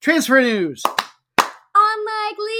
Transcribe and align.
Transfer 0.00 0.40
news. 0.40 0.82
unlikely. 1.74 2.54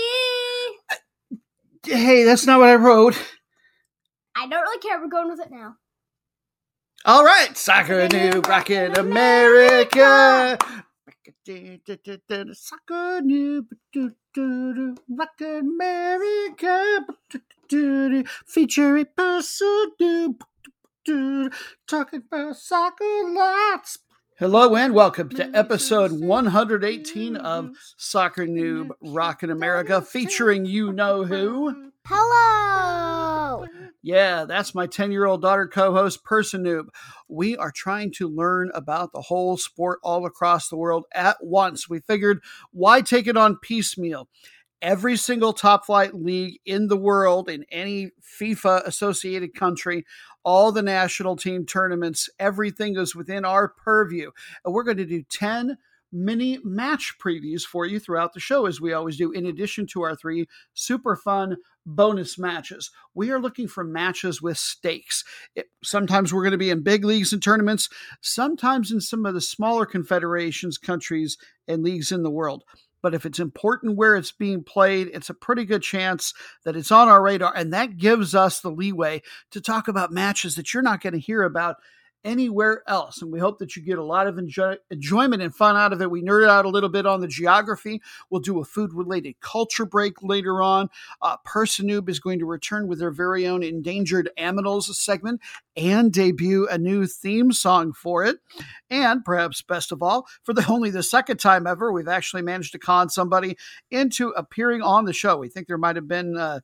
Hey, 1.87 2.25
that's 2.25 2.47
not 2.47 2.59
what 2.59 2.69
I 2.69 2.75
wrote. 2.75 3.17
I 4.37 4.47
don't 4.49 4.61
really 4.63 4.79
care. 4.79 5.01
We're 5.01 5.09
going 5.09 5.29
with 5.29 5.41
it 5.41 5.51
now. 5.51 5.77
All 7.05 7.25
right, 7.25 7.57
Soccer 7.57 8.09
Noob 8.09 8.47
Rockin' 8.47 8.99
America. 8.99 10.59
Soccer 12.53 13.21
Noob 13.23 13.67
Rockin' 15.09 15.59
America. 15.61 17.07
Featuring 18.47 19.07
Person 19.17 19.93
Noob 20.01 20.41
talking 21.87 22.23
about 22.31 22.57
soccer 22.57 23.05
lots. 23.27 23.99
Hello 24.39 24.77
and 24.77 24.95
welcome 24.95 25.29
to 25.31 25.51
episode 25.53 26.13
118 26.13 27.35
of 27.35 27.71
Soccer 27.97 28.47
Noob 28.47 28.91
Rockin' 29.03 29.51
America, 29.51 30.01
featuring 30.01 30.65
you 30.65 30.93
know 30.93 31.25
who. 31.25 31.91
Hello. 32.07 33.67
Yeah, 34.01 34.45
that's 34.45 34.77
my 34.77 34.87
10 34.87 35.11
year 35.11 35.25
old 35.25 35.43
daughter 35.43 35.67
co 35.67 35.93
host, 35.93 36.23
Person 36.23 36.63
Noob. 36.63 36.85
We 37.29 37.57
are 37.57 37.73
trying 37.73 38.13
to 38.13 38.29
learn 38.29 38.71
about 38.75 39.11
the 39.13 39.23
whole 39.23 39.57
sport 39.57 39.99
all 40.05 40.25
across 40.25 40.69
the 40.69 40.77
world 40.77 41.07
at 41.13 41.39
once. 41.41 41.91
We 41.91 41.99
figured, 41.99 42.39
why 42.71 43.01
take 43.01 43.27
it 43.27 43.37
on 43.37 43.59
piecemeal? 43.61 44.29
Every 44.81 45.17
single 45.17 45.53
top 45.53 45.87
flight 45.87 46.15
league 46.15 46.61
in 46.65 46.87
the 46.87 46.97
world, 46.97 47.49
in 47.49 47.65
any 47.71 48.11
FIFA 48.41 48.87
associated 48.87 49.55
country, 49.55 50.05
all 50.45 50.71
the 50.71 50.83
national 50.83 51.37
team 51.37 51.67
tournaments, 51.67 52.31
everything 52.39 52.97
is 52.97 53.15
within 53.15 53.45
our 53.45 53.69
purview. 53.69 54.31
And 54.65 54.73
we're 54.73 54.85
going 54.85 54.99
to 54.99 55.05
do 55.05 55.23
10 55.23 55.77
mini 56.13 56.59
match 56.65 57.15
previews 57.23 57.63
for 57.63 57.87
you 57.87 57.99
throughout 57.99 58.33
the 58.33 58.41
show, 58.41 58.67
as 58.67 58.81
we 58.81 58.93
always 58.93 59.17
do, 59.17 59.31
in 59.33 59.47
addition 59.47 59.87
to 59.89 60.03
our 60.03 60.17
three 60.17 60.47
super 60.75 61.17
fun 61.17 61.57
bonus 61.85 62.39
matches. 62.39 62.91
We 63.15 63.31
are 63.31 63.41
looking 63.41 63.69
for 63.69 63.85
matches 63.85 64.43
with 64.43 64.59
stakes. 64.59 65.25
It, 65.55 65.67
sometimes 65.83 66.33
we're 66.33 66.43
going 66.43 66.53
to 66.53 66.59
be 66.59 66.71
in 66.71 66.83
big 66.83 67.05
leagues 67.05 67.33
and 67.33 67.43
tournaments, 67.43 67.89
sometimes 68.21 68.91
in 68.93 69.01
some 69.01 69.27
of 69.27 69.35
the 69.35 69.41
smaller 69.41 69.87
confederations, 69.87 70.79
countries, 70.79 71.37
and 71.67 71.83
leagues 71.83 72.13
in 72.13 72.23
the 72.23 72.31
world. 72.31 72.65
But 73.03 73.15
if 73.15 73.25
it's 73.25 73.39
important 73.39 73.97
where 73.97 74.17
it's 74.17 74.33
being 74.33 74.65
played, 74.65 75.11
it's 75.13 75.31
a 75.31 75.35
pretty 75.35 75.65
good 75.65 75.83
chance 75.83 76.35
that 76.65 76.77
it's 76.77 76.91
on 76.91 77.09
our 77.09 77.23
radar. 77.23 77.53
And 77.55 77.73
that 77.73 77.97
gives 77.97 78.35
us 78.35 78.61
the 78.61 78.71
leeway 78.71 79.23
to 79.51 79.61
talk 79.61 79.89
about 79.89 80.13
matches 80.13 80.57
that 80.57 80.75
you're 80.75 80.83
not 80.83 81.01
going 81.01 81.13
to 81.13 81.19
hear 81.19 81.43
about 81.43 81.77
anywhere 82.25 82.83
else. 82.87 83.23
And 83.23 83.33
we 83.33 83.41
hope 83.41 83.59
that 83.59 83.77
you 83.77 83.83
get 83.83 83.99
a 83.99 84.05
lot 84.05 84.27
of 84.27 84.39
enjoy- 84.39 84.77
enjoyment 84.91 85.43
and 85.43 85.55
fun 85.55 85.77
out 85.77 85.93
of 85.93 86.03
it. 86.03 86.11
We 86.11 86.23
nerd 86.23 86.49
out 86.49 86.65
a 86.65 86.69
little 86.69 86.89
bit 86.89 87.07
on 87.07 87.21
the 87.21 87.29
geography. 87.29 88.03
We'll 88.31 88.41
do 88.41 88.61
a 88.61 88.65
food 88.65 88.93
related 88.93 89.41
culture 89.41 89.87
break 89.87 90.23
later 90.23 90.63
on. 90.63 90.91
Uh, 91.23 91.37
is 92.09 92.21
going 92.21 92.39
to 92.39 92.47
return 92.47 92.89
with 92.89 92.99
their 92.99 93.11
very 93.11 93.47
own 93.47 93.63
Endangered 93.63 94.31
Aminals 94.39 94.85
segment 94.95 95.41
and 95.77 96.13
debut 96.13 96.67
a 96.69 96.79
new 96.79 97.07
theme 97.07 97.53
song 97.53 97.93
for 97.93 98.25
it. 98.25 98.39
And 98.91 99.25
perhaps 99.25 99.63
best 99.63 99.93
of 99.93 100.03
all, 100.03 100.27
for 100.43 100.53
the 100.53 100.67
only 100.71 100.91
the 100.91 101.03
second 101.03 101.39
time 101.39 101.67
ever, 101.67 101.93
we've 101.93 102.09
actually 102.09 102.43
managed 102.43 102.73
to 102.73 102.79
con 102.79 103.09
somebody 103.09 103.57
into 103.91 104.31
appearing 104.31 104.83
on 104.83 105.05
the 105.05 105.13
show. 105.13 105.37
We 105.37 105.49
think 105.49 105.67
there 105.67 105.79
might 105.79 105.97
have 105.97 106.09
been. 106.09 106.37
Uh, 106.37 106.61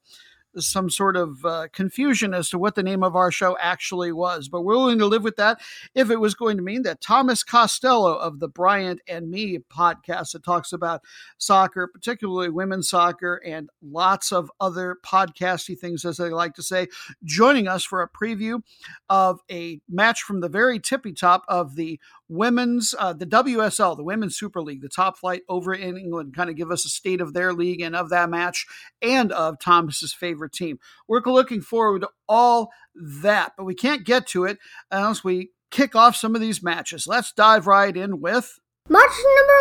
some 0.58 0.90
sort 0.90 1.16
of 1.16 1.44
uh, 1.44 1.68
confusion 1.72 2.34
as 2.34 2.48
to 2.50 2.58
what 2.58 2.74
the 2.74 2.82
name 2.82 3.02
of 3.02 3.16
our 3.16 3.30
show 3.30 3.56
actually 3.60 4.12
was, 4.12 4.48
but 4.48 4.62
we're 4.62 4.76
willing 4.76 4.98
to 4.98 5.06
live 5.06 5.24
with 5.24 5.36
that 5.36 5.60
if 5.94 6.10
it 6.10 6.20
was 6.20 6.34
going 6.34 6.56
to 6.56 6.62
mean 6.62 6.82
that 6.82 7.00
Thomas 7.00 7.42
Costello 7.42 8.14
of 8.14 8.40
the 8.40 8.48
Bryant 8.48 9.00
and 9.08 9.30
Me 9.30 9.58
podcast 9.58 10.32
that 10.32 10.44
talks 10.44 10.72
about 10.72 11.02
soccer, 11.38 11.86
particularly 11.86 12.50
women's 12.50 12.88
soccer, 12.88 13.42
and 13.44 13.68
lots 13.82 14.32
of 14.32 14.50
other 14.60 14.98
podcasty 15.04 15.78
things, 15.78 16.04
as 16.04 16.16
they 16.16 16.30
like 16.30 16.54
to 16.54 16.62
say, 16.62 16.86
joining 17.24 17.68
us 17.68 17.84
for 17.84 18.02
a 18.02 18.08
preview 18.08 18.62
of 19.08 19.40
a 19.50 19.80
match 19.88 20.22
from 20.22 20.40
the 20.40 20.48
very 20.48 20.78
tippy 20.78 21.12
top 21.12 21.44
of 21.48 21.76
the 21.76 21.98
women's, 22.28 22.94
uh, 22.98 23.12
the 23.12 23.26
WSL, 23.26 23.96
the 23.96 24.04
Women's 24.04 24.36
Super 24.36 24.62
League, 24.62 24.82
the 24.82 24.88
top 24.88 25.18
flight 25.18 25.42
over 25.48 25.74
in 25.74 25.96
England, 25.96 26.34
kind 26.34 26.50
of 26.50 26.56
give 26.56 26.70
us 26.70 26.84
a 26.84 26.88
state 26.88 27.20
of 27.20 27.32
their 27.32 27.52
league 27.52 27.80
and 27.80 27.94
of 27.94 28.10
that 28.10 28.30
match 28.30 28.66
and 29.02 29.32
of 29.32 29.58
Thomas's 29.58 30.12
favorite 30.12 30.52
team. 30.52 30.78
We're 31.08 31.22
looking 31.24 31.60
forward 31.60 32.02
to 32.02 32.10
all 32.28 32.70
that, 32.94 33.52
but 33.56 33.64
we 33.64 33.74
can't 33.74 34.04
get 34.04 34.26
to 34.28 34.44
it 34.44 34.58
unless 34.90 35.22
we 35.22 35.50
kick 35.70 35.94
off 35.96 36.16
some 36.16 36.34
of 36.34 36.40
these 36.40 36.62
matches. 36.62 37.06
Let's 37.06 37.32
dive 37.32 37.66
right 37.66 37.96
in 37.96 38.20
with 38.20 38.58
Match 38.88 39.12
number 39.36 39.52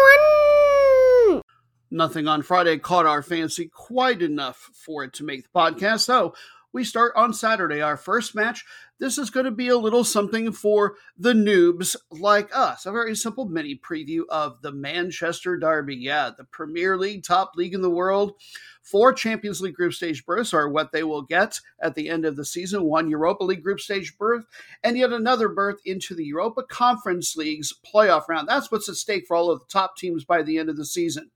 one. 1.31 1.41
Nothing 1.89 2.27
on 2.27 2.41
Friday 2.41 2.77
caught 2.77 3.05
our 3.05 3.21
fancy 3.21 3.69
quite 3.73 4.21
enough 4.21 4.69
for 4.73 5.05
it 5.05 5.13
to 5.13 5.23
make 5.23 5.43
the 5.43 5.49
podcast, 5.57 6.01
so 6.01 6.33
we 6.73 6.83
start 6.83 7.13
on 7.15 7.33
Saturday. 7.33 7.81
Our 7.81 7.95
first 7.95 8.35
match. 8.35 8.65
This 8.99 9.17
is 9.17 9.29
going 9.29 9.45
to 9.45 9.51
be 9.51 9.67
a 9.67 9.77
little 9.77 10.03
something 10.03 10.51
for 10.51 10.95
the 11.17 11.33
noobs 11.33 11.95
like 12.09 12.49
us. 12.55 12.85
A 12.85 12.91
very 12.91 13.15
simple 13.15 13.45
mini 13.45 13.75
preview 13.75 14.21
of 14.29 14.61
the 14.61 14.71
Manchester 14.71 15.57
Derby. 15.57 15.95
Yeah, 15.95 16.31
the 16.35 16.45
Premier 16.45 16.97
League, 16.97 17.23
top 17.23 17.51
league 17.55 17.73
in 17.73 17.81
the 17.81 17.89
world. 17.89 18.33
Four 18.81 19.13
Champions 19.13 19.61
League 19.61 19.75
group 19.75 19.93
stage 19.93 20.25
berths 20.25 20.53
are 20.53 20.69
what 20.69 20.91
they 20.91 21.03
will 21.03 21.21
get 21.21 21.59
at 21.81 21.95
the 21.95 22.09
end 22.09 22.25
of 22.25 22.35
the 22.35 22.45
season. 22.45 22.83
One 22.83 23.09
Europa 23.09 23.43
League 23.43 23.63
group 23.63 23.79
stage 23.79 24.17
berth, 24.17 24.45
and 24.83 24.97
yet 24.97 25.13
another 25.13 25.49
berth 25.49 25.79
into 25.85 26.15
the 26.15 26.25
Europa 26.25 26.63
Conference 26.63 27.35
League's 27.35 27.73
playoff 27.73 28.27
round. 28.27 28.47
That's 28.47 28.71
what's 28.71 28.89
at 28.89 28.95
stake 28.95 29.25
for 29.27 29.35
all 29.35 29.51
of 29.51 29.59
the 29.59 29.67
top 29.67 29.95
teams 29.97 30.25
by 30.25 30.43
the 30.43 30.57
end 30.57 30.69
of 30.69 30.77
the 30.77 30.85
season. 30.85 31.31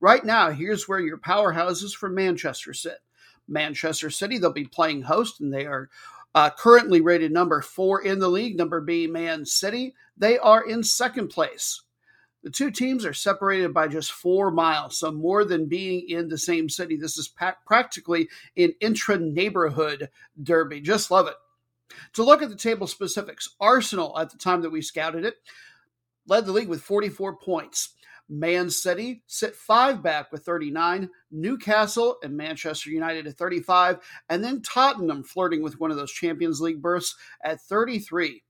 Right 0.00 0.24
now, 0.24 0.50
here's 0.50 0.86
where 0.86 1.00
your 1.00 1.18
powerhouses 1.18 1.94
from 1.94 2.14
Manchester 2.14 2.74
sit. 2.74 2.98
Manchester 3.48 4.10
City. 4.10 4.38
They'll 4.38 4.52
be 4.52 4.64
playing 4.64 5.02
host, 5.02 5.40
and 5.40 5.52
they 5.52 5.66
are 5.66 5.88
uh, 6.34 6.50
currently 6.50 7.00
rated 7.00 7.32
number 7.32 7.62
four 7.62 8.02
in 8.02 8.18
the 8.18 8.28
league, 8.28 8.56
number 8.56 8.80
B, 8.80 9.06
Man 9.06 9.44
City. 9.44 9.94
They 10.16 10.38
are 10.38 10.66
in 10.66 10.82
second 10.82 11.28
place. 11.28 11.82
The 12.42 12.50
two 12.50 12.70
teams 12.70 13.04
are 13.04 13.12
separated 13.12 13.74
by 13.74 13.88
just 13.88 14.12
four 14.12 14.52
miles, 14.52 14.98
so 14.98 15.10
more 15.10 15.44
than 15.44 15.66
being 15.66 16.08
in 16.08 16.28
the 16.28 16.38
same 16.38 16.68
city. 16.68 16.96
This 16.96 17.18
is 17.18 17.26
pa- 17.26 17.56
practically 17.66 18.28
an 18.56 18.72
intra 18.80 19.18
neighborhood 19.18 20.10
derby. 20.40 20.80
Just 20.80 21.10
love 21.10 21.26
it. 21.26 21.34
To 22.12 22.22
look 22.22 22.42
at 22.42 22.50
the 22.50 22.56
table 22.56 22.86
specifics, 22.86 23.56
Arsenal, 23.60 24.16
at 24.16 24.30
the 24.30 24.38
time 24.38 24.62
that 24.62 24.70
we 24.70 24.80
scouted 24.80 25.24
it, 25.24 25.36
led 26.28 26.46
the 26.46 26.52
league 26.52 26.68
with 26.68 26.82
44 26.82 27.36
points. 27.36 27.94
Man 28.28 28.70
City 28.70 29.22
sit 29.26 29.54
five 29.54 30.02
back 30.02 30.32
with 30.32 30.44
39, 30.44 31.10
Newcastle 31.30 32.16
and 32.22 32.36
Manchester 32.36 32.90
United 32.90 33.26
at 33.26 33.36
35, 33.36 33.98
and 34.28 34.42
then 34.42 34.62
Tottenham 34.62 35.22
flirting 35.22 35.62
with 35.62 35.80
one 35.80 35.90
of 35.90 35.96
those 35.96 36.12
Champions 36.12 36.60
League 36.60 36.82
berths 36.82 37.14
at 37.42 37.60
33. 37.60 38.42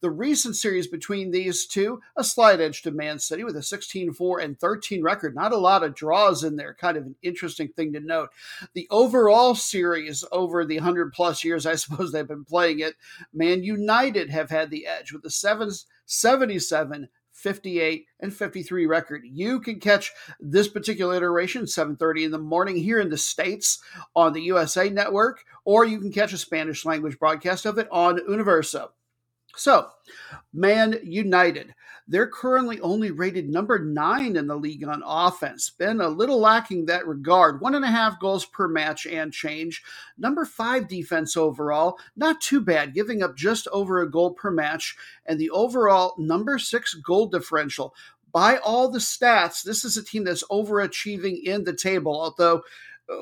The 0.00 0.10
recent 0.10 0.56
series 0.56 0.86
between 0.86 1.30
these 1.30 1.66
two, 1.66 2.00
a 2.16 2.22
slight 2.22 2.60
edge 2.60 2.82
to 2.82 2.90
Man 2.90 3.18
City 3.18 3.42
with 3.42 3.56
a 3.56 3.62
16 3.62 4.12
4 4.12 4.40
and 4.40 4.58
13 4.58 5.02
record. 5.02 5.34
Not 5.34 5.52
a 5.52 5.56
lot 5.56 5.82
of 5.82 5.94
draws 5.94 6.44
in 6.44 6.56
there. 6.56 6.74
Kind 6.74 6.96
of 6.96 7.04
an 7.04 7.16
interesting 7.22 7.68
thing 7.68 7.92
to 7.94 8.00
note. 8.00 8.30
The 8.74 8.86
overall 8.90 9.54
series 9.54 10.24
over 10.30 10.64
the 10.64 10.76
100 10.76 11.12
plus 11.12 11.42
years, 11.42 11.66
I 11.66 11.74
suppose 11.74 12.12
they've 12.12 12.26
been 12.26 12.44
playing 12.44 12.80
it, 12.80 12.94
Man 13.32 13.64
United 13.64 14.30
have 14.30 14.50
had 14.50 14.70
the 14.70 14.86
edge 14.86 15.12
with 15.12 15.24
a 15.24 15.30
7, 15.30 15.70
77 16.06 17.08
58 17.42 18.06
and 18.20 18.32
53 18.32 18.86
record. 18.86 19.22
You 19.24 19.60
can 19.60 19.80
catch 19.80 20.12
this 20.40 20.68
particular 20.68 21.16
iteration 21.16 21.66
7:30 21.66 22.24
in 22.24 22.30
the 22.30 22.38
morning 22.38 22.76
here 22.76 23.00
in 23.00 23.10
the 23.10 23.18
states 23.18 23.80
on 24.14 24.32
the 24.32 24.42
USA 24.42 24.88
network 24.88 25.44
or 25.64 25.84
you 25.84 25.98
can 26.00 26.12
catch 26.12 26.32
a 26.32 26.38
Spanish 26.38 26.84
language 26.84 27.18
broadcast 27.18 27.66
of 27.66 27.78
it 27.78 27.88
on 27.90 28.20
Universo. 28.28 28.92
So, 29.56 29.90
Man 30.52 30.98
United, 31.02 31.74
they're 32.12 32.26
currently 32.26 32.78
only 32.80 33.10
rated 33.10 33.48
number 33.48 33.78
nine 33.78 34.36
in 34.36 34.46
the 34.46 34.54
league 34.54 34.84
on 34.86 35.02
offense. 35.04 35.70
Been 35.70 36.00
a 36.02 36.08
little 36.08 36.38
lacking 36.38 36.84
that 36.86 37.06
regard. 37.06 37.62
One 37.62 37.74
and 37.74 37.86
a 37.86 37.88
half 37.88 38.20
goals 38.20 38.44
per 38.44 38.68
match 38.68 39.06
and 39.06 39.32
change. 39.32 39.82
Number 40.18 40.44
five 40.44 40.88
defense 40.88 41.38
overall. 41.38 41.98
Not 42.14 42.42
too 42.42 42.60
bad, 42.60 42.92
giving 42.92 43.22
up 43.22 43.34
just 43.34 43.66
over 43.68 44.02
a 44.02 44.10
goal 44.10 44.32
per 44.32 44.50
match. 44.50 44.94
And 45.24 45.40
the 45.40 45.48
overall 45.50 46.14
number 46.18 46.58
six 46.58 46.92
goal 46.92 47.28
differential. 47.28 47.94
by 48.32 48.56
all 48.56 48.88
the 48.88 48.98
stats, 48.98 49.62
this 49.62 49.84
is 49.84 49.96
a 49.96 50.04
team 50.04 50.24
that's 50.24 50.44
overachieving 50.44 51.42
in 51.42 51.64
the 51.64 51.74
table, 51.74 52.18
although 52.18 52.62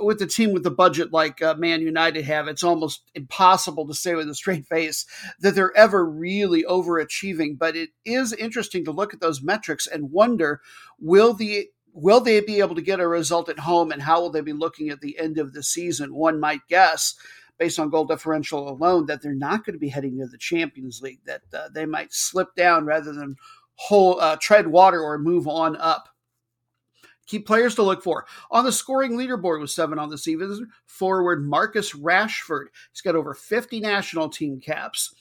with 0.03 0.19
the 0.19 0.27
team 0.27 0.53
with 0.53 0.63
the 0.63 0.71
budget 0.71 1.13
like 1.13 1.43
uh, 1.43 1.55
Man 1.55 1.81
United 1.81 2.25
have, 2.25 2.49
it's 2.49 2.63
almost 2.63 3.03
impossible 3.15 3.87
to 3.87 3.95
say 3.95 4.15
with 4.15 4.29
a 4.29 4.35
straight 4.35 4.67
face 4.67 5.07
that 5.41 5.55
they're 5.55 5.77
ever 5.77 6.05
really 6.05 6.65
overachieving. 6.65 7.59
But 7.59 7.77
it 7.77 7.91
is 8.05 8.33
interesting 8.33 8.85
to 8.85 8.93
look 8.93 9.15
at 9.15 9.21
those 9.21 9.43
metrics 9.43 9.87
and 9.87 10.11
wonder 10.11 10.61
will 10.99 11.35
the 11.35 11.69
will 11.93 12.21
they 12.21 12.41
be 12.41 12.61
able 12.61 12.75
to 12.77 12.83
get 12.83 13.01
a 13.01 13.09
result 13.09 13.49
at 13.49 13.59
home 13.59 13.91
and 13.91 14.03
how 14.03 14.21
will 14.21 14.31
they 14.31 14.41
be 14.41 14.53
looking 14.53 14.91
at 14.91 15.01
the 15.01 15.19
end 15.19 15.39
of 15.39 15.53
the 15.53 15.63
season? 15.63 16.15
One 16.15 16.39
might 16.39 16.61
guess 16.69 17.17
based 17.59 17.79
on 17.79 17.91
goal 17.91 18.07
differential 18.07 18.69
alone 18.69 19.07
that 19.07 19.23
they're 19.23 19.35
not 19.35 19.65
going 19.65 19.75
to 19.75 19.79
be 19.79 19.91
heading 19.91 20.19
to 20.19 20.27
the 20.27 20.39
Champions 20.39 21.03
League, 21.03 21.21
that 21.27 21.43
uh, 21.53 21.69
they 21.75 21.85
might 21.85 22.13
slip 22.13 22.55
down 22.57 22.87
rather 22.87 23.13
than 23.13 23.37
whole, 23.75 24.19
uh, 24.21 24.37
tread 24.41 24.67
water 24.67 25.03
or 25.03 25.19
move 25.19 25.47
on 25.47 25.77
up. 25.77 26.09
Key 27.31 27.39
players 27.39 27.77
to 27.77 27.85
look 27.85 28.03
for 28.03 28.27
on 28.51 28.65
the 28.65 28.73
scoring 28.73 29.13
leaderboard 29.13 29.61
with 29.61 29.71
seven 29.71 30.01
on 30.01 30.11
the 30.11 30.19
season. 30.19 30.69
Forward 30.87 31.47
Marcus 31.47 31.93
Rashford. 31.93 32.67
He's 32.91 33.03
got 33.03 33.15
over 33.15 33.35
50 33.35 33.79
national 33.79 34.31
team 34.31 34.59
caps. 34.59 35.15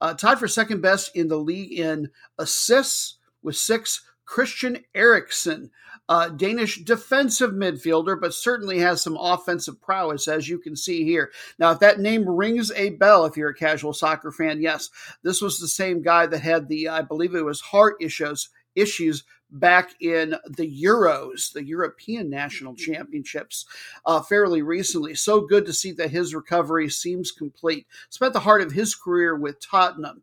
Uh, 0.00 0.14
tied 0.14 0.40
for 0.40 0.48
second 0.48 0.80
best 0.80 1.14
in 1.14 1.28
the 1.28 1.36
league 1.38 1.78
in 1.78 2.10
assists 2.38 3.18
with 3.40 3.56
six. 3.56 4.02
Christian 4.24 4.78
Eriksen, 4.94 5.70
uh, 6.08 6.30
Danish 6.30 6.82
defensive 6.82 7.50
midfielder, 7.50 8.18
but 8.18 8.32
certainly 8.32 8.78
has 8.78 9.02
some 9.02 9.18
offensive 9.18 9.80
prowess, 9.82 10.26
as 10.26 10.48
you 10.48 10.58
can 10.58 10.74
see 10.74 11.04
here. 11.04 11.30
Now, 11.58 11.72
if 11.72 11.78
that 11.80 12.00
name 12.00 12.26
rings 12.26 12.72
a 12.72 12.90
bell, 12.90 13.26
if 13.26 13.36
you're 13.36 13.50
a 13.50 13.54
casual 13.54 13.92
soccer 13.92 14.32
fan, 14.32 14.62
yes, 14.62 14.88
this 15.22 15.42
was 15.42 15.58
the 15.58 15.68
same 15.68 16.00
guy 16.00 16.26
that 16.26 16.40
had 16.40 16.68
the, 16.68 16.88
I 16.88 17.02
believe 17.02 17.34
it 17.34 17.44
was 17.44 17.60
heart 17.60 17.96
issues 18.00 18.48
issues 18.74 19.24
back 19.50 19.94
in 20.00 20.34
the 20.48 20.82
Euros, 20.82 21.52
the 21.52 21.64
European 21.64 22.28
National 22.28 22.74
Championships, 22.74 23.66
uh, 24.04 24.20
fairly 24.20 24.62
recently. 24.62 25.14
So 25.14 25.40
good 25.40 25.66
to 25.66 25.72
see 25.72 25.92
that 25.92 26.10
his 26.10 26.34
recovery 26.34 26.88
seems 26.88 27.30
complete. 27.30 27.86
Spent 28.10 28.32
the 28.32 28.40
heart 28.40 28.62
of 28.62 28.72
his 28.72 28.94
career 28.94 29.36
with 29.36 29.60
Tottenham. 29.60 30.22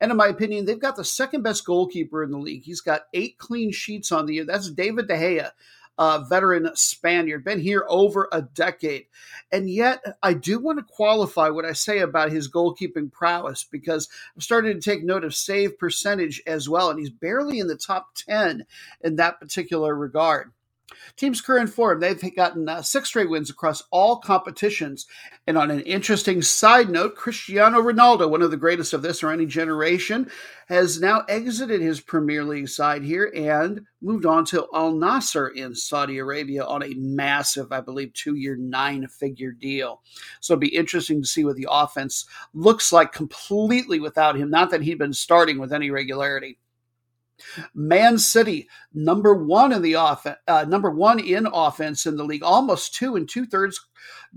And 0.00 0.10
in 0.10 0.16
my 0.16 0.28
opinion, 0.28 0.64
they've 0.64 0.78
got 0.78 0.96
the 0.96 1.04
second 1.04 1.42
best 1.42 1.64
goalkeeper 1.64 2.22
in 2.22 2.30
the 2.30 2.38
league. 2.38 2.64
He's 2.64 2.80
got 2.80 3.02
eight 3.12 3.38
clean 3.38 3.70
sheets 3.70 4.12
on 4.12 4.26
the 4.26 4.34
year. 4.34 4.44
That's 4.44 4.70
David 4.70 5.08
De 5.08 5.14
Gea 5.14 5.50
uh, 6.00 6.18
veteran 6.20 6.70
Spaniard, 6.74 7.44
been 7.44 7.60
here 7.60 7.84
over 7.86 8.26
a 8.32 8.40
decade. 8.40 9.04
And 9.52 9.68
yet, 9.68 10.02
I 10.22 10.32
do 10.32 10.58
want 10.58 10.78
to 10.78 10.84
qualify 10.84 11.50
what 11.50 11.66
I 11.66 11.74
say 11.74 11.98
about 11.98 12.32
his 12.32 12.50
goalkeeping 12.50 13.12
prowess 13.12 13.64
because 13.64 14.08
I'm 14.34 14.40
starting 14.40 14.72
to 14.72 14.80
take 14.80 15.04
note 15.04 15.24
of 15.24 15.34
save 15.34 15.78
percentage 15.78 16.42
as 16.46 16.70
well. 16.70 16.88
And 16.88 16.98
he's 16.98 17.10
barely 17.10 17.58
in 17.58 17.66
the 17.66 17.76
top 17.76 18.14
10 18.14 18.64
in 19.02 19.16
that 19.16 19.40
particular 19.40 19.94
regard. 19.94 20.52
Team's 21.16 21.40
current 21.40 21.70
form, 21.70 22.00
they've 22.00 22.36
gotten 22.36 22.68
uh, 22.68 22.82
six 22.82 23.08
straight 23.08 23.30
wins 23.30 23.50
across 23.50 23.82
all 23.90 24.18
competitions. 24.18 25.06
And 25.46 25.58
on 25.58 25.70
an 25.70 25.80
interesting 25.80 26.42
side 26.42 26.90
note, 26.90 27.16
Cristiano 27.16 27.80
Ronaldo, 27.80 28.30
one 28.30 28.42
of 28.42 28.50
the 28.50 28.56
greatest 28.56 28.92
of 28.92 29.02
this 29.02 29.22
or 29.22 29.30
any 29.30 29.46
generation, 29.46 30.30
has 30.68 31.00
now 31.00 31.24
exited 31.28 31.80
his 31.80 32.00
Premier 32.00 32.44
League 32.44 32.68
side 32.68 33.02
here 33.02 33.32
and 33.34 33.80
moved 34.00 34.24
on 34.24 34.44
to 34.46 34.66
Al 34.72 34.92
Nassr 34.92 35.52
in 35.54 35.74
Saudi 35.74 36.18
Arabia 36.18 36.64
on 36.64 36.82
a 36.82 36.94
massive, 36.94 37.72
I 37.72 37.80
believe, 37.80 38.12
two 38.12 38.36
year, 38.36 38.56
nine 38.56 39.06
figure 39.08 39.52
deal. 39.52 40.02
So 40.40 40.54
it'll 40.54 40.60
be 40.60 40.74
interesting 40.74 41.20
to 41.22 41.28
see 41.28 41.44
what 41.44 41.56
the 41.56 41.66
offense 41.68 42.26
looks 42.54 42.92
like 42.92 43.12
completely 43.12 43.98
without 43.98 44.36
him. 44.36 44.50
Not 44.50 44.70
that 44.70 44.82
he'd 44.82 44.98
been 44.98 45.12
starting 45.12 45.58
with 45.58 45.72
any 45.72 45.90
regularity. 45.90 46.58
Man 47.74 48.18
City, 48.18 48.68
number 48.92 49.34
one 49.34 49.72
in 49.72 49.82
the 49.82 49.94
offense, 49.94 50.38
uh, 50.48 50.64
number 50.68 50.90
one 50.90 51.18
in 51.18 51.46
offense 51.46 52.06
in 52.06 52.16
the 52.16 52.24
league, 52.24 52.42
almost 52.42 52.94
two 52.94 53.16
and 53.16 53.28
two 53.28 53.46
thirds 53.46 53.80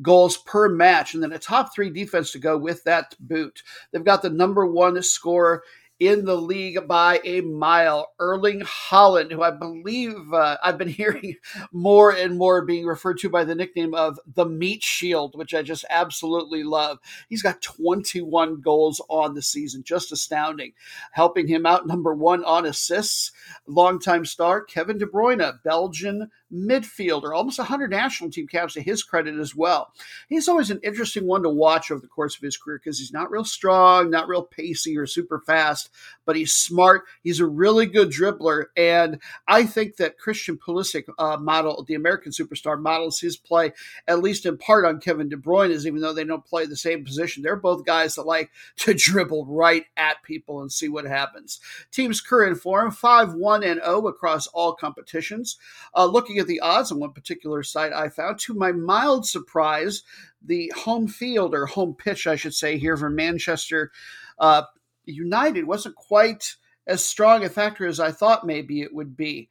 goals 0.02 0.38
per 0.38 0.70
match, 0.70 1.14
and 1.14 1.22
then 1.22 1.34
a 1.34 1.40
top 1.40 1.74
three 1.74 1.90
defense 1.90 2.32
to 2.32 2.40
go 2.40 2.58
with 2.58 2.84
that 2.84 3.16
boot. 3.20 3.62
They've 3.92 4.04
got 4.04 4.22
the 4.22 4.30
number 4.30 4.66
one 4.66 5.02
scorer 5.04 5.64
in 6.08 6.26
the 6.26 6.36
league 6.36 6.88
by 6.88 7.22
a 7.24 7.42
mile. 7.42 8.12
Erling 8.20 8.62
Haaland, 8.62 9.32
who 9.32 9.42
I 9.42 9.52
believe 9.52 10.34
uh, 10.34 10.58
I've 10.64 10.78
been 10.78 10.88
hearing 10.90 11.36
more 11.72 12.12
and 12.12 12.38
more 12.38 12.66
being 12.66 12.86
referred 12.86 13.18
to 13.20 13.30
by 13.30 13.44
the 13.44 13.56
nickname 13.56 13.94
of 13.94 14.20
the 14.26 14.46
Meat 14.46 14.84
Shield, 14.84 15.38
which 15.38 15.54
I 15.54 15.62
just 15.62 15.86
absolutely 15.90 16.64
love. 16.64 17.00
He's 17.30 17.42
got 17.42 17.62
21 17.62 18.62
goals 18.62 19.02
on 19.10 19.34
the 19.34 19.42
season, 19.42 19.84
just 19.84 20.12
astounding. 20.12 20.74
Helping 21.12 21.48
him 21.48 21.66
out, 21.66 21.88
number 21.88 22.14
one 22.14 22.44
on 22.44 22.66
assists, 22.66 23.32
longtime 23.68 24.26
star 24.26 24.62
Kevin 24.62 24.98
De 24.98 25.06
Bruyne, 25.06 25.64
Belgian 25.64 26.30
midfielder, 26.54 27.36
almost 27.36 27.58
100 27.58 27.90
national 27.90 28.30
team 28.30 28.48
caps 28.48 28.74
to 28.74 28.82
his 28.82 29.04
credit 29.04 29.40
as 29.40 29.56
well. 29.56 29.94
He's 30.30 30.48
always 30.48 30.70
an 30.70 30.80
interesting 30.84 31.26
one 31.26 31.44
to 31.44 31.50
watch 31.50 31.92
over 31.92 32.02
the 32.02 32.08
course 32.08 32.36
of 32.36 32.42
his 32.42 32.58
career 32.58 32.80
because 32.84 33.00
he's 33.00 33.14
not 33.14 33.32
real 33.32 33.46
strong, 33.46 34.10
not 34.10 34.28
real 34.28 34.44
pacey 34.44 34.98
or 34.98 35.06
super 35.06 35.40
fast, 35.40 35.90
but 36.26 36.36
he's 36.36 36.54
smart. 36.54 37.04
He's 37.24 37.40
a 37.40 37.46
really 37.46 37.86
good 37.86 38.10
dribbler. 38.10 38.66
And 38.78 39.20
I 39.48 39.66
think 39.66 39.98
that 39.98 40.18
Christian 40.18 40.58
Pulisic 40.58 41.06
uh, 41.18 41.38
model, 41.38 41.84
the 41.84 41.96
American 41.96 42.32
superstar, 42.32 42.80
models 42.80 43.20
his 43.20 43.38
play, 43.38 43.74
at 44.08 44.22
least 44.22 44.46
in 44.46 44.58
part, 44.58 44.86
on 44.86 45.00
Kevin 45.00 45.30
De 45.30 45.38
Bruyne, 45.38 45.72
is 45.72 45.88
even 45.88 46.02
though 46.02 46.14
they 46.14 46.24
don't 46.24 46.46
play 46.46 46.66
the 46.66 46.76
same 46.76 47.04
position. 47.04 47.44
They're 47.44 47.56
both 47.56 47.86
guys 47.86 48.16
that 48.16 48.28
like 48.28 48.52
to 48.78 48.94
dribble 48.98 49.46
right 49.48 49.86
at 49.98 50.24
people 50.24 50.62
and 50.62 50.72
see 50.72 50.90
what 50.90 51.06
happens. 51.06 51.60
Team's 51.92 52.22
current 52.22 52.60
form 52.60 52.92
5 52.92 53.34
1 53.34 53.64
and 53.64 53.82
0 53.84 54.08
across 54.08 54.48
all 54.48 54.74
competitions. 54.74 55.58
Uh, 55.96 56.06
looking 56.06 56.38
at 56.38 56.43
at 56.44 56.48
the 56.48 56.60
odds 56.60 56.92
on 56.92 57.00
one 57.00 57.14
particular 57.14 57.64
site 57.64 57.92
I 57.92 58.10
found, 58.10 58.40
to 58.40 58.54
my 58.54 58.72
mild 58.72 59.26
surprise, 59.26 60.04
the 60.42 60.72
home 60.76 61.08
field 61.08 61.56
or 61.56 61.66
home 61.66 61.96
pitch, 61.96 62.28
I 62.28 62.36
should 62.36 62.54
say, 62.54 62.78
here 62.78 62.96
for 62.96 63.10
Manchester 63.10 63.92
uh, 64.40 64.64
United 65.06 65.66
wasn't 65.66 65.96
quite 65.96 66.56
as 66.88 67.04
strong 67.04 67.44
a 67.44 67.50
factor 67.50 67.86
as 67.86 68.00
I 68.00 68.12
thought 68.12 68.46
maybe 68.46 68.82
it 68.82 68.94
would 68.94 69.16
be. 69.16 69.50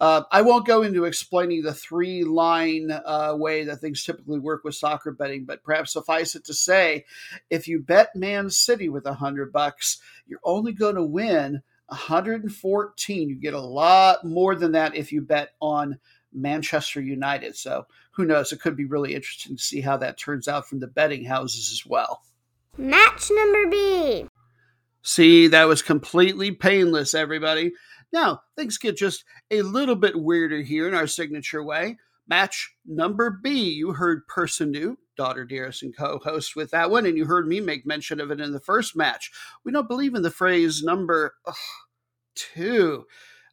Uh, 0.00 0.22
I 0.30 0.42
won't 0.42 0.66
go 0.66 0.82
into 0.82 1.04
explaining 1.04 1.62
the 1.62 1.72
three 1.72 2.24
line 2.24 2.90
uh, 2.90 3.34
way 3.38 3.64
that 3.64 3.76
things 3.76 4.02
typically 4.02 4.38
work 4.38 4.64
with 4.64 4.74
soccer 4.74 5.12
betting, 5.12 5.44
but 5.44 5.62
perhaps 5.62 5.92
suffice 5.92 6.34
it 6.34 6.44
to 6.46 6.54
say, 6.54 7.04
if 7.48 7.68
you 7.68 7.80
bet 7.80 8.14
Man 8.14 8.50
City 8.50 8.88
with 8.88 9.06
a 9.06 9.14
hundred 9.14 9.52
bucks, 9.52 9.98
you're 10.26 10.40
only 10.44 10.72
going 10.72 10.96
to 10.96 11.04
win 11.04 11.62
114. 11.86 13.28
You 13.28 13.36
get 13.36 13.54
a 13.54 13.60
lot 13.60 14.24
more 14.24 14.54
than 14.56 14.72
that 14.72 14.96
if 14.96 15.12
you 15.12 15.22
bet 15.22 15.50
on 15.60 15.98
Manchester 16.34 17.00
United. 17.00 17.56
So 17.56 17.86
who 18.12 18.24
knows? 18.24 18.52
It 18.52 18.60
could 18.60 18.76
be 18.76 18.84
really 18.84 19.14
interesting 19.14 19.56
to 19.56 19.62
see 19.62 19.80
how 19.80 19.96
that 19.98 20.18
turns 20.18 20.48
out 20.48 20.68
from 20.68 20.80
the 20.80 20.86
betting 20.86 21.24
houses 21.24 21.70
as 21.72 21.86
well. 21.86 22.22
Match 22.76 23.30
number 23.30 23.70
B. 23.70 24.26
See, 25.02 25.48
that 25.48 25.68
was 25.68 25.82
completely 25.82 26.50
painless, 26.50 27.14
everybody. 27.14 27.72
Now, 28.12 28.42
things 28.56 28.78
get 28.78 28.96
just 28.96 29.24
a 29.50 29.62
little 29.62 29.96
bit 29.96 30.20
weirder 30.20 30.62
here 30.62 30.88
in 30.88 30.94
our 30.94 31.06
signature 31.06 31.62
way. 31.62 31.98
Match 32.26 32.74
number 32.86 33.30
B. 33.30 33.70
You 33.70 33.92
heard 33.92 34.26
Person 34.26 34.96
daughter 35.16 35.44
Dearest 35.44 35.82
and 35.82 35.96
co 35.96 36.18
host 36.18 36.56
with 36.56 36.70
that 36.70 36.90
one, 36.90 37.06
and 37.06 37.16
you 37.16 37.26
heard 37.26 37.46
me 37.46 37.60
make 37.60 37.86
mention 37.86 38.20
of 38.20 38.30
it 38.30 38.40
in 38.40 38.52
the 38.52 38.60
first 38.60 38.96
match. 38.96 39.30
We 39.64 39.72
don't 39.72 39.88
believe 39.88 40.14
in 40.14 40.22
the 40.22 40.30
phrase 40.30 40.82
number 40.82 41.34
ugh, 41.46 41.54
two 42.34 43.06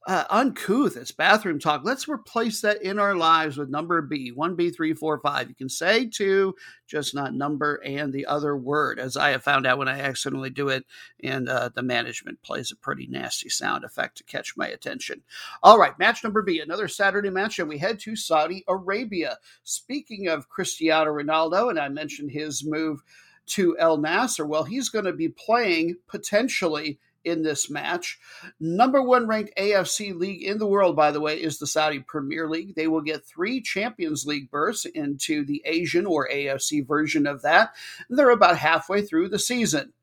uh, 0.08 0.24
uncouth. 0.32 0.98
It's 0.98 1.12
bathroom 1.12 1.60
talk. 1.60 1.82
Let's 1.84 2.08
replace 2.08 2.62
that 2.62 2.82
in 2.82 2.98
our 2.98 3.14
lives 3.14 3.58
with 3.58 3.70
number 3.70 4.02
B, 4.02 4.32
1B, 4.36 4.76
3, 4.76 4.94
4, 4.94 5.20
5. 5.20 5.50
You 5.50 5.56
can 5.56 5.70
say 5.70 6.08
two, 6.08 6.56
just 6.88 7.14
not 7.14 7.36
number 7.36 7.80
and 7.86 8.12
the 8.12 8.26
other 8.26 8.58
word, 8.58 9.00
as 9.00 9.16
I 9.16 9.30
have 9.30 9.44
found 9.44 9.68
out 9.68 9.78
when 9.78 9.88
I 9.88 10.00
accidentally 10.00 10.50
do 10.50 10.70
it. 10.70 10.86
And 11.24 11.48
uh, 11.48 11.70
the 11.76 11.84
management 11.84 12.42
plays 12.42 12.72
a 12.72 12.76
pretty 12.76 13.06
nasty 13.08 13.50
sound 13.50 13.84
effect 13.84 14.18
to 14.18 14.24
catch 14.24 14.58
my 14.58 14.68
attention. 14.68 15.22
All 15.62 15.78
right, 15.78 15.98
match 16.00 16.24
number 16.24 16.42
B, 16.42 16.60
another 16.60 16.88
Saturday 16.88 17.30
match, 17.30 17.60
and 17.60 17.70
we 17.70 17.78
head 17.78 18.00
to 18.00 18.16
Saudi 18.16 18.64
Arabia. 18.68 19.38
Speaking 19.64 20.28
of 20.28 20.50
Cristiano 20.50 21.12
Ronaldo, 21.12 21.70
and 21.70 21.80
I 21.80 21.90
mentioned 21.90 22.32
his 22.32 22.66
move 22.66 23.04
to 23.48 23.78
El 23.78 24.00
Nassr, 24.00 24.48
well, 24.48 24.64
he's 24.64 24.90
going 24.90 25.06
to 25.06 25.14
be 25.14 25.30
playing 25.30 25.98
potentially 26.08 27.00
in 27.24 27.44
this 27.44 27.70
match. 27.70 28.20
Number 28.60 29.02
one 29.02 29.28
ranked 29.28 29.54
AFC 29.58 30.16
league 30.16 30.44
in 30.44 30.58
the 30.58 30.68
world, 30.68 30.96
by 30.96 31.12
the 31.12 31.22
way, 31.22 31.42
is 31.42 31.60
the 31.60 31.68
Saudi 31.68 32.00
Premier 32.00 32.50
League. 32.50 32.76
They 32.76 32.88
will 32.88 33.02
get 33.02 33.26
three 33.26 33.62
Champions 33.62 34.26
League 34.26 34.50
berths 34.52 34.86
into 34.86 35.46
the 35.46 35.62
Asian 35.66 36.06
or 36.06 36.28
AFC 36.30 36.86
version 36.86 37.28
of 37.28 37.42
that. 37.42 37.74
They're 38.10 38.30
about 38.30 38.58
halfway 38.58 39.02
through 39.02 39.30
the 39.30 39.40
season. 39.40 39.94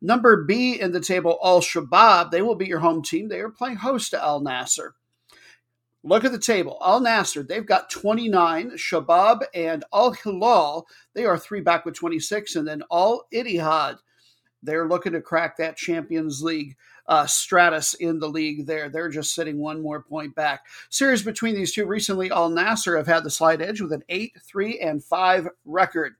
Number 0.00 0.44
B 0.44 0.80
in 0.80 0.92
the 0.92 1.00
table, 1.00 1.38
Al 1.42 1.60
Shabab, 1.60 2.30
they 2.30 2.42
will 2.42 2.54
be 2.54 2.66
your 2.66 2.78
home 2.78 3.02
team. 3.02 3.28
They 3.28 3.40
are 3.40 3.50
playing 3.50 3.76
host 3.76 4.12
to 4.12 4.22
Al 4.22 4.40
Nassr. 4.40 4.92
Look 6.04 6.24
at 6.24 6.32
the 6.32 6.38
table. 6.38 6.78
Al 6.80 7.00
Nassr, 7.00 7.46
they've 7.46 7.66
got 7.66 7.90
29. 7.90 8.70
Shabab 8.72 9.42
and 9.52 9.84
Al 9.92 10.12
Hilal, 10.12 10.86
they 11.14 11.24
are 11.24 11.36
three 11.36 11.60
back 11.60 11.84
with 11.84 11.94
26. 11.94 12.54
And 12.56 12.68
then 12.68 12.82
Al 12.92 13.26
Ittihad, 13.34 13.98
they're 14.62 14.88
looking 14.88 15.12
to 15.12 15.20
crack 15.20 15.56
that 15.56 15.76
Champions 15.76 16.42
League 16.42 16.76
uh, 17.06 17.26
stratus 17.26 17.94
in 17.94 18.18
the 18.18 18.28
league 18.28 18.66
there. 18.66 18.88
They're 18.88 19.08
just 19.08 19.34
sitting 19.34 19.58
one 19.58 19.80
more 19.80 20.02
point 20.02 20.34
back. 20.34 20.66
Series 20.90 21.22
between 21.22 21.54
these 21.54 21.72
two 21.72 21.86
recently, 21.86 22.30
Al 22.30 22.50
Nassr 22.50 22.96
have 22.96 23.06
had 23.06 23.24
the 23.24 23.30
slight 23.30 23.62
edge 23.62 23.80
with 23.80 23.92
an 23.92 24.04
8 24.08 24.36
3 24.42 24.78
and 24.80 25.02
5 25.02 25.48
record. 25.64 26.16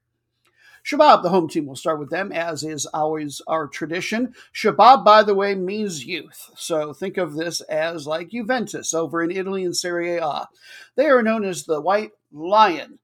Shabab, 0.83 1.23
the 1.23 1.29
home 1.29 1.47
team, 1.49 1.65
will 1.65 1.75
start 1.75 1.99
with 1.99 2.09
them, 2.09 2.31
as 2.31 2.63
is 2.63 2.85
always 2.87 3.41
our 3.47 3.67
tradition. 3.67 4.33
Shabab, 4.53 5.03
by 5.03 5.23
the 5.23 5.35
way, 5.35 5.53
means 5.53 6.05
youth. 6.05 6.49
So 6.55 6.93
think 6.93 7.17
of 7.17 7.35
this 7.35 7.61
as 7.61 8.07
like 8.07 8.29
Juventus 8.29 8.93
over 8.93 9.21
in 9.21 9.29
Italy 9.29 9.63
in 9.63 9.73
Serie 9.73 10.17
A. 10.17 10.47
They 10.95 11.07
are 11.07 11.21
known 11.21 11.43
as 11.43 11.65
the 11.65 11.81
White 11.81 12.11
Lion. 12.31 12.99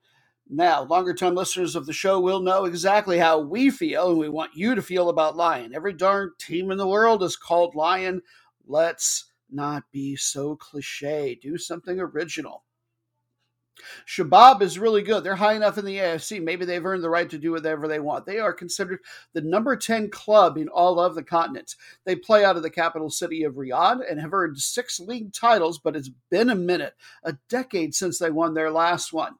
Now, 0.47 0.83
longer 0.83 1.13
term 1.13 1.33
listeners 1.33 1.75
of 1.75 1.87
the 1.87 1.93
show 1.93 2.19
will 2.19 2.39
know 2.39 2.65
exactly 2.65 3.17
how 3.17 3.39
we 3.39 3.71
feel, 3.71 4.09
and 4.09 4.19
we 4.19 4.29
want 4.29 4.55
you 4.55 4.75
to 4.75 4.81
feel 4.81 5.09
about 5.09 5.35
Lion. 5.35 5.73
Every 5.73 5.93
darn 5.93 6.31
team 6.39 6.69
in 6.69 6.77
the 6.77 6.87
world 6.87 7.23
is 7.23 7.35
called 7.35 7.73
Lion. 7.73 8.21
Let's 8.67 9.31
not 9.49 9.83
be 9.91 10.15
so 10.15 10.55
cliche. 10.55 11.35
Do 11.41 11.57
something 11.57 11.99
original. 11.99 12.63
Shabab 14.07 14.61
is 14.61 14.79
really 14.79 15.01
good. 15.01 15.23
They're 15.23 15.35
high 15.35 15.53
enough 15.53 15.77
in 15.77 15.85
the 15.85 15.97
AFC. 15.97 16.41
Maybe 16.41 16.63
they've 16.63 16.85
earned 16.85 17.03
the 17.03 17.09
right 17.09 17.29
to 17.29 17.37
do 17.37 17.51
whatever 17.51 17.87
they 17.87 17.99
want. 17.99 18.25
They 18.25 18.39
are 18.39 18.53
considered 18.53 18.99
the 19.33 19.41
number 19.41 19.75
10 19.75 20.09
club 20.11 20.57
in 20.57 20.69
all 20.69 20.99
of 20.99 21.15
the 21.15 21.23
continents. 21.23 21.75
They 22.05 22.15
play 22.15 22.45
out 22.45 22.55
of 22.55 22.63
the 22.63 22.69
capital 22.69 23.09
city 23.09 23.43
of 23.43 23.55
Riyadh 23.55 24.09
and 24.09 24.19
have 24.21 24.33
earned 24.33 24.59
six 24.59 24.99
league 24.99 25.33
titles, 25.33 25.79
but 25.79 25.95
it's 25.95 26.11
been 26.29 26.49
a 26.49 26.55
minute, 26.55 26.93
a 27.23 27.37
decade 27.49 27.93
since 27.93 28.17
they 28.19 28.29
won 28.29 28.53
their 28.53 28.71
last 28.71 29.11
one. 29.11 29.35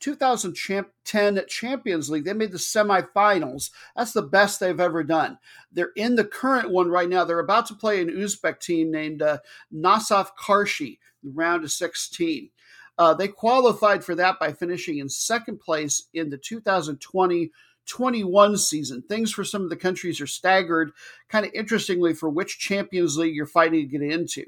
2010 0.00 1.40
Champions 1.48 2.10
League, 2.10 2.24
they 2.24 2.32
made 2.32 2.52
the 2.52 2.58
semifinals. 2.58 3.70
That's 3.96 4.12
the 4.12 4.22
best 4.22 4.58
they've 4.58 4.80
ever 4.80 5.04
done. 5.04 5.38
They're 5.72 5.92
in 5.96 6.16
the 6.16 6.24
current 6.24 6.70
one 6.70 6.88
right 6.88 7.08
now. 7.08 7.24
They're 7.24 7.38
about 7.38 7.66
to 7.66 7.74
play 7.74 8.00
an 8.00 8.10
Uzbek 8.10 8.60
team 8.60 8.90
named 8.90 9.22
uh, 9.22 9.38
Nasaf 9.72 10.30
Karshi, 10.38 10.98
round 11.22 11.64
of 11.64 11.70
16. 11.70 12.50
Uh, 12.98 13.14
they 13.14 13.28
qualified 13.28 14.04
for 14.04 14.14
that 14.14 14.38
by 14.38 14.52
finishing 14.52 14.98
in 14.98 15.08
second 15.08 15.60
place 15.60 16.08
in 16.12 16.30
the 16.30 16.38
2020 16.38 17.50
21 17.86 18.56
season. 18.58 19.02
Things 19.02 19.32
for 19.32 19.44
some 19.44 19.62
of 19.62 19.70
the 19.70 19.76
countries 19.76 20.20
are 20.20 20.26
staggered, 20.26 20.92
kind 21.28 21.44
of 21.44 21.52
interestingly, 21.52 22.14
for 22.14 22.28
which 22.28 22.60
Champions 22.60 23.16
League 23.16 23.34
you're 23.34 23.44
fighting 23.44 23.80
to 23.80 23.98
get 23.98 24.02
into. 24.02 24.44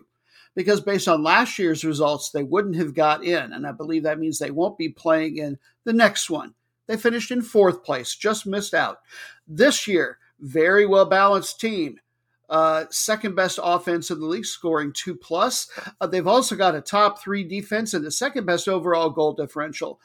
Because 0.54 0.80
based 0.80 1.08
on 1.08 1.22
last 1.22 1.58
year's 1.58 1.84
results, 1.84 2.30
they 2.30 2.42
wouldn't 2.42 2.76
have 2.76 2.94
got 2.94 3.24
in. 3.24 3.52
And 3.52 3.66
I 3.66 3.72
believe 3.72 4.04
that 4.04 4.20
means 4.20 4.38
they 4.38 4.50
won't 4.50 4.78
be 4.78 4.88
playing 4.88 5.38
in 5.38 5.58
the 5.84 5.92
next 5.92 6.30
one. 6.30 6.54
They 6.86 6.96
finished 6.96 7.30
in 7.30 7.42
fourth 7.42 7.82
place, 7.82 8.14
just 8.14 8.46
missed 8.46 8.74
out. 8.74 8.98
This 9.48 9.88
year, 9.88 10.18
very 10.38 10.86
well 10.86 11.06
balanced 11.06 11.60
team 11.60 11.98
uh, 12.48 12.84
second 12.90 13.34
best 13.34 13.58
offense 13.62 14.10
in 14.10 14.20
the 14.20 14.26
league, 14.26 14.44
scoring 14.44 14.92
two 14.92 15.14
plus. 15.14 15.68
Uh, 16.00 16.06
they've 16.06 16.26
also 16.26 16.56
got 16.56 16.74
a 16.74 16.80
top 16.80 17.20
three 17.20 17.44
defense 17.44 17.94
and 17.94 18.04
the 18.04 18.10
second 18.10 18.46
best 18.46 18.68
overall 18.68 19.10
goal 19.10 19.32
differential. 19.32 20.00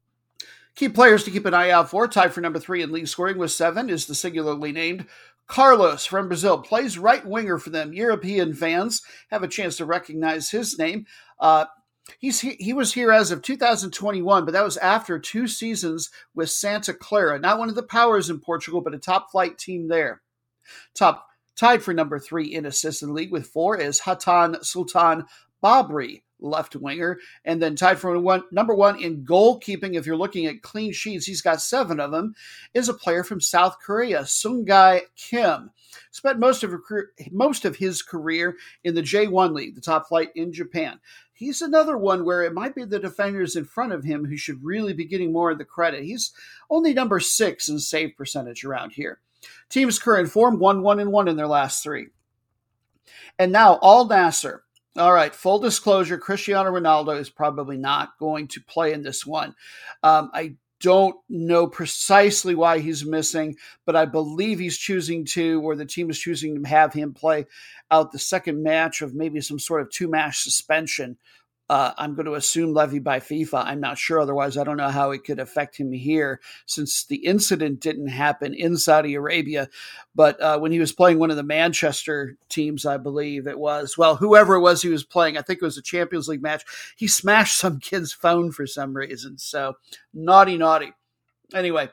Key 0.75 0.89
players 0.89 1.24
to 1.24 1.32
keep 1.32 1.46
an 1.46 1.53
eye 1.53 1.72
out 1.72 1.89
for, 1.89 2.08
tied 2.08 2.34
for 2.34 2.41
number 2.41 2.60
three 2.60 2.82
in 2.82 2.91
league 2.91 3.08
scoring 3.08 3.38
with 3.38 3.51
seven, 3.51 3.89
is 3.89 4.06
the 4.06 4.15
singularly 4.15 4.72
named 4.72 5.06
Carlos 5.50 6.06
from 6.06 6.29
Brazil. 6.29 6.60
Plays 6.60 6.98
right 6.98 7.25
winger 7.25 7.58
for 7.58 7.70
them. 7.72 7.94
European 7.94 8.53
fans 8.53 9.01
have 9.29 9.44
a 9.44 9.48
chance 9.48 9.75
to 9.77 9.86
recognize 9.86 10.51
his 10.51 10.79
name. 10.79 11.06
Uh, 11.39 11.65
He's 12.18 12.41
he, 12.41 12.56
he 12.60 12.74
was 12.74 12.96
here 12.96 13.12
as 13.12 13.29
of 13.29 13.44
2021, 13.44 14.44
but 14.44 14.51
that 14.51 14.63
was 14.63 14.77
after 14.77 15.20
two 15.20 15.48
seasons 15.48 16.10
with 16.34 16.50
Santa 16.50 16.91
Clara, 16.91 17.38
not 17.38 17.60
one 17.60 17.70
of 17.70 17.75
the 17.75 17.84
powers 17.84 18.32
in 18.32 18.39
Portugal, 18.39 18.82
but 18.82 18.96
a 18.96 18.98
top 18.98 19.29
flight 19.29 19.60
team 19.60 19.89
there. 19.89 20.24
Top 20.96 21.29
Tied 21.60 21.84
for 21.84 21.94
number 21.94 22.20
three 22.20 22.56
in 22.56 22.65
assists 22.65 23.01
in 23.01 23.13
league 23.13 23.34
with 23.34 23.48
four 23.48 23.75
is 23.75 24.00
Hatan 24.00 24.63
Sultan 24.63 25.25
Babri, 25.62 26.22
left 26.39 26.75
winger. 26.75 27.19
And 27.46 27.62
then 27.62 27.75
tied 27.75 28.00
for 28.00 28.17
one, 28.19 28.43
number 28.51 28.74
one 28.74 29.01
in 29.01 29.25
goalkeeping, 29.25 29.96
if 29.96 30.05
you're 30.05 30.15
looking 30.15 30.46
at 30.46 30.62
clean 30.62 30.91
sheets, 30.91 31.25
he's 31.25 31.41
got 31.41 31.62
seven 31.62 32.00
of 32.00 32.12
them, 32.12 32.36
is 32.74 32.89
a 32.89 32.93
player 32.93 33.24
from 33.24 33.41
South 33.41 33.77
Korea, 33.79 34.22
Sungai 34.22 35.01
Kim. 35.15 35.72
Spent 36.12 36.39
most 36.39 36.63
of, 36.63 36.74
most 37.31 37.65
of 37.65 37.75
his 37.75 38.01
career 38.01 38.58
in 38.84 38.96
the 38.96 39.01
J1 39.01 39.53
League, 39.53 39.75
the 39.75 39.81
top 39.81 40.08
flight 40.08 40.29
in 40.36 40.53
Japan. 40.53 41.00
He's 41.34 41.62
another 41.62 41.98
one 41.98 42.25
where 42.25 42.43
it 42.43 42.53
might 42.53 42.75
be 42.75 42.84
the 42.84 43.00
defenders 43.00 43.55
in 43.55 43.63
front 43.63 43.93
of 43.93 44.03
him 44.03 44.25
who 44.25 44.36
should 44.36 44.63
really 44.63 44.93
be 44.93 45.05
getting 45.05 45.31
more 45.31 45.51
of 45.51 45.58
the 45.58 45.65
credit. 45.65 46.03
He's 46.03 46.34
only 46.69 46.93
number 46.93 47.19
six 47.22 47.69
in 47.69 47.79
save 47.79 48.17
percentage 48.17 48.65
around 48.65 48.91
here. 48.91 49.22
Team's 49.69 50.00
current 50.00 50.29
form 50.29 50.60
1 50.60 50.81
1 50.81 51.00
and 51.00 51.12
1 51.12 51.27
in 51.27 51.38
their 51.38 51.48
last 51.48 51.81
three. 51.81 52.08
And 53.38 53.51
now, 53.51 53.79
Al 53.81 54.08
Nassr. 54.08 54.60
All 55.00 55.13
right, 55.13 55.34
full 55.34 55.60
disclosure 55.60 56.18
Cristiano 56.18 56.70
Ronaldo 56.70 57.18
is 57.18 57.29
probably 57.29 57.77
not 57.77 58.20
going 58.20 58.50
to 58.50 58.62
play 58.62 58.91
in 58.91 59.01
this 59.01 59.25
one. 59.25 59.56
Um, 60.03 60.29
I 60.34 60.56
don't 60.82 61.15
know 61.29 61.68
precisely 61.68 62.53
why 62.53 62.79
he's 62.79 63.06
missing, 63.06 63.56
but 63.86 63.96
I 63.96 64.03
believe 64.03 64.60
he's 64.60 64.77
choosing 64.77 65.24
to, 65.27 65.62
or 65.62 65.77
the 65.77 65.86
team 65.86 66.10
is 66.10 66.20
choosing 66.20 66.62
to 66.62 66.70
have 66.70 66.91
him 66.91 67.13
play 67.13 67.46
out 67.89 68.12
the 68.12 68.20
second 68.20 68.62
match 68.62 69.01
of 69.01 69.15
maybe 69.15 69.39
some 69.39 69.58
sort 69.58 69.82
of 69.82 69.89
two 69.89 70.10
match 70.10 70.41
suspension 70.41 71.18
uh, 71.70 71.94
I'm 71.98 72.16
going 72.16 72.26
to 72.26 72.34
assume 72.34 72.74
levy 72.74 72.98
by 72.98 73.20
FIFA. 73.20 73.66
I'm 73.66 73.80
not 73.80 73.98
sure. 73.98 74.20
Otherwise, 74.20 74.58
I 74.58 74.64
don't 74.64 74.78
know 74.78 74.90
how 74.90 75.12
it 75.12 75.24
could 75.24 75.40
affect 75.40 75.78
him 75.78 75.92
here 75.92 76.42
since 76.66 77.06
the 77.06 77.18
incident 77.18 77.80
didn't 77.80 78.08
happen 78.08 78.56
in 78.56 78.76
Saudi 78.76 79.14
Arabia. 79.14 79.70
But 80.16 80.42
uh, 80.42 80.58
when 80.58 80.72
he 80.72 80.80
was 80.80 80.92
playing 80.92 81.20
one 81.20 81.30
of 81.30 81.38
the 81.38 81.44
Manchester 81.44 82.38
teams, 82.50 82.88
I 82.88 82.98
believe 82.98 83.46
it 83.46 83.60
was, 83.60 83.98
well, 83.98 84.16
whoever 84.16 84.56
it 84.56 84.62
was 84.62 84.82
he 84.82 84.90
was 84.90 85.04
playing, 85.04 85.38
I 85.38 85.44
think 85.44 85.62
it 85.62 85.66
was 85.66 85.78
a 85.78 85.84
Champions 85.84 86.28
League 86.28 86.42
match, 86.42 86.64
he 86.98 87.08
smashed 87.08 87.58
some 87.58 87.80
kid's 87.80 88.12
phone 88.12 88.52
for 88.52 88.66
some 88.66 88.96
reason. 88.96 89.38
So 89.38 89.76
naughty, 90.12 90.58
naughty. 90.58 90.94
Anyway, 91.54 91.90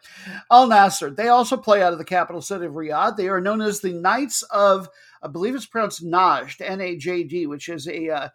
Al 0.50 0.68
Nassr, 0.68 1.14
they 1.14 1.28
also 1.28 1.56
play 1.56 1.82
out 1.82 1.92
of 1.92 1.98
the 1.98 2.04
capital 2.04 2.42
city 2.42 2.66
of 2.66 2.72
Riyadh. 2.72 3.16
They 3.16 3.28
are 3.28 3.40
known 3.40 3.62
as 3.62 3.80
the 3.80 3.92
Knights 3.92 4.42
of, 4.44 4.88
I 5.22 5.28
believe 5.28 5.54
it's 5.54 5.64
pronounced 5.64 6.04
Najd, 6.04 6.60
N 6.60 6.80
A 6.82 6.96
J 6.96 7.24
D, 7.24 7.46
which 7.46 7.68
is 7.68 7.86
a. 7.88 8.10
Uh, 8.10 8.28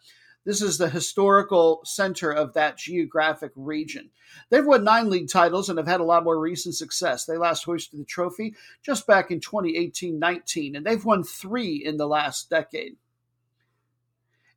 this 0.43 0.61
is 0.61 0.77
the 0.77 0.89
historical 0.89 1.81
center 1.85 2.31
of 2.31 2.53
that 2.53 2.77
geographic 2.77 3.51
region. 3.55 4.09
They've 4.49 4.65
won 4.65 4.83
nine 4.83 5.09
league 5.09 5.29
titles 5.29 5.69
and 5.69 5.77
have 5.77 5.87
had 5.87 5.99
a 5.99 6.05
lot 6.05 6.23
more 6.23 6.39
recent 6.39 6.75
success. 6.75 7.25
They 7.25 7.37
last 7.37 7.63
hoisted 7.63 7.99
the 7.99 8.05
trophy 8.05 8.55
just 8.83 9.05
back 9.05 9.29
in 9.29 9.39
2018 9.39 10.17
19, 10.17 10.75
and 10.75 10.85
they've 10.85 11.05
won 11.05 11.23
three 11.23 11.83
in 11.85 11.97
the 11.97 12.07
last 12.07 12.49
decade. 12.49 12.95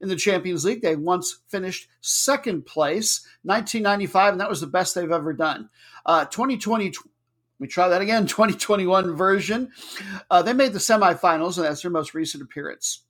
In 0.01 0.09
the 0.09 0.17
Champions 0.17 0.65
League, 0.65 0.83
they 0.83 0.97
once 0.97 1.41
finished 1.49 1.89
second 2.01 2.67
place, 2.67 3.27
1995, 3.43 4.33
and 4.33 4.41
that 4.41 4.51
was 4.51 4.61
the 4.61 4.67
best 4.67 4.95
they've 4.95 5.11
ever 5.11 5.33
done. 5.33 5.71
Uh, 6.05 6.25
2020, 6.25 6.93
we 7.59 7.67
try 7.67 7.89
that 7.89 8.03
again, 8.03 8.27
2021 8.27 9.15
version. 9.17 9.71
Uh, 10.31 10.43
they 10.43 10.53
made 10.53 10.73
the 10.73 10.79
semifinals, 10.79 11.57
and 11.57 11.67
that's 11.67 11.83
their 11.83 11.91
most 11.91 12.15
recent 12.15 12.43
appearance 12.43 13.05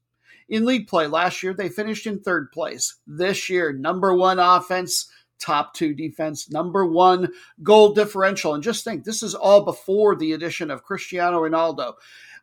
in 0.49 0.65
league 0.65 0.89
play. 0.89 1.07
Last 1.07 1.43
year, 1.43 1.55
they 1.55 1.69
finished 1.69 2.07
in 2.07 2.21
third 2.21 2.53
place. 2.53 2.97
This 3.07 3.49
year, 3.49 3.73
number 3.73 4.15
one 4.15 4.39
offense, 4.39 5.09
top 5.39 5.75
two 5.75 5.95
defense, 5.95 6.51
number 6.51 6.87
one 6.87 7.29
goal 7.63 7.93
differential. 7.93 8.55
And 8.55 8.63
just 8.63 8.85
think, 8.85 9.05
this 9.05 9.23
is 9.23 9.35
all 9.35 9.65
before 9.65 10.17
the 10.17 10.33
addition 10.33 10.71
of 10.71 10.85
Cristiano 10.85 11.41
Ronaldo. 11.41 11.95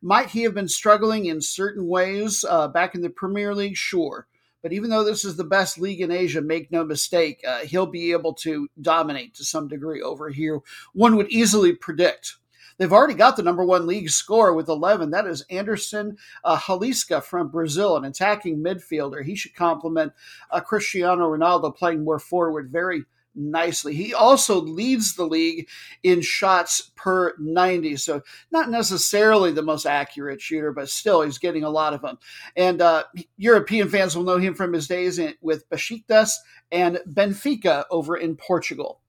Might 0.02 0.30
he 0.30 0.44
have 0.44 0.54
been 0.54 0.68
struggling 0.68 1.26
in 1.26 1.42
certain 1.42 1.88
ways 1.88 2.44
uh, 2.48 2.68
back 2.68 2.96
in 2.96 3.02
the 3.02 3.10
Premier 3.10 3.54
League? 3.54 3.78
Sure. 3.78 4.28
But 4.62 4.74
even 4.74 4.90
though 4.90 5.04
this 5.04 5.26
is 5.26 5.38
the 5.38 5.44
best 5.44 5.80
league 5.80 6.02
in 6.02 6.12
Asia, 6.12 6.42
make 6.42 6.72
no 6.72 6.84
mistake, 6.84 7.42
uh, 7.48 7.60
he'll 7.60 7.88
be 7.88 8.12
able 8.12 8.34
to 8.36 8.68
dominate 8.80 9.34
to 9.36 9.46
some 9.46 9.68
degree 9.68 10.02
over 10.02 10.30
here. 10.30 10.60
One 10.94 11.16
would 11.16 11.32
easily 11.32 11.74
predict 11.74 12.36
They've 12.82 12.92
already 12.92 13.14
got 13.14 13.38
the 13.38 13.44
number 13.44 13.64
one 13.64 13.86
league 13.86 14.10
score 14.10 14.56
with 14.56 14.68
11. 14.68 15.12
That 15.12 15.28
is 15.28 15.46
Anderson 15.52 16.18
uh, 16.44 16.58
Talisca 16.58 17.22
from 17.22 17.50
Brazil, 17.50 17.96
an 17.96 18.06
attacking 18.06 18.58
midfielder. 18.58 19.24
He 19.24 19.36
should 19.36 19.54
complement 19.54 20.14
uh, 20.50 20.62
Cristiano 20.62 21.30
Ronaldo 21.30 21.78
playing 21.78 22.04
more 22.04 22.18
forward 22.18 22.72
very 22.72 23.04
nicely. 23.36 23.94
He 23.94 24.16
also 24.16 24.60
leads 24.60 25.14
the 25.14 25.26
league 25.26 25.70
in 26.02 26.22
shots 26.22 26.90
per 26.96 27.36
90. 27.38 27.98
So, 27.98 28.24
not 28.50 28.72
necessarily 28.72 29.52
the 29.52 29.62
most 29.62 29.86
accurate 29.86 30.42
shooter, 30.42 30.74
but 30.74 30.90
still, 30.90 31.22
he's 31.22 31.38
getting 31.38 31.64
a 31.64 31.70
lot 31.70 31.94
of 31.94 32.02
them. 32.02 32.18
And 32.56 32.82
uh, 32.82 33.04
European 33.38 33.90
fans 33.90 34.16
will 34.16 34.24
know 34.24 34.40
him 34.40 34.56
from 34.56 34.74
his 34.74 34.88
days 34.88 35.20
in, 35.20 35.36
with 35.40 35.70
Besiktas 35.70 36.32
and 36.72 36.98
Benfica 37.08 37.84
over 37.92 38.18
in 38.18 38.38
Portugal. 38.38 39.02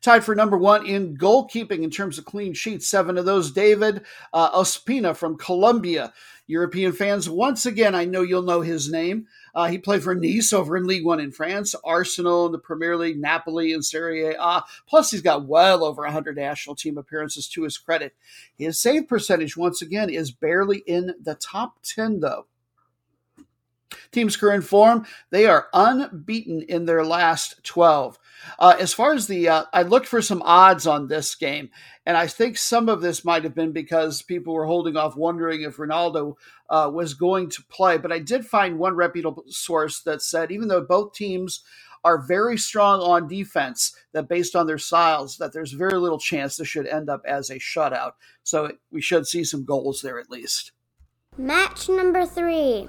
Tied 0.00 0.24
for 0.24 0.34
number 0.34 0.56
one 0.56 0.86
in 0.86 1.16
goalkeeping 1.16 1.82
in 1.82 1.90
terms 1.90 2.18
of 2.18 2.24
clean 2.24 2.54
sheets, 2.54 2.88
seven 2.88 3.18
of 3.18 3.24
those. 3.24 3.50
David 3.50 4.02
uh, 4.32 4.50
Ospina 4.58 5.16
from 5.16 5.36
Colombia. 5.36 6.12
European 6.48 6.92
fans, 6.92 7.28
once 7.28 7.66
again, 7.66 7.94
I 7.94 8.04
know 8.04 8.22
you'll 8.22 8.42
know 8.42 8.60
his 8.60 8.90
name. 8.90 9.26
Uh, 9.52 9.66
he 9.66 9.78
played 9.78 10.04
for 10.04 10.14
Nice 10.14 10.52
over 10.52 10.76
in 10.76 10.86
League 10.86 11.04
One 11.04 11.18
in 11.18 11.32
France, 11.32 11.74
Arsenal 11.84 12.46
in 12.46 12.52
the 12.52 12.58
Premier 12.58 12.96
League, 12.96 13.20
Napoli 13.20 13.72
in 13.72 13.82
Serie 13.82 14.32
A. 14.32 14.62
Plus, 14.86 15.10
he's 15.10 15.22
got 15.22 15.46
well 15.46 15.84
over 15.84 16.02
100 16.02 16.36
national 16.36 16.76
team 16.76 16.98
appearances 16.98 17.48
to 17.48 17.64
his 17.64 17.78
credit. 17.78 18.14
His 18.54 18.78
save 18.78 19.08
percentage, 19.08 19.56
once 19.56 19.82
again, 19.82 20.08
is 20.08 20.30
barely 20.30 20.78
in 20.86 21.14
the 21.20 21.34
top 21.34 21.78
10, 21.82 22.20
though. 22.20 22.46
Team's 24.12 24.36
current 24.36 24.64
form, 24.64 25.04
they 25.30 25.46
are 25.46 25.66
unbeaten 25.72 26.62
in 26.62 26.86
their 26.86 27.04
last 27.04 27.62
12. 27.64 28.18
Uh, 28.58 28.76
as 28.78 28.92
far 28.92 29.14
as 29.14 29.26
the, 29.26 29.48
uh, 29.48 29.64
I 29.72 29.82
looked 29.82 30.06
for 30.06 30.22
some 30.22 30.42
odds 30.42 30.86
on 30.86 31.08
this 31.08 31.34
game, 31.34 31.70
and 32.04 32.16
I 32.16 32.26
think 32.26 32.56
some 32.56 32.88
of 32.88 33.00
this 33.00 33.24
might 33.24 33.44
have 33.44 33.54
been 33.54 33.72
because 33.72 34.22
people 34.22 34.54
were 34.54 34.66
holding 34.66 34.96
off 34.96 35.16
wondering 35.16 35.62
if 35.62 35.76
Ronaldo 35.76 36.34
uh, 36.70 36.90
was 36.92 37.14
going 37.14 37.50
to 37.50 37.62
play. 37.64 37.98
But 37.98 38.12
I 38.12 38.18
did 38.18 38.46
find 38.46 38.78
one 38.78 38.94
reputable 38.94 39.44
source 39.48 40.00
that 40.02 40.22
said 40.22 40.50
even 40.50 40.68
though 40.68 40.82
both 40.82 41.12
teams 41.14 41.62
are 42.04 42.18
very 42.18 42.56
strong 42.56 43.00
on 43.00 43.26
defense, 43.26 43.92
that 44.12 44.28
based 44.28 44.54
on 44.54 44.68
their 44.68 44.78
styles, 44.78 45.38
that 45.38 45.52
there's 45.52 45.72
very 45.72 45.98
little 45.98 46.20
chance 46.20 46.56
this 46.56 46.68
should 46.68 46.86
end 46.86 47.10
up 47.10 47.20
as 47.26 47.50
a 47.50 47.56
shutout. 47.56 48.12
So 48.44 48.70
we 48.92 49.00
should 49.00 49.26
see 49.26 49.42
some 49.42 49.64
goals 49.64 50.02
there 50.02 50.20
at 50.20 50.30
least. 50.30 50.70
Match 51.36 51.88
number 51.88 52.24
three. 52.24 52.88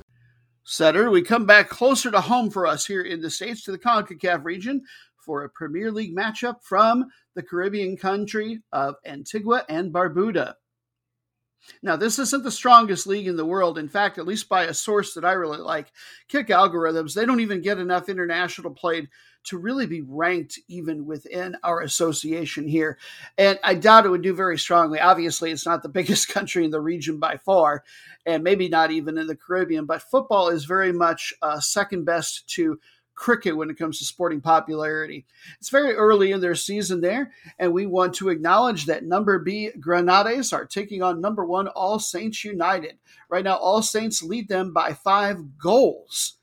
Saturday, 0.63 1.09
we 1.09 1.21
come 1.21 1.45
back 1.45 1.69
closer 1.69 2.11
to 2.11 2.21
home 2.21 2.51
for 2.51 2.67
us 2.67 2.85
here 2.85 3.01
in 3.01 3.21
the 3.21 3.29
States 3.29 3.63
to 3.63 3.71
the 3.71 3.79
CONCACAF 3.79 4.43
region 4.43 4.83
for 5.27 5.43
a 5.43 5.49
Premier 5.49 5.91
League 5.91 6.15
matchup 6.15 6.63
from 6.63 7.05
the 7.35 7.43
Caribbean 7.43 7.97
country 7.97 8.61
of 8.71 8.95
Antigua 9.05 9.65
and 9.69 9.93
Barbuda. 9.93 10.53
Now, 11.83 11.97
this 11.97 12.17
isn't 12.17 12.43
the 12.43 12.51
strongest 12.51 13.07
league 13.07 13.27
in 13.27 13.35
the 13.35 13.45
world. 13.45 13.77
In 13.77 13.89
fact, 13.89 14.17
at 14.17 14.27
least 14.27 14.47
by 14.47 14.63
a 14.63 14.73
source 14.73 15.13
that 15.13 15.25
I 15.25 15.33
really 15.33 15.57
like, 15.57 15.91
Kick 16.29 16.47
Algorithms, 16.47 17.13
they 17.13 17.25
don't 17.25 17.41
even 17.41 17.61
get 17.61 17.77
enough 17.77 18.07
international 18.07 18.73
played 18.73 19.09
to 19.45 19.57
really 19.57 19.85
be 19.85 20.01
ranked 20.01 20.59
even 20.67 21.05
within 21.05 21.55
our 21.63 21.81
association 21.81 22.67
here. 22.67 22.97
And 23.37 23.59
I 23.63 23.75
doubt 23.75 24.05
it 24.05 24.09
would 24.09 24.21
do 24.21 24.33
very 24.33 24.57
strongly. 24.57 24.99
Obviously, 24.99 25.51
it's 25.51 25.65
not 25.65 25.83
the 25.83 25.89
biggest 25.97 26.29
country 26.29 26.63
in 26.63 26.71
the 26.71 26.81
region 26.81 27.19
by 27.19 27.37
far, 27.37 27.83
and 28.25 28.43
maybe 28.43 28.69
not 28.69 28.91
even 28.91 29.17
in 29.17 29.27
the 29.27 29.35
Caribbean, 29.35 29.85
but 29.85 30.01
football 30.01 30.49
is 30.49 30.65
very 30.65 30.91
much 30.91 31.33
uh, 31.41 31.59
second 31.59 32.05
best 32.05 32.47
to 32.55 32.79
cricket 33.17 33.57
when 33.57 33.69
it 33.69 33.77
comes 33.77 33.99
to 33.99 34.05
sporting 34.05 34.39
popularity. 34.39 35.25
It's 35.59 35.69
very 35.69 35.93
early 35.93 36.31
in 36.31 36.39
their 36.39 36.55
season 36.55 37.01
there, 37.01 37.31
and 37.59 37.73
we 37.73 37.85
want 37.85 38.13
to 38.15 38.29
acknowledge 38.29 38.85
that 38.85 39.03
number 39.03 39.39
B 39.39 39.71
Grenades 39.79 40.53
are 40.53 40.65
taking 40.65 41.01
on 41.01 41.19
number 41.19 41.43
one 41.43 41.67
All 41.67 41.99
Saints 41.99 42.45
United. 42.45 42.97
Right 43.27 43.43
now, 43.43 43.55
All 43.55 43.81
Saints 43.81 44.23
lead 44.23 44.47
them 44.47 44.71
by 44.71 44.93
five 44.93 45.57
goals. 45.57 46.35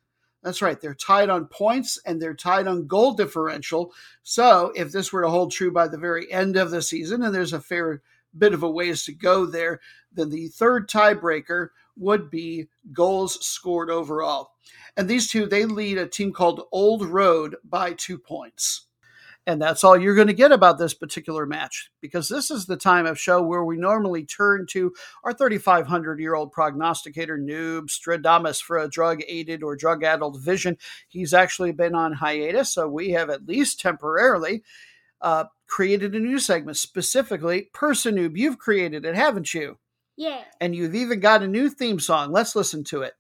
That's 0.43 0.61
right. 0.61 0.79
They're 0.79 0.95
tied 0.95 1.31
on 1.31 1.47
points 1.47 1.99
and 2.05 2.21
they're 2.21 2.35
tied 2.35 2.67
on 2.67 2.87
goal 2.87 3.15
differential. 3.15 3.95
So 4.25 4.73
if 4.77 4.93
this 4.93 5.11
were 5.11 5.23
to 5.23 5.31
hold 5.31 5.53
true 5.53 5.73
by 5.73 5.89
the 5.89 5.97
very 5.97 6.31
end 6.31 6.57
of 6.57 6.71
the 6.71 6.83
season, 6.83 7.23
and 7.23 7.35
there's 7.35 7.55
a 7.55 7.61
fair 7.61 8.03
bit 8.37 8.53
of 8.53 8.63
a 8.63 8.71
ways 8.71 9.05
to 9.05 9.13
go 9.13 9.47
there, 9.47 9.81
then 10.13 10.29
the 10.29 10.49
third 10.49 10.89
tiebreaker 10.91 11.69
would 11.97 12.31
be 12.31 12.69
goals 12.93 13.45
scored 13.45 13.91
overall. 13.91 14.53
And 14.97 15.09
these 15.09 15.29
two, 15.29 15.47
they 15.47 15.65
lead 15.65 15.99
a 15.99 16.07
team 16.07 16.33
called 16.33 16.67
Old 16.73 17.05
Road 17.07 17.57
by 17.65 17.93
two 17.93 18.19
points. 18.19 18.87
And 19.47 19.61
that's 19.61 19.85
all 19.85 19.99
you're 19.99 20.15
going 20.15 20.29
to 20.29 20.33
get 20.33 20.53
about 20.53 20.79
this 20.79 20.95
particular 20.95 21.45
match 21.45 21.91
because 22.01 22.29
this 22.29 22.51
is 22.51 22.65
the 22.65 22.79
time 22.79 23.05
of 23.05 23.21
show 23.21 23.43
where 23.43 23.65
we 23.65 23.77
normally 23.77 24.25
turn 24.25 24.67
to 24.71 24.95
our 25.23 25.35
3,500 25.35 26.19
year 26.19 26.35
old 26.35 26.51
prognosticator, 26.51 27.37
Noob 27.37 27.89
Stradamus, 27.89 28.63
for 28.63 28.79
a 28.79 28.89
drug 28.89 29.21
aided 29.29 29.63
or 29.63 29.77
drug 29.77 30.03
addled 30.03 30.41
vision. 30.41 30.79
He's 31.09 31.35
actually 31.35 31.73
been 31.73 31.95
on 31.95 32.15
hiatus, 32.15 32.73
so 32.73 32.89
we 32.89 33.11
have 33.11 33.29
at 33.29 33.47
least 33.47 33.81
temporarily 33.81 34.63
uh, 35.21 35.45
created 35.67 36.15
a 36.15 36.21
new 36.21 36.39
segment 36.39 36.79
specifically. 36.79 37.69
Person 37.75 38.15
Noob, 38.15 38.39
you've 38.39 38.59
created 38.59 39.05
it, 39.05 39.15
haven't 39.15 39.53
you? 39.53 39.77
Yeah. 40.17 40.43
And 40.61 40.75
you've 40.75 40.95
even 40.95 41.21
got 41.21 41.43
a 41.43 41.49
new 41.49 41.69
theme 41.69 41.99
song. 41.99 42.33
Let's 42.33 42.55
listen 42.55 42.85
to 42.85 43.03
it. 43.03 43.15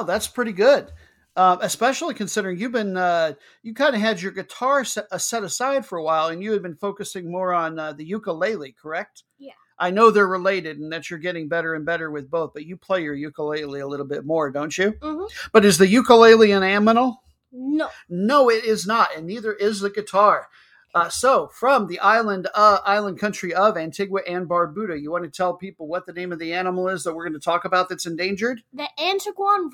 Well, 0.00 0.06
that's 0.06 0.28
pretty 0.28 0.52
good. 0.52 0.90
Um, 1.36 1.58
especially 1.60 2.14
considering 2.14 2.58
you've 2.58 2.72
been 2.72 2.96
uh, 2.96 3.34
you 3.62 3.74
kind 3.74 3.94
of 3.94 4.00
had 4.00 4.22
your 4.22 4.32
guitar 4.32 4.82
set, 4.82 5.04
uh, 5.12 5.18
set, 5.18 5.44
aside 5.44 5.84
for 5.84 5.98
a 5.98 6.02
while 6.02 6.28
and 6.28 6.42
you 6.42 6.52
had 6.52 6.62
been 6.62 6.74
focusing 6.74 7.30
more 7.30 7.52
on 7.52 7.78
uh, 7.78 7.92
the 7.92 8.02
ukulele 8.02 8.72
correct? 8.72 9.24
Yeah. 9.38 9.52
I 9.78 9.90
know 9.90 10.10
they're 10.10 10.26
related 10.26 10.78
and 10.78 10.90
that 10.90 11.10
you're 11.10 11.18
getting 11.18 11.48
better 11.48 11.74
and 11.74 11.84
better 11.84 12.10
with 12.10 12.30
both 12.30 12.54
but 12.54 12.64
you 12.64 12.78
play 12.78 13.02
your 13.02 13.14
ukulele 13.14 13.80
a 13.80 13.86
little 13.86 14.06
bit 14.06 14.24
more 14.24 14.50
don't 14.50 14.76
you? 14.78 14.92
Mm-hmm. 14.92 15.50
but 15.52 15.66
is 15.66 15.76
the 15.76 15.86
ukulele 15.86 16.52
an 16.52 16.62
aminal? 16.62 17.16
No. 17.52 17.90
No 18.08 18.48
it 18.48 18.64
is 18.64 18.86
not 18.86 19.14
and 19.14 19.26
neither 19.26 19.52
is 19.52 19.80
the 19.80 19.90
guitar 19.90 20.48
uh, 20.94 21.08
so, 21.08 21.48
from 21.48 21.86
the 21.86 22.00
island 22.00 22.48
uh, 22.54 22.78
island 22.84 23.18
country 23.18 23.54
of 23.54 23.76
Antigua 23.76 24.20
and 24.26 24.48
Barbuda, 24.48 25.00
you 25.00 25.10
want 25.10 25.24
to 25.24 25.30
tell 25.30 25.54
people 25.54 25.86
what 25.86 26.06
the 26.06 26.12
name 26.12 26.32
of 26.32 26.38
the 26.38 26.52
animal 26.52 26.88
is 26.88 27.04
that 27.04 27.14
we're 27.14 27.24
going 27.24 27.38
to 27.38 27.44
talk 27.44 27.64
about 27.64 27.88
that's 27.88 28.06
endangered? 28.06 28.62
The 28.72 28.88
Antiguan 28.98 29.70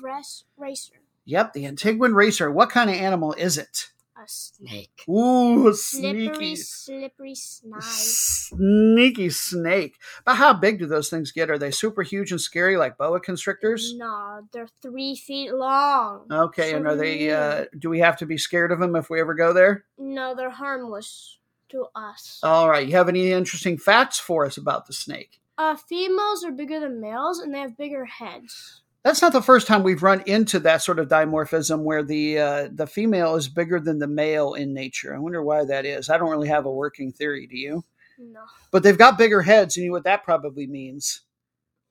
racer. 0.57 0.95
Yep, 1.25 1.53
the 1.53 1.65
Antiguan 1.65 2.13
racer. 2.13 2.51
What 2.51 2.69
kind 2.69 2.89
of 2.89 2.95
animal 2.95 3.33
is 3.33 3.57
it? 3.57 3.89
A 4.19 4.27
snake. 4.27 5.03
Ooh, 5.07 5.71
slippery, 5.73 6.27
sneaky. 6.27 6.55
slippery 6.55 7.35
snake. 7.35 7.83
Sneaky 7.83 9.29
snake. 9.29 9.97
But 10.25 10.35
how 10.35 10.53
big 10.53 10.79
do 10.79 10.87
those 10.87 11.09
things 11.09 11.31
get? 11.31 11.51
Are 11.51 11.59
they 11.59 11.69
super 11.69 12.01
huge 12.01 12.31
and 12.31 12.41
scary 12.41 12.77
like 12.77 12.97
boa 12.97 13.19
constrictors? 13.19 13.93
No, 13.95 14.41
they're 14.51 14.69
three 14.81 15.15
feet 15.15 15.53
long. 15.53 16.25
Okay, 16.31 16.73
and 16.73 16.87
are 16.87 16.95
they? 16.95 17.29
Uh, 17.29 17.65
do 17.77 17.91
we 17.91 17.99
have 17.99 18.17
to 18.17 18.25
be 18.25 18.39
scared 18.39 18.71
of 18.71 18.79
them 18.79 18.95
if 18.95 19.09
we 19.09 19.19
ever 19.19 19.35
go 19.35 19.53
there? 19.53 19.85
No, 19.99 20.33
they're 20.33 20.49
harmless 20.49 21.37
to 21.69 21.85
us. 21.95 22.39
All 22.41 22.69
right. 22.69 22.87
You 22.87 22.95
have 22.95 23.09
any 23.09 23.31
interesting 23.31 23.77
facts 23.77 24.17
for 24.17 24.45
us 24.45 24.57
about 24.57 24.87
the 24.87 24.93
snake? 24.93 25.39
Uh, 25.59 25.75
females 25.75 26.43
are 26.43 26.51
bigger 26.51 26.79
than 26.79 27.01
males, 27.01 27.39
and 27.39 27.53
they 27.53 27.59
have 27.59 27.77
bigger 27.77 28.05
heads 28.05 28.81
that's 29.07 29.21
not 29.21 29.31
the 29.31 29.41
first 29.41 29.67
time 29.67 29.83
we've 29.83 30.03
run 30.03 30.21
into 30.25 30.59
that 30.59 30.81
sort 30.81 30.99
of 30.99 31.07
dimorphism 31.07 31.83
where 31.83 32.03
the 32.03 32.39
uh, 32.39 32.69
the 32.73 32.85
female 32.85 33.35
is 33.35 33.47
bigger 33.47 33.79
than 33.79 33.99
the 33.99 34.07
male 34.07 34.53
in 34.53 34.73
nature. 34.73 35.15
I 35.15 35.19
wonder 35.19 35.41
why 35.41 35.63
that 35.63 35.85
is. 35.85 36.09
I 36.09 36.17
don't 36.17 36.29
really 36.29 36.49
have 36.49 36.65
a 36.65 36.71
working 36.71 37.13
theory. 37.13 37.47
Do 37.47 37.57
you? 37.57 37.85
No. 38.19 38.41
But 38.69 38.83
they've 38.83 38.97
got 38.97 39.17
bigger 39.17 39.41
heads, 39.41 39.77
you 39.77 39.85
know 39.85 39.93
what 39.93 40.03
that 40.03 40.23
probably 40.23 40.67
means? 40.67 41.21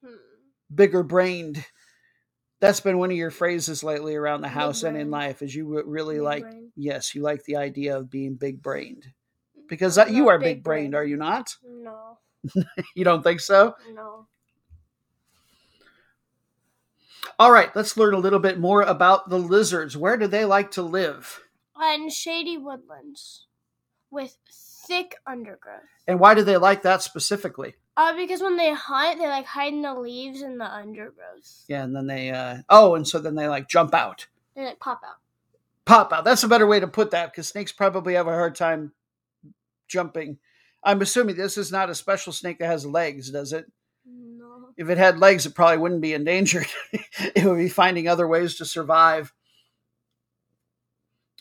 Hmm. 0.04 0.16
Bigger 0.74 1.02
brained. 1.02 1.64
That's 2.60 2.80
been 2.80 2.98
one 2.98 3.10
of 3.10 3.16
your 3.16 3.30
phrases 3.30 3.82
lately 3.82 4.14
around 4.14 4.42
the 4.42 4.48
house 4.48 4.82
big 4.82 4.88
and 4.88 4.98
in 4.98 5.10
life. 5.10 5.40
Is 5.40 5.54
you 5.54 5.82
really 5.86 6.16
big 6.16 6.22
like? 6.22 6.42
brain. 6.42 6.72
Yes, 6.76 7.14
you 7.14 7.22
like 7.22 7.44
the 7.44 7.56
idea 7.56 7.96
of 7.96 8.10
being 8.10 8.34
big 8.34 8.62
brained 8.62 9.06
because 9.68 9.96
uh, 9.96 10.06
you 10.06 10.28
are 10.28 10.38
big 10.38 10.62
brained, 10.62 10.94
are 10.94 11.04
you 11.04 11.16
not? 11.16 11.54
No, 11.64 12.18
You 12.94 13.04
don't 13.04 13.22
think 13.22 13.40
so? 13.40 13.74
no. 13.94 14.26
All 17.38 17.52
right, 17.52 17.74
let's 17.76 17.96
learn 17.96 18.14
a 18.14 18.18
little 18.18 18.38
bit 18.38 18.58
more 18.58 18.82
about 18.82 19.28
the 19.28 19.38
lizards. 19.38 19.96
Where 19.96 20.16
do 20.16 20.26
they 20.26 20.44
like 20.44 20.70
to 20.72 20.82
live? 20.82 21.40
In 21.94 22.08
shady 22.08 22.56
woodlands 22.56 23.46
with 24.10 24.36
thick 24.86 25.16
undergrowth. 25.26 25.82
And 26.06 26.18
why 26.18 26.34
do 26.34 26.42
they 26.42 26.56
like 26.56 26.82
that 26.82 27.02
specifically? 27.02 27.74
Uh, 27.96 28.14
because 28.14 28.40
when 28.40 28.56
they 28.56 28.72
hunt, 28.72 29.18
they 29.18 29.26
like 29.26 29.46
hide 29.46 29.72
in 29.72 29.82
the 29.82 29.94
leaves 29.94 30.42
and 30.42 30.60
the 30.60 30.64
undergrowth. 30.64 31.64
Yeah, 31.68 31.82
and 31.82 31.94
then 31.94 32.06
they 32.06 32.30
uh 32.30 32.58
oh, 32.68 32.94
and 32.94 33.06
so 33.06 33.18
then 33.18 33.34
they 33.34 33.48
like 33.48 33.68
jump 33.68 33.94
out. 33.94 34.26
They 34.54 34.64
like 34.64 34.80
pop 34.80 35.00
out. 35.06 35.16
Pop 35.84 36.12
out. 36.12 36.24
That's 36.24 36.42
a 36.42 36.48
better 36.48 36.66
way 36.66 36.80
to 36.80 36.88
put 36.88 37.10
that 37.12 37.32
because 37.32 37.48
snakes 37.48 37.72
probably 37.72 38.14
have 38.14 38.26
a 38.26 38.32
hard 38.32 38.54
time 38.54 38.92
jumping. 39.88 40.38
I'm 40.84 41.00
assuming 41.00 41.36
this 41.36 41.58
is 41.58 41.72
not 41.72 41.90
a 41.90 41.94
special 41.94 42.32
snake 42.32 42.58
that 42.58 42.66
has 42.66 42.84
legs, 42.86 43.30
does 43.30 43.52
it? 43.52 43.70
No. 44.06 44.35
If 44.76 44.90
it 44.90 44.98
had 44.98 45.18
legs, 45.18 45.46
it 45.46 45.54
probably 45.54 45.78
wouldn't 45.78 46.02
be 46.02 46.12
endangered. 46.12 46.66
it 46.92 47.44
would 47.44 47.58
be 47.58 47.68
finding 47.68 48.08
other 48.08 48.28
ways 48.28 48.56
to 48.56 48.64
survive. 48.64 49.32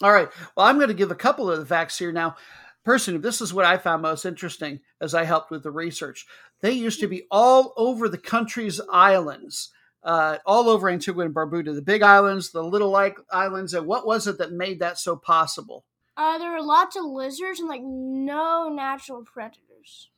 All 0.02 0.12
right. 0.12 0.30
Well, 0.56 0.66
I'm 0.66 0.78
going 0.78 0.90
to 0.90 0.94
give 0.94 1.12
a 1.12 1.16
couple 1.16 1.50
of 1.50 1.60
the 1.60 1.66
facts 1.66 1.98
here 1.98 2.12
now. 2.12 2.36
personally, 2.84 3.20
this 3.20 3.42
is 3.42 3.54
what 3.54 3.66
I 3.66 3.78
found 3.78 4.02
most 4.02 4.26
interesting 4.26 4.80
as 5.02 5.14
I 5.14 5.24
helped 5.24 5.52
with 5.52 5.64
the 5.64 5.72
research. 5.72 6.26
They 6.62 6.72
used 6.72 7.00
to 7.00 7.08
be 7.08 7.24
all 7.32 7.74
over 7.78 8.10
the 8.10 8.18
country's 8.18 8.82
islands, 8.92 9.72
uh, 10.04 10.38
all 10.46 10.70
over 10.70 10.90
Antigua 10.90 11.26
and 11.26 11.36
Barbuda, 11.36 11.74
the 11.76 11.82
big 11.82 12.02
islands, 12.04 12.52
the 12.52 12.64
little 12.64 12.90
like 12.90 13.18
islands. 13.32 13.74
And 13.74 13.88
what 13.88 14.06
was 14.06 14.28
it 14.28 14.38
that 14.38 14.52
made 14.52 14.80
that 14.80 14.98
so 14.98 15.16
possible? 15.16 15.86
Uh, 16.18 16.38
there 16.38 16.52
were 16.52 16.62
lots 16.62 16.96
of 16.96 17.04
lizards 17.04 17.60
and 17.60 17.68
like 17.68 17.82
no 17.84 18.70
natural 18.70 19.24
predators. 19.24 20.10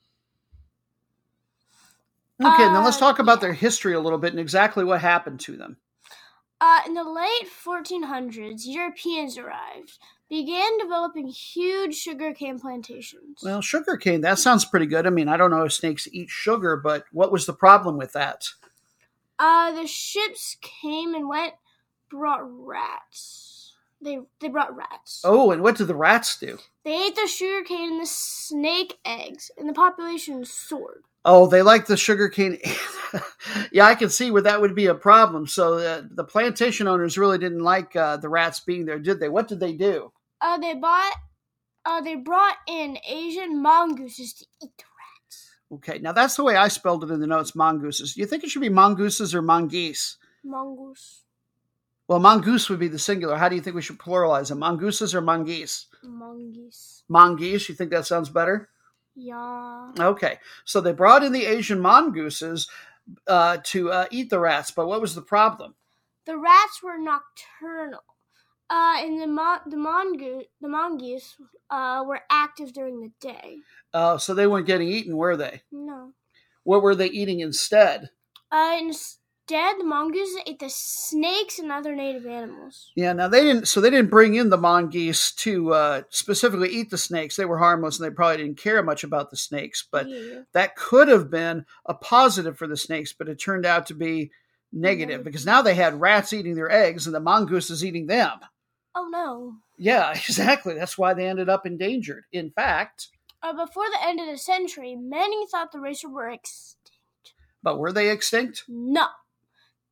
Okay, 2.40 2.66
now 2.72 2.84
let's 2.84 2.98
Uh, 2.98 3.00
talk 3.00 3.20
about 3.20 3.38
yeah. 3.38 3.48
their 3.48 3.54
history 3.54 3.94
a 3.94 4.00
little 4.00 4.20
bit 4.20 4.32
and 4.34 4.40
exactly 4.40 4.84
what 4.84 5.02
happened 5.02 5.40
to 5.42 5.58
them. 5.58 5.78
Uh, 6.60 6.82
in 6.88 6.94
the 6.96 7.04
late 7.04 7.48
1400s, 7.48 8.66
Europeans 8.66 9.38
arrived, 9.38 10.00
began 10.30 10.78
developing 10.80 11.28
huge 11.28 11.96
sugarcane 11.96 12.60
plantations. 12.60 13.42
Well, 13.44 13.62
sugarcane, 13.62 14.22
that 14.22 14.40
sounds 14.40 14.66
pretty 14.66 14.88
good. 14.88 15.06
I 15.06 15.12
mean, 15.12 15.28
I 15.30 15.38
don't 15.38 15.52
know 15.52 15.64
if 15.66 15.74
snakes 15.74 16.08
eat 16.12 16.30
sugar, 16.30 16.76
but 16.76 17.06
what 17.12 17.32
was 17.32 17.46
the 17.46 17.54
problem 17.54 17.98
with 17.98 18.14
that? 18.14 18.50
uh, 19.40 19.72
the 19.72 19.86
ships 19.88 20.58
came 20.62 21.14
and 21.14 21.30
went, 21.30 21.54
brought 22.10 22.42
rats. 22.44 23.74
They 24.02 24.20
they 24.40 24.48
brought 24.48 24.76
rats. 24.76 25.22
Oh, 25.24 25.52
and 25.52 25.62
what 25.62 25.76
did 25.76 25.88
the 25.88 25.96
rats 25.96 26.38
do? 26.40 26.60
They 26.84 27.08
ate 27.08 27.16
the 27.16 27.28
sugarcane 27.28 27.94
and 27.94 28.02
the 28.02 28.06
snake 28.08 28.98
eggs, 29.06 29.52
and 29.58 29.68
the 29.68 29.74
population 29.74 30.46
soared. 30.46 31.04
Oh, 31.30 31.46
they 31.46 31.62
like 31.62 31.86
the 31.88 31.98
sugarcane. 31.98 32.58
yeah, 33.74 33.86
I 33.86 33.96
can 33.96 34.10
see 34.10 34.32
where 34.32 34.42
that 34.44 34.62
would 34.62 34.74
be 34.76 34.86
a 34.86 34.96
problem. 34.96 35.46
So 35.46 35.74
uh, 35.74 36.04
the 36.10 36.24
plantation 36.24 36.88
owners 36.88 37.18
really 37.18 37.38
didn't 37.38 37.60
like 37.60 37.96
uh, 37.98 38.16
the 38.16 38.30
rats 38.30 38.62
being 38.62 38.86
there, 38.86 38.98
did 38.98 39.20
they? 39.20 39.28
What 39.28 39.50
did 39.50 39.60
they 39.60 39.74
do? 39.74 40.14
Uh, 40.40 40.58
they 40.58 40.74
bought, 40.74 41.14
uh, 41.86 42.00
they 42.00 42.16
brought 42.16 42.56
in 42.66 42.98
Asian 43.06 43.62
mongooses 43.62 44.34
to 44.36 44.46
eat 44.64 44.72
the 44.78 44.84
rats. 44.86 45.52
Okay, 45.74 46.00
now 46.00 46.14
that's 46.14 46.38
the 46.38 46.46
way 46.46 46.56
I 46.56 46.70
spelled 46.70 47.04
it 47.04 47.12
in 47.12 47.20
the 47.20 47.28
notes 47.28 47.56
mongooses. 47.56 48.14
Do 48.14 48.22
you 48.22 48.26
think 48.26 48.46
it 48.46 48.50
should 48.50 48.62
be 48.62 48.70
mongooses 48.70 49.36
or 49.36 49.42
mongoose? 49.42 50.18
Mongoose, 50.46 51.24
Well, 52.08 52.20
mongoose 52.20 52.70
would 52.70 52.80
be 52.80 52.88
the 52.88 53.00
singular. 53.00 53.36
How 53.36 53.50
do 53.50 53.56
you 53.58 53.62
think 53.62 53.76
we 53.76 53.82
should 53.82 54.00
pluralize 54.00 54.48
them? 54.48 54.60
Mongooses 54.60 55.14
or 55.14 55.20
mongoose? 55.20 55.88
mongoose. 56.04 57.04
Mongoose, 57.10 57.68
you 57.68 57.76
think 57.76 57.92
that 57.92 58.06
sounds 58.08 58.30
better? 58.30 58.70
Yeah. 59.18 59.92
Okay, 60.00 60.38
so 60.64 60.80
they 60.80 60.94
brought 60.94 61.24
in 61.24 61.32
the 61.32 61.46
Asian 61.46 61.80
mongooses 61.80 62.70
uh, 63.26 63.58
to 63.64 63.92
uh, 63.92 64.06
eat 64.12 64.30
the 64.30 64.40
rats, 64.40 64.70
but 64.70 64.88
what 64.88 65.02
was 65.02 65.16
the 65.16 65.24
problem? 65.24 65.74
The 66.26 66.38
rats 66.38 66.84
were 66.84 66.98
nocturnal. 67.00 68.04
Uh, 68.70 68.98
and 69.00 69.20
the 69.20 69.28
mon- 69.28 69.62
the 69.66 69.78
mongoose 69.78 70.44
the 70.60 70.68
mongoose 70.68 71.38
uh 71.70 72.04
were 72.06 72.20
active 72.30 72.74
during 72.74 73.00
the 73.00 73.12
day. 73.22 73.60
Uh, 73.94 74.18
so 74.18 74.34
they 74.34 74.46
weren't 74.46 74.68
getting 74.68 74.90
eaten, 74.90 75.16
were 75.16 75.38
they? 75.38 75.62
No. 75.72 76.12
What 76.64 76.84
were 76.84 76.94
they 76.94 77.08
eating 77.08 77.40
instead? 77.40 78.10
Uh, 78.52 78.78
instead, 78.82 79.20
the 79.48 79.84
mongooses 79.84 80.38
ate 80.46 80.60
the 80.60 80.70
snakes 80.70 81.60
and 81.60 81.72
other 81.72 81.96
native 81.96 82.26
animals. 82.26 82.92
Yeah, 82.96 83.14
now 83.14 83.28
they 83.28 83.42
didn't. 83.44 83.68
So 83.68 83.80
they 83.82 83.90
didn't 83.90 84.10
bring 84.10 84.36
in 84.36 84.50
the 84.50 84.58
mongoose 84.58 85.32
to 85.34 85.74
uh, 85.74 86.02
specifically 86.10 86.70
eat 86.70 86.90
the 86.90 86.98
snakes. 86.98 87.36
They 87.36 87.46
were 87.46 87.58
harmless, 87.60 88.00
and 88.00 88.06
they 88.10 88.14
probably 88.14 88.38
didn't 88.38 88.58
care 88.58 88.84
much 88.84 89.04
about 89.04 89.30
the 89.30 89.38
snakes. 89.38 89.88
But 89.90 90.10
Yeah. 90.10 90.42
that 90.54 90.76
could 90.76 91.08
have 91.08 91.30
been 91.30 91.66
a 91.86 91.94
positive 91.94 92.58
for 92.58 92.68
the 92.68 92.78
snakes, 92.78 93.14
but 93.14 93.30
it 93.30 93.36
turned 93.36 93.66
out 93.66 93.86
to 93.88 93.94
be 93.94 94.32
negative 94.74 95.08
Negative. 95.10 95.24
because 95.24 95.46
now 95.46 95.62
they 95.62 95.76
had 95.76 96.02
rats 96.02 96.34
eating 96.34 96.56
their 96.56 96.72
eggs, 96.72 97.06
and 97.08 97.16
the 97.16 97.20
mongoose 97.22 97.70
is 97.70 97.86
eating 97.86 98.08
them. 98.08 98.40
Oh 98.96 99.08
no. 99.10 99.54
Yeah, 99.78 100.12
exactly. 100.16 100.74
That's 100.74 100.98
why 100.98 101.14
they 101.14 101.28
ended 101.28 101.48
up 101.50 101.66
endangered. 101.66 102.26
In 102.34 102.52
fact, 102.52 103.08
Uh, 103.42 103.54
before 103.54 103.86
the 103.90 104.04
end 104.04 104.20
of 104.20 104.26
the 104.28 104.38
century, 104.38 104.96
many 104.96 105.48
thought 105.48 105.72
the 105.72 105.80
race 105.80 106.04
were 106.04 106.30
extinct. 106.30 106.92
but 107.64 107.78
were 107.80 107.92
they 107.94 108.10
extinct? 108.10 108.64
No. 108.68 109.08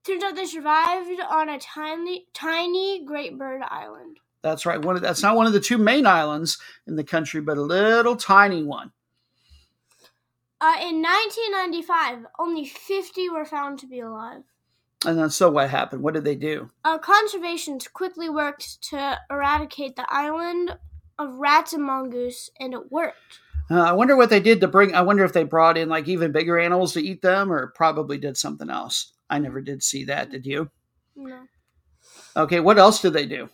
Turns 0.06 0.24
out 0.24 0.36
they 0.36 0.46
survived 0.46 1.20
on 1.30 1.50
a 1.50 1.58
tiny, 1.58 2.28
tiny 2.34 3.04
Great 3.04 3.38
Bird 3.38 3.63
Island. 3.63 4.20
That's 4.44 4.65
right. 4.65 4.80
One 4.80 4.96
of, 4.96 5.02
that's 5.02 5.24
not 5.24 5.36
one 5.36 5.48
of 5.48 5.54
the 5.54 5.60
two 5.60 5.80
main 5.80 6.06
islands 6.06 6.60
in 6.86 6.96
the 6.96 7.04
country, 7.04 7.41
but 7.41 7.58
a 7.58 7.62
little 7.62 8.15
tiny 8.15 8.63
one. 8.63 8.91
Uh, 10.62 10.78
in 10.80 11.02
1995, 11.02 12.26
only 12.39 12.65
50 12.65 13.30
were 13.30 13.46
found 13.46 13.80
to 13.80 13.88
be 13.88 14.00
alive. 14.00 14.44
And 15.06 15.18
then 15.18 15.32
so 15.32 15.50
what 15.50 15.70
happened? 15.70 16.04
What 16.04 16.13
did 16.13 16.24
they 16.24 16.36
do? 16.36 16.70
Uh, 16.84 17.00
conservationists 17.00 17.91
quickly 17.91 18.30
worked 18.30 18.82
to 18.89 19.20
eradicate 19.32 19.96
the 19.96 20.06
island 20.10 20.78
of 21.18 21.36
rats 21.36 21.74
and 21.74 21.84
mongoose, 21.84 22.52
and 22.60 22.74
it 22.74 22.91
worked. 22.91 23.39
Uh, 23.70 23.82
I 23.82 23.94
wonder 23.94 24.15
what 24.15 24.30
they 24.30 24.39
did 24.39 24.62
to 24.62 24.68
bring. 24.68 24.94
I 24.94 25.02
wonder 25.02 25.24
if 25.24 25.34
they 25.34 25.44
brought 25.44 25.78
in 25.78 25.89
like 25.89 26.08
even 26.08 26.32
bigger 26.32 26.60
animals 26.60 26.94
to 26.94 27.02
eat 27.02 27.22
them, 27.22 27.52
or 27.52 27.68
probably 27.68 28.18
did 28.18 28.38
something 28.38 28.70
else. 28.70 29.13
I 29.30 29.40
never 29.40 29.62
did 29.62 29.84
see 29.84 30.06
that. 30.06 30.32
Did 30.32 30.46
you? 30.46 30.70
No. 31.16 31.44
Okay, 32.36 32.60
what 32.60 32.78
else 32.78 33.02
did 33.02 33.14
they 33.14 33.26
do? 33.26 33.50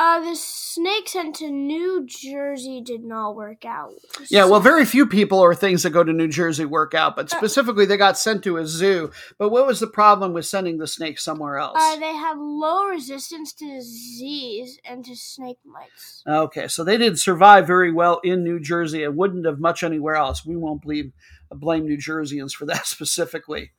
Uh, 0.00 0.18
the 0.18 0.34
snake 0.34 1.06
sent 1.10 1.36
to 1.36 1.50
New 1.50 2.06
Jersey 2.06 2.80
did 2.80 3.04
not 3.04 3.36
work 3.36 3.66
out. 3.66 3.92
Yeah, 4.30 4.46
well, 4.46 4.58
very 4.58 4.86
few 4.86 5.06
people 5.06 5.38
or 5.38 5.54
things 5.54 5.82
that 5.82 5.90
go 5.90 6.02
to 6.02 6.10
New 6.10 6.28
Jersey 6.28 6.64
work 6.64 6.94
out, 6.94 7.16
but 7.16 7.28
specifically 7.28 7.84
they 7.84 7.98
got 7.98 8.16
sent 8.16 8.42
to 8.44 8.56
a 8.56 8.66
zoo. 8.66 9.10
But 9.36 9.50
what 9.50 9.66
was 9.66 9.78
the 9.78 9.86
problem 9.86 10.32
with 10.32 10.46
sending 10.46 10.78
the 10.78 10.86
snake 10.86 11.18
somewhere 11.20 11.58
else? 11.58 11.76
Uh, 11.78 11.96
they 11.96 12.14
have 12.14 12.38
low 12.38 12.86
resistance 12.86 13.52
to 13.52 13.66
disease 13.66 14.78
and 14.86 15.04
to 15.04 15.14
snake 15.14 15.58
mites. 15.66 16.22
Okay, 16.26 16.66
so 16.66 16.82
they 16.82 16.96
didn't 16.96 17.18
survive 17.18 17.66
very 17.66 17.92
well 17.92 18.20
in 18.24 18.42
New 18.42 18.58
Jersey 18.58 19.04
and 19.04 19.18
wouldn't 19.18 19.44
have 19.44 19.60
much 19.60 19.82
anywhere 19.82 20.14
else. 20.14 20.46
We 20.46 20.56
won't 20.56 20.80
blame 20.80 21.12
blame 21.50 21.84
New 21.84 21.98
Jerseyans 21.98 22.52
for 22.54 22.64
that 22.64 22.86
specifically. 22.86 23.72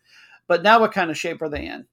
But 0.51 0.63
now, 0.63 0.81
what 0.81 0.91
kind 0.91 1.09
of 1.09 1.17
shape 1.17 1.41
are 1.41 1.47
they 1.47 1.65
in? 1.65 1.85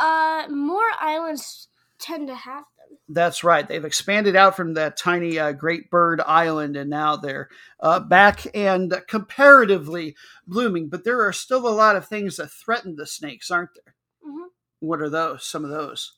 Uh, 0.00 0.46
more 0.50 0.82
islands 0.98 1.68
tend 2.00 2.26
to 2.26 2.34
have 2.34 2.64
them. 2.76 2.98
That's 3.08 3.44
right. 3.44 3.68
They've 3.68 3.84
expanded 3.84 4.34
out 4.34 4.56
from 4.56 4.74
that 4.74 4.96
tiny 4.96 5.38
uh, 5.38 5.52
Great 5.52 5.88
Bird 5.88 6.20
Island, 6.22 6.76
and 6.76 6.90
now 6.90 7.14
they're 7.14 7.50
uh, 7.78 8.00
back 8.00 8.48
and 8.52 8.92
comparatively 9.06 10.16
blooming. 10.44 10.88
But 10.88 11.04
there 11.04 11.24
are 11.24 11.32
still 11.32 11.68
a 11.68 11.70
lot 11.70 11.94
of 11.94 12.08
things 12.08 12.34
that 12.34 12.50
threaten 12.50 12.96
the 12.96 13.06
snakes, 13.06 13.48
aren't 13.48 13.70
there? 13.76 13.94
Mm-hmm. 14.26 14.48
What 14.80 15.00
are 15.00 15.08
those? 15.08 15.46
Some 15.46 15.64
of 15.64 15.70
those. 15.70 16.14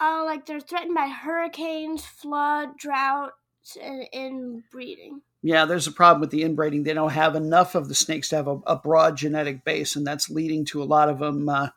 Uh, 0.00 0.22
like 0.26 0.44
they're 0.44 0.60
threatened 0.60 0.94
by 0.94 1.08
hurricanes, 1.08 2.04
flood, 2.04 2.76
droughts, 2.76 3.78
and 3.82 4.06
inbreeding. 4.12 5.22
Yeah, 5.42 5.64
there's 5.64 5.88
a 5.88 5.92
problem 5.92 6.20
with 6.20 6.30
the 6.30 6.42
inbreeding. 6.42 6.84
They 6.84 6.94
don't 6.94 7.10
have 7.10 7.34
enough 7.34 7.74
of 7.74 7.88
the 7.88 7.94
snakes 7.94 8.28
to 8.28 8.36
have 8.36 8.46
a, 8.46 8.58
a 8.66 8.76
broad 8.76 9.16
genetic 9.16 9.64
base, 9.64 9.96
and 9.96 10.06
that's 10.06 10.30
leading 10.30 10.64
to 10.66 10.82
a 10.82 10.84
lot 10.84 11.08
of 11.08 11.18
them. 11.18 11.48
Uh, 11.48 11.68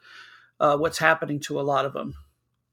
uh, 0.59 0.77
what's 0.77 0.99
happening 0.99 1.39
to 1.41 1.59
a 1.59 1.63
lot 1.63 1.85
of 1.85 1.93
them? 1.93 2.13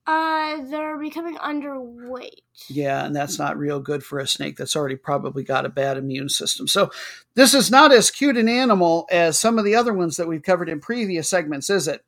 Uh, 0.06 0.62
they're 0.64 0.98
becoming 0.98 1.36
underweight. 1.36 2.40
Yeah, 2.68 3.06
and 3.06 3.14
that's 3.14 3.38
not 3.38 3.56
real 3.56 3.80
good 3.80 4.04
for 4.04 4.18
a 4.18 4.26
snake 4.26 4.56
that's 4.56 4.76
already 4.76 4.96
probably 4.96 5.44
got 5.44 5.64
a 5.64 5.70
bad 5.70 5.96
immune 5.96 6.28
system. 6.28 6.66
So, 6.66 6.90
this 7.34 7.54
is 7.54 7.70
not 7.70 7.92
as 7.92 8.10
cute 8.10 8.36
an 8.36 8.48
animal 8.48 9.06
as 9.10 9.38
some 9.38 9.58
of 9.58 9.64
the 9.64 9.76
other 9.76 9.94
ones 9.94 10.16
that 10.16 10.28
we've 10.28 10.42
covered 10.42 10.68
in 10.68 10.80
previous 10.80 11.30
segments, 11.30 11.70
is 11.70 11.88
it? 11.88 12.04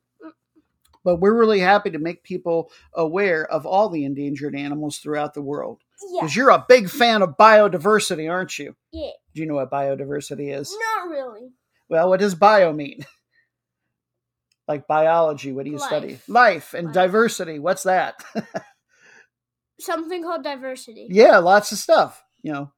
But 1.03 1.17
we're 1.17 1.37
really 1.37 1.59
happy 1.59 1.89
to 1.91 1.99
make 1.99 2.23
people 2.23 2.69
aware 2.93 3.45
of 3.45 3.65
all 3.65 3.89
the 3.89 4.03
endangered 4.03 4.55
animals 4.55 4.97
throughout 4.97 5.33
the 5.33 5.41
world. 5.41 5.79
Yeah. 6.11 6.21
Because 6.21 6.35
you're 6.35 6.49
a 6.49 6.65
big 6.67 6.89
fan 6.89 7.21
of 7.21 7.37
biodiversity, 7.37 8.29
aren't 8.31 8.57
you? 8.59 8.75
Yeah. 8.91 9.11
Do 9.33 9.41
you 9.41 9.47
know 9.47 9.55
what 9.55 9.71
biodiversity 9.71 10.53
is? 10.57 10.75
Not 10.97 11.09
really. 11.09 11.49
Well, 11.89 12.09
what 12.09 12.19
does 12.19 12.35
bio 12.35 12.73
mean? 12.73 13.05
like 14.67 14.87
biology, 14.87 15.51
what 15.51 15.65
do 15.65 15.71
you 15.71 15.77
Life. 15.77 15.87
study? 15.87 16.19
Life 16.27 16.73
and 16.73 16.87
Life. 16.87 16.93
diversity. 16.93 17.59
What's 17.59 17.83
that? 17.83 18.15
Something 19.79 20.23
called 20.23 20.43
diversity. 20.43 21.07
yeah, 21.11 21.37
lots 21.39 21.71
of 21.71 21.77
stuff, 21.77 22.23
you 22.41 22.51
know. 22.53 22.71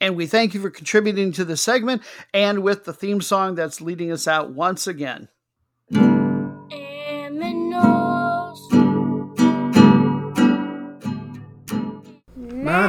And 0.00 0.14
we 0.16 0.26
thank 0.26 0.52
you 0.52 0.60
for 0.60 0.68
contributing 0.68 1.32
to 1.32 1.44
the 1.44 1.56
segment 1.56 2.02
and 2.34 2.62
with 2.62 2.84
the 2.84 2.92
theme 2.92 3.22
song 3.22 3.54
that's 3.54 3.80
leading 3.80 4.12
us 4.12 4.28
out 4.28 4.50
once 4.52 4.86
again. 4.86 5.28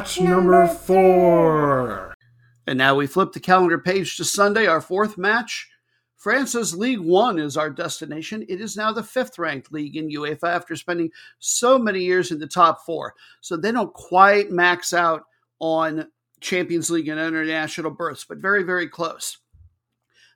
Match 0.07 0.21
number 0.21 0.65
four. 0.65 2.13
And 2.65 2.77
now 2.77 2.95
we 2.95 3.07
flip 3.07 3.33
the 3.33 3.41
calendar 3.41 3.77
page 3.77 4.15
to 4.15 4.23
Sunday, 4.23 4.65
our 4.65 4.79
fourth 4.79 5.17
match. 5.17 5.69
France's 6.15 6.73
League 6.73 7.01
One 7.01 7.37
is 7.37 7.57
our 7.57 7.69
destination. 7.69 8.45
It 8.47 8.61
is 8.61 8.77
now 8.77 8.93
the 8.93 9.03
fifth 9.03 9.37
ranked 9.37 9.73
league 9.73 9.97
in 9.97 10.07
UEFA 10.07 10.45
after 10.45 10.77
spending 10.77 11.11
so 11.39 11.77
many 11.77 12.03
years 12.03 12.31
in 12.31 12.39
the 12.39 12.47
top 12.47 12.85
four. 12.85 13.15
So 13.41 13.57
they 13.57 13.73
don't 13.73 13.93
quite 13.93 14.49
max 14.49 14.93
out 14.93 15.25
on 15.59 16.07
Champions 16.39 16.89
League 16.89 17.09
and 17.09 17.19
international 17.19 17.91
berths, 17.91 18.23
but 18.23 18.37
very, 18.37 18.63
very 18.63 18.87
close. 18.87 19.39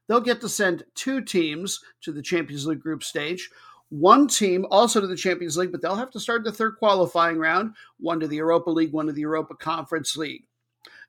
They'll 0.09 0.19
get 0.19 0.41
to 0.41 0.49
send 0.49 0.83
two 0.95 1.21
teams 1.21 1.79
to 2.01 2.11
the 2.11 2.21
Champions 2.21 2.67
League 2.67 2.81
group 2.81 3.03
stage. 3.03 3.49
One 3.91 4.27
team 4.27 4.65
also 4.71 5.01
to 5.01 5.07
the 5.07 5.17
Champions 5.17 5.57
League, 5.57 5.73
but 5.73 5.81
they'll 5.81 5.95
have 5.95 6.11
to 6.11 6.19
start 6.19 6.45
the 6.45 6.51
third 6.51 6.77
qualifying 6.77 7.37
round, 7.37 7.75
one 7.99 8.21
to 8.21 8.27
the 8.27 8.37
Europa 8.37 8.69
League, 8.69 8.93
one 8.93 9.05
to 9.07 9.11
the 9.11 9.21
Europa 9.21 9.53
Conference 9.53 10.15
League. 10.15 10.45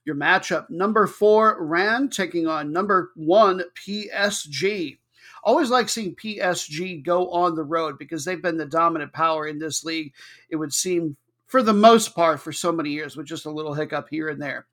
Your 0.05 0.16
matchup 0.16 0.68
number 0.68 1.07
four, 1.07 1.64
Rennes, 1.64 2.16
taking 2.16 2.49
on 2.49 2.73
number 2.73 3.12
one, 3.14 3.62
PSG. 3.77 4.99
Always 5.45 5.71
like 5.71 5.88
seeing 5.88 6.16
PSG 6.16 7.05
go 7.05 7.31
on 7.31 7.55
the 7.55 7.62
road 7.62 7.99
because 8.01 8.25
they've 8.25 8.42
been 8.42 8.57
the 8.57 8.66
dominant 8.66 9.12
power 9.12 9.47
in 9.47 9.61
this 9.61 9.85
league, 9.85 10.12
it 10.51 10.57
would 10.57 10.75
seem, 10.75 11.16
for 11.47 11.62
the 11.62 11.73
most 11.73 12.16
part, 12.16 12.40
for 12.40 12.53
so 12.53 12.73
many 12.73 12.90
years, 12.90 13.16
with 13.16 13.27
just 13.27 13.47
a 13.47 13.51
little 13.51 13.75
hiccup 13.75 14.09
here 14.11 14.29
and 14.29 14.42
there. 14.42 14.66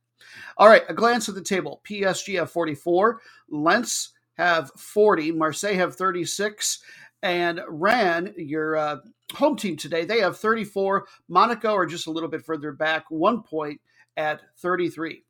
All 0.58 0.68
right, 0.68 0.84
a 0.90 0.96
glance 0.96 1.30
at 1.30 1.36
the 1.36 1.42
table. 1.44 1.80
PSG 1.88 2.40
have 2.40 2.50
44, 2.50 3.22
Lens 3.50 4.14
have 4.34 4.72
40, 4.78 5.32
Marseille 5.34 5.76
have 5.76 5.96
36, 5.96 6.82
and 7.22 7.62
ran 7.68 8.34
your 8.38 8.76
uh, 8.76 8.98
home 9.34 9.56
team 9.56 9.78
today, 9.78 10.06
they 10.06 10.20
have 10.20 10.38
34. 10.38 11.06
Monaco 11.28 11.74
are 11.76 11.86
just 11.86 12.08
a 12.08 12.12
little 12.12 12.30
bit 12.30 12.46
further 12.46 12.72
back, 12.72 13.06
one 13.10 13.44
point 13.44 13.82
at 14.18 14.42
33. 14.58 15.24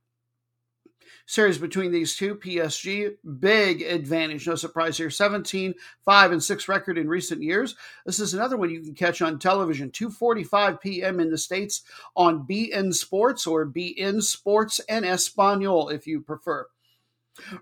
Series 1.25 1.57
between 1.57 1.91
these 1.91 2.15
two, 2.15 2.35
PSG, 2.35 3.11
big 3.39 3.81
advantage. 3.83 4.47
No 4.47 4.55
surprise 4.55 4.97
here. 4.97 5.09
17, 5.09 5.73
5, 6.03 6.31
and 6.31 6.43
6 6.43 6.67
record 6.67 6.97
in 6.97 7.07
recent 7.07 7.41
years. 7.41 7.75
This 8.05 8.19
is 8.19 8.33
another 8.33 8.57
one 8.57 8.69
you 8.69 8.81
can 8.81 8.95
catch 8.95 9.21
on 9.21 9.37
television. 9.39 9.91
2.45 9.91 10.81
p.m. 10.81 11.19
in 11.19 11.29
the 11.29 11.37
States 11.37 11.83
on 12.15 12.47
beIN 12.47 12.93
Sports 12.93 13.45
or 13.45 13.65
beIN 13.65 14.23
Sports 14.23 14.79
and 14.89 15.05
Espanol 15.05 15.89
if 15.89 16.07
you 16.07 16.21
prefer. 16.21 16.65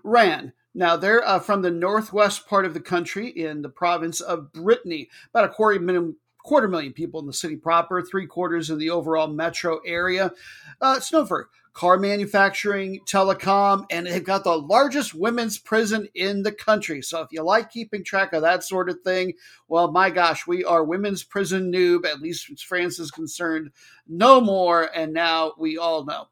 Rennes, 0.02 0.52
now, 0.78 0.96
they're 0.96 1.26
uh, 1.26 1.40
from 1.40 1.62
the 1.62 1.72
northwest 1.72 2.46
part 2.46 2.64
of 2.64 2.72
the 2.72 2.78
country 2.80 3.26
in 3.26 3.62
the 3.62 3.68
province 3.68 4.20
of 4.20 4.52
Brittany, 4.52 5.08
about 5.34 5.46
a 5.46 5.48
quarter 5.48 5.80
million, 5.80 6.14
quarter 6.44 6.68
million 6.68 6.92
people 6.92 7.18
in 7.18 7.26
the 7.26 7.32
city 7.32 7.56
proper, 7.56 8.00
three 8.00 8.28
quarters 8.28 8.70
in 8.70 8.78
the 8.78 8.90
overall 8.90 9.26
metro 9.26 9.80
area. 9.84 10.30
Uh, 10.80 11.00
for 11.00 11.48
car 11.72 11.98
manufacturing, 11.98 13.00
telecom, 13.08 13.86
and 13.90 14.06
they've 14.06 14.22
got 14.22 14.44
the 14.44 14.56
largest 14.56 15.14
women's 15.14 15.58
prison 15.58 16.06
in 16.14 16.44
the 16.44 16.52
country. 16.52 17.02
So 17.02 17.22
if 17.22 17.32
you 17.32 17.42
like 17.42 17.72
keeping 17.72 18.04
track 18.04 18.32
of 18.32 18.42
that 18.42 18.62
sort 18.62 18.88
of 18.88 19.00
thing, 19.00 19.32
well, 19.66 19.90
my 19.90 20.10
gosh, 20.10 20.46
we 20.46 20.64
are 20.64 20.84
women's 20.84 21.24
prison 21.24 21.72
noob, 21.72 22.06
at 22.06 22.20
least 22.20 22.48
as 22.52 22.62
France 22.62 23.00
is 23.00 23.10
concerned, 23.10 23.72
no 24.06 24.40
more. 24.40 24.88
And 24.94 25.12
now 25.12 25.54
we 25.58 25.76
all 25.76 26.04
know. 26.04 26.28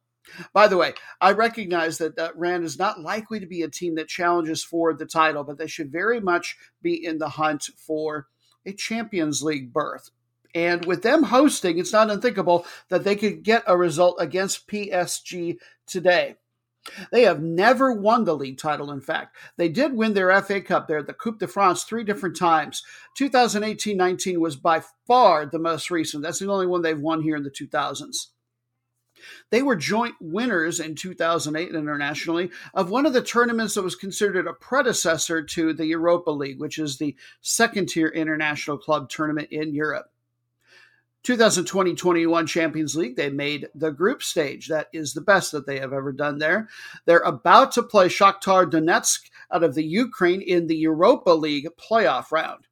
By 0.52 0.68
the 0.68 0.76
way, 0.76 0.94
I 1.20 1.32
recognize 1.32 1.98
that 1.98 2.18
uh, 2.18 2.30
Rennes 2.34 2.64
is 2.64 2.78
not 2.78 3.00
likely 3.00 3.40
to 3.40 3.46
be 3.46 3.62
a 3.62 3.68
team 3.68 3.94
that 3.94 4.08
challenges 4.08 4.62
for 4.62 4.92
the 4.92 5.06
title, 5.06 5.44
but 5.44 5.58
they 5.58 5.66
should 5.66 5.92
very 5.92 6.20
much 6.20 6.56
be 6.82 7.04
in 7.04 7.18
the 7.18 7.28
hunt 7.28 7.70
for 7.76 8.26
a 8.64 8.72
Champions 8.72 9.42
League 9.42 9.72
berth. 9.72 10.10
And 10.54 10.84
with 10.86 11.02
them 11.02 11.24
hosting, 11.24 11.78
it's 11.78 11.92
not 11.92 12.10
unthinkable 12.10 12.66
that 12.88 13.04
they 13.04 13.14
could 13.14 13.42
get 13.42 13.62
a 13.66 13.76
result 13.76 14.16
against 14.18 14.66
PSG 14.68 15.58
today. 15.86 16.36
They 17.10 17.22
have 17.22 17.42
never 17.42 17.92
won 17.92 18.24
the 18.24 18.36
league 18.36 18.58
title, 18.58 18.90
in 18.90 19.00
fact. 19.00 19.36
They 19.56 19.68
did 19.68 19.92
win 19.92 20.14
their 20.14 20.40
FA 20.42 20.60
Cup 20.60 20.86
there, 20.86 21.02
the 21.02 21.12
Coupe 21.12 21.40
de 21.40 21.46
France, 21.46 21.84
three 21.84 22.04
different 22.04 22.36
times. 22.36 22.82
2018 23.16 23.96
19 23.96 24.40
was 24.40 24.56
by 24.56 24.82
far 25.06 25.46
the 25.46 25.58
most 25.58 25.90
recent. 25.90 26.22
That's 26.22 26.38
the 26.38 26.50
only 26.50 26.66
one 26.66 26.82
they've 26.82 26.98
won 26.98 27.22
here 27.22 27.36
in 27.36 27.42
the 27.42 27.50
2000s. 27.50 28.28
They 29.50 29.62
were 29.62 29.76
joint 29.76 30.14
winners 30.20 30.80
in 30.80 30.94
2008 30.94 31.74
internationally 31.74 32.50
of 32.74 32.90
one 32.90 33.06
of 33.06 33.12
the 33.12 33.22
tournaments 33.22 33.74
that 33.74 33.82
was 33.82 33.94
considered 33.94 34.46
a 34.46 34.52
predecessor 34.52 35.42
to 35.42 35.72
the 35.72 35.86
Europa 35.86 36.30
League, 36.30 36.60
which 36.60 36.78
is 36.78 36.98
the 36.98 37.16
second 37.40 37.88
tier 37.88 38.08
international 38.08 38.78
club 38.78 39.08
tournament 39.08 39.48
in 39.50 39.74
Europe. 39.74 40.10
2020 41.26 41.96
21 41.96 42.46
Champions 42.46 42.94
League, 42.94 43.16
they 43.16 43.30
made 43.30 43.68
the 43.74 43.90
group 43.90 44.22
stage. 44.22 44.68
That 44.68 44.86
is 44.92 45.12
the 45.12 45.20
best 45.20 45.50
that 45.50 45.66
they 45.66 45.80
have 45.80 45.92
ever 45.92 46.12
done 46.12 46.38
there. 46.38 46.68
They're 47.04 47.18
about 47.18 47.72
to 47.72 47.82
play 47.82 48.06
Shakhtar 48.06 48.70
Donetsk 48.70 49.28
out 49.50 49.64
of 49.64 49.74
the 49.74 49.82
Ukraine 49.82 50.40
in 50.40 50.68
the 50.68 50.76
Europa 50.76 51.30
League 51.30 51.66
playoff 51.76 52.30
round. 52.30 52.68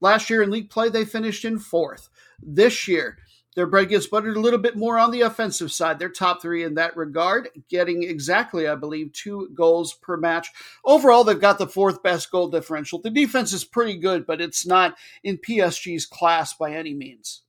Last 0.00 0.30
year 0.30 0.42
in 0.42 0.50
league 0.50 0.68
play, 0.68 0.88
they 0.88 1.04
finished 1.04 1.44
in 1.44 1.60
fourth. 1.60 2.08
This 2.42 2.88
year, 2.88 3.18
their 3.54 3.66
bread 3.66 3.90
gets 3.90 4.06
buttered 4.06 4.36
a 4.36 4.40
little 4.40 4.58
bit 4.58 4.76
more 4.76 4.98
on 4.98 5.10
the 5.10 5.20
offensive 5.20 5.70
side. 5.70 5.98
They're 5.98 6.08
top 6.08 6.40
three 6.40 6.64
in 6.64 6.74
that 6.74 6.96
regard, 6.96 7.50
getting 7.68 8.02
exactly, 8.02 8.66
I 8.66 8.74
believe, 8.76 9.12
two 9.12 9.50
goals 9.54 9.94
per 9.94 10.16
match. 10.16 10.48
Overall, 10.84 11.24
they've 11.24 11.38
got 11.38 11.58
the 11.58 11.66
fourth 11.66 12.02
best 12.02 12.30
goal 12.30 12.48
differential. 12.48 13.00
The 13.00 13.10
defense 13.10 13.52
is 13.52 13.64
pretty 13.64 13.98
good, 13.98 14.26
but 14.26 14.40
it's 14.40 14.66
not 14.66 14.96
in 15.22 15.38
PSG's 15.38 16.06
class 16.06 16.54
by 16.54 16.72
any 16.72 16.94
means. 16.94 17.42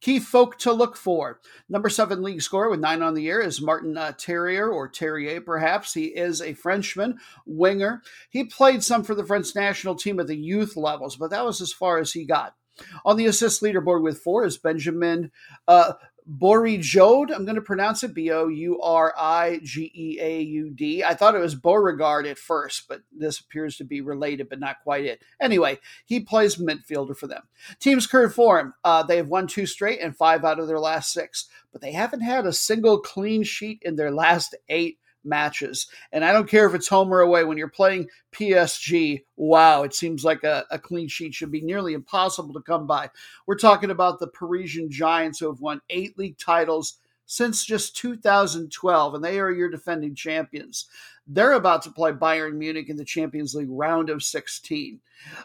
Key 0.00 0.18
folk 0.18 0.58
to 0.58 0.72
look 0.72 0.96
for. 0.96 1.40
Number 1.68 1.88
seven 1.88 2.22
league 2.22 2.42
scorer 2.42 2.68
with 2.68 2.80
nine 2.80 3.02
on 3.02 3.14
the 3.14 3.22
year 3.22 3.40
is 3.40 3.62
Martin 3.62 3.96
uh, 3.96 4.10
Terrier, 4.18 4.68
or 4.68 4.88
Terrier 4.88 5.40
perhaps. 5.40 5.94
He 5.94 6.06
is 6.06 6.42
a 6.42 6.54
Frenchman, 6.54 7.18
winger. 7.46 8.02
He 8.28 8.42
played 8.42 8.82
some 8.82 9.04
for 9.04 9.14
the 9.14 9.24
French 9.24 9.54
national 9.54 9.94
team 9.94 10.18
at 10.18 10.26
the 10.26 10.36
youth 10.36 10.76
levels, 10.76 11.14
but 11.14 11.30
that 11.30 11.44
was 11.44 11.60
as 11.60 11.72
far 11.72 11.98
as 11.98 12.12
he 12.12 12.24
got. 12.24 12.56
On 13.04 13.16
the 13.16 13.26
assist 13.26 13.62
leaderboard 13.62 14.02
with 14.02 14.20
four 14.20 14.44
is 14.44 14.58
Benjamin 14.58 15.30
uh, 15.68 15.92
Bourigeaud. 16.28 17.34
I'm 17.34 17.44
going 17.44 17.56
to 17.56 17.62
pronounce 17.62 18.02
it 18.02 18.14
B 18.14 18.30
O 18.30 18.48
U 18.48 18.80
R 18.80 19.12
I 19.18 19.60
G 19.62 19.90
E 19.94 20.18
A 20.20 20.40
U 20.40 20.70
D. 20.70 21.02
I 21.02 21.14
thought 21.14 21.34
it 21.34 21.40
was 21.40 21.54
Beauregard 21.54 22.26
at 22.26 22.38
first, 22.38 22.86
but 22.88 23.02
this 23.10 23.40
appears 23.40 23.76
to 23.76 23.84
be 23.84 24.00
related, 24.00 24.48
but 24.48 24.60
not 24.60 24.82
quite 24.82 25.04
it. 25.04 25.22
Anyway, 25.40 25.78
he 26.04 26.20
plays 26.20 26.56
midfielder 26.56 27.16
for 27.16 27.26
them. 27.26 27.42
Team's 27.80 28.06
current 28.06 28.34
form 28.34 28.74
uh, 28.84 29.02
they 29.02 29.16
have 29.16 29.28
won 29.28 29.46
two 29.46 29.66
straight 29.66 30.00
and 30.00 30.16
five 30.16 30.44
out 30.44 30.60
of 30.60 30.68
their 30.68 30.80
last 30.80 31.12
six, 31.12 31.48
but 31.72 31.80
they 31.80 31.92
haven't 31.92 32.20
had 32.20 32.46
a 32.46 32.52
single 32.52 33.00
clean 33.00 33.42
sheet 33.42 33.80
in 33.82 33.96
their 33.96 34.12
last 34.12 34.54
eight 34.68 34.98
matches. 35.24 35.86
And 36.12 36.24
I 36.24 36.32
don't 36.32 36.48
care 36.48 36.66
if 36.66 36.74
it's 36.74 36.88
home 36.88 37.12
or 37.12 37.20
away, 37.20 37.44
when 37.44 37.58
you're 37.58 37.68
playing 37.68 38.08
PSG, 38.32 39.24
wow, 39.36 39.82
it 39.82 39.94
seems 39.94 40.24
like 40.24 40.44
a, 40.44 40.64
a, 40.70 40.78
clean 40.78 41.08
sheet 41.08 41.34
should 41.34 41.50
be 41.50 41.60
nearly 41.60 41.94
impossible 41.94 42.54
to 42.54 42.60
come 42.60 42.86
by. 42.86 43.10
We're 43.46 43.58
talking 43.58 43.90
about 43.90 44.18
the 44.18 44.28
Parisian 44.28 44.90
Giants 44.90 45.38
who 45.38 45.46
have 45.46 45.60
won 45.60 45.80
eight 45.90 46.18
league 46.18 46.38
titles 46.38 46.98
since 47.26 47.64
just 47.64 47.96
2012, 47.96 49.14
and 49.14 49.24
they 49.24 49.40
are 49.40 49.50
your 49.50 49.70
defending 49.70 50.14
champions. 50.14 50.86
They're 51.26 51.52
about 51.52 51.82
to 51.82 51.90
play 51.90 52.12
Bayern 52.12 52.54
Munich 52.54 52.88
in 52.88 52.96
the 52.96 53.04
Champions 53.04 53.54
League 53.54 53.70
round 53.70 54.10
of 54.10 54.22
16. 54.22 55.00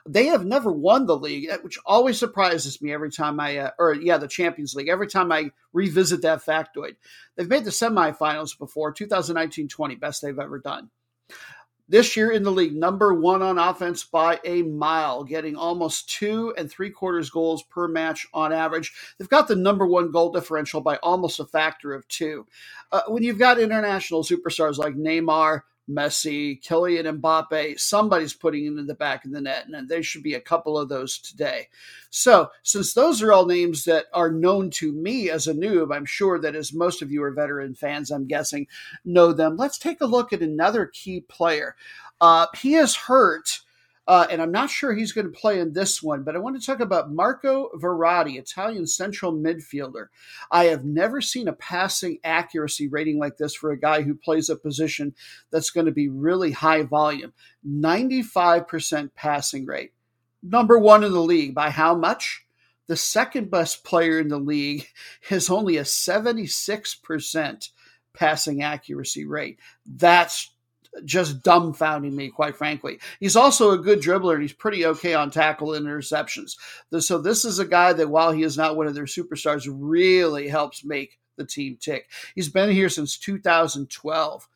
They 0.08 0.26
have 0.26 0.46
never 0.46 0.72
won 0.72 1.06
the 1.06 1.18
league, 1.18 1.48
eh, 1.50 1.58
which 1.62 1.78
always 1.86 2.18
surprises 2.18 2.82
me 2.82 2.92
every 2.92 3.12
time 3.12 3.40
I, 3.40 3.58
uh, 3.58 3.72
or 3.78 3.94
yeah, 3.94 4.18
the 4.18 4.28
Champions 4.28 4.74
League, 4.74 4.88
every 4.90 5.08
time 5.08 5.32
I 5.32 5.52
revisit 5.74 6.24
that 6.24 6.44
factoid. 6.44 6.96
They've 7.36 7.48
made 7.48 7.64
the 7.64 7.70
semifinals 7.70 8.58
before, 8.58 8.92
2019 8.92 9.68
20, 9.68 9.96
best 9.96 10.22
they've 10.22 10.40
ever 10.40 10.60
done. 10.60 10.90
This 11.90 12.18
year 12.18 12.32
in 12.32 12.44
the 12.44 12.52
league, 12.52 12.76
number 12.76 13.14
one 13.14 13.42
on 13.42 13.58
offense 13.58 14.04
by 14.04 14.42
a 14.44 14.62
mile, 14.64 15.24
getting 15.24 15.56
almost 15.56 16.10
two 16.10 16.54
and 16.58 16.70
three 16.70 16.90
quarters 16.90 17.30
goals 17.30 17.64
per 17.64 17.88
match 17.88 18.28
on 18.34 18.52
average. 18.52 18.94
They've 19.18 19.30
got 19.30 19.48
the 19.48 19.56
number 19.56 19.88
one 19.88 20.12
goal 20.12 20.32
differential 20.32 20.82
by 20.82 20.98
almost 20.98 21.40
a 21.40 21.46
factor 21.46 21.94
of 21.94 22.06
two. 22.10 22.46
Uh, 22.92 23.02
when 23.08 23.24
you've 23.24 23.40
got 23.40 23.60
international 23.60 24.24
superstars 24.24 24.78
like 24.78 24.96
Neymar, 24.96 25.62
Messi, 25.90 26.62
Kylian 26.62 27.22
Mbappe, 27.22 27.80
somebody's 27.80 28.34
putting 28.34 28.66
it 28.66 28.80
in 28.80 28.88
the 28.88 28.94
back 28.94 29.24
of 29.24 29.32
the 29.32 29.42
net, 29.42 29.68
and 29.68 29.88
there 29.88 30.04
should 30.04 30.24
be 30.24 30.34
a 30.34 30.42
couple 30.42 30.78
of 30.78 30.90
those 30.90 31.18
today. 31.18 31.70
So, 32.10 32.50
since 32.64 32.94
those 32.94 33.22
are 33.22 33.32
all 33.32 33.46
names 33.46 33.86
that 33.86 34.06
are 34.14 34.32
known 34.32 34.70
to 34.72 34.92
me 34.92 35.30
as 35.30 35.48
a 35.48 35.54
noob, 35.54 35.96
I'm 35.96 36.06
sure 36.06 36.40
that 36.40 36.56
as 36.56 36.74
most 36.74 37.02
of 37.02 37.12
you 37.12 37.24
are 37.24 37.32
veteran 37.32 37.74
fans, 37.74 38.12
I'm 38.12 38.28
guessing, 38.28 38.68
know 39.06 39.32
them. 39.32 39.56
Let's 39.56 39.78
take 39.78 40.02
a 40.02 40.06
look 40.06 40.34
at 40.34 40.42
another 40.42 40.86
key 40.88 41.22
player. 41.22 41.76
Uh, 42.20 42.48
he 42.56 42.76
is 42.76 42.96
hurt 42.96 43.62
uh, 44.08 44.26
and 44.32 44.42
I'm 44.42 44.52
not 44.52 44.70
sure 44.70 44.94
he's 44.94 45.12
going 45.12 45.32
to 45.32 45.40
play 45.40 45.60
in 45.60 45.74
this 45.74 46.02
one, 46.02 46.24
but 46.24 46.36
I 46.36 46.40
want 46.40 46.60
to 46.60 46.66
talk 46.66 46.80
about 46.80 47.12
Marco 47.12 47.70
Verratti, 47.76 48.40
Italian 48.40 48.88
central 48.88 49.34
midfielder. 49.34 50.08
I 50.50 50.66
have 50.66 50.86
never 50.86 51.20
seen 51.20 51.50
a 51.50 51.54
passing 51.54 52.20
accuracy 52.24 52.88
rating 52.88 53.20
like 53.20 53.38
this 53.38 53.54
for 53.54 53.72
a 53.72 53.80
guy 53.80 54.04
who 54.04 54.16
plays 54.16 54.50
a 54.50 54.56
position 54.56 55.14
that's 55.52 55.72
going 55.72 55.88
to 55.88 55.92
be 55.92 56.08
really 56.08 56.52
high 56.52 56.84
volume 56.84 57.34
95% 57.68 59.12
passing 59.14 59.66
rate. 59.66 59.92
Number 60.42 60.80
one 60.80 61.04
in 61.04 61.12
the 61.12 61.20
league. 61.20 61.54
By 61.54 61.70
how 61.70 61.96
much? 61.96 62.46
The 62.88 62.96
second 62.96 63.52
best 63.52 63.84
player 63.84 64.20
in 64.20 64.30
the 64.30 64.40
league 64.40 64.88
has 65.30 65.50
only 65.50 65.76
a 65.76 65.84
76% 65.84 67.70
passing 68.14 68.64
accuracy 68.64 69.26
rate. 69.26 69.60
That's 69.86 70.52
just 71.06 71.42
dumbfounding 71.42 72.14
me, 72.14 72.30
quite 72.30 72.56
frankly. 72.56 73.00
He's 73.20 73.36
also 73.36 73.72
a 73.72 73.78
good 73.78 74.02
dribbler 74.02 74.34
and 74.34 74.42
he's 74.42 74.54
pretty 74.54 74.86
okay 74.86 75.14
on 75.14 75.32
tackle 75.32 75.74
and 75.74 75.86
interceptions. 75.86 76.56
So 77.00 77.20
this 77.20 77.46
is 77.46 77.60
a 77.60 77.66
guy 77.66 77.94
that, 77.94 78.10
while 78.10 78.32
he 78.32 78.44
is 78.44 78.58
not 78.58 78.76
one 78.76 78.88
of 78.88 78.96
their 78.96 79.06
superstars, 79.06 79.68
really 79.72 80.48
helps 80.48 80.84
make 80.84 81.20
the 81.38 81.46
team 81.46 81.78
tick. 81.80 82.10
He's 82.36 82.50
been 82.50 82.70
here 82.70 82.90
since 82.90 83.18
2012. 83.18 84.48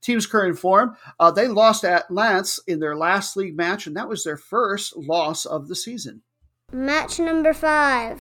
Team's 0.00 0.26
current 0.26 0.58
form, 0.58 0.96
uh, 1.20 1.30
they 1.30 1.46
lost 1.46 1.84
at 1.84 2.10
Lens 2.10 2.58
in 2.66 2.80
their 2.80 2.96
last 2.96 3.36
league 3.36 3.56
match, 3.56 3.86
and 3.86 3.96
that 3.96 4.08
was 4.08 4.24
their 4.24 4.36
first 4.36 4.96
loss 4.96 5.46
of 5.46 5.68
the 5.68 5.76
season. 5.76 6.22
Match 6.72 7.20
number 7.20 7.54
five. 7.54 8.18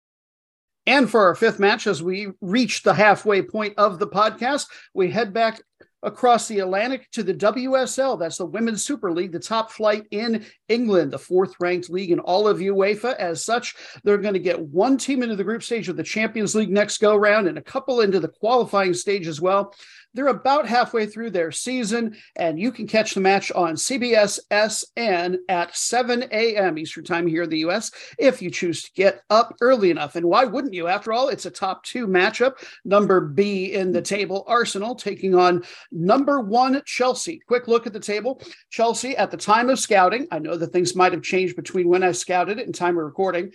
And 0.87 1.11
for 1.11 1.21
our 1.27 1.35
fifth 1.35 1.61
match, 1.61 1.87
as 1.87 2.03
we 2.03 2.29
reach 2.41 2.83
the 2.83 2.95
halfway 2.95 3.43
point 3.43 3.75
of 3.77 3.99
the 3.99 4.07
podcast, 4.07 4.67
we 4.95 5.11
head 5.11 5.35
back 5.35 5.61
across 6.03 6.49
the 6.49 6.61
Atlantic 6.61 7.11
to 7.13 7.23
the 7.23 7.35
WSL. 7.35 8.19
That's 8.19 8.39
the 8.39 8.47
Women's 8.47 8.85
Super 8.85 9.13
League, 9.13 9.33
the 9.33 9.39
top 9.39 9.71
flight 9.71 10.07
in 10.11 10.45
England, 10.69 11.13
the 11.13 11.19
fourth 11.19 11.55
ranked 11.61 11.91
league 11.91 12.11
in 12.11 12.21
all 12.21 12.49
of 12.49 12.59
UEFA. 12.59 13.15
As 13.17 13.45
such, 13.45 13.75
they're 14.03 14.19
going 14.19 14.35
to 14.35 14.41
get 14.41 14.61
one 14.61 14.97
team 14.97 15.23
into 15.23 15.37
the 15.37 15.45
group 15.45 15.63
stage 15.63 15.89
of 15.89 15.97
the 15.97 16.03
Champions 16.03 16.55
League 16.55 16.71
next 16.71 16.99
go 16.99 17.17
round 17.17 17.49
and 17.49 17.59
a 17.59 17.63
couple 17.63 18.01
into 18.01 18.21
the 18.21 18.29
qualifying 18.29 18.95
stage 18.95 19.27
as 19.27 19.41
well. 19.41 19.75
They're 20.15 20.29
about 20.29 20.67
halfway 20.67 21.07
through 21.07 21.31
their 21.31 21.53
season, 21.53 22.17
and 22.37 22.59
you 22.59 22.73
can 22.73 22.87
catch 22.87 23.15
the 23.15 23.21
match 23.21 23.53
on 23.53 23.75
CBS 23.75 24.41
SN 24.51 25.39
at 25.49 25.77
7 25.77 26.25
a.m. 26.33 26.79
Eastern 26.79 27.05
Time 27.05 27.27
here 27.27 27.45
in 27.45 27.51
the 27.51 27.61
U.S. 27.61 27.93
if 28.19 28.43
you 28.43 28.51
choose 28.51 28.83
to 28.83 28.93
get 28.95 29.23
up 29.31 29.55
early 29.61 29.91
enough. 29.91 30.17
And 30.17 30.27
why 30.27 30.45
wouldn't 30.45 30.75
you? 30.75 30.89
After 30.89 31.13
all, 31.13 31.29
it's 31.29 31.47
a 31.47 31.51
top 31.51 31.85
two 31.85 32.07
matchup. 32.07 32.55
Number 32.85 33.21
B 33.21 33.73
in 33.73 33.93
the 33.93 34.03
table, 34.03 34.45
Arsenal 34.49 34.95
taking 34.95 35.35
on 35.35 35.63
number 35.93 36.41
one, 36.41 36.83
Chelsea. 36.85 37.41
Quick 37.47 37.69
look 37.69 37.87
at 37.87 37.93
the 37.93 38.01
table. 38.01 38.43
Chelsea, 38.71 39.17
at 39.17 39.31
the 39.31 39.37
time 39.37 39.71
of 39.71 39.79
scouting, 39.79 40.27
I 40.33 40.39
know 40.41 40.57
that 40.57 40.73
things 40.73 40.97
might 40.97 41.13
have 41.13 41.23
changed 41.23 41.57
between 41.57 41.89
when 41.89 42.03
I 42.03 42.13
scouted 42.13 42.59
it 42.59 42.67
and 42.67 42.75
time 42.75 42.99
of 42.99 43.05
recording. 43.05 43.53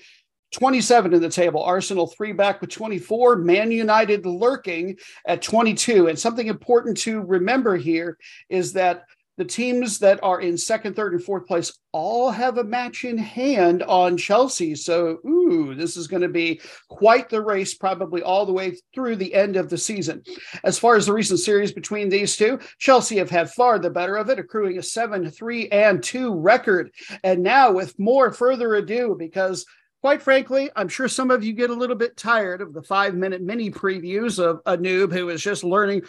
27 0.55 1.13
in 1.13 1.21
the 1.21 1.29
table. 1.29 1.61
Arsenal 1.61 2.07
three 2.07 2.31
back 2.31 2.61
with 2.61 2.69
24. 2.69 3.35
Man 3.35 3.71
United 3.71 4.25
lurking 4.25 4.97
at 5.27 5.41
22. 5.41 6.07
And 6.07 6.17
something 6.17 6.47
important 6.47 6.95
to 6.99 7.21
remember 7.21 7.75
here 7.75 8.17
is 8.49 8.71
that 8.73 9.03
the 9.37 9.43
teams 9.43 9.99
that 9.99 10.17
are 10.23 10.39
in 10.39 10.57
second, 10.57 10.95
third, 10.95 11.11
and 11.11 11.21
fourth 11.21 11.45
place 11.45 11.77
all 11.91 12.31
have 12.31 12.57
a 12.57 12.63
match 12.63 13.03
in 13.03 13.17
hand 13.17 13.83
on 13.83 14.15
Chelsea. 14.15 14.75
So, 14.75 15.19
ooh, 15.27 15.75
this 15.75 15.97
is 15.97 16.07
going 16.07 16.21
to 16.21 16.29
be 16.29 16.61
quite 16.87 17.27
the 17.27 17.41
race, 17.41 17.73
probably 17.73 18.23
all 18.23 18.45
the 18.45 18.53
way 18.53 18.77
through 18.93 19.17
the 19.17 19.33
end 19.33 19.57
of 19.57 19.69
the 19.69 19.77
season. 19.77 20.23
As 20.63 20.79
far 20.79 20.95
as 20.95 21.05
the 21.05 21.13
recent 21.13 21.41
series 21.41 21.73
between 21.73 22.07
these 22.07 22.37
two, 22.37 22.59
Chelsea 22.79 23.17
have 23.17 23.29
had 23.29 23.51
far 23.51 23.77
the 23.77 23.89
better 23.89 24.15
of 24.15 24.29
it, 24.29 24.39
accruing 24.39 24.77
a 24.77 24.83
7 24.83 25.29
3 25.29 25.67
and 25.67 26.01
2 26.01 26.33
record. 26.33 26.91
And 27.21 27.43
now, 27.43 27.73
with 27.73 27.99
more 27.99 28.31
further 28.31 28.75
ado, 28.75 29.17
because 29.19 29.65
quite 30.05 30.21
frankly, 30.21 30.69
I'm 30.75 30.87
sure 30.87 31.07
some 31.07 31.31
of 31.31 31.43
you 31.43 31.51
get 31.51 31.71
a 31.71 31.73
little 31.73 31.95
bit 31.95 32.15
tired 32.15 32.61
of 32.61 32.75
the 32.75 32.83
five 32.83 33.15
minute 33.15 33.41
mini 33.41 33.71
previews 33.71 34.37
of 34.37 34.61
a 34.67 34.77
noob 34.77 35.11
who 35.11 35.29
is 35.29 35.41
just 35.41 35.63
learning 35.63 36.03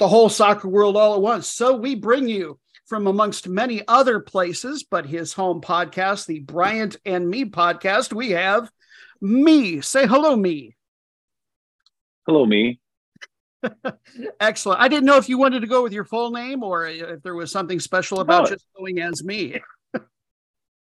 the 0.00 0.08
whole 0.08 0.28
soccer 0.28 0.66
world 0.66 0.96
all 0.96 1.14
at 1.14 1.22
once. 1.22 1.46
So 1.46 1.76
we 1.76 1.94
bring 1.94 2.26
you 2.26 2.58
from 2.86 3.06
amongst 3.06 3.46
many 3.46 3.86
other 3.86 4.18
places, 4.18 4.82
but 4.82 5.06
his 5.06 5.32
home 5.32 5.60
podcast, 5.60 6.26
the 6.26 6.40
Bryant 6.40 6.96
and 7.04 7.28
Me 7.28 7.44
podcast, 7.44 8.12
we 8.12 8.30
have 8.30 8.68
me. 9.20 9.80
Say 9.80 10.08
hello, 10.08 10.34
me. 10.34 10.74
Hello, 12.26 12.44
me. 12.44 12.80
Excellent. 14.40 14.80
I 14.80 14.88
didn't 14.88 15.04
know 15.04 15.18
if 15.18 15.28
you 15.28 15.38
wanted 15.38 15.60
to 15.60 15.68
go 15.68 15.84
with 15.84 15.92
your 15.92 16.04
full 16.04 16.32
name 16.32 16.64
or 16.64 16.88
if 16.88 17.22
there 17.22 17.36
was 17.36 17.52
something 17.52 17.78
special 17.78 18.18
about 18.18 18.48
just 18.48 18.66
going 18.76 18.98
as 18.98 19.22
me. 19.22 19.60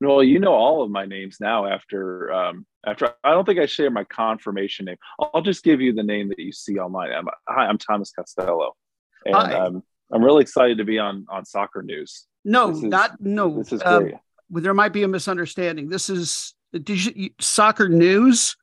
Well, 0.03 0.23
you 0.23 0.41
know 0.41 0.53
all 0.53 0.83
of 0.83 0.91
my 0.91 1.07
names 1.07 1.39
now 1.41 1.67
after 1.67 2.33
um, 2.33 2.67
after 2.85 3.15
I 3.23 3.31
don't 3.31 3.45
think 3.45 3.61
I 3.61 3.67
share 3.67 3.91
my 3.91 4.05
confirmation 4.05 4.87
name. 4.87 4.97
I'll 5.19 5.43
just 5.43 5.63
give 5.63 5.81
you 5.81 5.93
the 5.93 6.03
name 6.03 6.29
that 6.29 6.39
you 6.39 6.53
see 6.53 6.79
online. 6.79 7.13
I'm, 7.13 7.27
hi, 7.49 7.67
I'm 7.67 7.79
Thomas 7.79 8.11
Costello, 8.11 8.75
and 9.25 9.35
um, 9.35 9.83
I'm 10.13 10.25
really 10.25 10.43
excited 10.43 10.79
to 10.79 10.85
be 10.85 10.99
on 10.99 11.27
on 11.29 11.45
Soccer 11.45 11.83
News. 11.83 12.27
No, 12.45 12.71
is, 12.71 12.83
not 12.83 13.21
no. 13.21 13.59
This 13.59 13.73
is 13.73 13.83
um, 13.85 14.03
great. 14.03 14.15
there 14.51 14.75
might 14.75 14.93
be 14.93 15.05
a 15.05 15.09
misunderstanding. 15.09 15.89
This 15.89 16.11
is 16.11 16.55
you, 16.73 17.31
Soccer 17.41 17.89
News. 17.89 18.57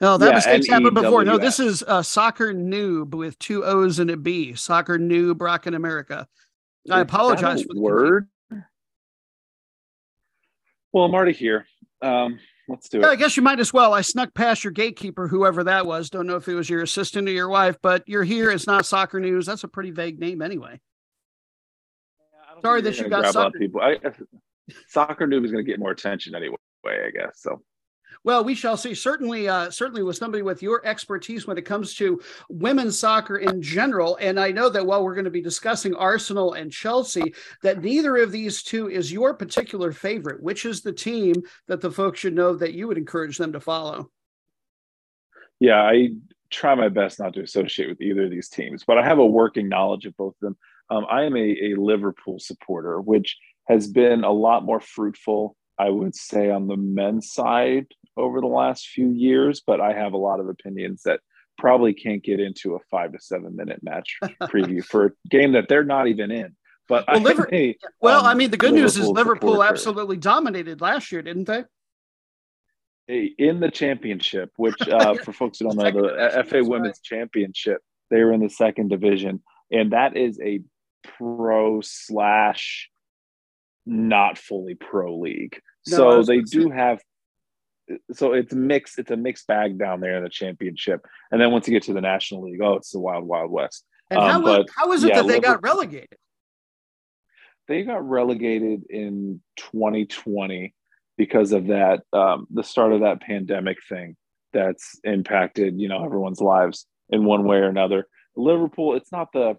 No, 0.00 0.18
that 0.18 0.26
yeah, 0.26 0.34
mistake's 0.34 0.68
happened 0.68 0.94
before. 0.94 1.24
No, 1.24 1.38
this 1.38 1.58
is 1.58 1.82
uh, 1.86 2.02
Soccer 2.02 2.52
Noob 2.52 3.14
with 3.14 3.38
two 3.38 3.64
O's 3.64 3.98
and 3.98 4.10
a 4.10 4.16
B. 4.16 4.54
Soccer 4.54 4.98
Noob 4.98 5.40
Rockin' 5.40 5.74
America. 5.74 6.26
I 6.90 7.00
apologize 7.00 7.62
for 7.62 7.72
the 7.72 7.80
word. 7.80 8.28
Well, 10.94 11.04
I'm 11.04 11.12
already 11.12 11.32
here. 11.32 11.66
Um, 12.02 12.38
let's 12.68 12.88
do 12.88 13.00
yeah, 13.00 13.08
it. 13.08 13.10
I 13.10 13.16
guess 13.16 13.36
you 13.36 13.42
might 13.42 13.58
as 13.58 13.72
well. 13.72 13.92
I 13.92 14.00
snuck 14.00 14.32
past 14.32 14.62
your 14.62 14.72
gatekeeper, 14.72 15.26
whoever 15.26 15.64
that 15.64 15.86
was. 15.86 16.08
Don't 16.08 16.28
know 16.28 16.36
if 16.36 16.46
it 16.46 16.54
was 16.54 16.70
your 16.70 16.82
assistant 16.82 17.28
or 17.28 17.32
your 17.32 17.48
wife, 17.48 17.76
but 17.82 18.04
you're 18.06 18.22
here. 18.22 18.52
It's 18.52 18.68
not 18.68 18.86
soccer 18.86 19.18
news. 19.18 19.44
That's 19.44 19.64
a 19.64 19.68
pretty 19.68 19.90
vague 19.90 20.20
name, 20.20 20.40
anyway. 20.40 20.80
Yeah, 22.54 22.60
Sorry 22.62 22.80
that 22.82 22.96
you 22.96 23.08
got 23.08 23.32
soccer. 23.32 23.58
People. 23.58 23.80
I, 23.80 23.98
soccer 24.88 25.26
news 25.26 25.46
is 25.46 25.50
going 25.50 25.64
to 25.64 25.68
get 25.68 25.80
more 25.80 25.90
attention 25.90 26.36
anyway. 26.36 26.56
I 26.86 27.10
guess 27.10 27.40
so. 27.40 27.60
Well, 28.24 28.42
we 28.42 28.54
shall 28.54 28.78
see. 28.78 28.94
Certainly, 28.94 29.48
uh, 29.48 29.70
certainly, 29.70 30.02
with 30.02 30.16
somebody 30.16 30.42
with 30.42 30.62
your 30.62 30.84
expertise 30.86 31.46
when 31.46 31.58
it 31.58 31.66
comes 31.66 31.94
to 31.96 32.20
women's 32.48 32.98
soccer 32.98 33.36
in 33.36 33.60
general, 33.60 34.16
and 34.18 34.40
I 34.40 34.50
know 34.50 34.70
that 34.70 34.86
while 34.86 35.04
we're 35.04 35.14
going 35.14 35.26
to 35.26 35.30
be 35.30 35.42
discussing 35.42 35.94
Arsenal 35.94 36.54
and 36.54 36.72
Chelsea, 36.72 37.34
that 37.62 37.82
neither 37.82 38.16
of 38.16 38.32
these 38.32 38.62
two 38.62 38.88
is 38.88 39.12
your 39.12 39.34
particular 39.34 39.92
favorite. 39.92 40.42
Which 40.42 40.64
is 40.64 40.80
the 40.80 40.92
team 40.92 41.34
that 41.68 41.82
the 41.82 41.90
folks 41.90 42.20
should 42.20 42.34
know 42.34 42.54
that 42.56 42.72
you 42.72 42.88
would 42.88 42.96
encourage 42.96 43.36
them 43.36 43.52
to 43.52 43.60
follow? 43.60 44.10
Yeah, 45.60 45.82
I 45.82 46.10
try 46.50 46.74
my 46.74 46.88
best 46.88 47.20
not 47.20 47.34
to 47.34 47.42
associate 47.42 47.88
with 47.88 48.00
either 48.00 48.24
of 48.24 48.30
these 48.30 48.48
teams, 48.48 48.84
but 48.86 48.96
I 48.96 49.04
have 49.04 49.18
a 49.18 49.26
working 49.26 49.68
knowledge 49.68 50.06
of 50.06 50.16
both 50.16 50.34
of 50.34 50.40
them. 50.40 50.56
Um, 50.88 51.04
I 51.10 51.24
am 51.24 51.36
a, 51.36 51.40
a 51.40 51.74
Liverpool 51.74 52.38
supporter, 52.38 53.00
which 53.00 53.36
has 53.66 53.86
been 53.86 54.24
a 54.24 54.32
lot 54.32 54.64
more 54.64 54.80
fruitful 54.80 55.56
I 55.78 55.90
would 55.90 56.14
say 56.14 56.50
on 56.50 56.68
the 56.68 56.76
men's 56.76 57.32
side 57.32 57.86
over 58.16 58.40
the 58.40 58.46
last 58.46 58.88
few 58.88 59.10
years, 59.10 59.62
but 59.66 59.80
I 59.80 59.92
have 59.92 60.12
a 60.12 60.18
lot 60.18 60.40
of 60.40 60.48
opinions 60.48 61.02
that 61.04 61.20
probably 61.58 61.94
can't 61.94 62.22
get 62.22 62.40
into 62.40 62.74
a 62.74 62.78
five 62.90 63.12
to 63.12 63.18
seven 63.20 63.56
minute 63.56 63.80
match 63.82 64.18
preview 64.42 64.84
for 64.84 65.06
a 65.06 65.10
game 65.28 65.52
that 65.52 65.68
they're 65.68 65.84
not 65.84 66.08
even 66.08 66.30
in. 66.30 66.54
But 66.88 67.06
well, 67.08 67.16
I, 67.16 67.20
Liverpool, 67.20 67.72
well 68.00 68.20
um, 68.20 68.26
I 68.26 68.34
mean, 68.34 68.50
the 68.50 68.56
good 68.56 68.72
Liverpool 68.72 68.82
news 68.82 68.96
is 68.98 69.08
Liverpool 69.08 69.52
supporter. 69.52 69.70
absolutely 69.70 70.16
dominated 70.16 70.80
last 70.80 71.10
year, 71.10 71.22
didn't 71.22 71.44
they? 71.46 71.64
In 73.08 73.60
the 73.60 73.70
championship, 73.70 74.50
which 74.56 74.80
uh, 74.88 75.14
for 75.14 75.32
folks 75.32 75.58
who 75.58 75.66
don't 75.66 75.76
know, 75.76 75.90
the 75.90 76.44
FA 76.48 76.62
Women's 76.62 77.00
Championship, 77.00 77.82
they 78.10 78.22
were 78.22 78.32
in 78.32 78.40
the 78.40 78.50
second 78.50 78.88
division, 78.88 79.42
and 79.70 79.92
that 79.92 80.16
is 80.16 80.38
a 80.40 80.60
pro 81.18 81.80
slash 81.80 82.90
not 83.86 84.38
fully 84.38 84.74
pro 84.74 85.18
league. 85.18 85.60
No, 85.88 85.96
so 85.96 86.22
they 86.22 86.40
do 86.40 86.68
say. 86.68 86.74
have 86.74 87.00
so 88.12 88.32
it's 88.32 88.54
mixed 88.54 88.98
it's 88.98 89.10
a 89.10 89.16
mixed 89.16 89.46
bag 89.46 89.78
down 89.78 90.00
there 90.00 90.16
in 90.16 90.24
the 90.24 90.30
championship 90.30 91.04
and 91.30 91.40
then 91.40 91.50
once 91.50 91.66
you 91.66 91.72
get 91.74 91.82
to 91.82 91.92
the 91.92 92.00
national 92.00 92.42
league 92.42 92.60
oh 92.62 92.74
it's 92.74 92.90
the 92.90 92.98
wild 92.98 93.24
wild 93.24 93.50
west 93.50 93.84
and 94.10 94.20
um, 94.20 94.30
how, 94.30 94.42
but, 94.42 94.66
how 94.76 94.92
is 94.92 95.04
it 95.04 95.08
yeah, 95.08 95.22
that 95.22 95.28
they 95.28 95.40
got 95.40 95.62
relegated 95.62 96.16
they 97.68 97.82
got 97.82 98.06
relegated 98.06 98.84
in 98.88 99.40
2020 99.56 100.74
because 101.16 101.52
of 101.52 101.68
that 101.68 102.00
um, 102.12 102.46
the 102.50 102.64
start 102.64 102.92
of 102.92 103.00
that 103.00 103.20
pandemic 103.20 103.78
thing 103.88 104.16
that's 104.52 104.98
impacted 105.04 105.78
you 105.78 105.88
know 105.88 106.04
everyone's 106.04 106.40
lives 106.40 106.86
in 107.10 107.24
one 107.24 107.44
way 107.44 107.58
or 107.58 107.68
another 107.68 108.06
liverpool 108.36 108.94
it's 108.94 109.12
not 109.12 109.28
the 109.32 109.56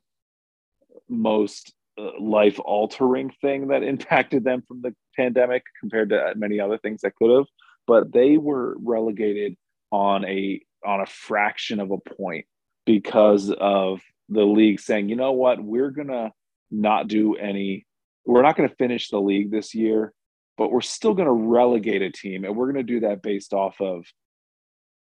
most 1.08 1.75
Uh, 1.98 2.12
life 2.20 2.60
altering 2.66 3.32
thing 3.42 3.68
that 3.70 3.84
impacted 3.94 4.44
them 4.44 4.62
from 4.68 4.82
the 4.82 4.94
pandemic 5.16 5.64
compared 5.80 6.10
to 6.10 6.34
many 6.36 6.60
other 6.60 6.78
things 6.78 7.02
that 7.02 7.16
could 7.16 7.32
have 7.32 7.46
but 7.88 8.12
they 8.12 8.38
were 8.38 8.76
relegated 8.80 9.56
on 9.92 10.26
a 10.26 10.62
on 10.86 11.02
a 11.02 11.06
fraction 11.06 11.80
of 11.80 11.92
a 11.92 11.98
point 11.98 12.46
because 12.86 13.52
of 13.52 14.02
the 14.30 14.44
league 14.44 14.80
saying, 14.80 15.10
you 15.10 15.16
know 15.16 15.32
what, 15.32 15.64
we're 15.64 15.90
gonna 15.90 16.32
not 16.70 17.08
do 17.08 17.36
any, 17.36 17.86
we're 18.26 18.42
not 18.42 18.56
gonna 18.56 18.70
finish 18.70 19.10
the 19.10 19.20
league 19.20 19.52
this 19.52 19.74
year, 19.74 20.14
but 20.58 20.72
we're 20.72 20.82
still 20.82 21.14
gonna 21.14 21.32
relegate 21.32 22.02
a 22.02 22.12
team, 22.12 22.44
and 22.44 22.56
we're 22.56 22.68
gonna 22.68 22.84
do 22.84 23.00
that 23.02 23.22
based 23.22 23.54
off 23.54 23.80
of 23.82 24.06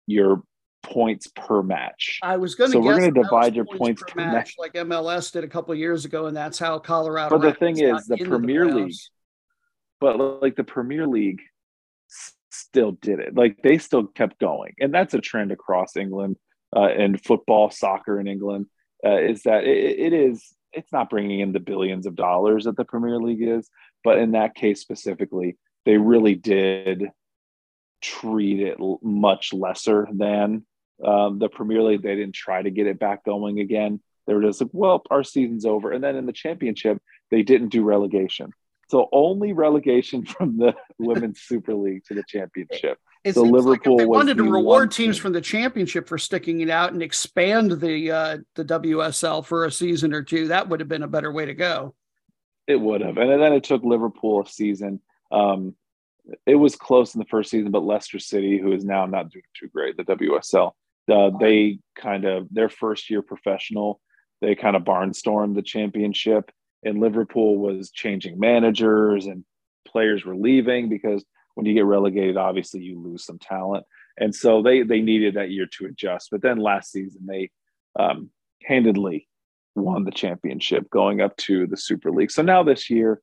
your 0.06 0.42
points 0.82 1.28
per 1.34 1.62
match. 1.62 2.18
I 2.22 2.36
was 2.36 2.54
going 2.54 2.70
to. 2.70 2.72
So 2.72 2.80
we're 2.80 2.98
going 2.98 3.14
to 3.14 3.22
divide 3.22 3.54
your 3.54 3.64
points, 3.64 4.02
per, 4.02 4.14
match, 4.16 4.32
match, 4.32 4.54
like 4.58 4.74
MLS 4.74 5.32
did 5.32 5.44
a 5.44 5.48
couple 5.48 5.74
years 5.74 6.04
ago, 6.04 6.26
and 6.26 6.36
that's 6.36 6.58
how 6.58 6.78
Colorado. 6.78 7.38
But 7.38 7.46
the 7.46 7.54
thing 7.54 7.78
is, 7.78 8.06
the 8.06 8.18
Premier 8.18 8.68
the 8.68 8.74
League. 8.74 8.94
But 10.00 10.42
like 10.42 10.56
the 10.56 10.64
Premier 10.64 11.06
League 11.06 11.40
still 12.50 12.92
did 12.92 13.20
it. 13.20 13.34
Like 13.34 13.58
they 13.62 13.78
still 13.78 14.06
kept 14.06 14.38
going, 14.38 14.74
and 14.80 14.92
that's 14.92 15.14
a 15.14 15.20
trend 15.20 15.52
across 15.52 15.96
England 15.96 16.36
uh, 16.74 16.86
and 16.86 17.22
football, 17.22 17.70
soccer 17.70 18.20
in 18.20 18.26
England. 18.26 18.66
Uh, 19.04 19.18
is 19.18 19.42
that 19.42 19.64
it, 19.64 19.98
it 19.98 20.12
is 20.12 20.54
it's 20.72 20.92
not 20.92 21.10
bringing 21.10 21.40
in 21.40 21.52
the 21.52 21.60
billions 21.60 22.06
of 22.06 22.16
dollars 22.16 22.64
that 22.64 22.76
the 22.76 22.84
Premier 22.84 23.18
League 23.18 23.42
is, 23.42 23.68
but 24.04 24.18
in 24.18 24.32
that 24.32 24.54
case 24.54 24.80
specifically, 24.80 25.56
they 25.84 25.96
really 25.96 26.34
did 26.34 27.10
treat 28.00 28.60
it 28.60 28.78
much 29.02 29.52
lesser 29.52 30.08
than 30.12 30.64
um, 31.04 31.38
the 31.38 31.48
Premier 31.48 31.82
League. 31.82 32.02
They 32.02 32.16
didn't 32.16 32.34
try 32.34 32.62
to 32.62 32.70
get 32.70 32.86
it 32.86 32.98
back 32.98 33.24
going 33.24 33.60
again. 33.60 34.00
They 34.26 34.34
were 34.34 34.42
just 34.42 34.60
like, 34.60 34.70
well, 34.72 35.02
our 35.10 35.24
season's 35.24 35.64
over. 35.64 35.90
And 35.90 36.02
then 36.02 36.16
in 36.16 36.26
the 36.26 36.32
championship, 36.32 37.02
they 37.30 37.42
didn't 37.42 37.68
do 37.68 37.82
relegation. 37.82 38.52
So 38.88 39.08
only 39.10 39.52
relegation 39.52 40.24
from 40.26 40.58
the 40.58 40.74
Women's 40.98 41.40
Super 41.40 41.74
League 41.74 42.04
to 42.06 42.14
the 42.14 42.24
championship. 42.28 42.98
It 43.24 43.34
so 43.34 43.42
Liverpool 43.42 43.96
like 43.96 44.02
they 44.02 44.06
wanted 44.06 44.36
to 44.38 44.50
reward 44.50 44.90
teams 44.90 45.16
team. 45.16 45.22
from 45.22 45.32
the 45.32 45.40
championship 45.40 46.08
for 46.08 46.18
sticking 46.18 46.60
it 46.60 46.68
out 46.68 46.92
and 46.92 47.02
expand 47.02 47.80
the 47.80 48.10
uh, 48.10 48.38
the 48.56 48.64
WSL 48.64 49.46
for 49.46 49.64
a 49.64 49.70
season 49.70 50.12
or 50.12 50.22
two. 50.22 50.48
That 50.48 50.68
would 50.68 50.80
have 50.80 50.88
been 50.88 51.04
a 51.04 51.08
better 51.08 51.30
way 51.30 51.46
to 51.46 51.54
go. 51.54 51.94
It 52.66 52.80
would 52.80 53.00
have, 53.00 53.18
and 53.18 53.40
then 53.40 53.52
it 53.52 53.62
took 53.62 53.84
Liverpool 53.84 54.42
a 54.42 54.46
season. 54.48 55.00
Um, 55.30 55.76
it 56.46 56.56
was 56.56 56.74
close 56.74 57.14
in 57.14 57.20
the 57.20 57.26
first 57.26 57.50
season, 57.50 57.70
but 57.70 57.84
Leicester 57.84 58.18
City, 58.18 58.58
who 58.58 58.72
is 58.72 58.84
now 58.84 59.06
not 59.06 59.30
doing 59.30 59.44
too 59.54 59.68
great, 59.68 59.96
the 59.96 60.04
WSL, 60.04 60.72
uh, 61.10 61.30
they 61.38 61.78
kind 61.96 62.24
of 62.24 62.48
their 62.50 62.68
first 62.68 63.10
year 63.10 63.22
professional, 63.22 64.00
they 64.40 64.54
kind 64.54 64.76
of 64.76 64.82
barnstormed 64.82 65.54
the 65.54 65.62
championship, 65.62 66.50
and 66.84 67.00
Liverpool 67.00 67.58
was 67.58 67.90
changing 67.90 68.38
managers 68.38 69.26
and 69.26 69.44
players 69.86 70.24
were 70.24 70.36
leaving 70.36 70.88
because 70.88 71.24
when 71.54 71.66
you 71.66 71.74
get 71.74 71.84
relegated, 71.84 72.36
obviously 72.36 72.80
you 72.80 72.98
lose 72.98 73.24
some 73.24 73.38
talent, 73.38 73.84
and 74.18 74.34
so 74.34 74.62
they 74.62 74.82
they 74.82 75.00
needed 75.00 75.34
that 75.34 75.50
year 75.50 75.66
to 75.78 75.86
adjust. 75.86 76.28
But 76.30 76.42
then 76.42 76.58
last 76.58 76.92
season 76.92 77.26
they 77.26 77.50
um, 77.98 78.30
handedly 78.64 79.28
won 79.74 80.04
the 80.04 80.10
championship, 80.10 80.88
going 80.90 81.20
up 81.20 81.36
to 81.36 81.66
the 81.66 81.76
Super 81.76 82.10
League. 82.10 82.30
So 82.30 82.42
now 82.42 82.62
this 82.62 82.90
year, 82.90 83.20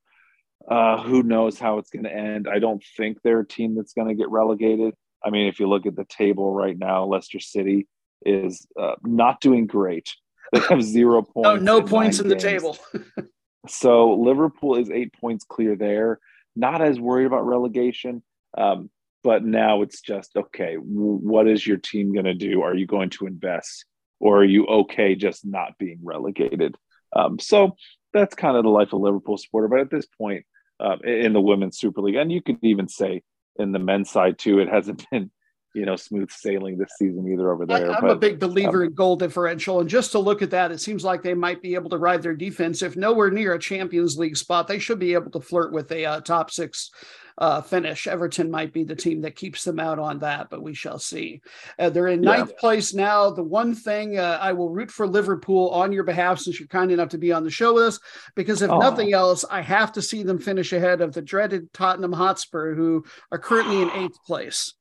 uh, 0.70 1.02
who 1.02 1.24
knows 1.24 1.60
how 1.60 1.78
it's 1.78 1.90
going 1.90 2.04
to 2.04 2.14
end? 2.14 2.48
I 2.48 2.60
don't 2.60 2.84
think 2.98 3.22
they're 3.22 3.42
a 3.42 3.48
team 3.48 3.76
that's 3.76 3.94
going 3.94 4.08
to 4.08 4.16
get 4.16 4.30
relegated. 4.30 4.94
I 5.24 5.30
mean, 5.30 5.48
if 5.48 5.60
you 5.60 5.68
look 5.68 5.86
at 5.86 5.96
the 5.96 6.06
table 6.06 6.54
right 6.54 6.78
now, 6.78 7.06
Leicester 7.06 7.40
City 7.40 7.88
is 8.26 8.66
uh, 8.80 8.96
not 9.04 9.42
doing 9.42 9.68
great. 9.68 10.10
They 10.54 10.60
have 10.70 10.82
zero 10.82 11.22
points. 11.22 11.62
no, 11.62 11.80
no 11.80 11.82
points 11.82 12.20
in 12.20 12.30
games. 12.30 12.42
the 12.42 12.50
table. 12.50 12.78
so 13.68 14.14
Liverpool 14.14 14.78
is 14.78 14.90
eight 14.90 15.14
points 15.14 15.46
clear 15.48 15.76
there. 15.76 16.20
Not 16.56 16.82
as 16.82 17.00
worried 17.00 17.26
about 17.26 17.46
relegation. 17.46 18.24
Um, 18.58 18.90
but 19.24 19.44
now 19.44 19.82
it's 19.82 20.02
just 20.02 20.36
okay. 20.36 20.76
what 20.76 21.48
is 21.48 21.66
your 21.66 21.78
team 21.78 22.14
going 22.14 22.26
to 22.26 22.34
do? 22.34 22.62
Are 22.62 22.76
you 22.76 22.88
going 22.88 23.10
to 23.12 23.28
invest, 23.28 23.86
or 24.20 24.40
are 24.40 24.46
you 24.46 24.66
okay 24.66 25.16
just 25.16 25.46
not 25.46 25.78
being 25.78 26.00
relegated? 26.04 26.76
Um, 27.16 27.40
so 27.40 27.76
that's 28.14 28.36
kind 28.36 28.56
of 28.56 28.64
the 28.64 28.70
life 28.70 28.94
of 28.94 29.02
Liverpool 29.02 29.38
supporter. 29.38 29.68
But 29.68 29.82
at 29.82 29.92
this 29.92 30.06
point, 30.06 30.46
uh, 30.80 30.98
in 31.04 31.34
the 31.34 31.42
women's 31.42 31.78
Super 31.78 32.02
League, 32.02 32.16
and 32.16 32.32
you 32.32 32.42
could 32.42 32.58
even 32.62 32.88
say 32.88 33.22
in 33.58 33.72
the 33.72 33.80
men's 33.80 34.10
side 34.10 34.38
too, 34.40 34.60
it 34.60 34.70
hasn't 34.70 35.06
been 35.12 35.32
you 35.74 35.86
know 35.86 35.96
smooth 35.96 36.32
sailing 36.32 36.78
this 36.78 36.92
season 36.98 37.28
either 37.32 37.52
over 37.52 37.66
there. 37.66 37.92
I, 37.92 37.98
am 37.98 38.10
a 38.10 38.16
big 38.16 38.40
believer 38.40 38.84
um, 38.84 38.90
in 38.90 38.94
goal 38.94 39.16
differential, 39.16 39.80
and 39.80 39.90
just 39.90 40.12
to 40.14 40.20
look 40.20 40.42
at 40.42 40.52
that, 40.52 40.72
it 40.72 40.80
seems 40.80 41.04
like 41.04 41.22
they 41.22 41.34
might 41.34 41.62
be 41.62 41.76
able 41.76 41.90
to 41.92 41.98
ride 41.98 42.22
their 42.22 42.36
defense. 42.36 42.82
If 42.82 42.96
nowhere 42.96 43.32
near 43.32 43.54
a 43.54 43.60
Champions 43.60 44.18
League 44.18 44.38
spot, 44.38 44.68
they 44.68 44.80
should 44.80 45.00
be 45.00 45.14
able 45.14 45.32
to 45.32 45.42
flirt 45.42 45.72
with 45.72 45.92
a 45.92 46.06
uh, 46.06 46.22
top 46.22 46.52
six 46.52 46.92
uh, 47.40 47.62
finish. 47.62 48.06
Everton 48.06 48.52
might 48.52 48.74
be 48.74 48.84
the 48.84 48.96
team 48.96 49.22
that 49.22 49.36
keeps 49.36 49.64
them 49.64 49.80
out 49.80 49.98
on 49.98 50.20
that, 50.20 50.50
but 50.50 50.62
we 50.62 50.74
shall 50.74 51.00
see. 51.00 51.42
Uh, 51.78 51.90
they're 51.90 52.10
in 52.10 52.22
ninth 52.22 52.52
yeah. 52.54 52.60
place 52.60 52.94
now. 52.94 53.30
The 53.32 53.44
one 53.44 53.74
thing 53.74 54.20
uh, 54.20 54.38
I 54.42 54.52
will 54.52 54.70
root 54.70 54.92
for 54.92 55.08
Liverpool 55.08 55.70
on 55.70 55.92
your 55.92 56.04
behalf, 56.04 56.40
since 56.40 56.60
you're 56.60 56.68
kind 56.68 56.92
enough 56.92 57.10
to 57.10 57.18
be 57.18 57.32
on 57.32 57.44
the 57.44 57.50
show 57.50 57.74
with 57.74 57.84
us, 57.84 58.00
because 58.36 58.62
if 58.62 58.70
oh. 58.70 58.80
nothing 58.80 59.14
else, 59.14 59.46
I 59.50 59.62
have 59.62 59.94
to 59.94 60.02
see 60.02 60.24
them 60.24 60.40
finish 60.40 60.74
ahead 60.74 61.02
of 61.02 61.14
the 61.14 61.22
dreaded 61.22 61.72
Tottenham 61.74 62.14
Hotspur, 62.14 62.76
who 62.76 63.06
are 63.32 63.40
currently 63.40 63.82
in 63.82 63.92
eighth 63.92 64.22
place. 64.26 64.74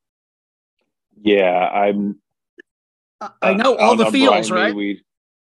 Yeah, 1.22 1.68
I'm. 1.68 2.20
I 3.42 3.54
know 3.54 3.76
all 3.76 3.96
the 3.96 4.10
feels, 4.10 4.50
right? 4.50 4.74
We, 4.74 5.02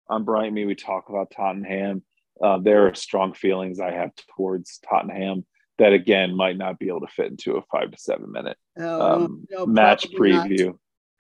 on 0.09 0.25
Brian 0.25 0.53
Me, 0.53 0.66
we 0.66 0.75
talk 0.75 1.09
about 1.09 1.31
Tottenham. 1.35 2.03
Uh, 2.43 2.59
there 2.59 2.87
are 2.87 2.95
strong 2.95 3.33
feelings 3.35 3.81
I 3.81 3.93
have 3.93 4.11
towards 4.37 4.79
Tottenham 4.89 5.47
that 5.79 5.93
again 5.93 6.37
might 6.37 6.59
not 6.59 6.79
be 6.79 6.89
able 6.89 7.01
to 7.01 7.07
fit 7.07 7.31
into 7.31 7.57
a 7.57 7.62
five 7.62 7.91
to 7.91 7.99
seven 7.99 8.31
minute 8.31 8.57
um, 8.79 9.47
no, 9.51 9.66
match 9.66 10.07
preview. 10.12 10.66
Not. 10.66 10.77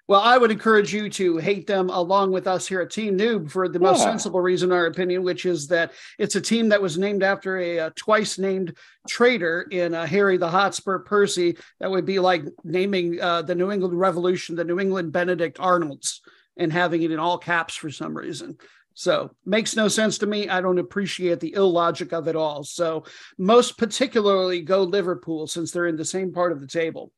Well, 0.08 0.20
I 0.20 0.36
would 0.36 0.50
encourage 0.50 0.92
you 0.92 1.08
to 1.10 1.36
hate 1.38 1.66
them 1.66 1.88
along 1.88 2.32
with 2.32 2.48
us 2.48 2.66
here 2.66 2.80
at 2.80 2.90
Team 2.90 3.16
Noob 3.16 3.50
for 3.50 3.68
the 3.68 3.78
most 3.78 4.02
sensible 4.02 4.40
reason, 4.40 4.70
in 4.70 4.76
our 4.76 4.86
opinion, 4.86 5.22
which 5.22 5.46
is 5.46 5.68
that 5.68 5.92
it's 6.18 6.34
a 6.34 6.40
team 6.40 6.68
that 6.70 6.82
was 6.82 6.98
named 6.98 7.22
after 7.22 7.56
a, 7.58 7.78
a 7.78 7.90
twice 7.90 8.36
named 8.36 8.76
traitor 9.08 9.62
in 9.70 9.94
uh, 9.94 10.04
Harry 10.04 10.36
the 10.36 10.50
Hotspur 10.50 10.98
Percy. 10.98 11.56
That 11.78 11.90
would 11.90 12.04
be 12.04 12.18
like 12.18 12.44
naming 12.64 13.20
uh, 13.20 13.42
the 13.42 13.54
New 13.54 13.70
England 13.70 13.98
Revolution 13.98 14.56
the 14.56 14.64
New 14.64 14.80
England 14.80 15.12
Benedict 15.12 15.58
Arnolds 15.60 16.20
and 16.56 16.72
having 16.72 17.02
it 17.02 17.12
in 17.12 17.18
all 17.18 17.38
caps 17.38 17.74
for 17.74 17.90
some 17.90 18.16
reason. 18.16 18.58
So 18.94 19.30
makes 19.46 19.76
no 19.76 19.88
sense 19.88 20.18
to 20.18 20.26
me. 20.26 20.48
I 20.48 20.60
don't 20.60 20.78
appreciate 20.78 21.40
the 21.40 21.54
illogic 21.54 22.12
of 22.12 22.28
it 22.28 22.36
all. 22.36 22.64
So 22.64 23.04
most 23.38 23.78
particularly 23.78 24.60
go 24.62 24.82
Liverpool 24.82 25.46
since 25.46 25.70
they're 25.70 25.86
in 25.86 25.96
the 25.96 26.04
same 26.04 26.32
part 26.32 26.52
of 26.52 26.60
the 26.60 26.66
table. 26.66 27.12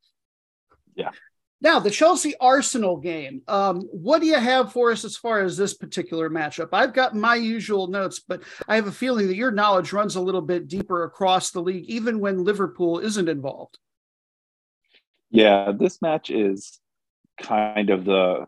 Yeah. 0.95 1.11
Now 1.64 1.80
the 1.80 1.90
Chelsea 1.90 2.34
Arsenal 2.40 2.98
game. 2.98 3.42
Um, 3.48 3.80
what 3.90 4.20
do 4.20 4.26
you 4.28 4.38
have 4.38 4.72
for 4.72 4.92
us 4.92 5.04
as 5.04 5.16
far 5.16 5.40
as 5.40 5.56
this 5.56 5.74
particular 5.74 6.30
matchup? 6.30 6.68
I've 6.72 6.92
got 6.92 7.16
my 7.16 7.34
usual 7.34 7.88
notes, 7.88 8.20
but 8.20 8.44
I 8.68 8.76
have 8.76 8.86
a 8.86 8.92
feeling 8.92 9.26
that 9.26 9.36
your 9.36 9.50
knowledge 9.50 9.92
runs 9.92 10.14
a 10.14 10.20
little 10.20 10.42
bit 10.42 10.68
deeper 10.68 11.02
across 11.02 11.50
the 11.50 11.62
league, 11.62 11.86
even 11.86 12.20
when 12.20 12.44
Liverpool 12.44 13.00
isn't 13.00 13.28
involved. 13.28 13.78
Yeah, 15.30 15.72
this 15.76 16.00
match 16.00 16.30
is 16.30 16.78
kind 17.42 17.90
of 17.90 18.04
the 18.04 18.46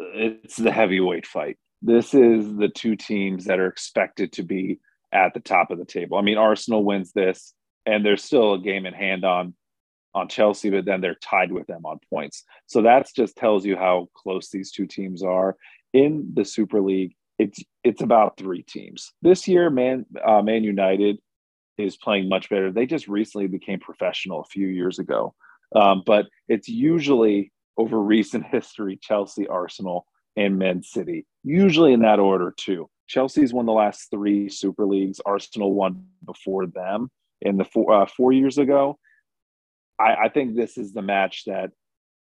it's 0.00 0.56
the 0.56 0.72
heavyweight 0.72 1.26
fight 1.26 1.56
this 1.82 2.14
is 2.14 2.56
the 2.56 2.68
two 2.68 2.96
teams 2.96 3.44
that 3.44 3.60
are 3.60 3.68
expected 3.68 4.32
to 4.32 4.42
be 4.42 4.80
at 5.12 5.34
the 5.34 5.40
top 5.40 5.70
of 5.70 5.78
the 5.78 5.84
table. 5.84 6.18
I 6.18 6.22
mean, 6.22 6.38
Arsenal 6.38 6.84
wins 6.84 7.12
this, 7.12 7.54
and 7.84 8.04
there's 8.04 8.24
still 8.24 8.54
a 8.54 8.58
game 8.58 8.86
in 8.86 8.94
hand 8.94 9.24
on 9.24 9.54
on 10.16 10.28
Chelsea, 10.28 10.70
but 10.70 10.86
then 10.86 11.02
they're 11.02 11.16
tied 11.16 11.52
with 11.52 11.66
them 11.66 11.84
on 11.84 12.00
points. 12.10 12.42
So 12.66 12.82
that 12.82 13.06
just 13.14 13.36
tells 13.36 13.66
you 13.66 13.76
how 13.76 14.08
close 14.16 14.50
these 14.50 14.72
two 14.72 14.86
teams 14.86 15.22
are 15.22 15.56
in 15.92 16.32
the 16.34 16.44
Super 16.44 16.80
League. 16.80 17.14
It's 17.38 17.62
it's 17.84 18.00
about 18.00 18.38
three 18.38 18.62
teams 18.62 19.12
this 19.20 19.46
year. 19.46 19.68
Man, 19.68 20.06
uh, 20.26 20.40
Man 20.40 20.64
United 20.64 21.18
is 21.76 21.98
playing 21.98 22.30
much 22.30 22.48
better. 22.48 22.72
They 22.72 22.86
just 22.86 23.08
recently 23.08 23.46
became 23.46 23.78
professional 23.78 24.40
a 24.40 24.44
few 24.50 24.68
years 24.68 24.98
ago, 24.98 25.34
um, 25.74 26.02
but 26.06 26.26
it's 26.48 26.68
usually 26.68 27.52
over 27.76 28.00
recent 28.00 28.46
history 28.50 28.98
Chelsea, 29.00 29.46
Arsenal, 29.46 30.06
and 30.34 30.58
Man 30.58 30.82
City, 30.82 31.26
usually 31.44 31.92
in 31.92 32.00
that 32.00 32.18
order 32.18 32.54
too. 32.56 32.88
Chelsea's 33.06 33.52
won 33.52 33.66
the 33.66 33.72
last 33.72 34.10
three 34.10 34.48
Super 34.48 34.86
Leagues. 34.86 35.20
Arsenal 35.26 35.74
won 35.74 36.06
before 36.24 36.66
them 36.66 37.10
in 37.42 37.58
the 37.58 37.64
four, 37.64 37.92
uh, 37.92 38.06
four 38.06 38.32
years 38.32 38.56
ago. 38.56 38.98
I, 39.98 40.14
I 40.24 40.28
think 40.28 40.54
this 40.54 40.78
is 40.78 40.92
the 40.92 41.02
match 41.02 41.44
that 41.46 41.70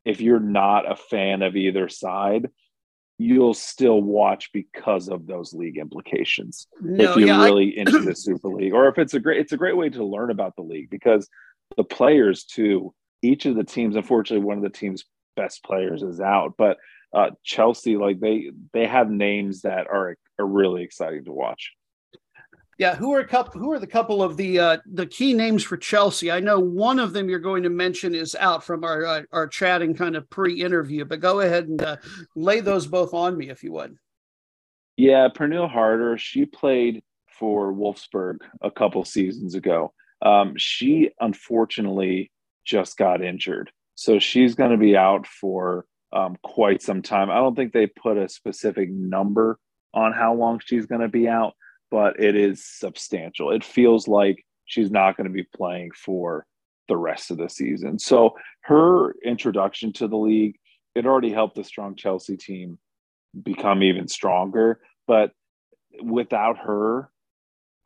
if 0.05 0.21
you're 0.21 0.41
not 0.41 0.91
a 0.91 0.97
fan 0.97 1.43
of 1.43 1.57
either 1.57 1.89
side, 1.89 2.49
you'll 3.19 3.55
still 3.55 4.01
watch 4.01 4.51
because 4.53 5.09
of 5.09 5.27
those 5.27 5.53
league 5.53 5.77
implications. 5.77 6.67
No, 6.81 7.11
if 7.11 7.17
you're 7.17 7.29
yeah, 7.29 7.45
really 7.45 7.77
I... 7.77 7.81
into 7.87 8.01
the 8.01 8.15
Super 8.15 8.49
League, 8.49 8.73
or 8.73 8.89
if 8.89 8.99
it's 8.99 9.15
a 9.15 9.21
great, 9.21 9.41
it's 9.41 9.53
a 9.53 9.57
great 9.57 9.77
way 9.77 9.91
to 9.91 10.05
learn 10.05 10.31
about 10.31 10.55
the 10.57 10.63
league 10.63 10.91
because 10.91 11.29
the 11.77 11.85
players 11.85 12.45
too. 12.45 12.95
Each 13.21 13.47
of 13.47 13.57
the 13.57 13.65
teams, 13.65 13.97
unfortunately, 13.97 14.47
one 14.47 14.59
of 14.59 14.63
the 14.63 14.71
team's 14.71 15.05
best 15.35 15.65
players 15.65 16.05
is 16.05 16.21
out, 16.21 16.55
but 16.57 16.79
uh, 17.13 17.31
Chelsea, 17.43 17.97
like 17.97 18.21
they 18.21 18.51
they 18.73 18.87
have 18.87 19.11
names 19.11 19.63
that 19.63 19.87
are 19.89 20.17
are 20.39 20.47
really 20.47 20.83
exciting 20.83 21.25
to 21.25 21.33
watch. 21.33 21.73
Yeah, 22.79 22.95
who 22.95 23.13
are 23.13 23.21
a 23.21 23.27
couple? 23.27 23.61
Who 23.61 23.73
are 23.73 23.81
the 23.81 23.89
couple 23.89 24.23
of 24.23 24.37
the 24.37 24.59
uh, 24.61 24.77
the 24.87 25.07
key 25.07 25.35
names 25.35 25.65
for 25.65 25.77
Chelsea? 25.77 26.31
I 26.31 26.39
know 26.39 26.61
one 26.61 27.01
of 27.01 27.13
them 27.13 27.29
you're 27.29 27.41
going 27.41 27.65
to 27.65 27.71
mention 27.71 28.15
is 28.15 28.37
out 28.37 28.63
from 28.63 28.85
our 28.85 29.05
uh, 29.05 29.23
our 29.33 29.49
chatting 29.49 29.95
kind 29.95 30.15
of 30.15 30.31
pre-interview, 30.31 31.05
but 31.05 31.19
go 31.19 31.41
ahead 31.41 31.67
and 31.67 31.83
uh, 31.83 31.97
lay 32.37 32.61
those 32.61 32.87
both 32.87 33.13
on 33.13 33.37
me 33.37 33.51
if 33.51 33.65
you 33.65 33.73
would. 33.73 33.97
Yeah, 34.97 35.29
Pernille 35.29 35.69
Harder. 35.69 36.17
She 36.19 36.47
played 36.47 37.03
for 37.27 37.73
Wolfsburg 37.73 38.39
a 38.63 38.71
couple 38.71 39.05
seasons 39.05 39.57
ago. 39.57 39.93
Um, 40.23 40.55
she 40.57 41.11
unfortunately 41.19 42.31
just 42.65 42.97
got 42.97 43.25
injured, 43.25 43.73
so 43.97 44.21
she's 44.21 44.55
going 44.55 44.71
to 44.71 44.77
be 44.77 44.97
out 44.97 45.27
for 45.27 45.85
um, 46.13 46.37
quite 46.45 46.81
some 46.81 47.03
time. 47.03 47.29
I 47.29 47.37
don't 47.37 47.57
think 47.57 47.73
they 47.73 47.89
put 47.89 48.17
a 48.17 48.29
specific 48.29 48.89
number 48.89 49.59
on 49.95 50.13
how 50.13 50.35
long 50.35 50.61
she's 50.65 50.87
going 50.87 51.01
to 51.01 51.09
be 51.09 51.29
out, 51.29 51.55
but 51.91 52.21
it 52.21 52.37
is 52.37 52.65
substantial. 52.65 53.51
It 53.51 53.65
feels 53.65 54.09
like 54.09 54.45
she's 54.67 54.91
not 54.91 55.17
going 55.17 55.27
to 55.27 55.33
be 55.33 55.47
playing 55.57 55.91
for 55.93 56.47
the 56.89 56.97
rest 56.97 57.31
of 57.31 57.39
the 57.39 57.49
season. 57.49 57.99
So 57.99 58.37
her 58.63 59.15
introduction 59.25 59.93
to 59.95 60.09
the 60.09 60.17
league, 60.17 60.57
it 60.95 61.07
already 61.07 61.31
helped 61.33 61.57
the 61.57 61.65
strong 61.65 61.97
Chelsea 61.97 62.37
team 62.37 62.79
become 63.43 63.83
even 63.83 64.09
stronger. 64.09 64.81
But 65.07 65.33
without 66.03 66.59
her, 66.59 67.11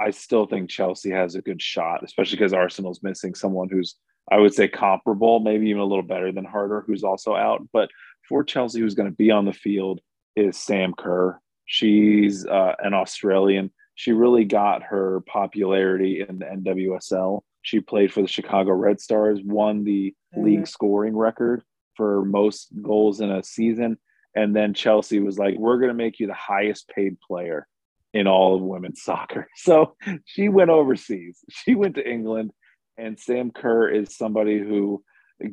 I 0.01 0.11
still 0.11 0.47
think 0.47 0.71
Chelsea 0.71 1.11
has 1.11 1.35
a 1.35 1.43
good 1.43 1.63
shot, 1.63 2.03
especially 2.03 2.37
because 2.37 2.53
Arsenal's 2.53 3.03
missing 3.03 3.35
someone 3.35 3.69
who's 3.69 3.97
I 4.31 4.39
would 4.39 4.55
say 4.55 4.69
comparable, 4.69 5.41
maybe 5.41 5.69
even 5.69 5.83
a 5.83 5.87
little 5.87 6.05
better 6.05 6.31
than 6.31 6.45
Harder, 6.45 6.85
who's 6.87 7.03
also 7.03 7.35
out. 7.35 7.67
But 7.73 7.91
for 8.29 8.45
Chelsea, 8.45 8.81
who's 8.81 8.95
going 8.95 9.11
to 9.11 9.17
be 9.17 9.31
on 9.31 9.45
the 9.45 9.53
field 9.53 10.01
is 10.37 10.57
Sam 10.57 10.95
Kerr. 10.97 11.41
She's 11.67 12.47
uh, 12.47 12.75
an 12.79 12.95
Australian. 12.95 13.73
She 13.95 14.13
really 14.13 14.45
got 14.45 14.83
her 14.85 15.21
popularity 15.27 16.25
in 16.27 16.39
the 16.39 16.47
NWSL. 16.47 17.43
She 17.63 17.81
played 17.81 18.13
for 18.13 18.23
the 18.23 18.29
Chicago 18.29 18.73
Red 18.73 19.01
Stars, 19.01 19.41
won 19.43 19.85
the 19.85 20.15
mm-hmm. 20.35 20.45
league 20.45 20.67
scoring 20.67 21.17
record 21.17 21.63
for 21.97 22.25
most 22.25 22.69
goals 22.81 23.21
in 23.21 23.31
a 23.31 23.43
season. 23.43 23.99
And 24.35 24.57
then 24.57 24.75
Chelsea 24.75 25.21
was 25.21 25.39
like, 25.39 25.57
we're 25.59 25.77
going 25.77 25.89
to 25.89 25.95
make 25.95 26.19
you 26.19 26.27
the 26.27 26.35
highest 26.35 26.89
paid 26.89 27.21
player 27.21 27.67
in 28.15 28.27
all 28.27 28.55
of 28.55 28.63
women's 28.63 29.03
soccer. 29.05 29.49
So 29.57 29.97
she 30.25 30.49
went 30.49 30.71
overseas. 30.71 31.39
She 31.51 31.75
went 31.75 31.97
to 31.97 32.09
England. 32.09 32.53
And 32.99 33.19
Sam 33.19 33.51
Kerr 33.51 33.89
is 33.89 34.17
somebody 34.17 34.59
who 34.59 35.03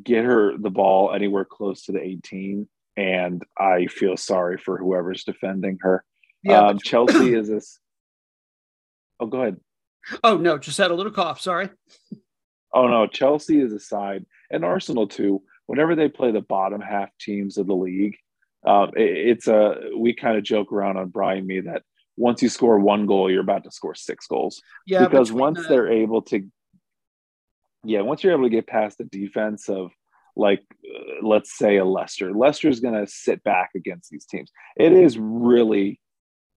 get 0.02 0.24
her 0.24 0.56
the 0.58 0.70
ball 0.70 1.12
anywhere 1.12 1.44
close 1.44 1.84
to 1.84 1.92
the 1.92 2.00
18. 2.00 2.68
And 2.96 3.42
I 3.58 3.86
feel 3.86 4.16
sorry 4.16 4.58
for 4.58 4.76
whoever's 4.76 5.24
defending 5.24 5.78
her. 5.80 6.04
Yeah, 6.42 6.66
um, 6.66 6.78
Chelsea 6.78 7.34
is 7.34 7.48
this. 7.48 7.78
Oh, 9.20 9.26
go 9.26 9.42
ahead. 9.42 9.60
Oh, 10.24 10.38
no, 10.38 10.58
just 10.58 10.78
had 10.78 10.90
a 10.90 10.94
little 10.94 11.12
cough. 11.12 11.40
Sorry. 11.40 11.68
Oh, 12.72 12.88
no. 12.88 13.06
Chelsea 13.06 13.60
is 13.60 13.72
a 13.72 13.78
side, 13.78 14.24
and 14.50 14.64
Arsenal 14.64 15.06
too. 15.06 15.42
Whenever 15.66 15.94
they 15.94 16.08
play 16.08 16.32
the 16.32 16.40
bottom 16.40 16.80
half 16.80 17.10
teams 17.20 17.58
of 17.58 17.66
the 17.66 17.76
league, 17.76 18.16
um, 18.66 18.90
it, 18.96 19.28
it's 19.28 19.46
a 19.46 19.90
we 19.96 20.14
kind 20.14 20.36
of 20.36 20.42
joke 20.42 20.72
around 20.72 20.96
on 20.96 21.08
Brian 21.08 21.46
me 21.46 21.60
that 21.60 21.82
once 22.16 22.42
you 22.42 22.48
score 22.48 22.78
one 22.78 23.06
goal, 23.06 23.30
you're 23.30 23.40
about 23.40 23.64
to 23.64 23.70
score 23.70 23.94
six 23.94 24.26
goals. 24.26 24.60
Yeah, 24.86 25.06
because 25.06 25.30
once 25.30 25.62
the... 25.62 25.68
they're 25.68 25.92
able 25.92 26.22
to, 26.22 26.46
yeah, 27.84 28.00
once 28.00 28.24
you're 28.24 28.32
able 28.32 28.44
to 28.44 28.50
get 28.50 28.66
past 28.66 28.98
the 28.98 29.04
defense 29.04 29.68
of 29.68 29.92
like, 30.36 30.62
uh, 30.84 31.26
let's 31.26 31.56
say 31.56 31.76
a 31.76 31.84
Leicester, 31.84 32.32
Leicester's 32.32 32.80
going 32.80 32.94
to 32.94 33.10
sit 33.10 33.42
back 33.44 33.70
against 33.76 34.10
these 34.10 34.26
teams. 34.26 34.50
It 34.76 34.92
is 34.92 35.18
really 35.18 36.00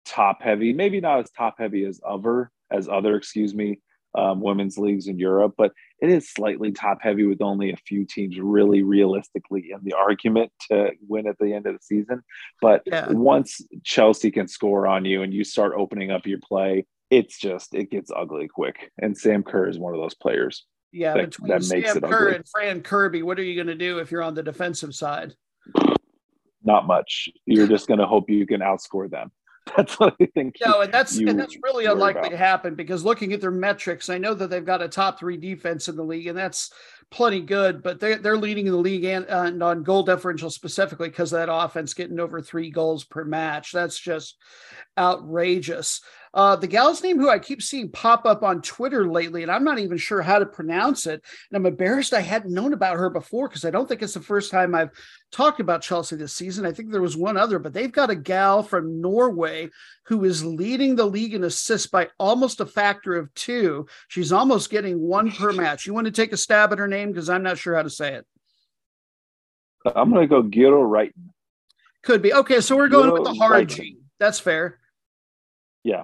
top 0.06 0.42
heavy, 0.42 0.74
maybe 0.74 1.00
not 1.02 1.20
as 1.20 1.32
top 1.32 1.56
heavy 1.58 1.86
as 1.86 2.00
other 2.06 2.52
as 2.72 2.88
other, 2.88 3.16
excuse 3.16 3.54
me, 3.54 3.80
um, 4.16 4.42
women's 4.42 4.78
leagues 4.78 5.08
in 5.08 5.18
Europe, 5.18 5.54
but 5.58 5.72
it 6.00 6.10
is 6.10 6.30
slightly 6.30 6.72
top 6.72 7.00
heavy 7.02 7.26
with 7.26 7.42
only 7.42 7.72
a 7.72 7.78
few 7.78 8.06
teams 8.06 8.38
really 8.40 8.84
realistically 8.84 9.72
in 9.72 9.80
the 9.84 9.94
argument 9.94 10.52
to 10.70 10.92
win 11.08 11.28
at 11.28 11.38
the 11.40 11.54
end 11.54 11.66
of 11.66 11.74
the 11.74 11.80
season. 11.82 12.22
But 12.62 12.84
yeah. 12.86 13.08
once 13.10 13.62
Chelsea 13.84 14.32
can 14.32 14.48
score 14.48 14.88
on 14.88 15.06
you 15.06 15.24
and 15.24 15.34
you 15.34 15.44
start 15.44 15.74
opening 15.76 16.12
up 16.12 16.28
your 16.28 16.40
play, 16.40 16.86
it's 17.10 17.40
just 17.40 17.74
it 17.74 17.90
gets 17.90 18.12
ugly 18.16 18.48
quick. 18.48 18.92
And 19.00 19.18
Sam 19.18 19.44
Kerr 19.44 19.68
is 19.68 19.80
one 19.80 19.94
of 19.94 20.00
those 20.00 20.16
players. 20.16 20.66
Yeah, 20.92 21.14
that, 21.16 21.32
between 21.32 21.50
that 21.50 21.68
makes 21.70 21.94
Sam 21.94 22.02
Kerr 22.02 22.28
ugly. 22.28 22.36
and 22.36 22.46
Fran 22.48 22.82
Kirby, 22.82 23.24
what 23.24 23.40
are 23.40 23.44
you 23.44 23.56
going 23.56 23.68
to 23.68 23.76
do 23.76 24.00
if 24.00 24.12
you're 24.12 24.22
on 24.22 24.36
the 24.36 24.44
defensive 24.44 24.94
side? 24.94 25.34
Not 26.64 26.86
much. 26.86 27.30
You're 27.46 27.68
just 27.68 27.88
going 27.88 28.00
to 28.00 28.06
hope 28.06 28.30
you 28.30 28.46
can 28.46 28.62
outscore 28.62 29.10
them. 29.10 29.32
That's 29.78 30.00
what 30.00 30.16
I 30.22 30.26
think. 30.26 30.58
No, 30.64 30.82
and 30.82 30.94
that's 30.94 31.18
and 31.18 31.40
that's 31.40 31.58
really 31.64 31.86
unlikely 31.86 32.20
about. 32.20 32.32
to 32.32 32.38
happen 32.38 32.76
because 32.76 33.06
looking 33.06 33.32
at 33.32 33.40
their 33.40 33.50
metrics, 33.50 34.10
I 34.10 34.18
know 34.18 34.34
that 34.34 34.50
they've 34.50 34.66
got 34.66 34.82
a 34.82 34.90
top 34.90 35.20
three 35.20 35.38
defense 35.38 35.88
in 35.88 35.96
the 35.96 36.04
league, 36.04 36.28
and 36.28 36.38
that's 36.38 36.72
plenty 37.10 37.40
good. 37.40 37.82
But 37.82 38.00
they're 38.00 38.18
they're 38.18 38.38
leading 38.38 38.66
the 38.66 38.76
league 38.76 39.06
and, 39.06 39.26
and 39.26 39.64
on 39.64 39.84
goal 39.84 40.04
differential 40.04 40.50
specifically 40.50 41.10
because 41.10 41.32
of 41.32 41.40
that 41.40 41.54
offense 41.54 41.94
getting 41.94 42.20
over 42.20 42.42
three 42.42 42.72
goals 42.72 43.06
per 43.06 43.24
match. 43.24 43.72
That's 43.72 43.98
just 43.98 44.36
outrageous. 44.98 46.02
Uh, 46.34 46.56
the 46.56 46.68
gal's 46.68 47.04
name 47.04 47.20
who 47.20 47.30
I 47.30 47.38
keep 47.38 47.62
seeing 47.62 47.90
pop 47.90 48.26
up 48.26 48.42
on 48.42 48.62
Twitter 48.62 49.08
lately, 49.08 49.44
and 49.44 49.52
I'm 49.52 49.64
not 49.64 49.78
even 49.78 49.98
sure 49.98 50.22
how 50.22 50.40
to 50.40 50.46
pronounce 50.46 51.06
it. 51.06 51.24
And 51.52 51.58
I'm 51.58 51.66
embarrassed 51.66 52.14
I 52.14 52.22
hadn't 52.22 52.54
known 52.54 52.74
about 52.74 52.98
her 52.98 53.12
before 53.12 53.48
because 53.48 53.66
I 53.66 53.70
don't 53.70 53.88
think 53.88 54.02
it's 54.02 54.16
the 54.16 54.20
first 54.20 54.50
time 54.50 54.74
I've 54.74 54.90
talked 55.32 55.60
about 55.60 55.84
Chelsea 55.84 56.16
this 56.16 56.34
season. 56.34 56.66
I 56.66 56.72
think 56.72 56.92
there 56.92 57.02
was 57.02 57.16
one 57.16 57.38
other, 57.38 57.60
but 57.60 57.74
they've 57.74 57.92
got 57.92 58.10
a 58.10 58.16
gal 58.16 58.64
from 58.64 59.00
Norway 59.00 59.70
who 60.06 60.24
is 60.24 60.44
leading 60.44 60.96
the 60.96 61.06
league 61.06 61.36
in 61.36 61.44
assists 61.44 61.88
by 61.88 62.10
almost 62.20 62.62
a 62.62 62.66
factor 62.66 63.16
of 63.16 63.32
two. 63.36 63.86
She's 64.08 64.32
almost 64.32 64.72
getting 64.72 65.00
one 65.00 65.32
per 65.32 65.52
match. 65.54 65.86
You 65.86 65.94
want 65.94 66.06
to 66.06 66.12
take 66.12 66.34
a 66.34 66.38
stab 66.38 66.72
at 66.72 66.80
her 66.80 66.88
name 66.88 67.10
because 67.10 67.30
I'm 67.30 67.44
not 67.44 67.60
sure 67.60 67.76
how 67.76 67.84
to 67.84 67.90
say 67.92 68.16
it. 68.16 68.26
I'm 69.86 70.10
going 70.10 70.22
to 70.22 70.28
go 70.28 70.42
Giro 70.42 70.82
Right. 70.82 71.14
Could 72.04 72.22
be 72.22 72.34
okay. 72.34 72.60
So 72.60 72.76
we're 72.76 72.90
going 72.90 73.12
with 73.12 73.24
the 73.24 73.34
hard 73.34 73.70
G. 73.70 73.98
That's 74.20 74.40
fair. 74.40 74.80
Yeah. 75.84 76.04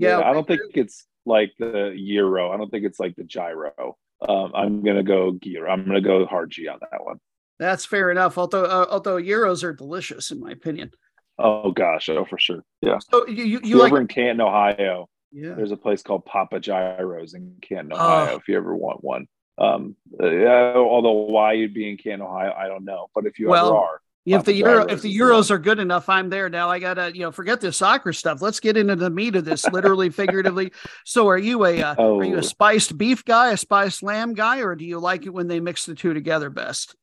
Yeah, 0.00 0.18
yeah 0.18 0.30
I 0.30 0.32
don't 0.32 0.46
think 0.46 0.60
it's 0.74 1.06
like 1.26 1.52
the 1.58 1.92
Euro. 1.94 2.50
I 2.50 2.56
don't 2.56 2.70
think 2.70 2.84
it's 2.84 2.98
like 2.98 3.16
the 3.16 3.24
gyro. 3.24 3.96
Um, 4.26 4.52
I'm 4.54 4.82
gonna 4.82 5.02
go 5.02 5.32
gear. 5.32 5.68
I'm 5.68 5.84
gonna 5.84 6.00
go 6.00 6.26
hard 6.26 6.50
G 6.50 6.68
on 6.68 6.78
that 6.80 7.04
one. 7.04 7.18
That's 7.58 7.84
fair 7.84 8.10
enough. 8.10 8.38
Although 8.38 8.64
uh, 8.64 8.86
although 8.90 9.16
Euros 9.16 9.62
are 9.62 9.72
delicious 9.72 10.30
in 10.30 10.40
my 10.40 10.50
opinion. 10.50 10.90
Oh 11.38 11.70
gosh, 11.70 12.08
oh 12.08 12.24
for 12.24 12.38
sure. 12.38 12.64
Yeah. 12.80 12.98
So 12.98 13.26
you 13.26 13.44
you, 13.44 13.60
you 13.62 13.76
like 13.76 13.92
in 13.92 14.06
Canton, 14.08 14.40
Ohio? 14.40 15.08
Yeah. 15.32 15.54
There's 15.54 15.70
a 15.70 15.76
place 15.76 16.02
called 16.02 16.24
Papa 16.24 16.60
Gyros 16.60 17.34
in 17.34 17.56
Canton, 17.62 17.92
Ohio. 17.92 18.32
Oh. 18.32 18.36
If 18.36 18.48
you 18.48 18.56
ever 18.56 18.74
want 18.74 19.04
one. 19.04 19.26
Um, 19.58 19.94
uh, 20.18 20.30
yeah, 20.30 20.72
although 20.76 21.12
why 21.12 21.52
you'd 21.52 21.74
be 21.74 21.90
in 21.90 21.98
Canton, 21.98 22.22
Ohio, 22.22 22.52
I 22.56 22.66
don't 22.66 22.84
know. 22.84 23.08
But 23.14 23.26
if 23.26 23.38
you 23.38 23.48
well, 23.48 23.68
ever 23.68 23.76
are, 23.76 24.00
if 24.34 24.44
the 24.44 24.54
Euro, 24.54 24.86
if 24.86 25.02
the 25.02 25.14
Euros 25.14 25.50
are 25.50 25.58
good 25.58 25.78
enough, 25.78 26.08
I'm 26.08 26.28
there 26.28 26.48
now. 26.48 26.68
I 26.68 26.78
gotta, 26.78 27.12
you 27.14 27.22
know, 27.22 27.32
forget 27.32 27.60
this 27.60 27.76
soccer 27.76 28.12
stuff. 28.12 28.42
Let's 28.42 28.60
get 28.60 28.76
into 28.76 28.96
the 28.96 29.10
meat 29.10 29.36
of 29.36 29.44
this, 29.44 29.64
literally, 29.66 30.10
figuratively. 30.10 30.72
So, 31.04 31.28
are 31.28 31.38
you 31.38 31.64
a 31.64 31.82
uh, 31.82 31.94
oh. 31.98 32.18
are 32.20 32.24
you 32.24 32.36
a 32.36 32.38
oh. 32.38 32.42
spiced 32.42 32.96
beef 32.96 33.24
guy, 33.24 33.52
a 33.52 33.56
spiced 33.56 34.02
lamb 34.02 34.34
guy, 34.34 34.60
or 34.60 34.74
do 34.74 34.84
you 34.84 34.98
like 34.98 35.26
it 35.26 35.30
when 35.30 35.48
they 35.48 35.60
mix 35.60 35.86
the 35.86 35.94
two 35.94 36.14
together 36.14 36.50
best? 36.50 36.94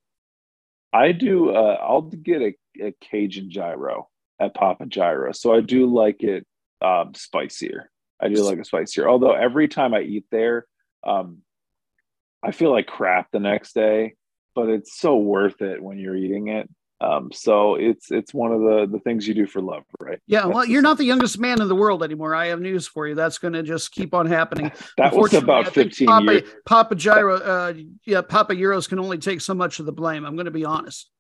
I 0.94 1.12
do. 1.12 1.52
Uh, 1.52 1.78
I'll 1.82 2.02
get 2.02 2.42
a, 2.42 2.56
a 2.82 2.94
Cajun 3.02 3.50
gyro 3.50 4.10
at 4.40 4.54
Papa 4.54 4.86
Gyro, 4.86 5.32
so 5.32 5.54
I 5.54 5.62
do 5.62 5.94
like 5.94 6.24
it 6.24 6.46
um, 6.82 7.14
spicier. 7.16 7.90
I 8.20 8.30
do 8.30 8.44
like 8.44 8.60
it 8.60 8.66
spicier. 8.66 9.08
Although 9.08 9.34
every 9.34 9.68
time 9.68 9.94
I 9.94 10.02
eat 10.02 10.26
there, 10.32 10.66
um, 11.06 11.40
I 12.44 12.52
feel 12.52 12.72
like 12.72 12.88
crap 12.88 13.32
the 13.32 13.40
next 13.40 13.74
day, 13.74 14.14
but 14.56 14.70
it's 14.70 14.98
so 14.98 15.18
worth 15.18 15.62
it 15.62 15.82
when 15.82 15.98
you're 15.98 16.16
eating 16.16 16.48
it. 16.48 16.70
Um, 17.00 17.32
so 17.32 17.76
it's 17.76 18.10
it's 18.10 18.34
one 18.34 18.52
of 18.52 18.62
the 18.62 18.88
the 18.92 19.00
things 19.00 19.28
you 19.28 19.36
do 19.36 19.46
for 19.46 19.62
love, 19.62 19.84
right? 20.00 20.20
Yeah. 20.26 20.42
That's 20.42 20.56
well, 20.56 20.66
you're 20.66 20.82
not 20.82 20.98
the 20.98 21.04
youngest 21.04 21.38
man 21.38 21.62
in 21.62 21.68
the 21.68 21.76
world 21.76 22.04
anymore. 22.04 22.34
I 22.34 22.48
have 22.48 22.60
news 22.60 22.88
for 22.88 23.08
you. 23.08 23.14
That's 23.14 23.38
going 23.38 23.54
to 23.54 23.62
just 23.62 23.92
keep 23.92 24.16
on 24.16 24.26
happening. 24.26 24.72
that 24.98 25.16
was 25.16 25.34
about 25.34 25.68
15 25.74 26.08
Papa, 26.08 26.34
years. 26.34 26.50
Papa 26.66 26.96
Gyro, 26.96 27.38
uh, 27.38 27.74
yeah, 28.06 28.22
Papa 28.22 28.54
Euros 28.54 28.90
can 28.90 29.00
only 29.00 29.20
take 29.20 29.42
so 29.42 29.54
much 29.54 29.80
of 29.80 29.86
the 29.86 29.92
blame. 29.92 30.26
I'm 30.26 30.36
going 30.36 30.46
to 30.46 30.52
be 30.52 30.66
honest. 30.66 31.12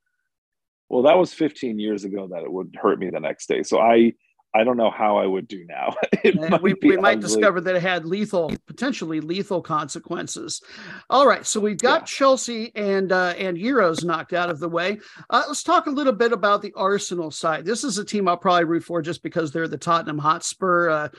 Well, 0.90 1.04
that 1.04 1.18
was 1.18 1.34
15 1.34 1.80
years 1.80 2.06
ago 2.06 2.28
that 2.32 2.44
it 2.44 2.52
would 2.52 2.76
hurt 2.82 2.98
me 2.98 3.10
the 3.10 3.20
next 3.20 3.48
day. 3.48 3.62
So 3.62 3.80
I 3.80 4.14
I 4.58 4.64
don't 4.64 4.76
know 4.76 4.90
how 4.90 5.18
I 5.18 5.28
would 5.28 5.48
do 5.48 5.64
now. 5.66 5.94
might 6.36 6.62
we, 6.64 6.74
we 6.82 6.98
might 6.98 7.20
discover 7.20 7.62
that 7.62 7.76
it 7.76 7.82
had 7.82 8.06
lethal, 8.06 8.52
potentially 8.66 9.22
lethal 9.22 9.62
consequences. 9.62 10.64
All 11.12 11.28
right, 11.28 11.46
so 11.46 11.60
we've 11.60 11.78
got 11.78 12.02
yeah. 12.02 12.06
Chelsea 12.06 12.72
and 12.76 13.12
uh, 13.12 13.36
and 13.38 13.56
Euros 13.56 14.04
knocked 14.04 14.34
out 14.34 14.50
of 14.50 14.60
the 14.60 14.68
way. 14.68 14.98
Uh, 15.30 15.44
let's 15.48 15.62
talk 15.62 15.86
a 15.86 15.92
little 15.92 16.14
bit 16.14 16.34
about 16.34 16.64
the 16.64 16.74
Arsenal 16.76 17.30
side. 17.30 17.66
This 17.66 17.84
is 17.84 18.00
a 18.00 18.06
team 18.06 18.28
I'll 18.28 18.36
probably 18.36 18.66
root 18.66 18.84
for 18.84 19.04
just 19.04 19.22
because 19.22 19.52
they're 19.52 19.68
the 19.68 19.78
Tottenham 19.78 20.18
Hotspur. 20.18 20.90
Uh, 20.90 21.10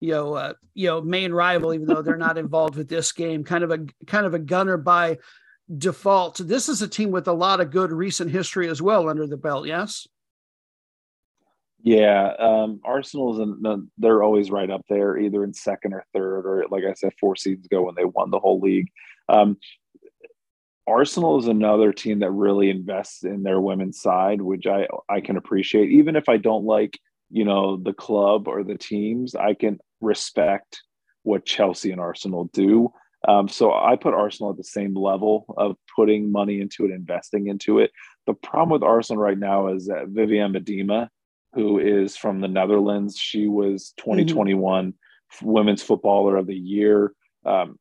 you 0.00 0.10
know, 0.10 0.34
uh, 0.34 0.52
you 0.74 0.88
know, 0.88 1.00
main 1.00 1.32
rival, 1.32 1.72
even 1.72 1.86
though 1.86 2.02
they're 2.02 2.16
not 2.16 2.36
involved 2.36 2.76
with 2.76 2.90
this 2.90 3.12
game. 3.12 3.42
Kind 3.42 3.64
of 3.64 3.70
a 3.70 3.86
kind 4.06 4.26
of 4.26 4.34
a 4.34 4.38
gunner 4.38 4.76
by 4.76 5.16
default. 5.74 6.38
This 6.38 6.68
is 6.68 6.82
a 6.82 6.88
team 6.88 7.10
with 7.10 7.26
a 7.26 7.32
lot 7.32 7.60
of 7.60 7.70
good 7.70 7.90
recent 7.90 8.30
history 8.30 8.68
as 8.68 8.82
well 8.82 9.08
under 9.08 9.26
the 9.26 9.38
belt. 9.38 9.66
Yes. 9.66 10.06
Yeah, 11.84 12.32
um, 12.38 12.80
Arsenal's 12.84 13.40
and 13.40 13.88
they're 13.98 14.22
always 14.22 14.52
right 14.52 14.70
up 14.70 14.84
there, 14.88 15.18
either 15.18 15.42
in 15.42 15.52
second 15.52 15.94
or 15.94 16.04
third, 16.14 16.46
or 16.46 16.64
like 16.70 16.84
I 16.84 16.92
said, 16.94 17.12
four 17.18 17.34
seasons 17.34 17.66
ago 17.66 17.82
when 17.82 17.96
they 17.96 18.04
won 18.04 18.30
the 18.30 18.38
whole 18.38 18.60
league. 18.60 18.88
Um, 19.28 19.56
Arsenal 20.86 21.38
is 21.40 21.48
another 21.48 21.92
team 21.92 22.20
that 22.20 22.30
really 22.30 22.70
invests 22.70 23.24
in 23.24 23.42
their 23.42 23.60
women's 23.60 24.00
side, 24.00 24.40
which 24.40 24.66
I 24.66 24.86
I 25.08 25.20
can 25.20 25.36
appreciate. 25.36 25.90
Even 25.90 26.14
if 26.14 26.28
I 26.28 26.36
don't 26.36 26.64
like 26.64 26.98
you 27.30 27.44
know 27.44 27.76
the 27.76 27.92
club 27.92 28.46
or 28.46 28.62
the 28.62 28.78
teams, 28.78 29.34
I 29.34 29.54
can 29.54 29.80
respect 30.00 30.82
what 31.24 31.46
Chelsea 31.46 31.90
and 31.90 32.00
Arsenal 32.00 32.44
do. 32.52 32.92
Um, 33.26 33.48
so 33.48 33.72
I 33.72 33.96
put 33.96 34.14
Arsenal 34.14 34.50
at 34.50 34.56
the 34.56 34.64
same 34.64 34.94
level 34.94 35.46
of 35.56 35.76
putting 35.94 36.30
money 36.30 36.60
into 36.60 36.84
it, 36.84 36.90
investing 36.90 37.48
into 37.48 37.78
it. 37.78 37.90
The 38.26 38.34
problem 38.34 38.70
with 38.70 38.82
Arsenal 38.82 39.22
right 39.22 39.38
now 39.38 39.68
is 39.68 39.86
that 39.86 40.08
Vivianne 40.08 40.56
Miedema 40.56 41.08
who 41.54 41.78
is 41.78 42.16
from 42.16 42.40
the 42.40 42.48
Netherlands. 42.48 43.16
She 43.16 43.46
was 43.46 43.92
2021 43.98 44.92
mm-hmm. 44.92 45.46
Women's 45.46 45.82
Footballer 45.82 46.36
of 46.36 46.46
the 46.46 46.56
Year. 46.56 47.12
Um, 47.44 47.78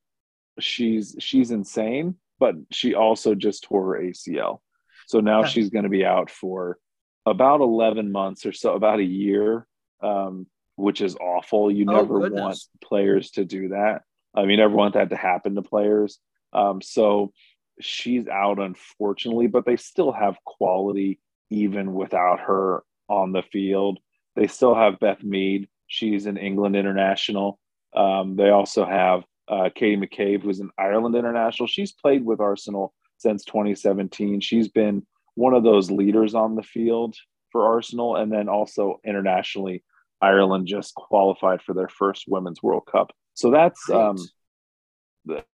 she's 0.59 1.15
she's 1.19 1.51
insane, 1.51 2.15
but 2.39 2.55
she 2.71 2.95
also 2.95 3.35
just 3.35 3.63
tore 3.63 3.95
her 3.95 4.01
ACL. 4.01 4.59
So 5.07 5.19
now 5.19 5.43
she's 5.43 5.69
going 5.69 5.83
to 5.83 5.89
be 5.89 6.05
out 6.05 6.29
for 6.29 6.77
about 7.25 7.61
11 7.61 8.11
months 8.11 8.45
or 8.45 8.53
so, 8.53 8.73
about 8.73 8.99
a 8.99 9.03
year, 9.03 9.67
um, 10.01 10.47
which 10.75 11.01
is 11.01 11.15
awful. 11.15 11.71
You 11.71 11.85
oh, 11.89 11.95
never 11.95 12.19
goodness. 12.19 12.39
want 12.39 12.59
players 12.81 13.31
to 13.31 13.45
do 13.45 13.69
that. 13.69 14.03
I 14.33 14.45
mean, 14.45 14.59
never 14.59 14.75
want 14.75 14.93
that 14.93 15.09
to 15.09 15.17
happen 15.17 15.55
to 15.55 15.61
players. 15.61 16.17
Um, 16.53 16.81
so 16.81 17.33
she's 17.79 18.27
out, 18.27 18.59
unfortunately, 18.59 19.47
but 19.47 19.65
they 19.65 19.75
still 19.75 20.11
have 20.11 20.37
quality 20.45 21.19
even 21.49 21.93
without 21.93 22.39
her 22.39 22.83
on 23.11 23.31
the 23.31 23.43
field. 23.43 23.99
They 24.35 24.47
still 24.47 24.75
have 24.75 24.99
Beth 24.99 25.23
Mead. 25.23 25.67
She's 25.87 26.25
an 26.25 26.37
England 26.37 26.75
international. 26.75 27.59
Um, 27.95 28.35
they 28.35 28.49
also 28.49 28.85
have 28.85 29.23
uh, 29.47 29.69
Katie 29.75 29.97
McCabe, 29.97 30.41
who's 30.41 30.61
an 30.61 30.69
Ireland 30.77 31.15
international. 31.15 31.67
She's 31.67 31.91
played 31.91 32.25
with 32.25 32.39
Arsenal 32.39 32.93
since 33.17 33.43
2017. 33.45 34.39
She's 34.39 34.69
been 34.69 35.05
one 35.35 35.53
of 35.53 35.63
those 35.63 35.91
leaders 35.91 36.33
on 36.33 36.55
the 36.55 36.63
field 36.63 37.15
for 37.51 37.67
Arsenal, 37.67 38.15
and 38.15 38.31
then 38.31 38.47
also 38.47 39.01
internationally, 39.05 39.83
Ireland 40.21 40.67
just 40.67 40.95
qualified 40.95 41.61
for 41.61 41.73
their 41.73 41.89
first 41.89 42.25
Women's 42.27 42.63
World 42.63 42.83
Cup. 42.89 43.11
So 43.33 43.51
that's 43.51 43.89
um, 43.89 44.17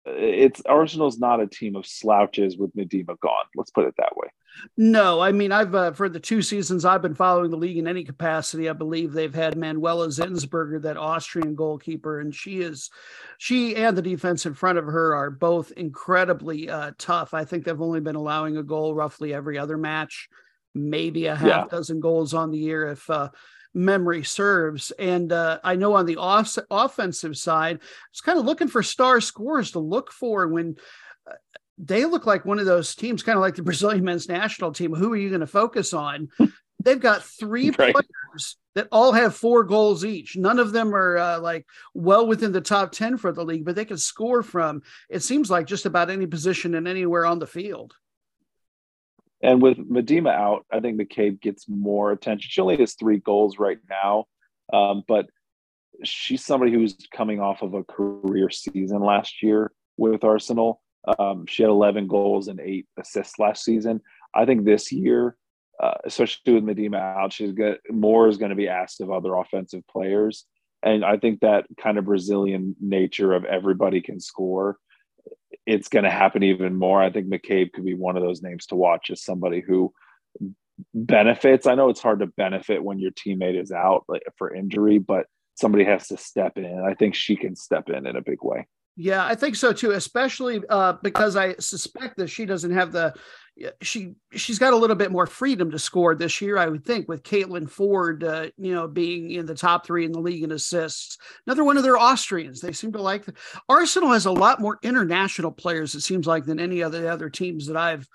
it's 0.05 0.61
Arsenal's 0.65 1.17
not 1.17 1.41
a 1.41 1.47
team 1.47 1.75
of 1.75 1.85
slouches 1.85 2.57
with 2.57 2.75
Miedema 2.75 3.19
gone. 3.19 3.45
Let's 3.55 3.71
put 3.71 3.85
it 3.85 3.95
that 3.97 4.15
way. 4.15 4.27
No, 4.77 5.19
I 5.19 5.31
mean 5.31 5.51
I've 5.51 5.75
uh, 5.75 5.91
for 5.91 6.07
the 6.07 6.19
two 6.19 6.41
seasons 6.41 6.85
I've 6.85 7.01
been 7.01 7.15
following 7.15 7.51
the 7.51 7.57
league 7.57 7.77
in 7.77 7.87
any 7.87 8.03
capacity. 8.03 8.69
I 8.69 8.73
believe 8.73 9.11
they've 9.11 9.33
had 9.33 9.57
Manuela 9.57 10.07
Zinsberger, 10.07 10.81
that 10.83 10.97
Austrian 10.97 11.55
goalkeeper, 11.55 12.19
and 12.19 12.33
she 12.33 12.61
is 12.61 12.89
she 13.37 13.75
and 13.75 13.97
the 13.97 14.01
defense 14.01 14.45
in 14.45 14.53
front 14.53 14.77
of 14.77 14.85
her 14.85 15.15
are 15.15 15.31
both 15.31 15.71
incredibly 15.71 16.69
uh, 16.69 16.91
tough. 16.97 17.33
I 17.33 17.43
think 17.43 17.65
they've 17.65 17.81
only 17.81 18.01
been 18.01 18.15
allowing 18.15 18.57
a 18.57 18.63
goal 18.63 18.95
roughly 18.95 19.33
every 19.33 19.57
other 19.57 19.77
match, 19.77 20.29
maybe 20.73 21.25
a 21.25 21.35
half 21.35 21.47
yeah. 21.47 21.65
dozen 21.69 21.99
goals 21.99 22.33
on 22.33 22.51
the 22.51 22.59
year 22.59 22.87
if 22.87 23.09
uh, 23.09 23.29
memory 23.75 24.23
serves. 24.23 24.91
And 24.91 25.31
uh, 25.31 25.59
I 25.63 25.75
know 25.75 25.95
on 25.95 26.05
the 26.05 26.17
off- 26.17 26.57
offensive 26.71 27.37
side, 27.37 27.77
I 27.81 27.85
was 28.11 28.21
kind 28.21 28.39
of 28.39 28.45
looking 28.45 28.69
for 28.69 28.81
star 28.81 29.21
scores 29.21 29.71
to 29.71 29.79
look 29.79 30.11
for 30.11 30.47
when 30.47 30.77
uh, 31.29 31.33
they 31.77 32.05
look 32.05 32.25
like 32.25 32.45
one 32.45 32.59
of 32.59 32.65
those 32.65 32.95
teams, 32.95 33.21
kind 33.21 33.37
of 33.37 33.41
like 33.41 33.55
the 33.55 33.63
Brazilian 33.63 34.03
men's 34.03 34.29
national 34.29 34.71
team. 34.71 34.93
Who 34.93 35.13
are 35.13 35.17
you 35.17 35.29
going 35.29 35.41
to 35.41 35.47
focus 35.47 35.93
on? 35.93 36.29
They've 36.83 36.99
got 36.99 37.23
three 37.23 37.69
right. 37.77 37.93
players 37.93 38.57
that 38.75 38.87
all 38.91 39.11
have 39.11 39.35
four 39.35 39.63
goals 39.63 40.05
each. 40.05 40.37
None 40.37 40.59
of 40.59 40.71
them 40.71 40.95
are 40.95 41.17
uh, 41.17 41.39
like 41.39 41.65
well 41.93 42.27
within 42.27 42.51
the 42.51 42.61
top 42.61 42.91
10 42.91 43.17
for 43.17 43.31
the 43.31 43.43
league, 43.43 43.65
but 43.65 43.75
they 43.75 43.85
can 43.85 43.97
score 43.97 44.43
from 44.43 44.81
it 45.09 45.23
seems 45.23 45.49
like 45.49 45.67
just 45.67 45.85
about 45.85 46.09
any 46.09 46.27
position 46.27 46.75
and 46.75 46.87
anywhere 46.87 47.25
on 47.25 47.39
the 47.39 47.47
field. 47.47 47.93
And 49.45 49.61
with 49.61 49.77
Miedema 49.77 50.33
out, 50.33 50.65
I 50.71 50.79
think 50.79 50.99
McCabe 50.99 51.39
gets 51.39 51.69
more 51.69 52.11
attention. 52.11 52.49
She 52.49 52.61
only 52.61 52.77
has 52.77 52.95
three 52.95 53.19
goals 53.19 53.59
right 53.59 53.77
now, 53.87 54.25
um, 54.73 55.03
but 55.07 55.27
she's 56.03 56.43
somebody 56.43 56.71
who's 56.71 56.97
coming 57.13 57.39
off 57.39 57.61
of 57.61 57.75
a 57.75 57.83
career 57.83 58.49
season 58.49 59.01
last 59.01 59.43
year 59.43 59.71
with 59.97 60.23
Arsenal. 60.23 60.81
Um, 61.19 61.45
she 61.47 61.61
had 61.61 61.69
11 61.69 62.07
goals 62.07 62.47
and 62.47 62.59
eight 62.59 62.87
assists 62.99 63.37
last 63.37 63.63
season. 63.63 64.01
I 64.33 64.45
think 64.45 64.65
this 64.65 64.91
year, 64.91 65.37
uh, 65.79 65.93
especially 66.05 66.53
with 66.53 66.63
Miedema 66.63 66.97
out, 66.97 67.31
she's 67.31 67.51
got 67.51 67.77
more 67.91 68.27
is 68.27 68.37
going 68.37 68.49
to 68.49 68.55
be 68.55 68.67
asked 68.67 68.99
of 68.99 69.11
other 69.11 69.35
offensive 69.35 69.83
players. 69.87 70.45
And 70.81 71.05
I 71.05 71.17
think 71.17 71.41
that 71.41 71.65
kind 71.79 71.99
of 71.99 72.05
Brazilian 72.05 72.75
nature 72.81 73.33
of 73.33 73.45
everybody 73.45 74.01
can 74.01 74.19
score 74.19 74.79
it's 75.65 75.87
going 75.87 76.05
to 76.05 76.11
happen 76.11 76.43
even 76.43 76.75
more. 76.75 77.01
I 77.01 77.11
think 77.11 77.27
McCabe 77.27 77.73
could 77.73 77.85
be 77.85 77.95
one 77.95 78.17
of 78.17 78.23
those 78.23 78.41
names 78.41 78.67
to 78.67 78.75
watch 78.75 79.09
as 79.09 79.23
somebody 79.23 79.61
who 79.61 79.93
benefits. 80.93 81.67
I 81.67 81.75
know 81.75 81.89
it's 81.89 82.01
hard 82.01 82.19
to 82.19 82.27
benefit 82.27 82.83
when 82.83 82.99
your 82.99 83.11
teammate 83.11 83.59
is 83.59 83.71
out 83.71 84.05
like, 84.07 84.23
for 84.37 84.53
injury, 84.53 84.99
but 84.99 85.25
somebody 85.55 85.85
has 85.85 86.07
to 86.09 86.17
step 86.17 86.57
in. 86.57 86.83
I 86.87 86.93
think 86.93 87.15
she 87.15 87.35
can 87.35 87.55
step 87.55 87.89
in 87.89 88.05
in 88.05 88.15
a 88.15 88.21
big 88.21 88.43
way. 88.43 88.67
Yeah, 88.97 89.25
I 89.25 89.35
think 89.35 89.55
so 89.57 89.73
too, 89.73 89.91
especially 89.91 90.61
uh, 90.69 90.93
because 91.03 91.35
I 91.35 91.55
suspect 91.55 92.17
that 92.17 92.29
she 92.29 92.45
doesn't 92.45 92.71
have 92.71 92.93
the 92.93 93.13
she 93.81 94.13
she's 94.33 94.59
got 94.59 94.73
a 94.73 94.77
little 94.77 94.95
bit 94.95 95.11
more 95.11 95.27
freedom 95.27 95.71
to 95.71 95.79
score 95.79 96.13
this 96.13 96.41
year, 96.41 96.57
I 96.57 96.67
would 96.67 96.85
think, 96.85 97.07
with 97.07 97.23
Caitlin 97.23 97.69
Foord, 97.69 98.23
uh, 98.23 98.49
you 98.57 98.73
know, 98.73 98.87
being 98.87 99.31
in 99.31 99.45
the 99.45 99.55
top 99.55 99.85
three 99.85 100.05
in 100.05 100.11
the 100.11 100.19
league 100.19 100.43
in 100.43 100.51
assists. 100.51 101.17
Another 101.45 101.63
one 101.63 101.77
of 101.77 101.83
their 101.83 101.97
Austrians. 101.97 102.59
They 102.59 102.73
seem 102.73 102.91
to 102.93 103.01
like 103.01 103.25
the, 103.25 103.33
Arsenal 103.69 104.11
has 104.11 104.25
a 104.25 104.31
lot 104.31 104.59
more 104.59 104.79
international 104.83 105.51
players. 105.51 105.95
It 105.95 106.01
seems 106.01 106.27
like 106.27 106.45
than 106.45 106.59
any 106.59 106.83
other 106.83 107.09
other 107.09 107.29
teams 107.29 107.67
that 107.67 107.77
I've 107.77 108.07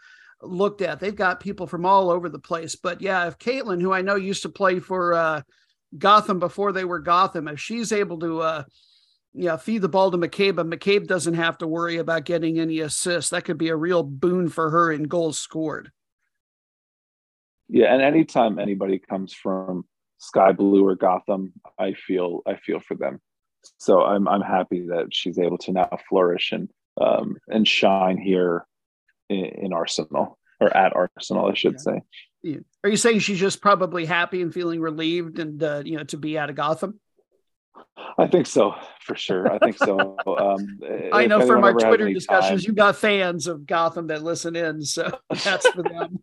looked 0.43 0.83
at. 0.83 1.01
They've 1.01 1.15
got 1.15 1.41
people 1.41 1.67
from 1.67 1.87
all 1.87 2.11
over 2.11 2.29
the 2.29 2.39
place. 2.39 2.77
But 2.77 3.01
yeah, 3.01 3.27
if 3.27 3.39
Caitlin, 3.39 3.81
who 3.81 3.93
I 3.93 4.03
know 4.03 4.17
used 4.17 4.43
to 4.43 4.49
play 4.49 4.79
for 4.79 5.15
uh, 5.15 5.43
Gotham 5.97 6.39
before 6.39 6.73
they 6.73 6.85
were 6.85 7.01
Gotham, 7.01 7.49
if 7.49 7.61
she's 7.61 7.93
able 7.93 8.19
to 8.21 8.41
uh, 8.41 8.65
yeah, 9.33 9.57
feed 9.57 9.83
the 9.83 9.89
ball 9.89 10.11
to 10.11 10.19
McCabe, 10.19 10.57
but 10.57 10.69
McCabe 10.69 11.07
doesn't 11.07 11.35
have 11.35 11.59
to 11.59 11.67
worry 11.67 11.99
about 11.99 12.25
getting 12.25 12.59
any 12.59 12.81
assists. 12.81 13.31
That 13.31 13.45
could 13.45 13.59
be 13.59 13.69
a 13.69 13.77
real 13.77 14.03
boon 14.03 14.49
for 14.49 14.71
her 14.71 14.91
in 14.91 15.05
goals 15.05 15.39
scored. 15.39 15.93
Yeah, 17.69 17.93
and 17.93 18.03
anytime 18.03 18.59
anybody 18.59 18.99
comes 18.99 19.33
from 19.33 19.85
Sky 20.19 20.53
Blue 20.53 20.85
or 20.85 20.97
Gotham, 20.97 21.53
I 21.79 21.95
feel 21.95 22.41
I 22.47 22.57
feel 22.57 22.81
for 22.81 22.97
them. 22.97 23.21
So 23.79 24.03
I'm 24.03 24.27
I'm 24.27 24.41
happy 24.41 24.87
that 24.89 25.09
she's 25.13 25.39
able 25.39 25.59
to 25.59 25.73
now 25.73 25.99
flourish 26.09 26.51
and 26.51 26.69
um, 27.01 27.37
and 27.49 27.67
shine 27.67 28.19
here 28.19 28.67
in, 29.29 29.45
in 29.45 29.73
Arsenal 29.73 30.39
or 30.61 30.77
at 30.77 30.95
Arsenal, 30.97 31.47
I 31.47 31.55
should 31.55 31.75
yeah. 31.75 31.79
say. 31.79 32.03
Are 32.83 32.91
you 32.91 32.97
saying 32.97 33.21
she's 33.21 33.39
just 33.39 33.61
probably 33.61 34.07
happy 34.07 34.43
and 34.43 34.53
feeling 34.53 34.81
relieved 34.81 35.39
and 35.39 35.63
uh, 35.63 35.83
you 35.85 35.97
know 35.97 36.05
to 36.05 36.17
be 36.17 36.37
out 36.39 36.51
of 36.51 36.57
Gotham? 36.57 36.99
I 38.19 38.27
think 38.27 38.47
so, 38.47 38.75
for 39.01 39.15
sure. 39.15 39.51
I 39.51 39.59
think 39.59 39.79
so. 39.79 40.17
Um, 40.27 40.79
I 41.13 41.27
know 41.27 41.47
from 41.47 41.65
our 41.65 41.73
Twitter 41.73 42.13
discussions, 42.13 42.65
time, 42.65 42.69
you 42.69 42.75
got 42.75 42.97
fans 42.97 43.47
of 43.47 43.67
Gotham 43.67 44.09
that 44.09 44.23
listen 44.23 44.57
in, 44.57 44.83
so 44.83 45.11
that's 45.45 45.67
for 45.69 45.83
them. 45.83 46.19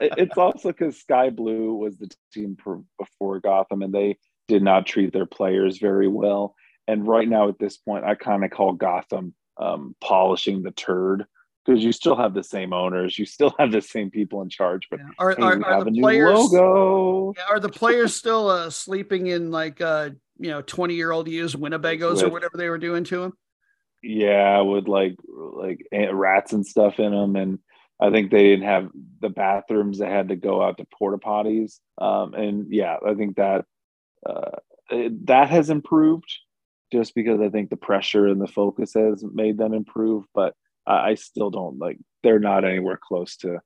it's 0.00 0.36
also 0.36 0.68
because 0.68 1.00
Sky 1.00 1.30
Blue 1.30 1.74
was 1.74 1.96
the 1.98 2.10
team 2.32 2.56
before 2.98 3.40
Gotham, 3.40 3.82
and 3.82 3.92
they 3.92 4.18
did 4.48 4.62
not 4.62 4.86
treat 4.86 5.12
their 5.12 5.26
players 5.26 5.78
very 5.78 6.08
well. 6.08 6.54
And 6.86 7.06
right 7.06 7.28
now, 7.28 7.48
at 7.48 7.58
this 7.58 7.78
point, 7.78 8.04
I 8.04 8.14
kind 8.14 8.44
of 8.44 8.50
call 8.50 8.74
Gotham 8.74 9.34
um, 9.56 9.96
polishing 10.00 10.62
the 10.62 10.70
turd 10.70 11.24
because 11.64 11.82
you 11.82 11.92
still 11.92 12.16
have 12.16 12.34
the 12.34 12.44
same 12.44 12.72
owners, 12.72 13.18
you 13.18 13.24
still 13.24 13.54
have 13.58 13.72
the 13.72 13.80
same 13.80 14.10
people 14.10 14.42
in 14.42 14.50
charge. 14.50 14.86
But 14.90 15.00
yeah. 15.00 15.06
are, 15.18 15.30
hey, 15.30 15.42
are, 15.42 15.64
are 15.64 15.84
the 15.84 15.92
players 15.92 16.38
logo? 16.38 17.34
Yeah, 17.36 17.44
are 17.48 17.60
the 17.60 17.70
players 17.70 18.14
still 18.14 18.50
uh, 18.50 18.70
sleeping 18.70 19.28
in 19.28 19.50
like 19.50 19.80
uh, 19.80 20.10
you 20.38 20.50
know 20.50 20.62
20 20.62 20.94
year 20.94 21.12
old 21.12 21.28
used 21.28 21.56
Winnebagos 21.56 22.14
with, 22.14 22.24
or 22.24 22.28
whatever 22.30 22.56
they 22.56 22.68
were 22.68 22.78
doing 22.78 23.04
to 23.04 23.24
him? 23.24 23.32
Yeah, 24.02 24.60
with 24.60 24.88
like 24.88 25.16
like 25.28 25.86
rats 26.12 26.52
and 26.52 26.66
stuff 26.66 26.98
in 26.98 27.12
them, 27.12 27.36
and 27.36 27.58
I 28.00 28.10
think 28.10 28.30
they 28.30 28.42
didn't 28.42 28.66
have 28.66 28.90
the 29.20 29.30
bathrooms. 29.30 29.98
They 29.98 30.10
had 30.10 30.28
to 30.28 30.36
go 30.36 30.62
out 30.62 30.78
to 30.78 30.86
porta 30.98 31.18
potties, 31.18 31.78
um, 31.98 32.34
and 32.34 32.72
yeah, 32.72 32.96
I 33.06 33.14
think 33.14 33.36
that 33.36 33.64
uh, 34.26 34.50
that 35.24 35.50
has 35.50 35.70
improved 35.70 36.30
just 36.92 37.14
because 37.14 37.40
I 37.40 37.48
think 37.48 37.70
the 37.70 37.76
pressure 37.76 38.26
and 38.26 38.40
the 38.40 38.46
focus 38.46 38.94
has 38.94 39.24
made 39.32 39.58
them 39.58 39.72
improve. 39.72 40.24
But 40.34 40.54
I, 40.86 41.10
I 41.10 41.14
still 41.14 41.50
don't 41.50 41.78
like 41.78 41.98
they're 42.22 42.38
not 42.38 42.64
anywhere 42.64 42.98
close 43.02 43.36
to 43.38 43.60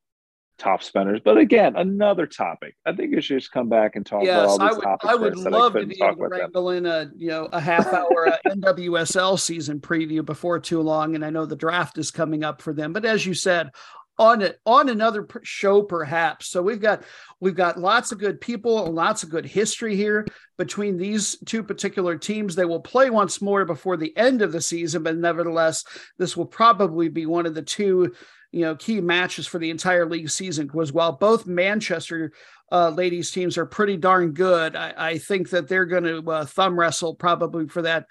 top 0.59 0.83
spenders. 0.83 1.21
But 1.23 1.37
again, 1.37 1.75
another 1.75 2.27
topic. 2.27 2.75
I 2.85 2.93
think 2.93 3.11
you 3.13 3.21
should 3.21 3.39
just 3.39 3.51
come 3.51 3.69
back 3.69 3.95
and 3.95 4.05
talk 4.05 4.23
yes, 4.23 4.37
about 4.37 4.47
all 4.47 4.59
these 4.59 4.69
I 4.69 4.73
would, 4.73 4.83
topics. 4.83 5.11
I 5.11 5.15
would 5.15 5.37
love 5.37 5.75
I 5.75 5.79
to 5.79 5.85
be 5.87 6.01
able 6.03 6.15
to 6.15 6.27
wrangle 6.27 6.69
in 6.71 6.85
a 6.85 7.09
you 7.15 7.29
know 7.29 7.49
a 7.51 7.59
half 7.59 7.87
hour 7.87 8.27
uh, 8.27 8.37
NWSL 8.47 9.39
season 9.39 9.79
preview 9.79 10.23
before 10.23 10.59
too 10.59 10.81
long, 10.81 11.15
and 11.15 11.25
I 11.25 11.29
know 11.29 11.45
the 11.45 11.55
draft 11.55 11.97
is 11.97 12.11
coming 12.11 12.43
up 12.43 12.61
for 12.61 12.73
them. 12.73 12.93
But 12.93 13.05
as 13.05 13.25
you 13.25 13.33
said, 13.33 13.71
on 14.19 14.41
it 14.41 14.59
on 14.65 14.89
another 14.89 15.25
show 15.43 15.81
perhaps 15.81 16.47
so 16.47 16.61
we've 16.61 16.81
got 16.81 17.03
we've 17.39 17.55
got 17.55 17.79
lots 17.79 18.11
of 18.11 18.19
good 18.19 18.41
people 18.41 18.85
and 18.85 18.93
lots 18.93 19.23
of 19.23 19.29
good 19.29 19.45
history 19.45 19.95
here 19.95 20.27
between 20.57 20.97
these 20.97 21.37
two 21.45 21.63
particular 21.63 22.17
teams 22.17 22.53
they 22.53 22.65
will 22.65 22.81
play 22.81 23.09
once 23.09 23.41
more 23.41 23.63
before 23.63 23.95
the 23.95 24.15
end 24.17 24.41
of 24.41 24.51
the 24.51 24.59
season 24.59 25.03
but 25.03 25.15
nevertheless 25.15 25.85
this 26.17 26.35
will 26.35 26.45
probably 26.45 27.07
be 27.07 27.25
one 27.25 27.45
of 27.45 27.55
the 27.55 27.61
two 27.61 28.13
you 28.51 28.61
know 28.61 28.75
key 28.75 29.01
matches 29.01 29.47
for 29.47 29.59
the 29.59 29.69
entire 29.69 30.05
league 30.05 30.29
season 30.29 30.67
because 30.67 30.91
while 30.91 31.11
both 31.11 31.45
Manchester 31.45 32.31
uh, 32.71 32.89
ladies 32.89 33.31
teams 33.31 33.57
are 33.57 33.65
pretty 33.65 33.97
darn 33.97 34.31
good, 34.31 34.75
I, 34.75 34.93
I 34.97 35.17
think 35.17 35.49
that 35.49 35.67
they're 35.67 35.85
going 35.85 36.03
to 36.03 36.31
uh, 36.31 36.45
thumb 36.45 36.79
wrestle 36.79 37.15
probably 37.15 37.67
for 37.67 37.81
that 37.83 38.05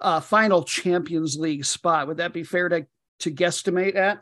uh, 0.00 0.20
final 0.20 0.62
Champions 0.62 1.36
League 1.36 1.64
spot. 1.64 2.08
Would 2.08 2.18
that 2.18 2.32
be 2.32 2.42
fair 2.42 2.68
to 2.68 2.86
to 3.20 3.30
guesstimate 3.30 3.96
at? 3.96 4.20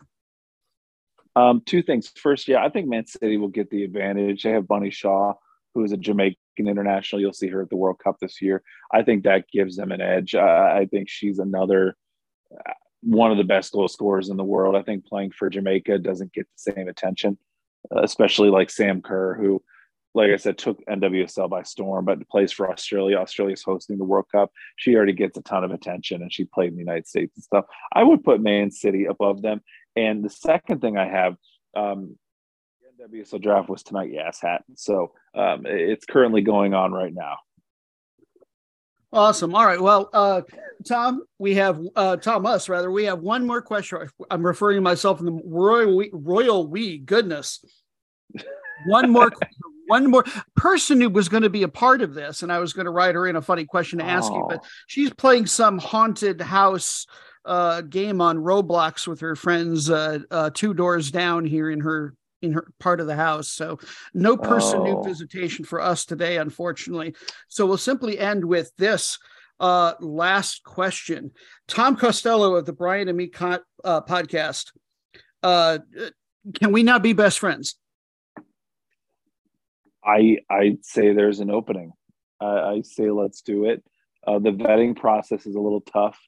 Um, 1.37 1.63
two 1.65 1.83
things. 1.83 2.09
First, 2.09 2.49
yeah, 2.49 2.65
I 2.65 2.69
think 2.69 2.89
Man 2.89 3.07
City 3.07 3.37
will 3.37 3.49
get 3.49 3.71
the 3.71 3.85
advantage. 3.85 4.43
They 4.43 4.51
have 4.51 4.67
Bunny 4.67 4.91
Shaw, 4.91 5.35
who 5.75 5.85
is 5.85 5.93
a 5.93 5.97
Jamaican 5.97 6.37
international. 6.59 7.21
You'll 7.21 7.33
see 7.33 7.49
her 7.49 7.63
at 7.63 7.71
the 7.71 7.77
World 7.77 8.01
Cup 8.03 8.17
this 8.21 8.43
year. 8.43 8.63
I 8.93 9.03
think 9.03 9.23
that 9.23 9.45
gives 9.53 9.77
them 9.77 9.93
an 9.93 10.01
edge. 10.01 10.35
I 10.35 10.87
think 10.91 11.09
she's 11.09 11.39
another 11.39 11.97
one 13.03 13.31
of 13.31 13.39
the 13.39 13.45
best 13.45 13.73
goal 13.73 13.89
scorers 13.89 14.29
in 14.29 14.37
the 14.37 14.45
world. 14.45 14.77
I 14.77 14.83
think 14.83 15.07
playing 15.07 15.33
for 15.33 15.49
Jamaica 15.51 15.99
doesn't 15.99 16.33
get 16.33 16.47
the 16.47 16.73
same 16.73 16.89
attention, 16.89 17.39
uh, 17.95 18.03
especially 18.03 18.51
like 18.51 18.71
Sam 18.71 19.03
Kerr, 19.03 19.35
who, 19.35 19.63
like 20.15 20.31
I 20.31 20.37
said, 20.37 20.59
took 20.59 20.85
NWSL 20.87 21.49
by 21.49 21.63
storm, 21.63 22.05
but 22.05 22.29
plays 22.29 22.51
for 22.51 22.71
Australia. 22.71 23.19
Australia's 23.19 23.63
hosting 23.63 23.99
the 23.99 24.05
World 24.05 24.27
Cup. 24.33 24.51
She 24.77 24.97
already 24.97 25.13
gets 25.13 25.39
a 25.39 25.43
ton 25.43 25.65
of 25.65 25.71
attention, 25.71 26.23
and 26.23 26.33
she 26.33 26.45
played 26.45 26.71
in 26.71 26.75
the 26.75 26.81
United 26.81 27.07
States 27.07 27.37
and 27.37 27.45
stuff. 27.45 27.67
I 27.93 28.03
would 28.03 28.25
put 28.25 28.41
Man 28.41 28.71
City 28.71 29.05
above 29.05 29.43
them. 29.43 29.61
And 29.95 30.25
the 30.25 30.31
second 30.31 30.81
thing 30.81 30.97
I 30.97 31.09
have, 31.09 31.37
um, 31.77 32.17
the 32.99 33.05
NWSL 33.05 33.43
draft 33.43 33.69
was 33.69 33.83
tonight. 33.83 34.11
Yes, 34.13 34.41
hat. 34.41 34.65
So 34.75 35.13
um, 35.35 35.67
it's 35.67 36.05
currently 36.05 36.41
going 36.41 36.75
on 36.75 36.93
right 36.93 37.15
now. 37.15 37.37
Awesome. 39.13 39.55
All 39.55 39.65
right. 39.65 39.81
Well, 39.81 40.11
uh, 40.13 40.43
Tom, 40.87 41.23
we 41.39 41.55
have 41.55 41.81
uh, 41.97 42.17
Thomas 42.17 42.69
rather. 42.69 42.91
We 42.91 43.05
have 43.05 43.21
one 43.21 43.47
more 43.47 43.63
question. 43.63 44.09
I'm 44.31 44.45
referring 44.45 44.77
to 44.77 44.81
myself 44.83 45.21
in 45.21 45.27
the 45.27 45.41
royal 45.45 45.97
we, 45.97 46.11
royal 46.13 46.67
we. 46.67 46.99
Goodness, 46.99 47.65
one 48.87 49.11
more. 49.11 49.33
one 49.87 50.11
more 50.11 50.25
person 50.55 51.01
who 51.01 51.09
was 51.09 51.31
going 51.31 51.45
to 51.45 51.49
be 51.49 51.63
a 51.63 51.69
part 51.69 52.03
of 52.03 52.13
this, 52.13 52.43
and 52.43 52.53
I 52.53 52.59
was 52.59 52.75
going 52.75 52.85
to 52.85 52.91
write 52.91 53.15
her 53.15 53.27
in 53.27 53.37
a 53.37 53.41
funny 53.41 53.65
question 53.65 54.01
to 54.01 54.05
ask 54.05 54.31
you, 54.31 54.45
but 54.47 54.61
oh. 54.63 54.67
she's 54.87 55.11
playing 55.15 55.47
some 55.47 55.79
haunted 55.79 56.43
house 56.43 57.07
uh, 57.47 57.81
game 57.81 58.21
on 58.21 58.37
Roblox 58.37 59.07
with 59.07 59.21
her 59.21 59.35
friends 59.35 59.89
uh, 59.89 60.19
uh, 60.31 60.51
two 60.53 60.75
doors 60.75 61.11
down 61.11 61.47
here 61.47 61.71
in 61.71 61.81
her 61.81 62.15
in 62.43 62.53
her 62.53 62.69
part 62.79 63.01
of 63.01 63.07
the 63.07 63.17
house. 63.17 63.49
So 63.49 63.79
no 64.15 64.37
person 64.37 64.81
oh. 64.81 65.03
visitation 65.03 65.65
for 65.65 65.81
us 65.81 66.05
today, 66.05 66.39
unfortunately. 66.39 67.15
So 67.49 67.67
we'll 67.67 67.79
simply 67.79 68.19
end 68.19 68.45
with 68.45 68.73
this 68.79 69.19
uh, 69.61 69.95
last 70.01 70.63
question. 70.63 71.33
Tom 71.67 71.97
Costello 71.97 72.55
of 72.55 72.67
the 72.67 72.73
Brian 72.73 73.09
and 73.09 73.17
Me 73.17 73.31
uh, 73.85 74.01
podcast. 74.03 74.73
Uh, 75.43 75.79
can 76.55 76.73
we 76.73 76.83
not 76.83 77.03
be 77.03 77.13
best 77.13 77.39
friends? 77.39 77.77
I 80.05 80.39
I 80.51 80.79
say 80.83 81.13
there's 81.13 81.41
an 81.41 81.51
opening. 81.51 81.93
I, 82.41 82.47
I 82.47 82.83
say 82.83 83.11
let's 83.11 83.43
do 83.43 83.67
it. 83.67 83.85
Uh, 84.27 84.39
the 84.39 84.51
vetting 84.51 84.97
process 84.97 85.47
is 85.47 85.55
a 85.55 85.61
little 85.61 85.81
tough. 85.81 86.19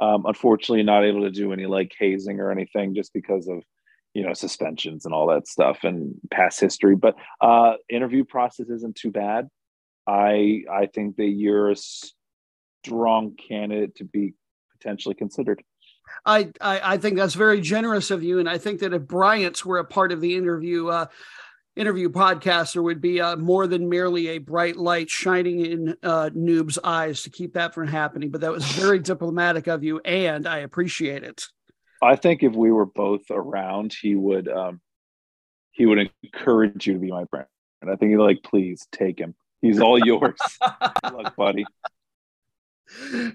Um, 0.00 0.26
unfortunately, 0.26 0.82
not 0.82 1.04
able 1.04 1.22
to 1.22 1.30
do 1.30 1.52
any 1.52 1.66
like 1.66 1.92
hazing 1.98 2.40
or 2.40 2.50
anything 2.50 2.94
just 2.94 3.12
because 3.12 3.48
of 3.48 3.62
you 4.14 4.26
know 4.26 4.32
suspensions 4.32 5.04
and 5.04 5.14
all 5.14 5.28
that 5.28 5.46
stuff 5.46 5.84
and 5.84 6.14
past 6.30 6.60
history. 6.60 6.96
But 6.96 7.16
uh, 7.40 7.74
interview 7.88 8.24
process 8.24 8.68
isn't 8.68 8.96
too 8.96 9.10
bad. 9.10 9.48
I 10.06 10.62
I 10.70 10.86
think 10.86 11.16
that 11.16 11.28
you're 11.28 11.70
a 11.70 11.76
strong 11.76 13.36
candidate 13.36 13.96
to 13.96 14.04
be 14.04 14.34
potentially 14.72 15.14
considered. 15.14 15.62
I, 16.24 16.50
I, 16.60 16.94
I 16.94 16.96
think 16.96 17.16
that's 17.16 17.34
very 17.34 17.60
generous 17.60 18.10
of 18.10 18.22
you, 18.22 18.38
and 18.38 18.48
I 18.48 18.58
think 18.58 18.80
that 18.80 18.94
if 18.94 19.02
Bryant's 19.02 19.64
were 19.64 19.78
a 19.78 19.84
part 19.84 20.10
of 20.10 20.22
the 20.22 20.36
interview, 20.36 20.88
uh, 20.88 21.06
interview 21.76 22.08
podcaster 22.08 22.82
would 22.82 23.00
be 23.00 23.20
uh, 23.20 23.36
more 23.36 23.66
than 23.66 23.88
merely 23.88 24.28
a 24.28 24.38
bright 24.38 24.76
light 24.76 25.10
shining 25.10 25.60
in 25.60 25.96
uh, 26.02 26.30
Noob's 26.34 26.78
eyes 26.82 27.22
to 27.22 27.30
keep 27.30 27.54
that 27.54 27.74
from 27.74 27.86
happening. 27.86 28.30
But 28.30 28.40
that 28.40 28.52
was 28.52 28.64
very 28.64 28.98
diplomatic 28.98 29.66
of 29.66 29.84
you, 29.84 30.00
and 30.00 30.46
I 30.46 30.58
appreciate 30.58 31.24
it. 31.24 31.46
I 32.02 32.16
think 32.16 32.42
if 32.42 32.54
we 32.54 32.70
were 32.72 32.86
both 32.86 33.30
around, 33.30 33.94
he 34.00 34.14
would 34.14 34.48
um, 34.48 34.80
he 35.72 35.86
would 35.86 36.10
encourage 36.22 36.86
you 36.86 36.94
to 36.94 36.98
be 36.98 37.10
my 37.10 37.24
friend. 37.26 37.46
And 37.82 37.90
I 37.90 37.96
think 37.96 38.10
he'd 38.10 38.18
like, 38.18 38.42
please 38.42 38.86
take 38.90 39.18
him. 39.18 39.34
He's 39.62 39.80
all 39.80 39.98
yours. 39.98 40.38
Good 41.04 41.12
luck, 41.12 41.36
buddy 41.36 41.64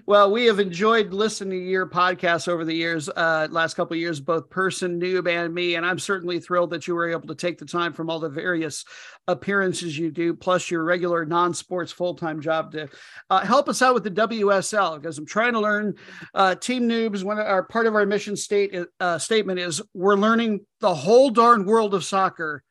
well, 0.06 0.30
we 0.30 0.46
have 0.46 0.58
enjoyed 0.58 1.12
listening 1.12 1.60
to 1.60 1.70
your 1.70 1.86
podcast 1.86 2.48
over 2.48 2.64
the 2.64 2.74
years, 2.74 3.08
uh, 3.08 3.48
last 3.50 3.74
couple 3.74 3.96
years, 3.96 4.20
both 4.20 4.50
person, 4.50 5.00
noob, 5.00 5.28
and 5.28 5.54
me. 5.54 5.74
And 5.76 5.86
I'm 5.86 5.98
certainly 5.98 6.40
thrilled 6.40 6.70
that 6.70 6.86
you 6.86 6.94
were 6.94 7.10
able 7.10 7.28
to 7.28 7.34
take 7.34 7.58
the 7.58 7.64
time 7.64 7.92
from 7.92 8.10
all 8.10 8.18
the 8.18 8.28
various 8.28 8.84
appearances 9.28 9.98
you 9.98 10.10
do, 10.10 10.34
plus 10.34 10.70
your 10.70 10.84
regular 10.84 11.24
non-sports 11.24 11.92
full-time 11.92 12.40
job 12.40 12.72
to 12.72 12.88
uh, 13.30 13.44
help 13.44 13.68
us 13.68 13.82
out 13.82 13.94
with 13.94 14.04
the 14.04 14.10
WSL. 14.10 15.00
Because 15.00 15.18
I'm 15.18 15.26
trying 15.26 15.52
to 15.52 15.60
learn 15.60 15.94
uh, 16.34 16.54
Team 16.56 16.88
Noobs. 16.88 17.22
One 17.22 17.38
of 17.38 17.46
our 17.46 17.62
part 17.62 17.86
of 17.86 17.94
our 17.94 18.06
mission 18.06 18.36
state 18.36 18.74
uh, 19.00 19.18
statement 19.18 19.60
is 19.60 19.80
we're 19.94 20.16
learning 20.16 20.66
the 20.80 20.94
whole 20.94 21.30
darn 21.30 21.64
world 21.64 21.94
of 21.94 22.04
soccer 22.04 22.62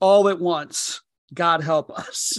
all 0.00 0.28
at 0.28 0.40
once. 0.40 1.02
God 1.34 1.62
help 1.62 1.90
us. 1.90 2.38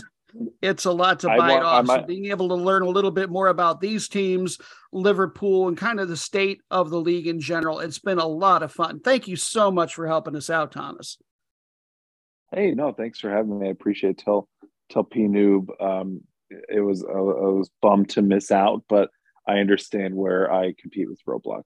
It's 0.61 0.85
a 0.85 0.91
lot 0.91 1.19
to 1.21 1.27
bite 1.27 1.61
want, 1.61 1.63
off. 1.63 1.87
So 1.87 2.01
being 2.03 2.25
able 2.25 2.49
to 2.49 2.55
learn 2.55 2.81
a 2.81 2.89
little 2.89 3.11
bit 3.11 3.29
more 3.29 3.47
about 3.47 3.81
these 3.81 4.07
teams, 4.07 4.57
Liverpool, 4.91 5.67
and 5.67 5.77
kind 5.77 5.99
of 5.99 6.09
the 6.09 6.17
state 6.17 6.61
of 6.71 6.89
the 6.89 6.99
league 6.99 7.27
in 7.27 7.39
general, 7.39 7.79
it's 7.79 7.99
been 7.99 8.19
a 8.19 8.27
lot 8.27 8.63
of 8.63 8.71
fun. 8.71 8.99
Thank 8.99 9.27
you 9.27 9.35
so 9.35 9.71
much 9.71 9.95
for 9.95 10.07
helping 10.07 10.35
us 10.35 10.49
out, 10.49 10.71
Thomas. 10.71 11.17
Hey, 12.53 12.71
no, 12.71 12.91
thanks 12.91 13.19
for 13.19 13.29
having 13.29 13.59
me. 13.59 13.67
I 13.67 13.71
appreciate 13.71 14.11
it. 14.11 14.17
Tell 14.19 14.47
tell 14.89 15.03
P 15.03 15.21
Noob. 15.21 15.67
Um, 15.81 16.21
it 16.49 16.81
was 16.81 17.03
I, 17.03 17.13
I 17.13 17.17
was 17.17 17.69
bummed 17.81 18.09
to 18.11 18.21
miss 18.21 18.51
out, 18.51 18.83
but 18.87 19.09
I 19.47 19.57
understand 19.57 20.15
where 20.15 20.51
I 20.51 20.73
compete 20.79 21.09
with 21.09 21.19
Roblox 21.27 21.63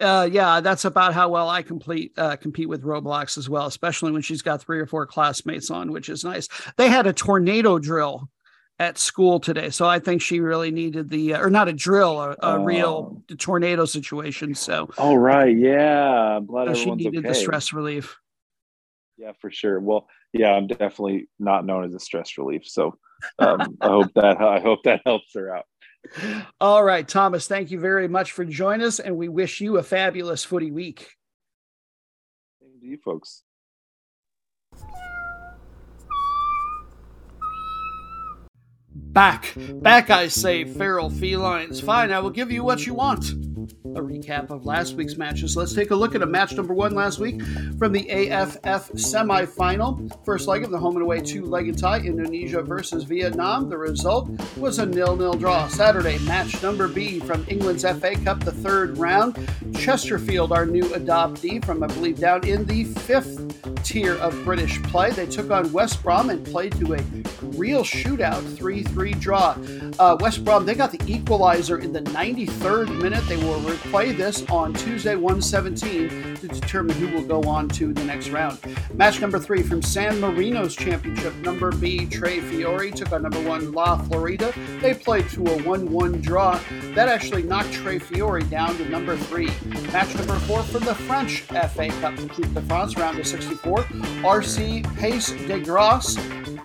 uh, 0.00 0.28
yeah, 0.30 0.60
that's 0.60 0.84
about 0.84 1.14
how 1.14 1.28
well 1.28 1.48
I 1.48 1.62
complete 1.62 2.12
uh, 2.16 2.36
compete 2.36 2.68
with 2.68 2.82
Roblox 2.82 3.38
as 3.38 3.48
well, 3.48 3.66
especially 3.66 4.12
when 4.12 4.22
she's 4.22 4.42
got 4.42 4.62
three 4.62 4.80
or 4.80 4.86
four 4.86 5.06
classmates 5.06 5.70
on, 5.70 5.92
which 5.92 6.08
is 6.08 6.24
nice. 6.24 6.48
They 6.76 6.88
had 6.88 7.06
a 7.06 7.12
tornado 7.12 7.78
drill 7.78 8.28
at 8.78 8.98
school 8.98 9.38
today, 9.38 9.70
so 9.70 9.86
I 9.86 9.98
think 9.98 10.20
she 10.20 10.40
really 10.40 10.70
needed 10.70 11.08
the 11.08 11.34
uh, 11.34 11.42
or 11.42 11.50
not 11.50 11.68
a 11.68 11.72
drill, 11.72 12.20
a, 12.20 12.30
a 12.30 12.36
oh. 12.42 12.64
real 12.64 13.22
tornado 13.38 13.84
situation. 13.84 14.54
So, 14.54 14.90
all 14.98 15.18
right, 15.18 15.56
yeah, 15.56 16.36
I'm 16.36 16.46
glad 16.46 16.68
so 16.68 16.74
she 16.74 16.90
needed 16.90 17.18
okay. 17.18 17.28
the 17.28 17.34
stress 17.34 17.72
relief. 17.72 18.18
Yeah, 19.16 19.32
for 19.40 19.50
sure. 19.50 19.78
Well, 19.78 20.08
yeah, 20.32 20.52
I'm 20.52 20.66
definitely 20.66 21.28
not 21.38 21.64
known 21.64 21.84
as 21.84 21.94
a 21.94 22.00
stress 22.00 22.36
relief, 22.36 22.66
so 22.66 22.98
um, 23.38 23.76
I 23.80 23.86
hope 23.86 24.12
that 24.14 24.40
I 24.40 24.60
hope 24.60 24.82
that 24.84 25.02
helps 25.06 25.34
her 25.34 25.54
out. 25.54 25.66
All 26.60 26.84
right, 26.84 27.06
Thomas, 27.06 27.46
thank 27.46 27.70
you 27.70 27.80
very 27.80 28.08
much 28.08 28.32
for 28.32 28.44
joining 28.44 28.86
us, 28.86 29.00
and 29.00 29.16
we 29.16 29.28
wish 29.28 29.60
you 29.60 29.78
a 29.78 29.82
fabulous 29.82 30.44
footy 30.44 30.70
week. 30.70 31.16
Same 32.60 32.80
to 32.80 32.86
you 32.86 32.98
folks. 32.98 33.42
Back, 38.96 39.54
back, 39.56 40.10
I 40.10 40.28
say, 40.28 40.64
feral 40.64 41.08
felines. 41.08 41.80
Fine, 41.80 42.12
I 42.12 42.18
will 42.18 42.30
give 42.30 42.50
you 42.50 42.64
what 42.64 42.84
you 42.84 42.94
want 42.94 43.32
a 43.96 44.00
recap 44.00 44.50
of 44.50 44.66
last 44.66 44.94
week's 44.94 45.16
matches. 45.16 45.56
Let's 45.56 45.72
take 45.72 45.90
a 45.90 45.94
look 45.94 46.14
at 46.14 46.22
a 46.22 46.26
match 46.26 46.54
number 46.54 46.74
one 46.74 46.94
last 46.94 47.18
week 47.18 47.42
from 47.78 47.92
the 47.92 48.08
AFF 48.10 48.92
semifinal. 48.92 50.24
First 50.24 50.48
leg 50.48 50.64
of 50.64 50.70
the 50.70 50.78
home 50.78 50.96
and 50.96 51.02
away 51.02 51.20
two 51.20 51.44
legged 51.44 51.78
tie, 51.78 52.00
Indonesia 52.00 52.62
versus 52.62 53.04
Vietnam. 53.04 53.68
The 53.68 53.78
result 53.78 54.28
was 54.56 54.78
a 54.78 54.86
nil 54.86 55.16
nil 55.16 55.34
draw. 55.34 55.68
Saturday, 55.68 56.18
match 56.20 56.62
number 56.62 56.88
B 56.88 57.20
from 57.20 57.44
England's 57.48 57.82
FA 57.82 58.14
Cup, 58.24 58.40
the 58.40 58.52
third 58.52 58.98
round. 58.98 59.48
Chesterfield, 59.74 60.52
our 60.52 60.66
new 60.66 60.84
adoptee 60.84 61.64
from, 61.64 61.82
I 61.82 61.86
believe, 61.88 62.18
down 62.18 62.46
in 62.46 62.64
the 62.64 62.84
fifth 62.84 63.82
tier 63.84 64.14
of 64.16 64.42
British 64.44 64.82
play. 64.84 65.10
They 65.10 65.26
took 65.26 65.50
on 65.50 65.72
West 65.72 66.02
Brom 66.02 66.30
and 66.30 66.44
played 66.44 66.72
to 66.78 66.94
a 66.94 67.04
real 67.56 67.82
shootout 67.82 68.56
3 68.56 68.82
3 68.82 69.12
draw. 69.14 69.56
Uh, 69.98 70.16
West 70.20 70.44
Brom, 70.44 70.64
they 70.64 70.74
got 70.74 70.90
the 70.90 71.00
equalizer 71.06 71.78
in 71.78 71.92
the 71.92 72.00
93rd 72.00 73.00
minute. 73.00 73.26
They 73.28 73.36
will 73.36 73.60
replay 73.84 74.16
this 74.16 74.44
on 74.50 74.72
Tuesday, 74.74 75.14
117, 75.14 76.36
to 76.36 76.48
determine 76.48 76.96
who 76.96 77.08
will 77.08 77.24
go 77.24 77.48
on 77.48 77.68
to 77.68 77.92
the 77.92 78.04
next 78.04 78.28
round. 78.30 78.58
Match 78.94 79.20
number 79.20 79.38
three 79.38 79.62
from 79.62 79.82
San 79.82 80.20
Marino's 80.20 80.74
championship. 80.74 81.34
Number 81.36 81.70
B, 81.72 82.06
Tre 82.06 82.40
Fiori 82.40 82.90
took 82.90 83.12
on 83.12 83.22
number 83.22 83.42
one 83.42 83.72
La 83.72 83.98
Fiorita. 83.98 84.52
They 84.80 84.94
played 84.94 85.28
to 85.30 85.46
a 85.46 85.62
1 85.62 85.90
1 85.90 86.20
draw. 86.20 86.60
That 86.94 87.08
actually 87.08 87.42
knocked 87.42 87.72
Tre 87.72 87.98
Fiori 87.98 88.44
down 88.44 88.76
to 88.76 88.88
number 88.88 89.16
three. 89.16 89.50
Match 89.92 90.14
number 90.14 90.38
four 90.40 90.62
from 90.62 90.84
the 90.84 90.94
French 90.94 91.42
FA 91.42 91.88
Cup, 92.00 92.16
Coupe 92.16 92.52
de 92.54 92.62
France, 92.62 92.96
round 92.96 93.18
of 93.18 93.26
64. 93.26 93.78
RC 93.78 94.96
Pace 94.96 95.30
de 95.30 95.60
Grasse 95.60 96.16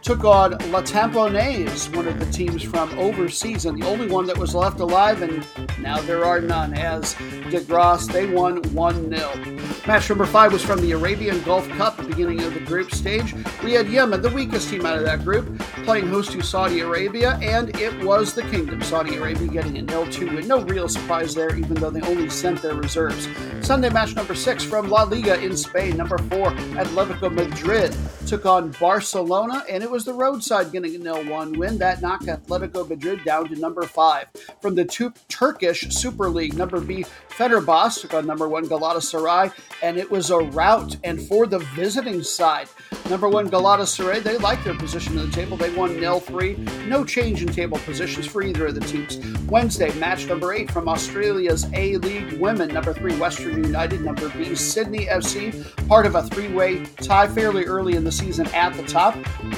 took 0.02 0.24
on 0.24 0.52
La 0.72 0.82
Tamponnaise, 0.82 1.94
one 1.96 2.08
of 2.08 2.20
the 2.20 2.26
teams 2.32 2.64
from 2.64 2.90
overseas, 2.98 3.66
and 3.66 3.82
the 3.82 3.88
only 3.88 4.08
one 4.08 4.26
that 4.26 4.38
was 4.38 4.56
left 4.56 4.80
alive, 4.80 5.22
and 5.22 5.46
now 5.82 6.02
there 6.02 6.26
are 6.26 6.42
none, 6.42 6.74
as 6.74 7.14
De 7.50 7.62
Grasse, 7.62 8.08
they 8.08 8.28
won 8.28 8.62
1 8.74 9.16
0. 9.16 9.60
Match 9.88 10.10
number 10.10 10.26
five 10.26 10.54
was 10.54 10.64
from 10.64 10.80
the 10.82 10.92
Arabian 10.92 11.42
Gulf 11.42 11.68
Cup, 11.70 11.98
the 11.98 12.04
beginning 12.04 12.44
of 12.44 12.54
the 12.54 12.60
group 12.60 12.92
stage. 12.92 13.34
We 13.64 13.74
had 13.74 13.88
Yemen, 13.88 14.22
the 14.22 14.30
weakest 14.30 14.70
team 14.70 14.86
out 14.86 14.98
of 14.98 15.04
that 15.04 15.24
group, 15.24 15.58
playing 15.84 16.08
host 16.08 16.32
to 16.34 16.44
Saudi 16.44 16.82
Arabia, 16.82 17.40
and 17.42 17.76
it 17.80 18.04
was 18.04 18.34
the 18.34 18.44
Kingdom. 18.44 18.84
Saudi 18.84 19.16
Arabia 19.16 19.48
getting 19.48 19.78
a 19.78 19.92
0 19.92 20.06
2, 20.12 20.38
and 20.38 20.48
no 20.48 20.62
real 20.62 20.88
surprise 20.88 21.34
there, 21.34 21.56
even 21.56 21.74
though 21.76 21.90
they 21.90 22.02
only 22.02 22.30
sent 22.30 22.62
their 22.62 22.76
reserves. 22.76 23.28
Sunday 23.62 23.90
match 23.90 24.16
number 24.16 24.36
six 24.36 24.64
from 24.64 24.90
La 24.90 25.04
Liga 25.04 25.40
in 25.42 25.58
Spain, 25.58 25.98
number 25.98 26.18
four, 26.18 26.52
Atletico 26.52 27.34
Madrid 27.34 27.96
took 28.28 28.46
on 28.46 28.70
Barcelona, 28.80 29.64
and 29.68 29.82
it 29.82 29.90
was 29.90 30.06
the 30.06 30.14
roadside 30.14 30.72
getting 30.72 30.96
a 30.96 31.02
0 31.02 31.28
1 31.28 31.54
win. 31.54 31.80
That 31.80 32.02
knocked 32.02 32.26
Atletico 32.26 32.88
Madrid 32.88 33.24
down 33.24 33.50
to 33.50 33.56
number 33.56 33.84
five. 33.84 34.28
From 34.62 34.76
the 34.76 34.86
two 34.86 35.12
Turkish 35.30 35.90
Super 35.90 36.30
League, 36.30 36.56
number 36.56 36.80
B, 36.80 37.06
Fenerbahce 37.40 38.02
took 38.02 38.14
on 38.14 38.28
number 38.28 38.50
one 38.50 38.66
Galatasaray, 38.68 39.54
and 39.82 39.96
it 39.96 40.12
was 40.12 40.30
a 40.30 40.40
rout. 40.40 40.98
And 41.06 41.22
for 41.22 41.48
the 41.48 41.60
visiting 41.60 42.22
side, 42.22 42.68
number 43.10 43.28
one 43.28 43.50
Galatasaray, 43.50 44.24
they 44.24 44.38
like 44.38 44.64
their 44.64 44.76
position 44.76 45.18
in 45.18 45.30
the 45.30 45.36
table. 45.36 45.58
They 45.58 45.74
won 45.74 46.00
nil 46.00 46.20
3. 46.20 46.56
No 46.88 47.04
change 47.04 47.42
in 47.42 47.50
table 47.50 47.78
positions 47.80 48.26
for 48.26 48.42
either 48.42 48.68
of 48.68 48.76
the 48.76 48.82
teams. 48.82 49.18
Wednesday, 49.48 49.92
match 50.00 50.28
number 50.28 50.54
eight 50.54 50.70
from 50.72 50.88
Australia's 50.88 51.66
A 51.74 51.98
League 51.98 52.34
Women. 52.40 52.72
Number 52.74 52.94
three, 52.94 53.18
Western 53.18 53.64
United. 53.64 54.02
Number 54.02 54.30
B, 54.30 54.54
Sydney 54.56 55.06
FC. 55.08 55.88
Part 55.88 56.06
of 56.06 56.16
a 56.16 56.24
three 56.24 56.50
way 56.50 56.86
tie 56.98 57.28
fairly 57.28 57.66
early 57.66 57.96
in 57.96 58.04
the 58.04 58.12
season 58.12 58.48
at 58.48 58.76
the 58.76 58.84
top. 58.84 59.16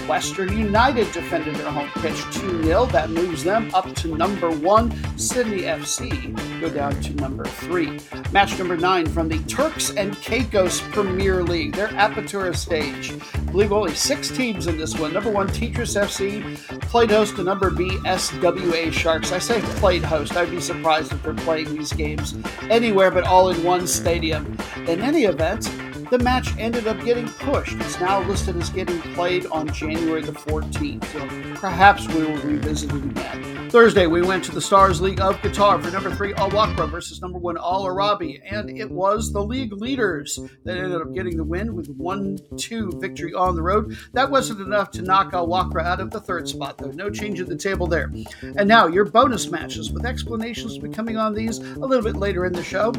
Western 0.07 0.57
United 0.57 1.11
defended 1.11 1.55
their 1.55 1.71
home 1.71 1.89
pitch 2.01 2.21
2 2.33 2.63
0. 2.63 2.85
That 2.87 3.09
moves 3.09 3.43
them 3.43 3.73
up 3.73 3.93
to 3.95 4.15
number 4.15 4.49
one. 4.49 4.91
Sydney 5.17 5.63
FC 5.63 6.61
go 6.61 6.69
down 6.69 6.99
to 7.01 7.13
number 7.15 7.45
three. 7.45 7.99
Match 8.31 8.57
number 8.57 8.77
nine 8.77 9.05
from 9.07 9.27
the 9.27 9.39
Turks 9.43 9.91
and 9.91 10.15
Caicos 10.21 10.81
Premier 10.91 11.43
League, 11.43 11.75
their 11.75 11.89
Apertura 11.89 12.55
stage. 12.55 13.13
I 13.33 13.51
believe 13.51 13.71
only 13.71 13.93
six 13.95 14.29
teams 14.29 14.67
in 14.67 14.77
this 14.77 14.97
one. 14.97 15.13
Number 15.13 15.29
one, 15.29 15.47
Tetris 15.47 15.99
FC 15.99 16.57
played 16.81 17.11
host 17.11 17.35
to 17.35 17.43
number 17.43 17.69
B, 17.69 17.89
SWA 18.05 18.91
Sharks. 18.91 19.31
I 19.31 19.39
say 19.39 19.61
played 19.79 20.03
host. 20.03 20.35
I'd 20.35 20.51
be 20.51 20.61
surprised 20.61 21.11
if 21.11 21.23
they're 21.23 21.33
playing 21.33 21.75
these 21.75 21.93
games 21.93 22.35
anywhere 22.69 23.11
but 23.11 23.25
all 23.25 23.49
in 23.49 23.63
one 23.63 23.87
stadium. 23.87 24.57
In 24.87 25.01
any 25.01 25.23
event, 25.23 25.69
the 26.11 26.19
match 26.19 26.53
ended 26.57 26.87
up 26.87 27.01
getting 27.05 27.25
pushed. 27.25 27.73
It's 27.79 27.99
now 28.01 28.21
listed 28.27 28.57
as 28.57 28.69
getting 28.69 28.99
played 29.13 29.45
on 29.45 29.69
January 29.69 30.21
the 30.21 30.33
14th, 30.33 31.05
so 31.05 31.55
perhaps 31.61 32.05
we 32.09 32.25
will 32.25 32.37
revisit 32.39 32.91
it 32.91 33.03
again. 33.05 33.69
Thursday, 33.69 34.05
we 34.05 34.21
went 34.21 34.43
to 34.43 34.51
the 34.51 34.59
Stars 34.59 34.99
League 34.99 35.21
of 35.21 35.37
Qatar 35.37 35.81
for 35.81 35.89
number 35.91 36.13
three 36.13 36.33
Al 36.33 36.51
Wakra 36.51 36.91
versus 36.91 37.21
number 37.21 37.39
one 37.39 37.57
Al 37.57 37.85
Arabi, 37.85 38.41
and 38.45 38.69
it 38.69 38.91
was 38.91 39.31
the 39.31 39.41
league 39.41 39.71
leaders 39.71 40.37
that 40.65 40.75
ended 40.75 41.01
up 41.01 41.13
getting 41.13 41.37
the 41.37 41.43
win 41.45 41.73
with 41.73 41.87
1 41.87 42.37
2 42.57 42.99
victory 42.99 43.33
on 43.33 43.55
the 43.55 43.61
road. 43.61 43.97
That 44.11 44.29
wasn't 44.29 44.59
enough 44.59 44.91
to 44.91 45.01
knock 45.01 45.33
Al 45.33 45.47
Wakra 45.47 45.85
out 45.85 46.01
of 46.01 46.11
the 46.11 46.19
third 46.19 46.49
spot, 46.49 46.77
though. 46.77 46.91
No 46.91 47.09
change 47.09 47.39
in 47.39 47.47
the 47.47 47.55
table 47.55 47.87
there. 47.87 48.11
And 48.57 48.67
now, 48.67 48.87
your 48.87 49.05
bonus 49.05 49.49
matches 49.49 49.93
with 49.93 50.05
explanations 50.05 50.73
will 50.73 50.89
be 50.89 50.93
coming 50.93 51.15
on 51.15 51.33
these 51.33 51.59
a 51.59 51.79
little 51.79 52.03
bit 52.03 52.17
later 52.17 52.45
in 52.45 52.51
the 52.51 52.63
show. 52.65 52.91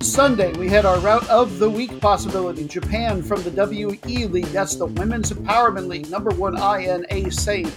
Sunday, 0.00 0.54
we 0.54 0.70
had 0.70 0.86
our 0.86 0.98
route 1.00 1.28
of 1.28 1.58
the 1.58 1.68
week 1.68 2.00
possibility 2.00 2.53
Japan 2.68 3.22
from 3.22 3.42
the 3.42 3.50
WE 3.50 4.26
League, 4.26 4.46
that's 4.46 4.76
the 4.76 4.86
Women's 4.86 5.32
Empowerment 5.32 5.88
League, 5.88 6.08
number 6.10 6.30
one 6.30 6.54
INA 6.56 7.30
Saint. 7.30 7.68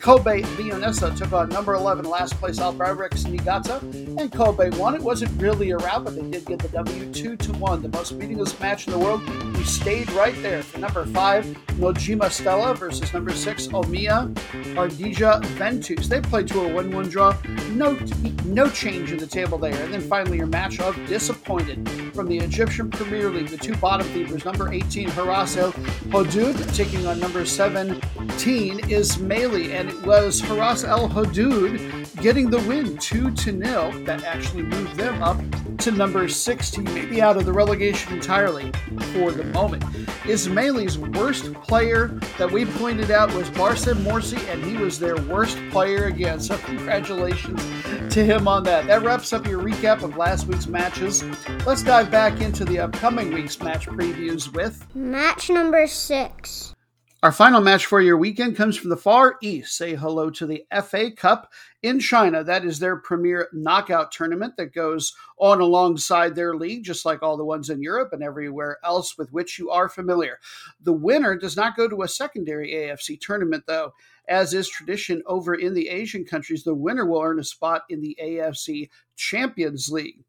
Kobe 0.00 0.42
Leonessa 0.42 1.16
took 1.16 1.32
on 1.32 1.48
number 1.48 1.74
11 1.74 2.04
last 2.04 2.34
place 2.34 2.58
Albirex 2.58 3.28
Niigata, 3.28 3.78
and 4.20 4.30
Kobe 4.32 4.70
won. 4.78 4.94
It 4.94 5.02
wasn't 5.02 5.40
really 5.40 5.70
a 5.70 5.78
rout, 5.78 6.04
but 6.04 6.14
they 6.14 6.22
did 6.22 6.44
get 6.44 6.58
the 6.58 6.68
W 6.68 7.12
2 7.12 7.36
to 7.36 7.52
1, 7.52 7.82
the 7.82 7.88
most 7.88 8.12
meaningless 8.12 8.58
match 8.60 8.86
in 8.86 8.92
the 8.92 8.98
world. 8.98 9.26
We 9.56 9.64
stayed 9.64 10.10
right 10.12 10.34
there 10.42 10.62
for 10.62 10.78
number 10.78 11.06
5 11.06 11.44
Nojima 11.78 12.30
Stella 12.30 12.74
versus 12.74 13.12
number 13.12 13.32
6 13.32 13.68
Omiya 13.68 14.32
Ardija 14.74 15.44
Ventus. 15.56 16.08
They 16.08 16.20
played 16.20 16.48
to 16.48 16.60
a 16.62 16.72
1 16.72 16.90
1 16.90 17.08
draw. 17.08 17.36
No, 17.70 17.92
no 18.44 18.68
change 18.70 19.12
in 19.12 19.18
the 19.18 19.26
table 19.26 19.58
there. 19.58 19.74
And 19.82 19.92
then 19.92 20.00
finally, 20.02 20.38
your 20.38 20.46
match 20.46 20.80
of 20.80 20.94
disappointed 21.06 21.88
from 22.14 22.28
the 22.28 22.38
Egyptian 22.38 22.90
Premier 22.90 23.30
League, 23.30 23.48
the 23.48 23.56
two 23.56 23.76
bottom 23.76 24.06
number 24.44 24.72
18 24.72 25.08
Haras 25.08 25.56
El 25.56 25.72
Hodud 26.12 26.74
taking 26.74 27.06
on 27.06 27.20
number 27.20 27.44
17 27.44 28.00
Ismaily, 28.90 29.72
and 29.72 29.88
it 29.88 30.02
was 30.06 30.40
Haras 30.40 30.84
El 30.84 31.08
Hodud 31.08 31.95
getting 32.16 32.50
the 32.50 32.58
win 32.60 32.96
2 32.98 33.30
to 33.30 33.36
0. 33.36 33.92
That 34.04 34.24
actually 34.24 34.62
moved 34.62 34.96
them 34.96 35.22
up 35.22 35.38
to 35.78 35.90
number 35.90 36.28
16, 36.28 36.84
maybe 36.84 37.20
out 37.20 37.36
of 37.36 37.44
the 37.44 37.52
relegation 37.52 38.12
entirely 38.12 38.72
for 39.12 39.30
the 39.32 39.44
moment. 39.52 39.84
Ismaily's 40.26 40.98
worst 40.98 41.52
player 41.54 42.08
that 42.38 42.50
we 42.50 42.64
pointed 42.64 43.10
out 43.10 43.32
was 43.34 43.48
Barsem 43.50 43.96
Morsi, 44.02 44.38
and 44.52 44.64
he 44.64 44.76
was 44.76 44.98
their 44.98 45.16
worst 45.22 45.58
player 45.70 46.04
again. 46.04 46.40
So, 46.40 46.56
congratulations 46.58 47.62
to 48.14 48.24
him 48.24 48.48
on 48.48 48.62
that. 48.64 48.86
That 48.86 49.02
wraps 49.02 49.32
up 49.32 49.46
your 49.46 49.62
recap 49.62 50.02
of 50.02 50.16
last 50.16 50.46
week's 50.46 50.66
matches. 50.66 51.22
Let's 51.66 51.82
dive 51.82 52.10
back 52.10 52.40
into 52.40 52.64
the 52.64 52.78
upcoming 52.80 53.32
week's 53.32 53.60
match 53.60 53.86
previews 53.86 54.52
with 54.52 54.86
match 54.94 55.50
number 55.50 55.86
six. 55.86 56.75
Our 57.26 57.32
final 57.32 57.60
match 57.60 57.86
for 57.86 58.00
your 58.00 58.16
weekend 58.16 58.54
comes 58.54 58.76
from 58.76 58.88
the 58.88 58.96
Far 58.96 59.34
East. 59.42 59.76
Say 59.76 59.96
hello 59.96 60.30
to 60.30 60.46
the 60.46 60.64
FA 60.84 61.10
Cup 61.10 61.52
in 61.82 61.98
China. 61.98 62.44
That 62.44 62.64
is 62.64 62.78
their 62.78 62.98
premier 62.98 63.48
knockout 63.52 64.12
tournament 64.12 64.56
that 64.58 64.72
goes 64.72 65.12
on 65.36 65.60
alongside 65.60 66.36
their 66.36 66.54
league, 66.54 66.84
just 66.84 67.04
like 67.04 67.24
all 67.24 67.36
the 67.36 67.44
ones 67.44 67.68
in 67.68 67.82
Europe 67.82 68.12
and 68.12 68.22
everywhere 68.22 68.78
else 68.84 69.18
with 69.18 69.32
which 69.32 69.58
you 69.58 69.70
are 69.70 69.88
familiar. 69.88 70.38
The 70.80 70.92
winner 70.92 71.36
does 71.36 71.56
not 71.56 71.76
go 71.76 71.88
to 71.88 72.02
a 72.02 72.08
secondary 72.08 72.70
AFC 72.70 73.20
tournament, 73.20 73.64
though. 73.66 73.92
As 74.28 74.54
is 74.54 74.68
tradition 74.68 75.24
over 75.26 75.52
in 75.52 75.74
the 75.74 75.88
Asian 75.88 76.24
countries, 76.24 76.62
the 76.62 76.76
winner 76.76 77.06
will 77.06 77.22
earn 77.22 77.40
a 77.40 77.44
spot 77.44 77.82
in 77.88 78.02
the 78.02 78.16
AFC 78.22 78.88
Champions 79.16 79.90
League. 79.90 80.20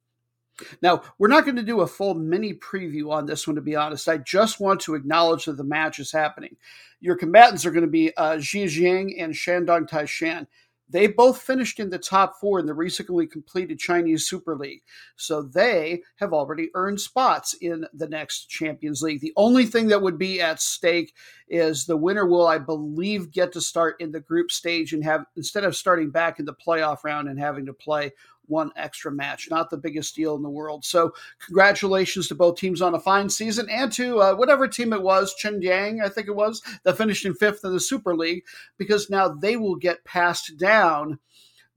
Now, 0.81 1.03
we're 1.17 1.27
not 1.27 1.43
going 1.45 1.57
to 1.57 1.63
do 1.63 1.81
a 1.81 1.87
full 1.87 2.15
mini 2.15 2.53
preview 2.53 3.11
on 3.11 3.25
this 3.25 3.47
one, 3.47 3.55
to 3.55 3.61
be 3.61 3.75
honest. 3.75 4.09
I 4.09 4.17
just 4.17 4.59
want 4.59 4.81
to 4.81 4.95
acknowledge 4.95 5.45
that 5.45 5.57
the 5.57 5.63
match 5.63 5.99
is 5.99 6.11
happening. 6.11 6.57
Your 6.99 7.15
combatants 7.15 7.65
are 7.65 7.71
going 7.71 7.85
to 7.85 7.89
be 7.89 8.15
uh, 8.15 8.37
Zhejiang 8.37 9.21
and 9.21 9.33
Shandong 9.33 9.87
Taishan. 9.87 10.47
They 10.89 11.07
both 11.07 11.41
finished 11.41 11.79
in 11.79 11.89
the 11.89 11.97
top 11.99 12.39
four 12.39 12.59
in 12.59 12.65
the 12.65 12.73
recently 12.73 13.27
completed 13.27 13.77
Chinese 13.77 14.25
Super 14.25 14.55
League. 14.55 14.83
So 15.17 15.41
they 15.41 16.01
have 16.15 16.31
already 16.31 16.69
earned 16.75 17.01
spots 17.01 17.53
in 17.59 17.85
the 17.93 18.07
next 18.07 18.45
Champions 18.45 19.01
League. 19.01 19.19
The 19.19 19.33
only 19.35 19.65
thing 19.65 19.89
that 19.89 20.01
would 20.01 20.17
be 20.17 20.39
at 20.39 20.61
stake 20.61 21.13
is 21.49 21.85
the 21.85 21.97
winner 21.97 22.25
will, 22.25 22.47
I 22.47 22.57
believe, 22.57 23.31
get 23.31 23.51
to 23.53 23.61
start 23.61 23.97
in 23.99 24.13
the 24.13 24.21
group 24.21 24.49
stage 24.49 24.93
and 24.93 25.03
have, 25.03 25.25
instead 25.35 25.65
of 25.65 25.75
starting 25.75 26.09
back 26.09 26.39
in 26.39 26.45
the 26.45 26.55
playoff 26.55 27.03
round 27.03 27.27
and 27.27 27.37
having 27.37 27.65
to 27.65 27.73
play 27.73 28.13
one 28.47 28.71
extra 28.75 29.11
match. 29.11 29.49
Not 29.49 29.69
the 29.69 29.77
biggest 29.77 30.15
deal 30.15 30.35
in 30.35 30.41
the 30.41 30.49
world. 30.49 30.85
So, 30.85 31.13
congratulations 31.45 32.27
to 32.27 32.35
both 32.35 32.57
teams 32.57 32.81
on 32.81 32.95
a 32.95 32.99
fine 32.99 33.29
season 33.29 33.69
and 33.69 33.91
to 33.93 34.19
uh, 34.19 34.35
whatever 34.35 34.67
team 34.67 34.93
it 34.93 35.01
was, 35.01 35.35
Yang, 35.43 36.01
I 36.01 36.09
think 36.09 36.27
it 36.27 36.35
was, 36.35 36.61
that 36.83 36.97
finished 36.97 37.25
in 37.25 37.33
fifth 37.33 37.63
in 37.63 37.73
the 37.73 37.79
Super 37.79 38.15
League, 38.15 38.43
because 38.77 39.09
now 39.09 39.27
they 39.27 39.57
will 39.57 39.75
get 39.75 40.03
passed 40.03 40.57
down 40.57 41.19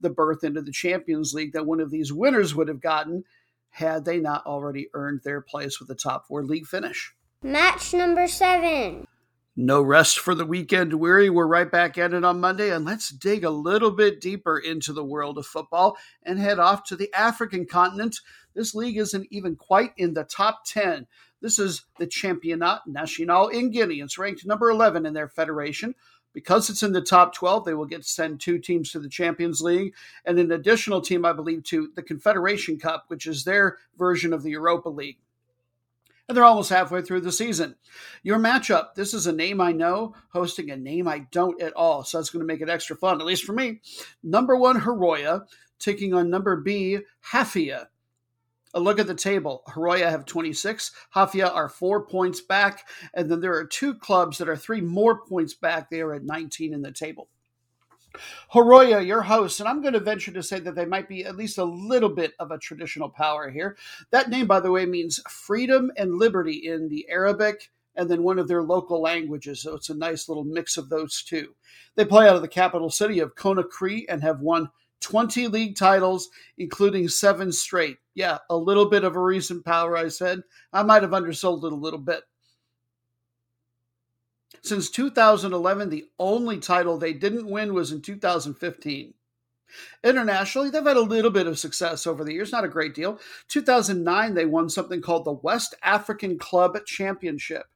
the 0.01 0.09
berth 0.09 0.43
into 0.43 0.61
the 0.61 0.71
Champions 0.71 1.33
League 1.33 1.53
that 1.53 1.65
one 1.65 1.79
of 1.79 1.91
these 1.91 2.11
winners 2.11 2.55
would 2.55 2.67
have 2.67 2.81
gotten 2.81 3.23
had 3.69 4.03
they 4.03 4.19
not 4.19 4.45
already 4.45 4.89
earned 4.93 5.21
their 5.23 5.41
place 5.41 5.79
with 5.79 5.87
the 5.87 5.95
top 5.95 6.27
four 6.27 6.43
league 6.43 6.65
finish. 6.65 7.13
Match 7.43 7.93
number 7.93 8.27
seven. 8.27 9.07
No 9.57 9.81
rest 9.81 10.17
for 10.17 10.33
the 10.33 10.45
weekend 10.45 10.93
weary. 10.93 11.29
We're 11.29 11.45
right 11.45 11.69
back 11.69 11.97
at 11.97 12.13
it 12.13 12.23
on 12.23 12.39
Monday, 12.39 12.71
and 12.71 12.85
let's 12.85 13.09
dig 13.09 13.43
a 13.43 13.49
little 13.49 13.91
bit 13.91 14.21
deeper 14.21 14.57
into 14.57 14.93
the 14.93 15.03
world 15.03 15.37
of 15.37 15.45
football 15.45 15.97
and 16.23 16.39
head 16.39 16.57
off 16.57 16.85
to 16.85 16.95
the 16.95 17.13
African 17.13 17.65
continent. 17.65 18.21
This 18.55 18.73
league 18.73 18.95
isn't 18.95 19.27
even 19.29 19.57
quite 19.57 19.91
in 19.97 20.13
the 20.13 20.23
top 20.23 20.63
10. 20.65 21.05
This 21.41 21.59
is 21.59 21.83
the 21.99 22.07
Championnat 22.07 22.81
National 22.87 23.49
in 23.49 23.71
Guinea. 23.71 23.99
It's 23.99 24.17
ranked 24.17 24.45
number 24.45 24.69
11 24.69 25.05
in 25.05 25.13
their 25.13 25.27
federation. 25.27 25.95
Because 26.33 26.69
it's 26.69 26.81
in 26.81 26.93
the 26.93 27.01
top 27.01 27.35
12, 27.35 27.65
they 27.65 27.73
will 27.73 27.85
get 27.85 28.03
to 28.03 28.07
send 28.07 28.39
two 28.39 28.57
teams 28.57 28.93
to 28.93 28.99
the 28.99 29.09
Champions 29.09 29.61
League 29.61 29.93
and 30.23 30.39
an 30.39 30.53
additional 30.53 31.01
team, 31.01 31.25
I 31.25 31.33
believe, 31.33 31.63
to 31.65 31.91
the 31.93 32.01
Confederation 32.01 32.79
Cup, 32.79 33.03
which 33.09 33.27
is 33.27 33.43
their 33.43 33.79
version 33.97 34.31
of 34.31 34.43
the 34.43 34.51
Europa 34.51 34.87
League 34.87 35.17
and 36.27 36.35
they're 36.35 36.45
almost 36.45 36.69
halfway 36.69 37.01
through 37.01 37.21
the 37.21 37.31
season. 37.31 37.75
Your 38.23 38.39
matchup 38.39 38.95
this 38.95 39.13
is 39.13 39.27
a 39.27 39.31
name 39.31 39.59
I 39.61 39.71
know, 39.71 40.15
hosting 40.29 40.71
a 40.71 40.77
name 40.77 41.07
I 41.07 41.27
don't 41.31 41.61
at 41.61 41.73
all. 41.73 42.03
So 42.03 42.17
that's 42.17 42.29
going 42.29 42.41
to 42.41 42.45
make 42.45 42.61
it 42.61 42.69
extra 42.69 42.95
fun, 42.95 43.19
at 43.19 43.27
least 43.27 43.43
for 43.43 43.53
me. 43.53 43.81
Number 44.23 44.55
one, 44.55 44.81
Horoya, 44.81 45.45
taking 45.79 46.13
on 46.13 46.29
number 46.29 46.55
B, 46.55 46.99
Hafia. 47.31 47.87
A 48.73 48.79
look 48.79 48.99
at 48.99 49.07
the 49.07 49.15
table. 49.15 49.63
Horoya 49.67 50.09
have 50.09 50.25
26. 50.25 50.91
Hafia 51.13 51.53
are 51.53 51.67
four 51.67 52.05
points 52.05 52.39
back. 52.39 52.87
And 53.13 53.29
then 53.29 53.41
there 53.41 53.55
are 53.55 53.65
two 53.65 53.93
clubs 53.93 54.37
that 54.37 54.47
are 54.47 54.55
three 54.55 54.79
more 54.79 55.25
points 55.25 55.53
back. 55.53 55.89
They 55.89 55.99
are 55.99 56.13
at 56.13 56.23
19 56.23 56.73
in 56.73 56.81
the 56.81 56.91
table. 56.91 57.27
Horoya, 58.53 59.05
your 59.05 59.21
host, 59.21 59.59
and 59.59 59.69
I'm 59.69 59.81
going 59.81 59.93
to 59.93 59.99
venture 59.99 60.31
to 60.31 60.43
say 60.43 60.59
that 60.59 60.75
they 60.75 60.85
might 60.85 61.07
be 61.07 61.25
at 61.25 61.37
least 61.37 61.57
a 61.57 61.63
little 61.63 62.09
bit 62.09 62.33
of 62.39 62.51
a 62.51 62.57
traditional 62.57 63.09
power 63.09 63.49
here. 63.49 63.77
That 64.11 64.29
name, 64.29 64.47
by 64.47 64.59
the 64.59 64.71
way, 64.71 64.85
means 64.85 65.21
freedom 65.29 65.91
and 65.97 66.19
liberty 66.19 66.67
in 66.67 66.89
the 66.89 67.07
Arabic 67.09 67.69
and 67.95 68.09
then 68.09 68.23
one 68.23 68.39
of 68.39 68.47
their 68.47 68.63
local 68.63 69.01
languages. 69.01 69.61
So 69.61 69.75
it's 69.75 69.89
a 69.89 69.95
nice 69.95 70.29
little 70.29 70.43
mix 70.43 70.77
of 70.77 70.89
those 70.89 71.23
two. 71.23 71.55
They 71.95 72.05
play 72.05 72.27
out 72.27 72.35
of 72.35 72.41
the 72.41 72.47
capital 72.47 72.89
city 72.89 73.19
of 73.19 73.35
Conakry 73.35 74.05
and 74.07 74.21
have 74.21 74.39
won 74.39 74.69
20 75.01 75.47
league 75.47 75.75
titles, 75.75 76.29
including 76.57 77.07
seven 77.07 77.51
straight. 77.51 77.97
Yeah, 78.13 78.37
a 78.49 78.55
little 78.55 78.89
bit 78.89 79.03
of 79.03 79.15
a 79.15 79.21
recent 79.21 79.65
power, 79.65 79.97
I 79.97 80.07
said. 80.09 80.41
I 80.71 80.83
might 80.83 81.01
have 81.01 81.13
undersold 81.13 81.65
it 81.65 81.73
a 81.73 81.75
little 81.75 81.99
bit. 81.99 82.23
Since 84.61 84.89
2011, 84.89 85.89
the 85.89 86.09
only 86.19 86.59
title 86.59 86.97
they 86.97 87.13
didn't 87.13 87.49
win 87.49 87.73
was 87.73 87.91
in 87.91 88.01
2015. 88.01 89.13
Internationally, 90.03 90.69
they've 90.69 90.83
had 90.83 90.97
a 90.97 91.01
little 91.01 91.31
bit 91.31 91.47
of 91.47 91.57
success 91.57 92.05
over 92.05 92.23
the 92.23 92.33
years, 92.33 92.51
not 92.51 92.65
a 92.65 92.69
great 92.69 92.93
deal. 92.93 93.19
2009, 93.47 94.33
they 94.33 94.45
won 94.45 94.69
something 94.69 95.01
called 95.01 95.25
the 95.25 95.31
West 95.31 95.75
African 95.81 96.37
Club 96.37 96.77
Championship. 96.85 97.67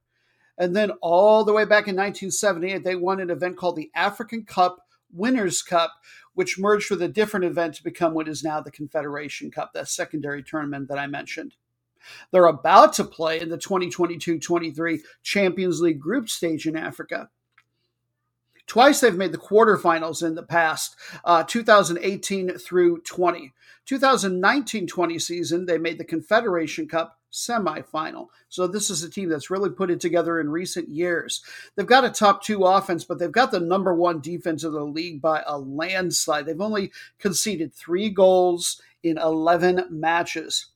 And 0.58 0.76
then 0.76 0.92
all 1.02 1.44
the 1.44 1.54
way 1.54 1.64
back 1.64 1.88
in 1.88 1.96
1978, 1.96 2.84
they 2.84 2.96
won 2.96 3.20
an 3.20 3.30
event 3.30 3.58
called 3.58 3.76
the 3.76 3.92
African 3.96 4.44
Cup 4.46 4.88
Winners' 5.12 5.62
Cup, 5.62 5.94
which 6.34 6.60
merged 6.60 6.90
with 6.90 7.02
a 7.02 7.08
different 7.08 7.46
event 7.46 7.76
to 7.76 7.84
become 7.84 8.14
what 8.14 8.28
is 8.28 8.44
now 8.44 8.62
the 8.62 8.72
Confederation 8.72 9.52
Cup, 9.52 9.74
that 9.74 9.88
secondary 9.88 10.44
tournament 10.44 10.88
that 10.90 11.00
I 11.00 11.08
mentioned. 11.08 11.56
They're 12.32 12.46
about 12.46 12.94
to 12.94 13.04
play 13.04 13.40
in 13.40 13.50
the 13.50 13.58
2022 13.58 14.40
23 14.40 15.02
Champions 15.24 15.82
League 15.82 16.00
group 16.00 16.30
stage 16.30 16.68
in 16.68 16.76
Africa. 16.76 17.30
Twice 18.68 19.00
they've 19.00 19.16
made 19.16 19.32
the 19.32 19.38
quarterfinals 19.38 20.26
in 20.26 20.36
the 20.36 20.44
past, 20.44 20.96
uh, 21.24 21.44
2018 21.44 22.58
through 22.58 23.02
20. 23.02 23.54
2019 23.86 24.88
20 24.88 25.20
season, 25.20 25.66
they 25.66 25.78
made 25.78 26.00
the 26.00 26.04
Confederation 26.04 26.88
Cup 26.88 27.20
semifinal. 27.32 28.28
So 28.50 28.66
this 28.66 28.90
is 28.90 29.04
a 29.04 29.10
team 29.10 29.30
that's 29.30 29.52
really 29.52 29.70
put 29.70 29.92
it 29.92 30.00
together 30.00 30.40
in 30.40 30.50
recent 30.50 30.90
years. 30.90 31.44
They've 31.76 31.86
got 31.86 32.06
a 32.06 32.10
top 32.10 32.42
two 32.42 32.64
offense, 32.64 33.04
but 33.04 33.20
they've 33.20 33.32
got 33.32 33.52
the 33.52 33.60
number 33.60 33.94
one 33.94 34.22
defense 34.22 34.64
of 34.64 34.72
the 34.72 34.86
league 34.86 35.22
by 35.22 35.44
a 35.46 35.58
landslide. 35.58 36.46
They've 36.46 36.60
only 36.60 36.92
conceded 37.20 37.74
three 37.74 38.10
goals 38.10 38.82
in 39.04 39.18
11 39.18 39.86
matches. 39.92 40.68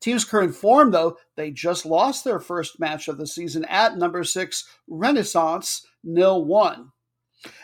Team's 0.00 0.24
current 0.24 0.54
form, 0.54 0.90
though, 0.90 1.16
they 1.36 1.50
just 1.50 1.86
lost 1.86 2.24
their 2.24 2.40
first 2.40 2.78
match 2.80 3.08
of 3.08 3.18
the 3.18 3.26
season 3.26 3.64
at 3.66 3.96
number 3.96 4.24
six 4.24 4.64
Renaissance 4.86 5.86
nil 6.04 6.44
one. 6.44 6.92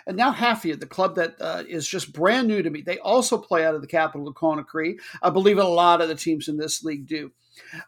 And 0.07 0.17
now 0.17 0.33
Hafia, 0.33 0.77
the 0.77 0.87
club 0.87 1.17
that 1.17 1.35
uh, 1.41 1.65
is 1.69 1.89
just 1.89 2.13
brand 2.13 2.49
new 2.49 2.63
to 2.63 2.71
me, 2.71 2.83
they 2.83 2.99
also 2.99 3.39
play 3.39 3.65
out 3.65 3.75
of 3.75 3.81
the 3.81 3.87
capital 3.87 4.29
of 4.29 4.35
Conakry. 4.35 4.97
I 5.23 5.31
believe 5.31 5.59
a 5.59 5.65
lot 5.65 6.01
of 6.01 6.09
the 6.09 6.15
teams 6.15 6.49
in 6.49 6.57
this 6.57 6.85
league 6.85 7.07
do. 7.07 7.33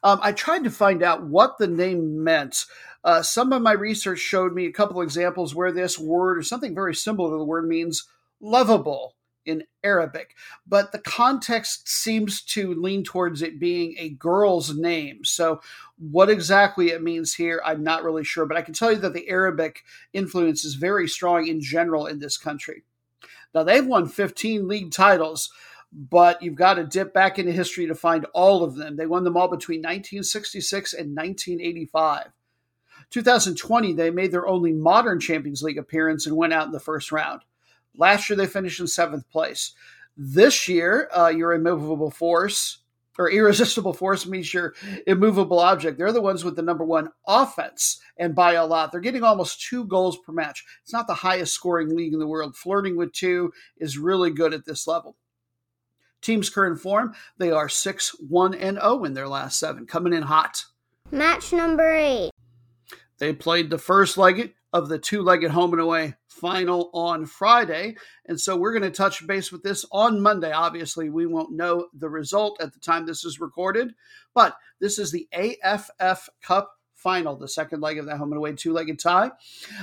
Um, 0.02 0.20
I 0.22 0.32
tried 0.32 0.64
to 0.64 0.70
find 0.70 1.02
out 1.02 1.24
what 1.24 1.58
the 1.58 1.66
name 1.66 2.22
meant. 2.22 2.66
Uh, 3.04 3.22
some 3.22 3.52
of 3.52 3.62
my 3.62 3.72
research 3.72 4.18
showed 4.18 4.52
me 4.52 4.66
a 4.66 4.72
couple 4.72 5.00
examples 5.00 5.54
where 5.54 5.72
this 5.72 5.98
word 5.98 6.38
or 6.38 6.42
something 6.42 6.74
very 6.74 6.94
similar 6.94 7.30
to 7.30 7.38
the 7.38 7.44
word 7.44 7.68
means 7.68 8.06
lovable 8.40 9.15
in 9.47 9.64
Arabic, 9.82 10.34
but 10.66 10.92
the 10.92 10.99
context 10.99 11.88
seems 11.88 12.42
to 12.42 12.74
lean 12.74 13.05
towards 13.05 13.42
it 13.42 13.61
being 13.61 13.94
a 13.99 14.11
girl's 14.11 14.76
name. 14.76 15.24
So, 15.24 15.61
what 15.99 16.28
exactly 16.28 16.90
it 16.90 17.03
means 17.03 17.34
here, 17.34 17.62
I'm 17.64 17.82
not 17.82 18.05
really 18.05 18.24
sure, 18.24 18.47
but 18.47 18.57
I 18.57 18.62
can 18.62 18.74
tell 18.74 18.92
you 18.92 18.99
that 18.99 19.14
the 19.14 19.28
Arabic 19.28 19.82
influence 20.12 20.64
is 20.64 20.74
very 20.74 21.09
strong 21.09 21.47
in 21.47 21.61
general 21.61 22.07
in 22.07 22.18
this 22.18 22.36
country. 22.36 22.82
Now, 23.55 23.62
they've 23.62 23.86
won 23.86 24.09
15 24.09 24.68
league 24.68 24.92
titles, 24.92 25.51
but 25.92 26.42
you've 26.42 26.57
got 26.57 26.74
to 26.74 26.84
dip 26.84 27.14
back 27.14 27.38
into 27.38 27.53
history 27.53 27.86
to 27.86 27.94
find 27.94 28.26
all 28.34 28.62
of 28.62 28.74
them. 28.74 28.97
They 28.97 29.07
won 29.07 29.24
them 29.24 29.36
all 29.36 29.49
between 29.49 29.80
1966 29.80 30.92
and 30.92 31.16
1985. 31.16 32.32
2020, 33.11 33.92
they 33.92 34.11
made 34.11 34.32
their 34.32 34.47
only 34.47 34.72
modern 34.72 35.20
Champions 35.20 35.62
League 35.62 35.78
appearance 35.78 36.26
and 36.26 36.36
went 36.36 36.53
out 36.53 36.66
in 36.66 36.72
the 36.72 36.80
first 36.80 37.12
round. 37.12 37.42
Last 37.97 38.28
year, 38.28 38.36
they 38.36 38.47
finished 38.47 38.80
in 38.80 38.86
seventh 38.86 39.28
place. 39.30 39.72
This 40.16 40.68
year, 40.68 41.09
uh, 41.16 41.28
your 41.28 41.53
immovable 41.53 42.11
force 42.11 42.78
or 43.18 43.30
irresistible 43.30 43.92
force 43.92 44.26
means 44.26 44.53
your 44.53 44.74
immovable 45.07 45.59
object. 45.59 45.99
They're 45.99 46.12
the 46.12 46.20
ones 46.20 46.44
with 46.44 46.57
the 46.57 46.62
number 46.62 46.84
one 46.84 47.11
offense, 47.26 48.01
and 48.18 48.34
by 48.34 48.53
a 48.53 48.66
lot. 48.66 48.92
They're 48.92 49.01
getting 49.01 49.22
almost 49.22 49.62
two 49.62 49.84
goals 49.84 50.18
per 50.18 50.32
match. 50.32 50.64
It's 50.82 50.92
not 50.92 51.07
the 51.07 51.14
highest 51.14 51.55
scoring 51.55 51.94
league 51.94 52.12
in 52.12 52.18
the 52.18 52.26
world. 52.26 52.57
Flirting 52.57 52.97
with 52.97 53.12
two 53.12 53.53
is 53.78 53.99
really 53.99 54.30
good 54.30 54.53
at 54.53 54.64
this 54.64 54.86
level. 54.86 55.16
Team's 56.20 56.51
current 56.51 56.80
form, 56.80 57.14
they 57.38 57.51
are 57.51 57.68
6 57.68 58.16
1 58.20 58.55
and 58.55 58.78
0 58.78 59.05
in 59.05 59.14
their 59.14 59.28
last 59.28 59.59
seven, 59.59 59.86
coming 59.86 60.12
in 60.12 60.22
hot. 60.22 60.64
Match 61.11 61.53
number 61.53 61.94
eight. 61.94 62.30
They 63.18 63.32
played 63.32 63.70
the 63.70 63.78
first 63.78 64.18
leg 64.18 64.55
of 64.72 64.88
the 64.88 64.98
two 64.98 65.22
legged 65.22 65.50
home 65.50 65.72
and 65.72 65.80
away 65.80 66.14
final 66.28 66.90
on 66.92 67.24
Friday. 67.26 67.96
And 68.26 68.40
so 68.40 68.56
we're 68.56 68.72
going 68.72 68.82
to 68.82 68.90
touch 68.90 69.26
base 69.26 69.50
with 69.50 69.62
this 69.62 69.84
on 69.90 70.20
Monday. 70.20 70.52
Obviously, 70.52 71.08
we 71.08 71.26
won't 71.26 71.52
know 71.52 71.88
the 71.94 72.08
result 72.08 72.60
at 72.60 72.72
the 72.72 72.80
time 72.80 73.06
this 73.06 73.24
is 73.24 73.40
recorded, 73.40 73.94
but 74.34 74.56
this 74.80 74.98
is 74.98 75.12
the 75.12 75.28
AFF 75.32 76.28
Cup 76.42 76.72
final, 76.94 77.36
the 77.36 77.46
second 77.46 77.80
leg 77.80 77.98
of 77.98 78.06
that 78.06 78.16
home 78.16 78.32
and 78.32 78.38
away 78.38 78.52
two 78.52 78.72
legged 78.72 78.98
tie. 78.98 79.30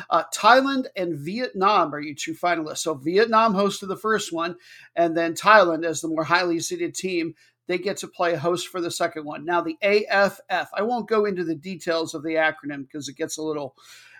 Uh, 0.09 0.23
Thailand 0.35 0.87
and 0.95 1.17
Vietnam 1.17 1.93
are 1.93 2.01
your 2.01 2.15
two 2.15 2.33
finalists. 2.33 2.79
So 2.79 2.95
Vietnam 2.95 3.53
hosted 3.53 3.87
the 3.87 3.95
first 3.95 4.33
one, 4.33 4.57
and 4.95 5.15
then 5.15 5.33
Thailand, 5.33 5.85
as 5.85 6.01
the 6.01 6.07
more 6.07 6.25
highly 6.25 6.59
seeded 6.59 6.95
team, 6.95 7.35
they 7.67 7.77
get 7.77 7.97
to 7.97 8.07
play 8.07 8.35
host 8.35 8.67
for 8.67 8.81
the 8.81 8.91
second 8.91 9.23
one. 9.25 9.45
Now, 9.45 9.61
the 9.61 9.77
AFF, 9.81 10.69
I 10.73 10.81
won't 10.81 11.07
go 11.07 11.25
into 11.25 11.45
the 11.45 11.55
details 11.55 12.13
of 12.13 12.23
the 12.23 12.35
acronym 12.35 12.81
because 12.81 13.07
it 13.07 13.15
gets 13.15 13.37
a 13.37 13.43
little 13.43 13.75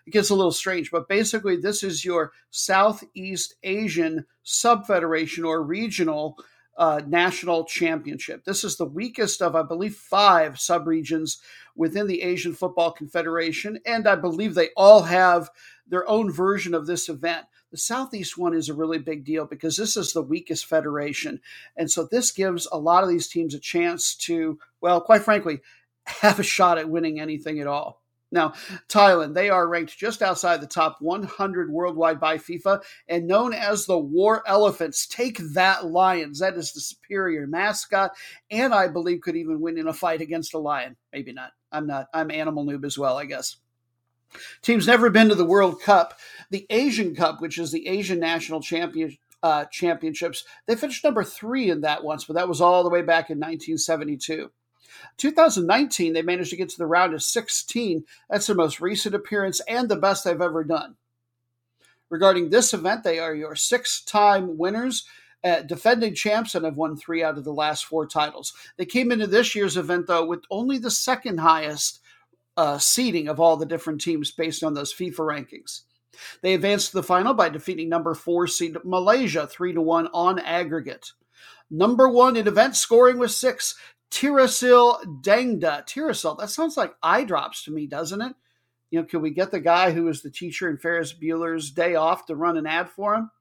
it 0.05 0.11
gets 0.11 0.29
a 0.29 0.35
little 0.35 0.51
strange. 0.51 0.91
But 0.91 1.07
basically, 1.07 1.57
this 1.57 1.83
is 1.83 2.05
your 2.05 2.31
Southeast 2.51 3.55
Asian 3.63 4.25
Subfederation 4.45 5.45
or 5.45 5.63
regional 5.63 6.37
uh, 6.77 7.01
national 7.05 7.65
championship. 7.65 8.45
This 8.45 8.63
is 8.63 8.77
the 8.77 8.85
weakest 8.85 9.41
of, 9.41 9.55
I 9.55 9.63
believe, 9.63 9.95
five 9.95 10.55
subregions 10.55 11.37
within 11.75 12.07
the 12.07 12.21
Asian 12.21 12.53
Football 12.53 12.91
Confederation, 12.91 13.79
and 13.85 14.07
I 14.07 14.15
believe 14.15 14.55
they 14.55 14.69
all 14.75 15.03
have 15.03 15.49
their 15.87 16.07
own 16.07 16.31
version 16.31 16.73
of 16.73 16.87
this 16.87 17.09
event. 17.09 17.45
The 17.71 17.77
Southeast 17.77 18.37
one 18.37 18.53
is 18.53 18.69
a 18.69 18.73
really 18.73 18.99
big 18.99 19.25
deal 19.25 19.45
because 19.45 19.75
this 19.77 19.97
is 19.97 20.13
the 20.13 20.21
weakest 20.21 20.65
federation. 20.65 21.41
And 21.75 21.89
so 21.89 22.07
this 22.09 22.31
gives 22.31 22.67
a 22.71 22.77
lot 22.77 23.03
of 23.03 23.09
these 23.09 23.27
teams 23.27 23.55
a 23.55 23.59
chance 23.59 24.15
to, 24.17 24.59
well, 24.79 25.01
quite 25.01 25.23
frankly, 25.23 25.61
have 26.05 26.39
a 26.39 26.43
shot 26.43 26.77
at 26.77 26.89
winning 26.89 27.19
anything 27.19 27.59
at 27.59 27.67
all. 27.67 28.02
Now, 28.33 28.53
Thailand, 28.89 29.35
they 29.35 29.51
are 29.51 29.67
ranked 29.67 29.95
just 29.95 30.23
outside 30.23 30.59
the 30.59 30.67
top 30.67 30.97
100 30.99 31.69
worldwide 31.69 32.19
by 32.19 32.39
FIFA 32.39 32.81
and 33.07 33.27
known 33.27 33.53
as 33.53 33.85
the 33.85 33.97
War 33.97 34.43
Elephants. 34.47 35.05
Take 35.05 35.37
that, 35.53 35.85
Lions. 35.85 36.39
That 36.39 36.55
is 36.55 36.73
the 36.73 36.81
superior 36.81 37.45
mascot, 37.45 38.11
and 38.49 38.73
I 38.73 38.87
believe 38.87 39.21
could 39.21 39.35
even 39.35 39.61
win 39.61 39.77
in 39.77 39.87
a 39.87 39.93
fight 39.93 40.19
against 40.19 40.55
a 40.55 40.57
lion. 40.57 40.95
Maybe 41.13 41.31
not. 41.31 41.51
I'm 41.71 41.85
not. 41.85 42.07
I'm 42.11 42.31
animal 42.31 42.65
noob 42.65 42.83
as 42.85 42.97
well, 42.97 43.19
I 43.19 43.25
guess. 43.25 43.57
Team's 44.63 44.87
never 44.87 45.11
been 45.11 45.29
to 45.29 45.35
the 45.35 45.45
World 45.45 45.79
Cup. 45.79 46.19
The 46.49 46.65
Asian 46.71 47.15
Cup, 47.15 47.39
which 47.39 47.59
is 47.59 47.71
the 47.71 47.87
Asian 47.87 48.19
National 48.19 48.61
Champion, 48.61 49.15
uh, 49.43 49.65
Championships, 49.65 50.43
they 50.65 50.75
finished 50.75 51.03
number 51.03 51.23
three 51.23 51.69
in 51.69 51.81
that 51.81 52.03
once, 52.03 52.25
but 52.25 52.33
that 52.33 52.49
was 52.49 52.61
all 52.61 52.83
the 52.83 52.89
way 52.89 53.03
back 53.03 53.29
in 53.29 53.37
1972. 53.37 54.49
2019, 55.17 56.13
they 56.13 56.21
managed 56.21 56.49
to 56.51 56.55
get 56.55 56.69
to 56.69 56.77
the 56.77 56.85
round 56.85 57.13
of 57.13 57.23
16. 57.23 58.03
That's 58.29 58.47
their 58.47 58.55
most 58.55 58.81
recent 58.81 59.15
appearance 59.15 59.59
and 59.67 59.89
the 59.89 59.95
best 59.95 60.23
they've 60.23 60.39
ever 60.39 60.63
done. 60.63 60.95
Regarding 62.09 62.49
this 62.49 62.73
event, 62.73 63.03
they 63.03 63.19
are 63.19 63.33
your 63.33 63.55
six 63.55 64.01
time 64.01 64.57
winners. 64.57 65.05
Uh, 65.43 65.61
defending 65.61 66.15
champs 66.15 66.55
and 66.55 66.63
have 66.63 66.77
won 66.77 66.95
three 66.95 67.21
out 67.21 67.37
of 67.37 67.43
the 67.43 67.51
last 67.51 67.83
four 67.85 68.07
titles. 68.07 68.53
They 68.77 68.85
came 68.85 69.11
into 69.11 69.27
this 69.27 69.53
year's 69.53 69.75
event, 69.75 70.07
though, 70.07 70.25
with 70.25 70.45
only 70.49 70.77
the 70.77 70.89
second 70.89 71.39
highest 71.39 71.99
uh, 72.55 72.77
seeding 72.77 73.27
of 73.27 73.41
all 73.41 73.57
the 73.57 73.65
different 73.65 73.99
teams 73.99 74.31
based 74.31 74.63
on 74.63 74.73
those 74.73 74.93
FIFA 74.93 75.17
rankings. 75.17 75.81
They 76.41 76.53
advanced 76.53 76.91
to 76.91 76.97
the 76.97 77.03
final 77.03 77.33
by 77.33 77.49
defeating 77.49 77.89
number 77.89 78.13
four 78.13 78.47
seed 78.47 78.77
Malaysia 78.85 79.47
3 79.47 79.73
to 79.73 79.81
1 79.81 80.07
on 80.13 80.39
aggregate. 80.39 81.11
Number 81.69 82.07
one 82.07 82.35
in 82.35 82.47
event 82.47 82.75
scoring 82.75 83.17
was 83.17 83.35
six. 83.35 83.75
Teerasil 84.13 85.21
Dangda. 85.23 85.87
Teerasil, 85.87 86.37
that 86.37 86.51
sounds 86.51 86.77
like 86.77 86.93
eye 87.01 87.23
drops 87.23 87.63
to 87.63 87.71
me, 87.71 87.87
doesn't 87.87 88.21
it? 88.21 88.35
You 88.91 88.99
know, 88.99 89.05
can 89.05 89.21
we 89.21 89.31
get 89.31 89.49
the 89.49 89.59
guy 89.59 89.91
who 89.91 90.03
was 90.03 90.21
the 90.21 90.29
teacher 90.29 90.69
in 90.69 90.77
Ferris 90.77 91.13
Bueller's 91.13 91.71
Day 91.71 91.95
Off 91.95 92.27
to 92.27 92.35
run 92.35 92.55
an 92.57 92.67
ad 92.67 92.91
for 92.91 93.15
him? 93.15 93.31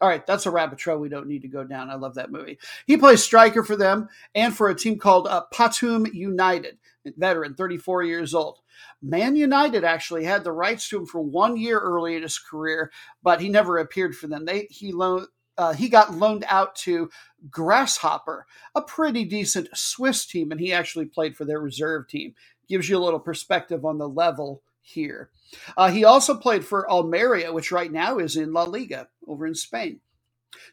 All 0.00 0.08
right, 0.08 0.26
that's 0.26 0.46
a 0.46 0.50
rabbit 0.50 0.78
trail 0.78 0.96
we 0.96 1.10
don't 1.10 1.26
need 1.26 1.42
to 1.42 1.48
go 1.48 1.64
down. 1.64 1.90
I 1.90 1.96
love 1.96 2.14
that 2.14 2.30
movie. 2.30 2.58
He 2.86 2.96
plays 2.96 3.22
striker 3.22 3.62
for 3.62 3.76
them 3.76 4.08
and 4.34 4.56
for 4.56 4.70
a 4.70 4.74
team 4.74 4.98
called 4.98 5.26
uh, 5.26 5.44
Pathum 5.52 6.10
United, 6.14 6.78
veteran, 7.18 7.54
34 7.54 8.04
years 8.04 8.32
old. 8.32 8.60
Man 9.02 9.36
United 9.36 9.84
actually 9.84 10.24
had 10.24 10.44
the 10.44 10.52
rights 10.52 10.88
to 10.88 10.98
him 10.98 11.06
for 11.06 11.20
one 11.20 11.58
year 11.58 11.78
early 11.78 12.16
in 12.16 12.22
his 12.22 12.38
career, 12.38 12.90
but 13.22 13.40
he 13.40 13.50
never 13.50 13.78
appeared 13.78 14.16
for 14.16 14.28
them. 14.28 14.46
They 14.46 14.66
he 14.70 14.92
loaned 14.92 15.26
uh, 15.58 15.72
he 15.72 15.88
got 15.88 16.14
loaned 16.14 16.44
out 16.48 16.74
to 16.76 17.10
Grasshopper, 17.50 18.46
a 18.74 18.82
pretty 18.82 19.24
decent 19.24 19.68
Swiss 19.74 20.26
team, 20.26 20.50
and 20.50 20.60
he 20.60 20.72
actually 20.72 21.06
played 21.06 21.36
for 21.36 21.44
their 21.44 21.60
reserve 21.60 22.08
team. 22.08 22.34
Gives 22.68 22.88
you 22.88 22.96
a 22.96 23.04
little 23.04 23.20
perspective 23.20 23.84
on 23.84 23.98
the 23.98 24.08
level 24.08 24.62
here. 24.80 25.30
Uh, 25.76 25.90
he 25.90 26.04
also 26.04 26.36
played 26.36 26.64
for 26.64 26.90
Almeria, 26.90 27.52
which 27.52 27.72
right 27.72 27.92
now 27.92 28.18
is 28.18 28.36
in 28.36 28.52
La 28.52 28.64
Liga 28.64 29.08
over 29.26 29.46
in 29.46 29.54
Spain. 29.54 30.00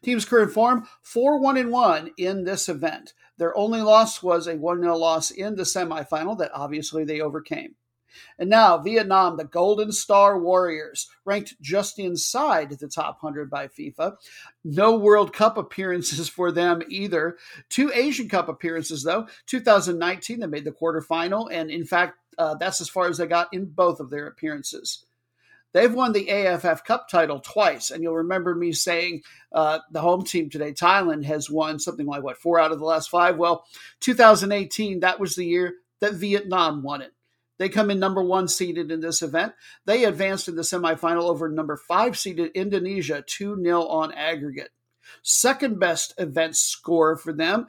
Team's 0.03 0.25
current 0.25 0.51
form 0.51 0.87
4 1.01 1.39
1 1.39 1.57
and 1.57 1.71
1 1.71 2.11
in 2.17 2.43
this 2.43 2.69
event. 2.69 3.13
Their 3.37 3.57
only 3.57 3.81
loss 3.81 4.21
was 4.21 4.47
a 4.47 4.55
1 4.55 4.81
0 4.81 4.97
loss 4.97 5.31
in 5.31 5.55
the 5.55 5.63
semifinal 5.63 6.37
that 6.39 6.51
obviously 6.53 7.05
they 7.05 7.21
overcame. 7.21 7.75
And 8.37 8.49
now, 8.49 8.77
Vietnam, 8.77 9.37
the 9.37 9.45
Golden 9.45 9.91
Star 9.91 10.39
Warriors, 10.39 11.09
ranked 11.25 11.59
just 11.61 11.99
inside 11.99 12.71
the 12.71 12.87
top 12.87 13.19
100 13.21 13.49
by 13.49 13.67
FIFA. 13.67 14.17
No 14.63 14.97
World 14.97 15.33
Cup 15.33 15.57
appearances 15.57 16.29
for 16.29 16.51
them 16.51 16.81
either. 16.87 17.37
Two 17.69 17.91
Asian 17.93 18.29
Cup 18.29 18.49
appearances, 18.49 19.03
though. 19.03 19.27
2019, 19.47 20.39
they 20.39 20.47
made 20.47 20.65
the 20.65 20.71
quarterfinal, 20.71 21.49
and 21.51 21.69
in 21.69 21.85
fact, 21.85 22.17
uh, 22.37 22.55
that's 22.55 22.81
as 22.81 22.89
far 22.89 23.07
as 23.07 23.17
they 23.17 23.27
got 23.27 23.53
in 23.53 23.65
both 23.65 23.99
of 23.99 24.09
their 24.09 24.27
appearances. 24.27 25.05
They've 25.71 25.93
won 25.93 26.13
the 26.13 26.29
AFF 26.29 26.83
Cup 26.83 27.07
title 27.09 27.39
twice, 27.39 27.91
and 27.91 28.01
you'll 28.01 28.15
remember 28.15 28.55
me 28.55 28.71
saying 28.71 29.21
uh, 29.51 29.79
the 29.91 30.01
home 30.01 30.23
team 30.23 30.49
today, 30.49 30.73
Thailand, 30.73 31.25
has 31.25 31.49
won 31.49 31.77
something 31.77 32.07
like 32.07 32.23
what 32.23 32.39
four 32.39 32.59
out 32.59 32.71
of 32.71 32.79
the 32.79 32.85
last 32.85 33.09
five. 33.09 33.37
Well, 33.37 33.65
2018, 33.99 35.01
that 35.01 35.19
was 35.19 35.35
the 35.35 35.45
year 35.45 35.75
that 35.99 36.13
Vietnam 36.13 36.81
won 36.81 37.01
it. 37.01 37.13
They 37.59 37.69
come 37.69 37.91
in 37.91 37.99
number 37.99 38.23
one 38.23 38.47
seeded 38.47 38.89
in 38.89 39.01
this 39.01 39.21
event. 39.21 39.53
They 39.85 40.05
advanced 40.05 40.47
in 40.47 40.55
the 40.55 40.63
semifinal 40.63 41.29
over 41.29 41.49
number 41.49 41.77
five 41.77 42.17
seeded 42.17 42.51
Indonesia, 42.55 43.23
2 43.25 43.61
0 43.61 43.85
on 43.85 44.13
aggregate. 44.13 44.69
Second 45.21 45.79
best 45.79 46.13
event 46.17 46.55
score 46.55 47.17
for 47.17 47.33
them 47.33 47.67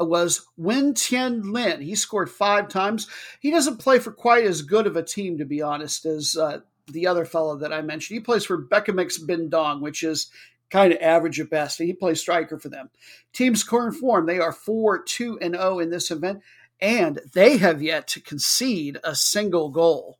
was 0.00 0.46
Nguyen 0.58 0.94
Tien 0.94 1.52
Linh. 1.52 1.82
He 1.82 1.94
scored 1.94 2.30
five 2.30 2.68
times. 2.68 3.06
He 3.40 3.50
doesn't 3.50 3.78
play 3.78 3.98
for 3.98 4.12
quite 4.12 4.44
as 4.44 4.62
good 4.62 4.86
of 4.86 4.96
a 4.96 5.02
team, 5.02 5.38
to 5.38 5.44
be 5.44 5.60
honest, 5.60 6.06
as 6.06 6.36
uh, 6.36 6.60
the 6.86 7.06
other 7.06 7.24
fellow 7.24 7.56
that 7.58 7.72
I 7.72 7.82
mentioned. 7.82 8.16
He 8.16 8.24
plays 8.24 8.44
for 8.44 8.62
Becamex 8.62 9.20
Binh 9.20 9.50
Duong, 9.50 9.80
which 9.80 10.02
is 10.02 10.30
kind 10.70 10.92
of 10.92 11.00
average 11.00 11.40
at 11.40 11.50
best. 11.50 11.78
He 11.78 11.92
plays 11.92 12.20
striker 12.20 12.58
for 12.58 12.68
them. 12.68 12.90
Team's 13.32 13.64
current 13.64 13.96
form, 13.96 14.26
they 14.26 14.38
are 14.38 14.52
4 14.52 15.02
2 15.02 15.38
and 15.40 15.54
0 15.54 15.80
in 15.80 15.90
this 15.90 16.10
event 16.10 16.40
and 16.80 17.20
they 17.34 17.56
have 17.58 17.82
yet 17.82 18.06
to 18.08 18.20
concede 18.20 18.98
a 19.04 19.14
single 19.14 19.68
goal. 19.68 20.18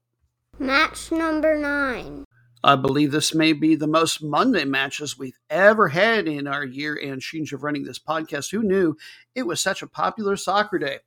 Match 0.58 1.12
number 1.12 1.56
nine. 1.56 2.24
I 2.64 2.74
believe 2.74 3.12
this 3.12 3.34
may 3.34 3.52
be 3.52 3.76
the 3.76 3.86
most 3.86 4.22
Monday 4.22 4.64
matches 4.64 5.16
we've 5.16 5.38
ever 5.48 5.88
had 5.88 6.26
in 6.26 6.48
our 6.48 6.64
year 6.64 6.98
and 7.00 7.20
change 7.20 7.52
of 7.52 7.62
running 7.62 7.84
this 7.84 8.00
podcast. 8.00 8.50
Who 8.50 8.62
knew 8.64 8.96
it 9.34 9.46
was 9.46 9.60
such 9.60 9.80
a 9.80 9.86
popular 9.86 10.36
soccer 10.36 10.78
day? 10.78 10.98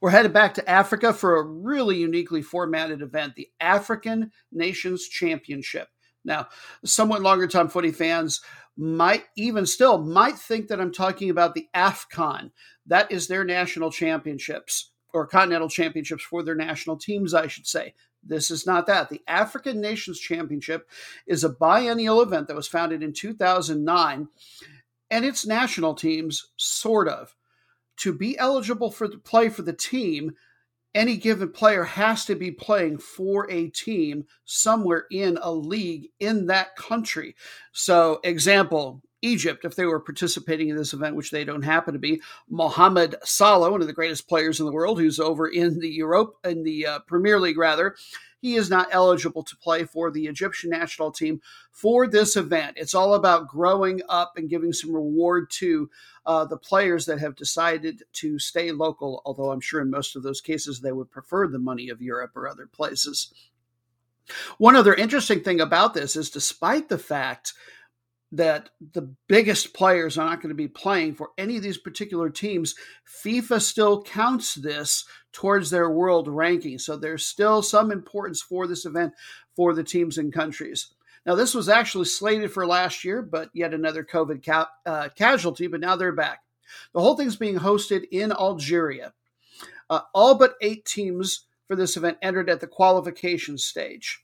We're 0.00 0.10
headed 0.10 0.32
back 0.32 0.54
to 0.54 0.70
Africa 0.70 1.12
for 1.14 1.36
a 1.36 1.42
really 1.42 1.96
uniquely 1.96 2.42
formatted 2.42 3.00
event, 3.00 3.34
the 3.34 3.48
African 3.60 4.30
Nations 4.52 5.08
Championship. 5.08 5.88
Now, 6.24 6.48
somewhat 6.84 7.22
longer 7.22 7.48
time 7.48 7.68
footy 7.68 7.90
fans 7.90 8.42
might 8.76 9.24
even 9.36 9.66
still 9.66 9.98
might 9.98 10.36
think 10.36 10.68
that 10.68 10.80
I'm 10.80 10.92
talking 10.92 11.30
about 11.30 11.54
the 11.54 11.68
AFCON. 11.74 12.50
That 12.86 13.10
is 13.12 13.28
their 13.28 13.44
national 13.44 13.90
championships 13.90 14.90
or 15.12 15.26
continental 15.26 15.68
championships 15.68 16.24
for 16.24 16.42
their 16.42 16.54
national 16.54 16.96
teams, 16.96 17.34
I 17.34 17.46
should 17.46 17.66
say. 17.66 17.94
This 18.22 18.50
is 18.50 18.66
not 18.66 18.86
that. 18.86 19.08
The 19.08 19.20
African 19.26 19.80
Nations 19.80 20.18
Championship 20.18 20.88
is 21.26 21.44
a 21.44 21.48
biennial 21.48 22.22
event 22.22 22.48
that 22.48 22.56
was 22.56 22.68
founded 22.68 23.02
in 23.02 23.12
2009, 23.12 24.28
and 25.10 25.24
its 25.24 25.44
national 25.44 25.94
teams, 25.94 26.50
sort 26.56 27.08
of, 27.08 27.34
to 27.98 28.12
be 28.12 28.38
eligible 28.38 28.90
for 28.90 29.08
the 29.08 29.18
play 29.18 29.48
for 29.48 29.62
the 29.62 29.72
team, 29.72 30.32
any 30.94 31.16
given 31.16 31.50
player 31.50 31.84
has 31.84 32.24
to 32.26 32.34
be 32.34 32.50
playing 32.50 32.98
for 32.98 33.50
a 33.50 33.68
team 33.68 34.24
somewhere 34.44 35.06
in 35.10 35.38
a 35.42 35.52
league 35.52 36.08
in 36.20 36.46
that 36.46 36.76
country. 36.76 37.34
So, 37.72 38.20
example, 38.24 39.02
Egypt, 39.22 39.64
if 39.64 39.76
they 39.76 39.86
were 39.86 40.00
participating 40.00 40.68
in 40.68 40.76
this 40.76 40.92
event, 40.92 41.16
which 41.16 41.30
they 41.30 41.44
don't 41.44 41.62
happen 41.62 41.94
to 41.94 41.98
be, 41.98 42.20
Mohamed 42.50 43.14
Salah, 43.22 43.70
one 43.70 43.80
of 43.80 43.86
the 43.86 43.92
greatest 43.92 44.28
players 44.28 44.60
in 44.60 44.66
the 44.66 44.72
world, 44.72 45.00
who's 45.00 45.20
over 45.20 45.48
in 45.48 45.78
the 45.78 45.88
Europe 45.88 46.34
in 46.44 46.64
the 46.64 46.86
uh, 46.86 46.98
Premier 47.00 47.40
League 47.40 47.58
rather, 47.58 47.96
he 48.42 48.56
is 48.56 48.68
not 48.68 48.88
eligible 48.90 49.44
to 49.44 49.56
play 49.56 49.84
for 49.84 50.10
the 50.10 50.26
Egyptian 50.26 50.70
national 50.70 51.12
team 51.12 51.40
for 51.70 52.08
this 52.08 52.36
event. 52.36 52.76
It's 52.76 52.94
all 52.94 53.14
about 53.14 53.46
growing 53.46 54.02
up 54.08 54.32
and 54.36 54.50
giving 54.50 54.72
some 54.72 54.92
reward 54.92 55.48
to 55.52 55.88
uh, 56.26 56.44
the 56.44 56.56
players 56.56 57.06
that 57.06 57.20
have 57.20 57.36
decided 57.36 58.02
to 58.14 58.40
stay 58.40 58.72
local, 58.72 59.22
although 59.24 59.52
I'm 59.52 59.60
sure 59.60 59.80
in 59.80 59.90
most 59.90 60.16
of 60.16 60.24
those 60.24 60.40
cases 60.40 60.80
they 60.80 60.92
would 60.92 61.10
prefer 61.10 61.46
the 61.46 61.60
money 61.60 61.88
of 61.88 62.02
Europe 62.02 62.32
or 62.36 62.48
other 62.48 62.66
places. 62.66 63.32
One 64.58 64.76
other 64.76 64.94
interesting 64.94 65.40
thing 65.40 65.60
about 65.60 65.94
this 65.94 66.16
is 66.16 66.30
despite 66.30 66.88
the 66.88 66.98
fact 66.98 67.54
that 68.32 68.70
the 68.92 69.14
biggest 69.28 69.74
players 69.74 70.16
are 70.16 70.24
not 70.24 70.40
going 70.40 70.48
to 70.48 70.54
be 70.54 70.68
playing 70.68 71.14
for 71.14 71.30
any 71.36 71.56
of 71.58 71.62
these 71.62 71.76
particular 71.76 72.30
teams, 72.30 72.74
FIFA 73.06 73.60
still 73.60 74.02
counts 74.02 74.54
this 74.54 75.04
towards 75.32 75.70
their 75.70 75.90
world 75.90 76.28
ranking. 76.28 76.78
So 76.78 76.96
there's 76.96 77.26
still 77.26 77.62
some 77.62 77.92
importance 77.92 78.40
for 78.40 78.66
this 78.66 78.86
event 78.86 79.12
for 79.54 79.74
the 79.74 79.84
teams 79.84 80.16
and 80.16 80.32
countries. 80.32 80.94
Now, 81.26 81.34
this 81.34 81.54
was 81.54 81.68
actually 81.68 82.06
slated 82.06 82.50
for 82.50 82.66
last 82.66 83.04
year, 83.04 83.22
but 83.22 83.50
yet 83.52 83.74
another 83.74 84.02
COVID 84.02 84.44
ca- 84.44 84.70
uh, 84.86 85.08
casualty, 85.14 85.66
but 85.66 85.80
now 85.80 85.94
they're 85.94 86.10
back. 86.10 86.40
The 86.94 87.00
whole 87.00 87.16
thing's 87.16 87.36
being 87.36 87.58
hosted 87.58 88.04
in 88.10 88.32
Algeria. 88.32 89.12
Uh, 89.90 90.00
all 90.14 90.36
but 90.36 90.54
eight 90.62 90.84
teams 90.86 91.44
for 91.68 91.76
this 91.76 91.96
event 91.96 92.16
entered 92.22 92.48
at 92.48 92.60
the 92.60 92.66
qualification 92.66 93.58
stage. 93.58 94.21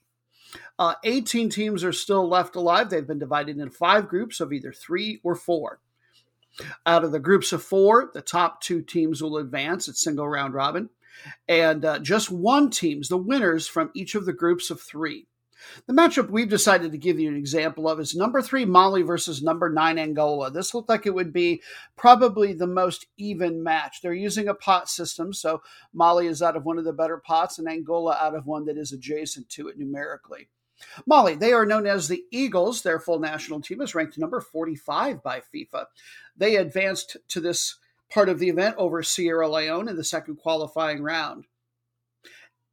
Uh, 0.79 0.95
18 1.03 1.49
teams 1.49 1.83
are 1.83 1.91
still 1.91 2.27
left 2.27 2.55
alive. 2.55 2.89
They've 2.89 3.05
been 3.05 3.19
divided 3.19 3.57
into 3.59 3.69
five 3.69 4.07
groups 4.07 4.39
of 4.39 4.53
either 4.53 4.71
three 4.71 5.19
or 5.23 5.35
four. 5.35 5.81
Out 6.85 7.03
of 7.03 7.11
the 7.11 7.19
groups 7.19 7.51
of 7.51 7.61
four, 7.61 8.09
the 8.13 8.21
top 8.21 8.61
two 8.61 8.81
teams 8.81 9.21
will 9.21 9.37
advance. 9.37 9.89
at 9.89 9.97
single 9.97 10.27
round 10.27 10.53
robin. 10.53 10.89
And 11.49 11.83
uh, 11.83 11.99
just 11.99 12.31
one 12.31 12.69
team's 12.69 13.09
the 13.09 13.17
winners 13.17 13.67
from 13.67 13.91
each 13.93 14.15
of 14.15 14.25
the 14.25 14.31
groups 14.31 14.69
of 14.69 14.79
three. 14.81 15.27
The 15.87 15.93
matchup 15.93 16.29
we've 16.29 16.47
decided 16.47 16.93
to 16.93 16.97
give 16.97 17.19
you 17.19 17.27
an 17.27 17.35
example 17.35 17.89
of 17.89 17.99
is 17.99 18.15
number 18.15 18.41
three 18.41 18.63
Mali 18.63 19.01
versus 19.01 19.43
number 19.43 19.69
nine 19.69 19.99
Angola. 19.99 20.49
This 20.49 20.73
looked 20.73 20.87
like 20.87 21.05
it 21.05 21.13
would 21.13 21.33
be 21.33 21.61
probably 21.97 22.53
the 22.53 22.67
most 22.67 23.07
even 23.17 23.61
match. 23.61 23.99
They're 24.01 24.13
using 24.13 24.47
a 24.47 24.53
pot 24.53 24.87
system, 24.87 25.33
so 25.33 25.61
Mali 25.91 26.27
is 26.27 26.41
out 26.41 26.55
of 26.55 26.63
one 26.63 26.77
of 26.77 26.85
the 26.85 26.93
better 26.93 27.17
pots 27.17 27.59
and 27.59 27.67
Angola 27.67 28.17
out 28.21 28.35
of 28.35 28.45
one 28.45 28.63
that 28.65 28.77
is 28.77 28.93
adjacent 28.93 29.49
to 29.49 29.67
it 29.67 29.77
numerically. 29.77 30.47
Mali, 31.05 31.35
they 31.35 31.53
are 31.53 31.65
known 31.65 31.85
as 31.87 32.07
the 32.07 32.23
Eagles. 32.31 32.81
Their 32.81 32.99
full 32.99 33.19
national 33.19 33.61
team 33.61 33.81
is 33.81 33.95
ranked 33.95 34.17
number 34.17 34.41
45 34.41 35.21
by 35.21 35.41
FIFA. 35.53 35.85
They 36.37 36.55
advanced 36.55 37.17
to 37.29 37.39
this 37.39 37.77
part 38.09 38.29
of 38.29 38.39
the 38.39 38.49
event 38.49 38.75
over 38.77 39.03
Sierra 39.03 39.47
Leone 39.47 39.87
in 39.87 39.95
the 39.95 40.03
second 40.03 40.37
qualifying 40.37 41.01
round. 41.03 41.45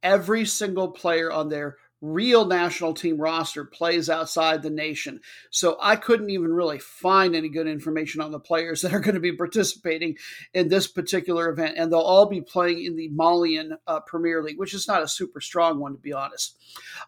Every 0.03 0.45
single 0.45 0.89
player 0.89 1.31
on 1.31 1.49
their 1.49 1.77
real 2.01 2.45
national 2.45 2.93
team 2.93 3.17
roster 3.17 3.65
plays 3.65 4.09
outside 4.09 4.61
the 4.61 4.69
nation. 4.69 5.19
So 5.49 5.77
I 5.81 5.95
couldn't 5.95 6.29
even 6.29 6.53
really 6.53 6.79
find 6.79 7.35
any 7.35 7.49
good 7.49 7.67
information 7.67 8.21
on 8.21 8.31
the 8.31 8.39
players 8.39 8.81
that 8.83 8.93
are 8.93 8.99
going 8.99 9.15
to 9.15 9.21
be 9.21 9.35
participating 9.35 10.17
in 10.53 10.69
this 10.69 10.87
particular 10.87 11.49
event. 11.49 11.77
And 11.77 11.91
they'll 11.91 11.99
all 11.99 12.27
be 12.27 12.41
playing 12.41 12.83
in 12.83 12.95
the 12.95 13.09
Malian 13.09 13.77
uh, 13.87 14.01
Premier 14.01 14.43
League, 14.43 14.59
which 14.59 14.73
is 14.73 14.87
not 14.87 15.01
a 15.01 15.07
super 15.07 15.41
strong 15.41 15.79
one, 15.79 15.93
to 15.93 15.99
be 15.99 16.13
honest. 16.13 16.57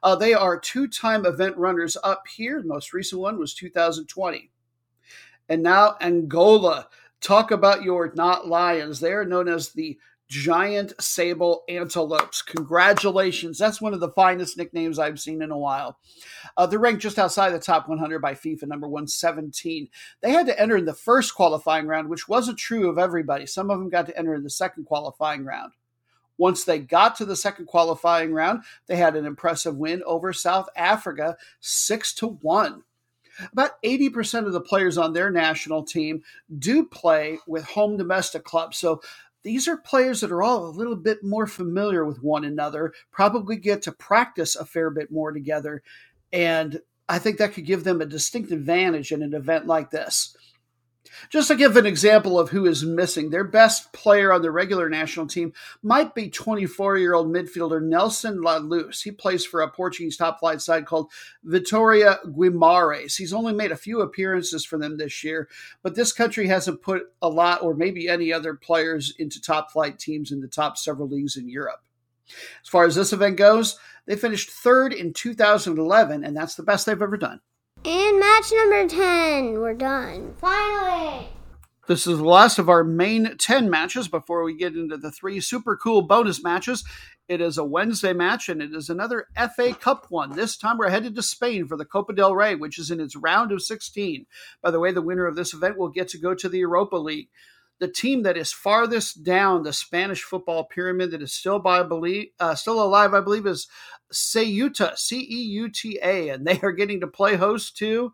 Uh, 0.02 0.16
they 0.16 0.34
are 0.34 0.60
two 0.60 0.88
time 0.88 1.26
event 1.26 1.58
runners 1.58 1.98
up 2.04 2.24
here. 2.28 2.62
The 2.62 2.68
most 2.68 2.94
recent 2.94 3.22
one 3.22 3.38
was 3.38 3.54
2020. 3.54 4.52
And 5.48 5.64
now 5.64 5.98
Angola. 6.02 6.88
Talk 7.22 7.52
about 7.52 7.84
your 7.84 8.14
not 8.16 8.48
lions. 8.48 9.02
They 9.02 9.12
are 9.12 9.26
known 9.26 9.50
as 9.50 9.72
the 9.74 10.00
giant 10.30 10.94
sable 11.02 11.64
antelopes. 11.68 12.42
Congratulations. 12.44 13.58
That's 13.58 13.82
one 13.82 13.94
of 13.94 14.00
the 14.00 14.12
finest 14.12 14.58
nicknames 14.58 15.00
I've 15.00 15.20
seen 15.20 15.42
in 15.42 15.52
a 15.52 15.58
while. 15.58 15.98
Uh, 16.56 16.68
they're 16.68 16.80
ranked 16.80 17.02
just 17.02 17.18
outside 17.18 17.50
the 17.50 17.60
top 17.60 17.90
100 17.90 18.22
by 18.22 18.36
FIFA, 18.36 18.68
number 18.68 18.88
117. 18.88 19.90
They 20.22 20.32
had 20.32 20.46
to 20.46 20.60
enter 20.60 20.78
in 20.78 20.86
the 20.86 20.94
first 20.94 21.34
qualifying 21.34 21.88
round, 21.88 22.10
which 22.10 22.30
wasn't 22.30 22.60
true 22.60 22.90
of 22.90 23.00
everybody. 23.00 23.48
Some 23.48 23.72
of 23.72 23.80
them 23.80 23.90
got 23.90 24.06
to 24.06 24.18
enter 24.18 24.36
in 24.36 24.44
the 24.44 24.50
second 24.50 24.86
qualifying 24.86 25.44
round. 25.44 25.74
Once 26.38 26.64
they 26.64 26.80
got 26.80 27.16
to 27.18 27.26
the 27.26 27.36
second 27.36 27.66
qualifying 27.66 28.32
round, 28.32 28.64
they 28.88 28.96
had 28.96 29.16
an 29.16 29.26
impressive 29.26 29.76
win 29.76 30.02
over 30.06 30.32
South 30.32 30.70
Africa, 30.76 31.36
6 31.60 32.14
to 32.14 32.28
1. 32.28 32.84
About 33.52 33.82
80% 33.84 34.46
of 34.46 34.54
the 34.54 34.62
players 34.62 34.98
on 34.98 35.14
their 35.14 35.32
national 35.32 35.84
team 35.84 36.24
do 36.58 36.86
play 36.86 37.40
with 37.48 37.64
home 37.64 37.98
domestic 37.98 38.44
clubs. 38.44 38.78
So 38.78 39.02
these 39.44 39.68
are 39.68 39.78
players 39.78 40.22
that 40.22 40.32
are 40.32 40.44
all 40.44 40.66
a 40.66 40.70
little 40.70 40.96
bit 40.96 41.24
more 41.24 41.48
familiar 41.48 42.06
with 42.06 42.22
one 42.22 42.44
another, 42.44 42.94
probably 43.12 43.56
get 43.56 43.82
to 43.84 43.92
practice 43.92 44.56
a 44.56 44.66
fair 44.66 44.90
bit 44.90 45.12
more 45.12 45.32
together. 45.32 45.82
And 46.34 46.80
I 47.08 47.20
think 47.20 47.38
that 47.38 47.54
could 47.54 47.66
give 47.66 47.84
them 47.84 48.02
a 48.02 48.06
distinct 48.06 48.52
advantage 48.52 49.12
in 49.12 49.24
an 49.24 49.34
event 49.34 49.66
like 49.66 49.90
this. 49.90 50.36
Just 51.30 51.48
to 51.49 51.56
give 51.56 51.77
an 51.77 51.86
example 51.86 52.40
of 52.40 52.49
who 52.49 52.65
is 52.65 52.84
missing, 52.84 53.30
their 53.30 53.44
best 53.44 53.91
player 53.94 54.31
on 54.31 54.41
the 54.41 54.52
regular 54.52 54.90
national 54.90 55.27
team 55.27 55.53
might 55.84 56.15
be 56.15 56.30
24 56.30 56.98
year 56.98 57.14
old 57.14 57.27
midfielder 57.27 57.81
Nelson 57.81 58.41
da 58.41 58.57
Luz. 58.57 59.02
He 59.02 59.11
plays 59.11 59.45
for 59.45 59.61
a 59.61 59.72
Portuguese 59.72 60.18
top 60.18 60.40
flight 60.40 60.61
side 60.61 60.86
called 60.86 61.11
Vitória 61.45 62.23
Guimarães. 62.26 63.18
He's 63.18 63.34
only 63.34 63.53
made 63.53 63.72
a 63.72 63.77
few 63.77 64.02
appearances 64.02 64.65
for 64.65 64.77
them 64.77 64.98
this 64.98 65.23
year, 65.23 65.49
but 65.81 65.95
this 65.95 66.11
country 66.11 66.48
hasn't 66.48 66.81
put 66.81 67.11
a 67.22 67.30
lot 67.30 67.61
or 67.61 67.73
maybe 67.73 68.07
any 68.07 68.31
other 68.34 68.53
players 68.53 69.14
into 69.18 69.41
top 69.41 69.72
flight 69.72 69.99
teams 69.99 70.31
in 70.31 70.41
the 70.41 70.48
top 70.48 70.77
several 70.77 71.07
leagues 71.07 71.38
in 71.38 71.49
Europe. 71.49 71.81
As 72.64 72.69
far 72.69 72.86
as 72.86 72.95
this 72.95 73.14
event 73.14 73.38
goes, 73.38 73.77
they 74.06 74.15
finished 74.15 74.52
third 74.52 74.94
in 74.94 75.14
2011, 75.14 76.23
and 76.23 76.36
that's 76.36 76.56
the 76.56 76.64
best 76.64 76.86
they've 76.86 77.02
ever 77.02 77.18
done. 77.18 77.41
And 77.85 78.19
match 78.19 78.51
number 78.51 78.89
10, 78.89 79.60
we're 79.60 79.73
done. 79.73 80.34
Finally! 80.38 81.30
This 81.88 82.06
is 82.06 82.18
the 82.18 82.26
last 82.26 82.60
of 82.60 82.68
our 82.68 82.84
main 82.84 83.38
10 83.38 83.69
matches 83.69 84.10
before 84.10 84.43
we 84.43 84.53
get 84.53 84.76
into 84.76 84.97
the 84.97 85.11
three 85.11 85.39
super 85.39 85.77
cool 85.77 86.01
bonus 86.01 86.43
matches. 86.43 86.84
It 87.30 87.39
is 87.39 87.57
a 87.57 87.64
Wednesday 87.64 88.11
match 88.11 88.49
and 88.49 88.61
it 88.61 88.76
is 88.76 88.89
another 88.89 89.27
FA 89.56 89.73
Cup 89.73 90.07
one. 90.10 90.35
This 90.35 90.57
time 90.57 90.77
we're 90.77 90.89
headed 90.89 91.15
to 91.15 91.23
Spain 91.23 91.68
for 91.68 91.77
the 91.77 91.85
Copa 91.85 92.11
del 92.14 92.35
Rey, 92.35 92.53
which 92.53 92.77
is 92.77 92.91
in 92.91 92.99
its 92.99 93.15
round 93.15 93.53
of 93.53 93.61
16. 93.61 94.26
By 94.61 94.72
the 94.72 94.80
way, 94.80 94.91
the 94.91 95.01
winner 95.01 95.26
of 95.26 95.38
this 95.38 95.53
event 95.53 95.77
will 95.77 95.89
get 95.89 96.10
to 96.10 96.18
go 96.18 96.35
to 96.35 96.49
the 96.49 96.60
Europa 96.60 96.97
League. 96.97 97.30
The 97.80 97.88
team 97.88 98.23
that 98.23 98.38
is 98.38 98.51
farthest 98.51 99.23
down 99.23 99.64
the 99.64 99.72
Spanish 99.72 100.23
football 100.23 100.65
pyramid 100.65 101.11
that 101.11 101.22
is 101.22 101.34
still 101.34 101.60
by 101.60 101.81
believe 101.84 102.27
uh, 102.39 102.56
still 102.56 102.84
alive, 102.84 103.14
I 103.14 103.22
believe, 103.22 103.47
is 103.47 103.68
Ceuta, 104.11 104.97
C 104.97 105.19
E 105.19 105.41
U 105.53 105.69
T 105.69 105.99
A, 106.03 106.30
and 106.30 106.45
they 106.45 106.60
are 106.61 106.73
getting 106.73 106.99
to 106.99 107.07
play 107.07 107.35
host 107.35 107.77
to 107.77 108.14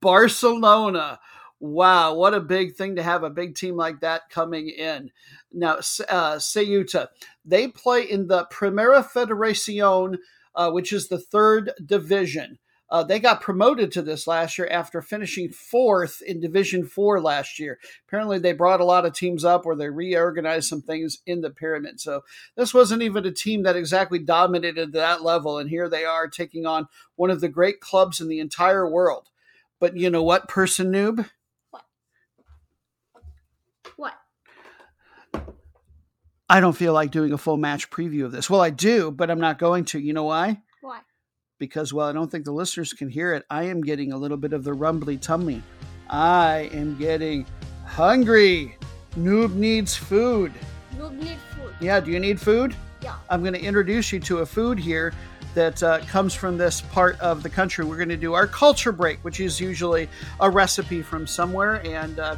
Barcelona. 0.00 1.20
Wow, 1.58 2.14
what 2.14 2.34
a 2.34 2.40
big 2.40 2.74
thing 2.74 2.96
to 2.96 3.04
have 3.04 3.22
a 3.22 3.30
big 3.30 3.54
team 3.54 3.76
like 3.76 4.00
that 4.00 4.28
coming 4.28 4.68
in. 4.68 5.10
Now, 5.52 5.76
uh, 5.76 6.38
Ceuta, 6.38 7.06
they 7.44 7.68
play 7.68 8.02
in 8.02 8.26
the 8.26 8.46
Primera 8.52 9.04
Federación, 9.04 10.18
uh, 10.56 10.70
which 10.72 10.92
is 10.92 11.08
the 11.08 11.20
third 11.20 11.70
division. 11.86 12.58
Uh, 12.92 13.02
they 13.02 13.18
got 13.18 13.40
promoted 13.40 13.90
to 13.90 14.02
this 14.02 14.26
last 14.26 14.58
year 14.58 14.68
after 14.70 15.00
finishing 15.00 15.50
fourth 15.50 16.20
in 16.20 16.40
Division 16.40 16.84
Four 16.84 17.22
last 17.22 17.58
year. 17.58 17.78
Apparently, 18.06 18.38
they 18.38 18.52
brought 18.52 18.82
a 18.82 18.84
lot 18.84 19.06
of 19.06 19.14
teams 19.14 19.46
up 19.46 19.64
or 19.64 19.74
they 19.74 19.88
reorganized 19.88 20.68
some 20.68 20.82
things 20.82 21.16
in 21.24 21.40
the 21.40 21.48
pyramid. 21.48 22.00
So 22.00 22.22
this 22.54 22.74
wasn't 22.74 23.00
even 23.00 23.24
a 23.24 23.32
team 23.32 23.62
that 23.62 23.76
exactly 23.76 24.18
dominated 24.18 24.92
that 24.92 25.22
level, 25.22 25.56
and 25.58 25.70
here 25.70 25.88
they 25.88 26.04
are 26.04 26.28
taking 26.28 26.66
on 26.66 26.86
one 27.16 27.30
of 27.30 27.40
the 27.40 27.48
great 27.48 27.80
clubs 27.80 28.20
in 28.20 28.28
the 28.28 28.40
entire 28.40 28.86
world. 28.86 29.30
But 29.80 29.96
you 29.96 30.10
know 30.10 30.22
what, 30.22 30.46
person 30.46 30.92
noob? 30.92 31.30
What? 31.70 31.84
What? 33.96 34.14
I 36.46 36.60
don't 36.60 36.76
feel 36.76 36.92
like 36.92 37.10
doing 37.10 37.32
a 37.32 37.38
full 37.38 37.56
match 37.56 37.88
preview 37.88 38.26
of 38.26 38.32
this. 38.32 38.50
Well, 38.50 38.60
I 38.60 38.68
do, 38.68 39.10
but 39.10 39.30
I'm 39.30 39.40
not 39.40 39.58
going 39.58 39.86
to. 39.86 39.98
You 39.98 40.12
know 40.12 40.24
why? 40.24 40.60
Because 41.62 41.94
while 41.94 42.08
I 42.08 42.12
don't 42.12 42.28
think 42.28 42.44
the 42.44 42.50
listeners 42.50 42.92
can 42.92 43.08
hear 43.08 43.34
it, 43.34 43.46
I 43.48 43.62
am 43.62 43.82
getting 43.82 44.10
a 44.10 44.16
little 44.16 44.36
bit 44.36 44.52
of 44.52 44.64
the 44.64 44.72
rumbly 44.72 45.16
tummy. 45.16 45.62
I 46.10 46.68
am 46.72 46.98
getting 46.98 47.46
hungry. 47.86 48.76
Noob 49.16 49.54
needs 49.54 49.94
food. 49.94 50.52
Noob 50.96 51.12
need 51.22 51.38
food. 51.54 51.72
Yeah, 51.80 52.00
do 52.00 52.10
you 52.10 52.18
need 52.18 52.40
food? 52.40 52.74
Yeah. 53.00 53.14
I'm 53.30 53.42
going 53.42 53.54
to 53.54 53.62
introduce 53.62 54.10
you 54.10 54.18
to 54.18 54.38
a 54.38 54.46
food 54.46 54.76
here 54.76 55.14
that 55.54 55.80
uh, 55.84 56.00
comes 56.00 56.34
from 56.34 56.58
this 56.58 56.80
part 56.80 57.16
of 57.20 57.44
the 57.44 57.48
country. 57.48 57.84
We're 57.84 57.96
going 57.96 58.08
to 58.08 58.16
do 58.16 58.34
our 58.34 58.48
culture 58.48 58.90
break, 58.90 59.20
which 59.22 59.38
is 59.38 59.60
usually 59.60 60.08
a 60.40 60.50
recipe 60.50 61.00
from 61.00 61.28
somewhere. 61.28 61.80
And 61.86 62.18
uh, 62.18 62.34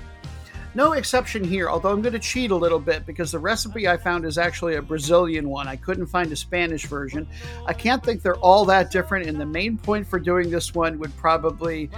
no 0.74 0.92
exception 0.92 1.44
here, 1.44 1.68
although 1.68 1.90
I'm 1.90 2.02
going 2.02 2.12
to 2.12 2.18
cheat 2.18 2.50
a 2.50 2.56
little 2.56 2.78
bit 2.78 3.06
because 3.06 3.30
the 3.32 3.38
recipe 3.38 3.88
I 3.88 3.96
found 3.96 4.24
is 4.24 4.38
actually 4.38 4.76
a 4.76 4.82
Brazilian 4.82 5.48
one. 5.48 5.68
I 5.68 5.76
couldn't 5.76 6.06
find 6.06 6.30
a 6.32 6.36
Spanish 6.36 6.86
version. 6.86 7.26
I 7.66 7.72
can't 7.72 8.02
think 8.02 8.22
they're 8.22 8.36
all 8.36 8.64
that 8.66 8.90
different, 8.90 9.26
and 9.26 9.40
the 9.40 9.46
main 9.46 9.78
point 9.78 10.06
for 10.06 10.18
doing 10.18 10.50
this 10.50 10.74
one 10.74 10.98
would 10.98 11.16
probably, 11.16 11.90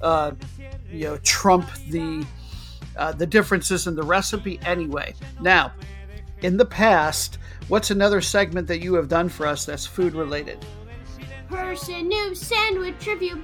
uh, 0.00 0.32
you 0.90 1.04
know, 1.04 1.18
trump 1.18 1.68
the 1.88 2.24
uh, 2.96 3.12
the 3.12 3.26
differences 3.26 3.86
in 3.86 3.94
the 3.94 4.02
recipe 4.02 4.60
anyway. 4.64 5.14
Now, 5.40 5.72
in 6.42 6.56
the 6.56 6.64
past, 6.64 7.38
what's 7.68 7.90
another 7.90 8.20
segment 8.20 8.66
that 8.68 8.80
you 8.80 8.94
have 8.94 9.08
done 9.08 9.28
for 9.28 9.46
us 9.46 9.64
that's 9.64 9.86
food 9.86 10.14
related? 10.14 10.64
Person 11.48 12.10
noob 12.10 12.36
sandwich 12.36 13.06
review. 13.06 13.42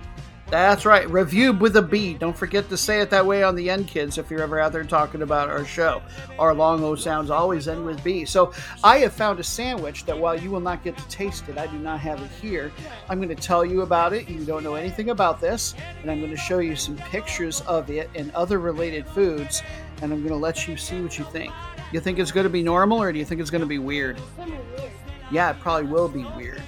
That's 0.50 0.86
right. 0.86 1.08
Review 1.10 1.52
with 1.52 1.76
a 1.76 1.82
B. 1.82 2.14
Don't 2.14 2.36
forget 2.36 2.70
to 2.70 2.76
say 2.78 3.02
it 3.02 3.10
that 3.10 3.26
way 3.26 3.42
on 3.42 3.54
the 3.54 3.68
end, 3.68 3.86
kids, 3.86 4.16
if 4.16 4.30
you're 4.30 4.40
ever 4.40 4.58
out 4.58 4.72
there 4.72 4.82
talking 4.82 5.20
about 5.20 5.50
our 5.50 5.62
show. 5.66 6.00
Our 6.38 6.54
long 6.54 6.82
O 6.82 6.94
sounds 6.94 7.28
always 7.28 7.68
end 7.68 7.84
with 7.84 8.02
B. 8.02 8.24
So 8.24 8.52
I 8.82 8.98
have 9.00 9.12
found 9.12 9.40
a 9.40 9.44
sandwich 9.44 10.06
that 10.06 10.18
while 10.18 10.40
you 10.40 10.50
will 10.50 10.60
not 10.60 10.82
get 10.82 10.96
to 10.96 11.06
taste 11.08 11.50
it, 11.50 11.58
I 11.58 11.66
do 11.66 11.78
not 11.78 12.00
have 12.00 12.22
it 12.22 12.30
here. 12.40 12.72
I'm 13.10 13.18
going 13.18 13.28
to 13.28 13.34
tell 13.34 13.62
you 13.62 13.82
about 13.82 14.14
it. 14.14 14.26
You 14.26 14.42
don't 14.42 14.64
know 14.64 14.74
anything 14.74 15.10
about 15.10 15.38
this. 15.38 15.74
And 16.00 16.10
I'm 16.10 16.20
going 16.20 16.30
to 16.30 16.36
show 16.38 16.60
you 16.60 16.76
some 16.76 16.96
pictures 16.96 17.60
of 17.62 17.90
it 17.90 18.08
and 18.14 18.30
other 18.34 18.58
related 18.58 19.06
foods. 19.06 19.62
And 20.00 20.14
I'm 20.14 20.20
going 20.20 20.32
to 20.32 20.36
let 20.36 20.66
you 20.66 20.78
see 20.78 21.02
what 21.02 21.18
you 21.18 21.26
think. 21.26 21.52
You 21.92 22.00
think 22.00 22.18
it's 22.18 22.32
going 22.32 22.44
to 22.44 22.50
be 22.50 22.62
normal 22.62 23.02
or 23.02 23.12
do 23.12 23.18
you 23.18 23.24
think 23.26 23.42
it's 23.42 23.50
going 23.50 23.60
to 23.60 23.66
be 23.66 23.78
weird? 23.78 24.16
It's 24.16 24.26
gonna 24.36 24.50
be 24.50 24.80
weird. 24.80 24.92
Yeah, 25.30 25.50
it 25.50 25.60
probably 25.60 25.90
will 25.90 26.08
be 26.08 26.24
weird. 26.36 26.62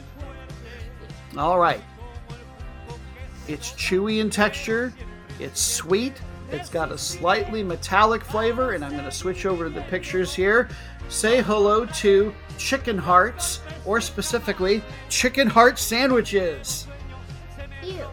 All 1.39 1.59
right. 1.59 1.81
It's 3.51 3.73
chewy 3.73 4.21
in 4.21 4.31
texture. 4.31 4.93
It's 5.41 5.61
sweet. 5.61 6.15
It's 6.53 6.69
got 6.69 6.93
a 6.93 6.99
slightly 6.99 7.65
metallic 7.65 8.25
flavor, 8.25 8.73
and 8.73 8.85
I'm 8.85 8.93
going 8.93 9.05
to 9.05 9.11
switch 9.11 9.45
over 9.45 9.65
to 9.65 9.71
the 9.71 9.83
pictures 9.83 10.33
here. 10.33 10.69
Say 11.09 11.43
hello 11.43 11.85
to 11.85 12.33
chicken 12.59 12.97
hearts, 12.97 13.61
or 13.85 14.01
specifically, 14.01 14.85
chicken 15.09 15.49
heart 15.49 15.81
sandwiches. 15.81 16.87
Ew. 17.83 18.07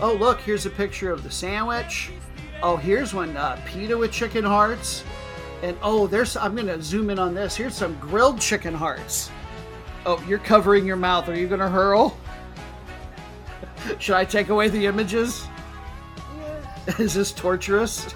Oh, 0.00 0.14
look, 0.14 0.40
here's 0.40 0.66
a 0.66 0.70
picture 0.70 1.10
of 1.10 1.24
the 1.24 1.30
sandwich. 1.30 2.12
Oh, 2.62 2.76
here's 2.76 3.12
one 3.12 3.36
uh, 3.36 3.60
pita 3.66 3.98
with 3.98 4.12
chicken 4.12 4.44
hearts. 4.44 5.02
And 5.64 5.76
oh, 5.82 6.06
there's, 6.06 6.36
I'm 6.36 6.54
going 6.54 6.68
to 6.68 6.80
zoom 6.80 7.10
in 7.10 7.18
on 7.18 7.34
this. 7.34 7.56
Here's 7.56 7.74
some 7.74 7.98
grilled 7.98 8.40
chicken 8.40 8.74
hearts. 8.74 9.32
Oh, 10.06 10.22
you're 10.26 10.38
covering 10.38 10.86
your 10.86 10.96
mouth. 10.96 11.28
Are 11.28 11.36
you 11.36 11.46
going 11.48 11.60
to 11.60 11.68
hurl? 11.68 12.16
Should 13.98 14.14
I 14.14 14.24
take 14.24 14.48
away 14.48 14.68
the 14.68 14.86
images? 14.86 15.46
Is 16.98 17.14
this 17.14 17.32
torturous? 17.32 18.14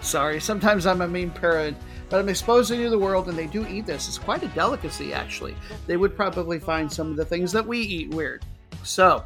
Sorry, 0.00 0.40
sometimes 0.40 0.86
I'm 0.86 1.00
a 1.00 1.08
mean 1.08 1.30
parent, 1.30 1.76
but 2.08 2.20
I'm 2.20 2.28
exposing 2.28 2.78
you 2.78 2.84
to 2.84 2.90
the 2.90 2.98
world 2.98 3.28
and 3.28 3.36
they 3.36 3.46
do 3.46 3.66
eat 3.66 3.86
this. 3.86 4.08
It's 4.08 4.18
quite 4.18 4.42
a 4.42 4.48
delicacy, 4.48 5.12
actually. 5.12 5.56
They 5.86 5.96
would 5.96 6.14
probably 6.14 6.58
find 6.58 6.92
some 6.92 7.10
of 7.10 7.16
the 7.16 7.24
things 7.24 7.52
that 7.52 7.66
we 7.66 7.78
eat 7.78 8.10
weird. 8.10 8.44
So, 8.84 9.24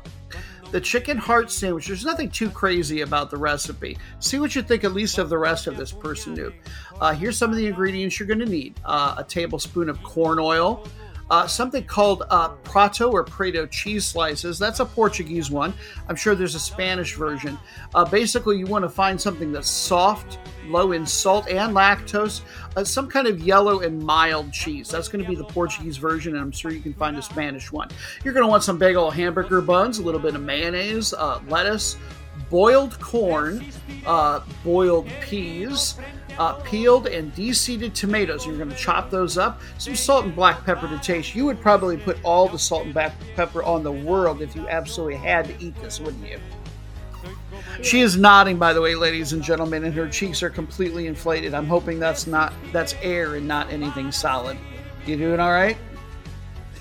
the 0.71 0.81
chicken 0.81 1.17
heart 1.17 1.51
sandwich, 1.51 1.87
there's 1.87 2.05
nothing 2.05 2.31
too 2.31 2.51
crazy 2.51 3.03
about 3.03 3.31
the 3.31 3.37
recipe. 3.37 3.97
See 4.21 4.39
what 4.39 4.55
you 4.55 4.63
think 4.63 4.85
at 4.85 4.93
least 4.93 5.19
of 5.19 5.29
the 5.29 5.39
rest 5.39 5.67
of 5.67 5.77
this 5.77 5.93
person 5.93 6.35
knew. 6.35 6.53
Uh, 7.01 7.13
here's 7.13 7.37
some 7.37 7.51
of 7.51 7.57
the 7.57 7.67
ingredients 7.67 8.19
you're 8.19 8.27
going 8.27 8.41
to 8.41 8.47
need 8.47 8.75
uh, 8.85 9.15
a 9.19 9.25
tablespoon 9.25 9.89
of 9.89 10.03
corn 10.03 10.39
oil, 10.39 10.87
uh, 11.31 11.47
something 11.47 11.85
called 11.85 12.23
uh, 12.31 12.51
prato 12.65 13.11
or 13.11 13.25
prato 13.25 13.67
cheese 13.67 14.05
slices. 14.05 14.59
That's 14.59 14.81
a 14.81 14.85
Portuguese 14.85 15.51
one. 15.51 15.75
I'm 16.09 16.17
sure 16.17 16.35
there's 16.35 16.55
a 16.55 16.61
Spanish 16.61 17.15
version. 17.15 17.59
Uh, 17.95 18.05
basically, 18.05 18.59
you 18.59 18.67
want 18.67 18.85
to 18.85 18.89
find 18.89 19.21
something 19.21 19.53
that's 19.53 19.69
soft, 19.69 20.39
low 20.67 20.93
in 20.93 21.07
salt 21.07 21.49
and 21.49 21.75
lactose, 21.75 22.43
uh, 22.77 22.85
some 22.85 23.09
kind 23.09 23.27
of 23.27 23.41
yellow 23.41 23.81
and 23.81 24.01
mild 24.01 24.53
cheese. 24.53 24.89
That's 24.89 25.09
going 25.09 25.25
to 25.25 25.29
be 25.29 25.37
the 25.37 25.45
Portuguese 25.45 25.97
version, 25.97 26.35
and 26.35 26.43
I'm 26.43 26.53
sure 26.53 26.71
you 26.71 26.81
can 26.81 26.95
find 26.95 27.17
a 27.17 27.23
Spanish 27.23 27.73
one. 27.73 27.89
You're 28.25 28.35
going 28.35 28.45
to 28.45 28.51
want 28.51 28.63
some 28.63 28.79
big 28.79 28.97
old 28.97 29.15
hamburger 29.15 29.61
buns, 29.61 29.99
a 29.99 30.03
little 30.03 30.21
bit 30.21 30.35
of 30.35 30.43
mayonnaise, 30.43 31.13
uh, 31.13 31.41
lettuce, 31.49 31.97
boiled 32.51 32.99
corn, 33.01 33.65
uh, 34.07 34.41
boiled 34.63 35.09
peas, 35.21 35.97
uh, 36.39 36.55
peeled 36.55 37.07
and 37.07 37.35
de-seeded 37.35 37.95
tomatoes. 37.95 38.47
You're 38.47 38.57
going 38.57 38.71
to 38.71 38.77
chop 38.77 39.11
those 39.11 39.39
up. 39.39 39.61
Some 39.79 39.97
salt 39.97 40.25
and 40.25 40.35
black 40.35 40.65
pepper 40.65 40.89
to 40.89 40.99
taste. 40.99 41.35
You 41.35 41.45
would 41.47 41.61
probably 41.61 41.97
put 41.97 42.19
all 42.25 42.49
the 42.49 42.59
salt 42.59 42.85
and 42.85 42.93
black 42.93 43.15
pepper 43.35 43.63
on 43.63 43.83
the 43.83 43.93
world 43.93 44.43
if 44.43 44.55
you 44.55 44.69
absolutely 44.69 45.17
had 45.17 45.47
to 45.47 45.65
eat 45.65 45.75
this, 45.81 46.01
wouldn't 46.01 46.27
you? 46.27 46.39
She 47.83 48.01
is 48.01 48.17
nodding, 48.17 48.59
by 48.59 48.73
the 48.73 48.81
way, 48.81 48.95
ladies 48.95 49.33
and 49.33 49.43
gentlemen, 49.43 49.85
and 49.85 49.95
her 49.95 50.09
cheeks 50.09 50.43
are 50.43 50.51
completely 50.51 51.07
inflated. 51.07 51.55
I'm 51.55 51.67
hoping 51.67 51.99
that's 51.99 52.27
not 52.27 52.53
that's 52.73 52.95
air 53.03 53.35
and 53.35 53.47
not 53.49 53.71
anything 53.71 54.13
solid. 54.13 54.57
You 55.07 55.17
doing 55.17 55.41
all 55.41 55.53
right? 55.53 55.77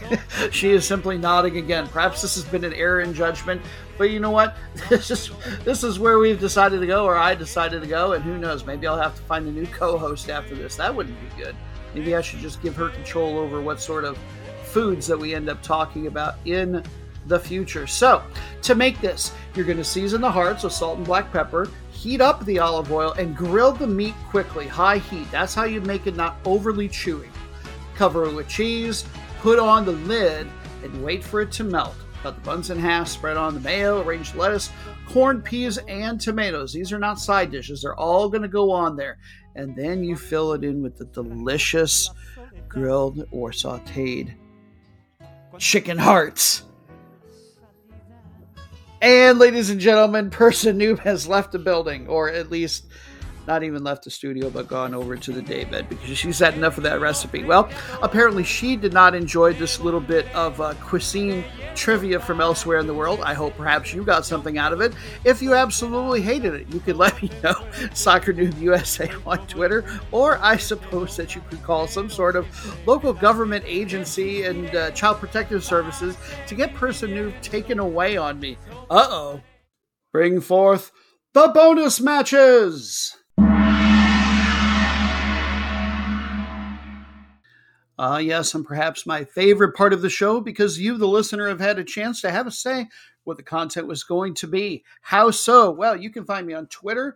she 0.52 0.72
is 0.72 0.86
simply 0.86 1.18
nodding 1.18 1.58
again. 1.58 1.88
Perhaps 1.88 2.22
this 2.22 2.36
has 2.36 2.44
been 2.44 2.64
an 2.64 2.74
error 2.74 3.02
in 3.02 3.14
judgment, 3.14 3.62
but 3.98 4.06
you 4.06 4.20
know 4.20 4.32
what? 4.32 4.56
This 4.90 5.10
is 5.10 5.32
this 5.64 5.84
is 5.84 6.00
where 6.00 6.20
we've 6.20 6.40
decided 6.40 6.80
to 6.80 6.88
go, 6.88 7.06
or 7.06 7.18
I 7.18 7.36
decided 7.36 7.82
to 7.82 7.88
go, 7.88 8.14
and 8.14 8.24
who 8.24 8.38
knows? 8.38 8.66
Maybe 8.66 8.88
I'll 8.88 9.02
have 9.02 9.16
to 9.16 9.22
find 9.24 9.48
a 9.48 9.52
new 9.52 9.66
co-host 9.68 10.30
after 10.30 10.56
this. 10.56 10.76
That 10.76 10.94
wouldn't 10.94 11.20
be 11.20 11.44
good. 11.44 11.56
Maybe 11.94 12.16
I 12.16 12.22
should 12.22 12.40
just 12.40 12.62
give 12.62 12.76
her 12.76 12.90
control 12.90 13.38
over 13.38 13.62
what 13.62 13.80
sort 13.80 14.04
of 14.04 14.18
foods 14.64 15.08
that 15.08 15.18
we 15.18 15.34
end 15.34 15.50
up 15.50 15.62
talking 15.62 16.08
about 16.08 16.36
in 16.46 16.84
the 17.28 17.40
future. 17.40 17.88
So, 17.88 18.24
to 18.64 18.76
make 18.76 19.00
this, 19.02 19.32
you're 19.56 19.66
going 19.66 19.78
to 19.78 19.84
season 19.84 20.22
the 20.22 20.32
hearts 20.32 20.64
with 20.64 20.74
salt 20.74 20.98
and 20.98 21.06
black 21.06 21.32
pepper, 21.32 21.70
heat 21.92 22.22
up 22.22 22.46
the 22.46 22.60
olive 22.60 22.92
oil, 22.92 23.14
and 23.14 23.36
grill 23.36 23.72
the 23.72 23.88
meat 23.88 24.14
quickly, 24.30 24.68
high 24.68 24.98
heat. 24.98 25.30
That's 25.32 25.56
how 25.56 25.64
you 25.64 25.82
make 25.82 26.08
it 26.08 26.16
not 26.16 26.38
overly 26.46 26.90
chewy. 26.90 27.30
Cover 27.96 28.26
it 28.26 28.34
with 28.36 28.48
cheese, 28.48 29.06
put 29.46 29.60
on 29.60 29.86
the 29.86 29.92
lid, 29.92 30.48
and 30.84 31.04
wait 31.04 31.24
for 31.24 31.40
it 31.40 31.52
to 31.52 31.64
melt. 31.64 31.94
Cut 32.24 32.34
the 32.34 32.42
buns 32.42 32.72
in 32.72 32.80
half, 32.80 33.08
spread 33.08 33.38
on 33.38 33.54
the 33.54 33.60
mayo, 33.60 34.02
arrange 34.02 34.34
lettuce, 34.34 34.72
corn, 35.08 35.40
peas, 35.40 35.78
and 35.88 36.20
tomatoes. 36.20 36.74
These 36.74 36.92
are 36.92 36.98
not 36.98 37.20
side 37.20 37.52
dishes, 37.52 37.84
they're 37.84 37.96
all 37.96 38.28
going 38.28 38.42
to 38.42 38.48
go 38.48 38.72
on 38.72 38.96
there. 38.96 39.20
And 39.56 39.76
then 39.76 40.04
you 40.04 40.16
fill 40.16 40.54
it 40.54 40.64
in 40.64 40.82
with 40.82 40.98
the 40.98 41.06
delicious 41.06 42.10
grilled 42.68 43.28
or 43.30 43.52
sauteed 43.52 44.34
chicken 45.60 46.00
hearts. 46.00 46.64
And, 49.00 49.38
ladies 49.38 49.70
and 49.70 49.80
gentlemen, 49.80 50.32
Person 50.32 50.80
Noob 50.80 50.98
has 51.02 51.28
left 51.28 51.52
the 51.52 51.60
building, 51.60 52.08
or 52.08 52.32
at 52.32 52.50
least 52.50 52.88
not 53.48 53.64
even 53.64 53.84
left 53.84 54.04
the 54.04 54.10
studio, 54.10 54.50
but 54.50 54.68
gone 54.68 54.94
over 54.94 55.16
to 55.16 55.32
the 55.32 55.42
daybed 55.42 55.90
because 55.90 56.18
she's 56.18 56.40
had 56.40 56.56
enough 56.56 56.78
of 56.78 56.84
that 56.84 57.00
recipe. 57.00 57.44
Well, 57.44 57.70
apparently 58.02 58.44
she 58.44 58.76
did 58.76 58.94
not 58.94 59.16
enjoy 59.16 59.54
this 59.54 59.80
little 59.80 60.00
bit 60.00 60.34
of 60.34 60.60
uh, 60.60 60.74
cuisine 60.82 61.44
trivia 61.76 62.20
from 62.20 62.42
elsewhere 62.42 62.80
in 62.80 62.88
the 62.88 62.94
world. 62.94 63.22
I 63.22 63.34
hope 63.34 63.56
perhaps 63.56 63.94
you 63.94 64.04
got 64.04 64.26
something 64.26 64.58
out 64.58 64.74
of 64.74 64.82
it. 64.82 64.94
If 65.24 65.42
you 65.42 65.54
absolutely 65.54 66.22
hated 66.22 66.54
it, 66.54 66.74
you 66.74 66.80
could 66.80 66.98
let 67.06 67.22
me 67.22 67.30
know. 67.44 67.56
Soccer 67.94 68.34
Noob 68.34 68.60
USA 68.60 69.12
on 69.26 69.46
Twitter, 69.48 69.86
or 70.12 70.40
I 70.42 70.58
suppose 70.58 71.16
that 71.18 71.36
you 71.36 71.42
could 71.50 71.64
call 71.64 71.88
some 71.88 72.10
sort 72.10 72.36
of 72.36 72.48
local 72.88 73.14
government 73.14 73.64
agency 73.68 74.44
and 74.44 74.74
uh, 74.76 74.92
child 74.92 75.18
protective 75.18 75.64
services 75.64 76.18
to 76.48 76.56
get 76.56 76.74
Person 76.74 77.12
Noob 77.12 77.40
taken 77.42 77.80
away 77.80 78.18
on 78.18 78.40
me. 78.40 78.58
Uh 78.90 79.08
oh. 79.10 79.42
Bring 80.12 80.40
forth 80.40 80.92
the 81.34 81.50
bonus 81.50 82.00
matches! 82.00 83.18
Uh, 87.98 88.20
yes, 88.22 88.54
and 88.54 88.66
perhaps 88.66 89.06
my 89.06 89.24
favorite 89.24 89.76
part 89.76 89.94
of 89.94 90.02
the 90.02 90.10
show 90.10 90.42
because 90.42 90.80
you, 90.80 90.98
the 90.98 91.08
listener, 91.08 91.48
have 91.48 91.62
had 91.62 91.80
a 91.80 91.84
chance 91.84 92.20
to 92.22 92.32
have 92.32 92.46
a 92.46 92.52
say 92.52 92.88
what 93.24 93.38
the 93.38 93.44
content 93.44 93.88
was 93.88 94.04
going 94.04 94.34
to 94.36 94.48
be. 94.48 94.84
How 95.02 95.32
so? 95.32 95.72
Well, 95.72 95.96
you 95.96 96.10
can 96.10 96.26
find 96.26 96.46
me 96.46 96.54
on 96.54 96.68
Twitter 96.68 97.16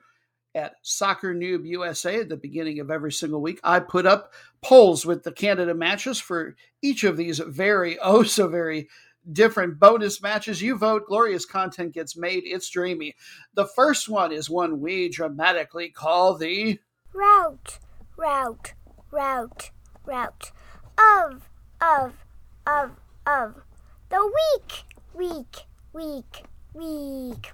at 0.55 0.75
Soccer 0.81 1.35
Noob 1.35 1.65
USA 1.65 2.21
at 2.21 2.29
the 2.29 2.37
beginning 2.37 2.79
of 2.79 2.89
every 2.89 3.11
single 3.11 3.41
week. 3.41 3.59
I 3.63 3.79
put 3.79 4.05
up 4.05 4.33
polls 4.61 5.05
with 5.05 5.23
the 5.23 5.31
Canada 5.31 5.73
matches 5.73 6.19
for 6.19 6.55
each 6.81 7.03
of 7.03 7.17
these 7.17 7.39
very, 7.39 7.99
oh, 8.01 8.23
so 8.23 8.47
very 8.47 8.87
different 9.31 9.79
bonus 9.79 10.21
matches. 10.21 10.61
You 10.61 10.77
vote, 10.77 11.05
glorious 11.07 11.45
content 11.45 11.93
gets 11.93 12.17
made. 12.17 12.43
It's 12.45 12.69
dreamy. 12.69 13.15
The 13.53 13.67
first 13.67 14.07
one 14.07 14.31
is 14.31 14.49
one 14.49 14.79
we 14.79 15.09
dramatically 15.09 15.89
call 15.89 16.37
the 16.37 16.79
route, 17.13 17.79
route, 18.17 18.73
route, 19.11 19.71
route 20.05 20.51
of, 20.99 21.49
of, 21.81 22.13
of, 22.67 22.91
of 23.25 23.55
the 24.09 24.25
week, 24.25 24.83
week, 25.13 25.65
week, 25.93 26.43
week. 26.73 27.51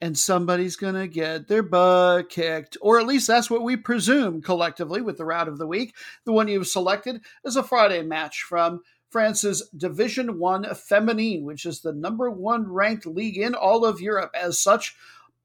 And 0.00 0.16
somebody's 0.16 0.76
going 0.76 0.94
to 0.94 1.06
get 1.06 1.48
their 1.48 1.62
butt 1.62 2.30
kicked, 2.30 2.78
or 2.80 2.98
at 2.98 3.06
least 3.06 3.26
that's 3.26 3.50
what 3.50 3.62
we 3.62 3.76
presume 3.76 4.40
collectively 4.40 5.02
with 5.02 5.18
the 5.18 5.26
route 5.26 5.48
of 5.48 5.58
the 5.58 5.66
week. 5.66 5.94
The 6.24 6.32
one 6.32 6.48
you've 6.48 6.66
selected 6.66 7.20
is 7.44 7.56
a 7.56 7.62
Friday 7.62 8.02
match 8.02 8.42
from 8.42 8.80
France's 9.10 9.68
Division 9.76 10.38
One 10.38 10.64
Feminine, 10.74 11.44
which 11.44 11.66
is 11.66 11.80
the 11.80 11.92
number 11.92 12.30
one 12.30 12.72
ranked 12.72 13.06
league 13.06 13.36
in 13.36 13.54
all 13.54 13.84
of 13.84 14.00
Europe. 14.00 14.30
As 14.34 14.58
such, 14.58 14.96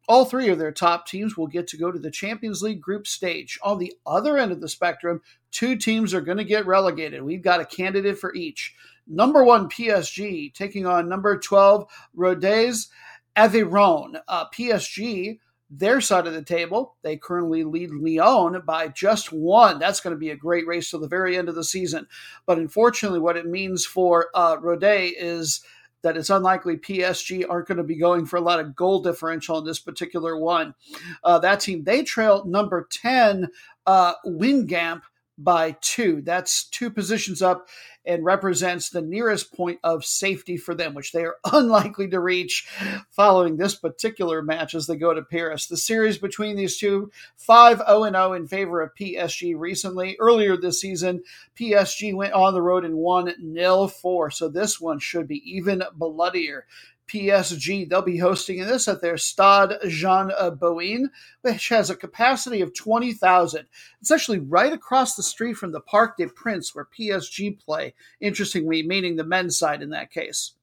all 0.08 0.26
three 0.26 0.50
of 0.50 0.60
their 0.60 0.72
top 0.72 1.08
teams 1.08 1.36
will 1.36 1.48
get 1.48 1.68
to 1.68 1.78
go 1.78 1.92
to 1.92 2.00
the 2.00 2.12
Champions 2.12 2.62
League 2.62 2.82
group 2.82 3.08
stage. 3.08 3.60
On 3.64 3.80
the 3.80 3.94
other 4.06 4.38
end 4.38 4.52
of 4.52 4.62
the 4.62 4.70
spectrum, 4.70 5.22
two 5.52 5.76
teams 5.76 6.14
are 6.14 6.22
going 6.22 6.38
to 6.38 6.44
get 6.44 6.68
relegated. 6.68 7.24
We've 7.24 7.42
got 7.42 7.62
a 7.62 7.66
candidate 7.66 8.18
for 8.18 8.34
each. 8.36 8.76
Number 9.08 9.44
one, 9.44 9.70
PSG, 9.70 10.54
taking 10.54 10.86
on 10.86 11.10
number 11.10 11.38
12, 11.38 11.86
Rodez 12.14 12.90
Aveyron. 13.36 14.20
Uh, 14.28 14.46
PSG, 14.50 15.40
their 15.70 16.02
side 16.02 16.28
of 16.28 16.34
the 16.34 16.44
table, 16.44 16.96
they 17.02 17.18
currently 17.18 17.64
lead 17.64 17.92
Lyon 17.92 18.62
by 18.66 18.88
just 18.88 19.32
one. 19.32 19.80
That's 19.80 20.00
going 20.00 20.16
to 20.16 20.20
be 20.20 20.30
a 20.30 20.36
great 20.36 20.68
race 20.68 20.90
till 20.90 21.00
the 21.00 21.08
very 21.08 21.38
end 21.38 21.50
of 21.50 21.56
the 21.56 21.64
season. 21.64 22.08
But 22.46 22.58
unfortunately, 22.58 23.20
what 23.20 23.38
it 23.38 23.46
means 23.46 23.86
for 23.86 24.28
uh, 24.34 24.58
Rodez 24.62 25.14
is 25.18 25.62
that 26.06 26.16
it's 26.16 26.30
unlikely 26.30 26.78
PSG 26.78 27.44
aren't 27.50 27.68
going 27.68 27.80
to 27.80 27.84
be 27.84 27.96
going 27.96 28.28
for 28.28 28.38
a 28.38 28.42
lot 28.42 28.60
of 28.60 28.76
goal 28.76 29.02
differential 29.02 29.58
in 29.58 29.66
this 29.66 29.80
particular 29.80 30.38
one. 30.38 30.76
Uh, 31.24 31.40
that 31.40 31.62
team, 31.62 31.84
they 31.84 32.04
trail 32.04 32.46
number 32.46 32.88
10, 32.92 33.50
uh, 33.88 34.14
Guingamp, 34.24 35.02
by 35.38 35.76
two. 35.82 36.22
That's 36.22 36.66
two 36.66 36.90
positions 36.90 37.42
up 37.42 37.68
and 38.06 38.24
represents 38.24 38.90
the 38.90 39.02
nearest 39.02 39.52
point 39.54 39.80
of 39.84 40.06
safety 40.06 40.58
for 40.58 40.76
them, 40.76 40.94
which 40.94 41.12
they 41.12 41.24
are 41.26 41.38
unlikely 41.52 42.08
to 42.10 42.20
reach 42.20 42.68
following 43.10 43.58
this 43.58 43.76
particular 43.76 44.42
match 44.42 44.76
as 44.76 44.88
they 44.88 44.96
go 44.96 45.14
to 45.14 45.24
Paris. 45.24 45.68
The 45.68 45.78
series 45.78 46.18
between 46.18 46.56
these 46.56 46.78
two, 46.78 47.12
5 47.38 47.78
0 47.78 48.12
0 48.12 48.34
in 48.34 48.48
favor 48.48 48.82
of 48.82 48.96
PSG 48.96 49.58
recently. 49.58 50.16
Earlier 50.20 50.56
this 50.56 50.80
season, 50.80 51.24
PSG 51.60 52.16
went 52.16 52.34
on 52.34 52.54
the 52.54 52.62
road 52.62 52.86
and 52.86 52.96
won 52.96 53.34
nil 53.40 53.88
4, 53.88 54.32
so 54.32 54.48
this 54.48 54.80
one 54.80 55.00
should 55.00 55.28
be 55.28 55.42
even 55.46 55.84
bloodier. 55.96 56.66
PSG. 57.08 57.88
They'll 57.90 58.02
be 58.02 58.18
hosting 58.18 58.60
this 58.60 58.88
at 58.88 59.02
their 59.02 59.18
Stade 59.18 59.78
Jean 59.88 60.32
Bouin, 60.58 61.10
which 61.42 61.70
has 61.70 61.90
a 61.90 61.96
capacity 61.96 62.62
of 62.62 62.74
20,000. 62.74 63.66
It's 64.02 64.12
actually 64.12 64.40
right 64.40 64.74
across 64.74 65.16
the 65.16 65.24
street 65.24 65.58
from 65.58 65.72
the 65.72 65.82
Parc 65.82 66.18
des 66.18 66.28
Princes 66.28 66.74
where 66.74 66.86
PSG 66.86 67.60
play, 67.60 67.94
interestingly, 68.20 68.84
meaning 68.84 69.16
the 69.16 69.24
men's 69.24 69.58
side 69.58 69.82
in 69.82 69.90
that 69.92 70.12
case. 70.12 70.54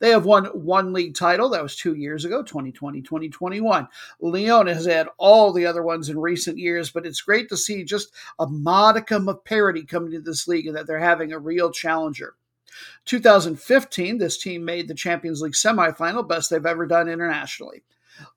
They 0.00 0.10
have 0.10 0.24
won 0.24 0.46
one 0.46 0.92
league 0.92 1.14
title. 1.14 1.50
That 1.50 1.62
was 1.62 1.76
two 1.76 1.94
years 1.94 2.24
ago, 2.24 2.42
2020 2.42 3.02
2021. 3.02 3.88
Lyon 4.20 4.66
has 4.66 4.86
had 4.86 5.08
all 5.18 5.52
the 5.52 5.66
other 5.66 5.82
ones 5.82 6.08
in 6.08 6.18
recent 6.18 6.58
years, 6.58 6.90
but 6.90 7.06
it's 7.06 7.20
great 7.20 7.48
to 7.50 7.56
see 7.56 7.84
just 7.84 8.12
a 8.38 8.46
modicum 8.46 9.28
of 9.28 9.44
parity 9.44 9.84
coming 9.84 10.12
to 10.12 10.20
this 10.20 10.48
league 10.48 10.66
and 10.66 10.76
that 10.76 10.86
they're 10.86 10.98
having 10.98 11.32
a 11.32 11.38
real 11.38 11.70
challenger. 11.70 12.34
2015, 13.04 14.18
this 14.18 14.38
team 14.38 14.64
made 14.64 14.88
the 14.88 14.94
Champions 14.94 15.40
League 15.40 15.52
semifinal, 15.52 16.26
best 16.26 16.50
they've 16.50 16.64
ever 16.64 16.86
done 16.86 17.08
internationally. 17.08 17.82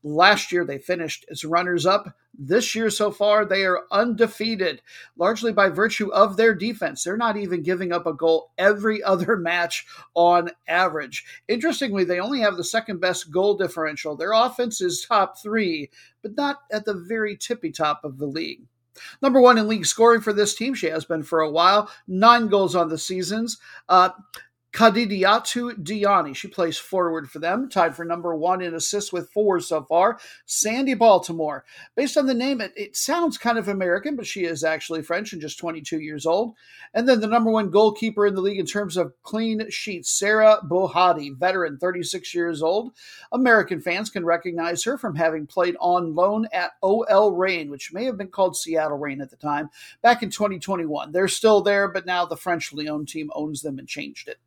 Last 0.04 0.52
year, 0.52 0.66
they 0.66 0.78
finished 0.78 1.26
as 1.30 1.44
runners 1.44 1.86
up. 1.86 2.16
This 2.38 2.76
year, 2.76 2.90
so 2.90 3.12
far, 3.12 3.46
they 3.46 3.66
are 3.66 3.86
undefeated, 3.92 4.82
largely 5.18 5.52
by 5.52 5.70
virtue 5.70 6.12
of 6.12 6.38
their 6.38 6.54
defense. 6.54 7.04
They're 7.04 7.18
not 7.18 7.38
even 7.38 7.64
giving 7.64 7.92
up 7.92 8.06
a 8.06 8.14
goal 8.14 8.52
every 8.58 9.04
other 9.04 9.36
match 9.38 9.86
on 10.14 10.52
average. 10.68 11.26
Interestingly, 11.48 12.04
they 12.04 12.20
only 12.20 12.42
have 12.42 12.58
the 12.58 12.64
second 12.64 13.00
best 13.00 13.32
goal 13.32 13.58
differential. 13.58 14.16
Their 14.16 14.34
offense 14.34 14.82
is 14.82 15.06
top 15.06 15.40
three, 15.42 15.90
but 16.22 16.36
not 16.36 16.60
at 16.72 16.86
the 16.86 16.94
very 16.94 17.36
tippy 17.36 17.72
top 17.72 18.04
of 18.04 18.18
the 18.18 18.28
league. 18.28 18.68
Number 19.22 19.42
one 19.42 19.58
in 19.58 19.68
league 19.68 19.86
scoring 19.86 20.22
for 20.22 20.34
this 20.34 20.56
team. 20.56 20.74
She 20.74 20.88
has 20.88 21.06
been 21.06 21.24
for 21.24 21.42
a 21.42 21.50
while. 21.50 21.90
Nine 22.08 22.48
goals 22.48 22.76
on 22.76 22.90
the 22.90 22.98
seasons. 22.98 23.58
Uh, 23.88 24.10
Kadidiatou 24.74 25.74
Diani. 25.84 26.34
She 26.34 26.48
plays 26.48 26.78
forward 26.78 27.30
for 27.30 27.40
them, 27.40 27.68
tied 27.68 27.96
for 27.96 28.06
number 28.06 28.34
one 28.34 28.62
in 28.62 28.74
assists 28.74 29.12
with 29.12 29.30
four 29.30 29.60
so 29.60 29.84
far. 29.84 30.18
Sandy 30.46 30.94
Baltimore. 30.94 31.66
Based 31.96 32.16
on 32.16 32.26
the 32.26 32.34
name, 32.34 32.62
it, 32.62 32.72
it 32.78 32.96
sounds 32.96 33.38
kind 33.38 33.58
of 33.58 33.68
American, 33.68 34.16
but 34.16 34.26
she 34.26 34.46
is 34.46 34.64
actually 34.64 35.02
French 35.02 35.34
and 35.34 35.42
just 35.42 35.60
22 35.60 36.00
years 36.00 36.26
old. 36.26 36.56
And 36.94 37.08
then 37.08 37.20
the 37.20 37.28
number 37.28 37.52
one 37.52 37.70
goalkeeper 37.70 38.26
in 38.26 38.34
the 38.34 38.42
league 38.42 38.60
in 38.60 38.66
terms 38.66 38.96
of 38.96 39.14
clean 39.24 39.70
sheets, 39.70 40.10
Sarah 40.10 40.60
Bouhaddi, 40.64 41.38
veteran, 41.38 41.78
36 41.78 42.34
years 42.34 42.62
old. 42.62 42.94
American 43.32 43.82
fans 43.82 44.10
can 44.10 44.26
recognize 44.26 44.84
her 44.86 44.98
from 44.98 45.16
having 45.16 45.48
played 45.48 45.76
on 45.82 46.16
loan 46.16 46.48
at 46.54 46.72
OL 46.82 47.34
Reign, 47.34 47.70
which 47.70 47.92
may 47.92 48.06
have 48.06 48.18
been 48.18 48.28
called 48.30 48.56
Seattle 48.56 48.98
Reign 48.98 49.20
at 49.20 49.30
the 49.30 49.36
time, 49.36 49.70
back 50.02 50.24
in 50.24 50.30
2021. 50.30 51.12
They're 51.12 51.28
still 51.28 51.62
there, 51.62 51.90
but 51.90 52.06
now 52.06 52.26
the 52.26 52.38
French 52.38 52.72
Lyon 52.72 53.06
team 53.06 53.30
owns 53.36 53.62
them 53.62 53.78
and 53.78 53.88
changed 53.88 54.30
it. 54.30 54.38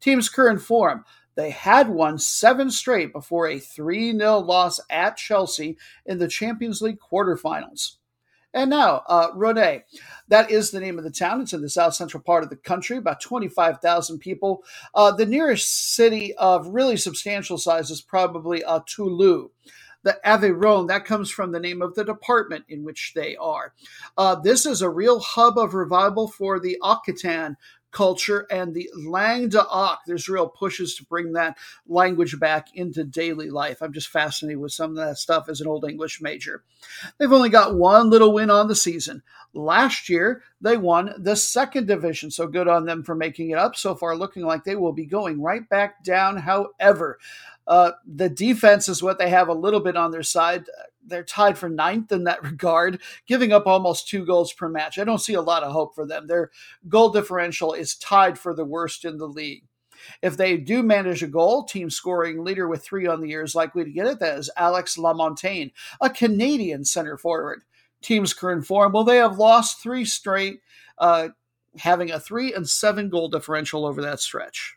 Team's 0.00 0.28
current 0.28 0.60
form. 0.62 1.04
They 1.34 1.50
had 1.50 1.88
won 1.88 2.18
seven 2.18 2.70
straight 2.70 3.12
before 3.12 3.46
a 3.46 3.60
3 3.60 4.12
0 4.12 4.38
loss 4.38 4.80
at 4.90 5.16
Chelsea 5.16 5.76
in 6.04 6.18
the 6.18 6.26
Champions 6.28 6.82
League 6.82 6.98
quarterfinals. 6.98 7.96
And 8.54 8.70
now, 8.70 9.02
uh, 9.06 9.28
Rodez. 9.34 9.82
That 10.28 10.50
is 10.50 10.70
the 10.70 10.80
name 10.80 10.98
of 10.98 11.04
the 11.04 11.10
town. 11.10 11.40
It's 11.40 11.52
in 11.52 11.60
the 11.60 11.68
south 11.68 11.94
central 11.94 12.22
part 12.22 12.42
of 12.42 12.50
the 12.50 12.56
country, 12.56 12.96
about 12.96 13.20
25,000 13.20 14.18
people. 14.18 14.64
Uh, 14.94 15.12
the 15.12 15.26
nearest 15.26 15.94
city 15.94 16.34
of 16.36 16.66
really 16.66 16.96
substantial 16.96 17.58
size 17.58 17.90
is 17.90 18.00
probably 18.00 18.64
uh, 18.64 18.80
Toulouse 18.86 19.50
the 20.04 20.18
Aveyron, 20.24 20.88
that 20.88 21.04
comes 21.04 21.30
from 21.30 21.52
the 21.52 21.60
name 21.60 21.82
of 21.82 21.94
the 21.94 22.04
department 22.04 22.64
in 22.68 22.84
which 22.84 23.12
they 23.14 23.36
are. 23.36 23.74
Uh, 24.16 24.36
this 24.36 24.64
is 24.64 24.80
a 24.80 24.88
real 24.88 25.20
hub 25.20 25.58
of 25.58 25.74
revival 25.74 26.28
for 26.28 26.60
the 26.60 26.78
Occitan 26.82 27.56
culture 27.90 28.46
and 28.50 28.74
the 28.74 28.90
langue 28.96 29.50
d'oc. 29.50 30.00
There's 30.06 30.28
real 30.28 30.48
pushes 30.48 30.94
to 30.96 31.04
bring 31.04 31.32
that 31.32 31.56
language 31.86 32.38
back 32.38 32.68
into 32.74 33.04
daily 33.04 33.50
life. 33.50 33.82
I'm 33.82 33.92
just 33.92 34.08
fascinated 34.08 34.60
with 34.60 34.72
some 34.72 34.90
of 34.90 34.96
that 34.96 35.18
stuff 35.18 35.48
as 35.48 35.60
an 35.60 35.66
old 35.66 35.88
English 35.88 36.20
major. 36.20 36.62
They've 37.18 37.32
only 37.32 37.48
got 37.48 37.74
one 37.74 38.10
little 38.10 38.32
win 38.32 38.50
on 38.50 38.68
the 38.68 38.76
season. 38.76 39.22
Last 39.54 40.08
year, 40.08 40.42
they 40.60 40.76
won 40.76 41.14
the 41.18 41.36
second 41.36 41.86
division, 41.86 42.30
so 42.30 42.46
good 42.46 42.68
on 42.68 42.84
them 42.84 43.02
for 43.02 43.14
making 43.14 43.50
it 43.50 43.58
up. 43.58 43.76
So 43.76 43.94
far, 43.94 44.16
looking 44.16 44.44
like 44.44 44.64
they 44.64 44.76
will 44.76 44.92
be 44.92 45.06
going 45.06 45.40
right 45.40 45.66
back 45.68 46.04
down. 46.04 46.36
However, 46.36 47.18
uh, 47.66 47.92
the 48.06 48.28
defense 48.28 48.88
is 48.88 49.02
what 49.02 49.18
they 49.18 49.28
have 49.30 49.48
a 49.48 49.54
little 49.54 49.80
bit 49.80 49.96
on 49.96 50.10
their 50.10 50.22
side. 50.22 50.64
They're 51.08 51.24
tied 51.24 51.58
for 51.58 51.68
ninth 51.68 52.12
in 52.12 52.24
that 52.24 52.42
regard, 52.42 53.00
giving 53.26 53.52
up 53.52 53.66
almost 53.66 54.08
two 54.08 54.24
goals 54.24 54.52
per 54.52 54.68
match. 54.68 54.98
I 54.98 55.04
don't 55.04 55.18
see 55.18 55.34
a 55.34 55.42
lot 55.42 55.62
of 55.62 55.72
hope 55.72 55.94
for 55.94 56.06
them. 56.06 56.26
Their 56.26 56.50
goal 56.88 57.10
differential 57.10 57.72
is 57.72 57.96
tied 57.96 58.38
for 58.38 58.54
the 58.54 58.64
worst 58.64 59.04
in 59.04 59.18
the 59.18 59.28
league. 59.28 59.64
If 60.22 60.36
they 60.36 60.56
do 60.56 60.82
manage 60.82 61.22
a 61.22 61.26
goal, 61.26 61.64
team 61.64 61.90
scoring 61.90 62.44
leader 62.44 62.68
with 62.68 62.84
three 62.84 63.06
on 63.06 63.20
the 63.20 63.28
year 63.28 63.42
is 63.42 63.54
likely 63.54 63.84
to 63.84 63.90
get 63.90 64.06
it. 64.06 64.20
That 64.20 64.38
is 64.38 64.50
Alex 64.56 64.96
Lamontagne, 64.96 65.72
a 66.00 66.10
Canadian 66.10 66.84
center 66.84 67.16
forward. 67.16 67.62
Team's 68.00 68.32
current 68.32 68.64
form, 68.64 68.92
well, 68.92 69.02
they 69.02 69.16
have 69.16 69.38
lost 69.38 69.82
three 69.82 70.04
straight, 70.04 70.60
uh, 70.98 71.30
having 71.78 72.12
a 72.12 72.20
three 72.20 72.54
and 72.54 72.68
seven 72.68 73.08
goal 73.08 73.28
differential 73.28 73.84
over 73.84 74.00
that 74.02 74.20
stretch. 74.20 74.76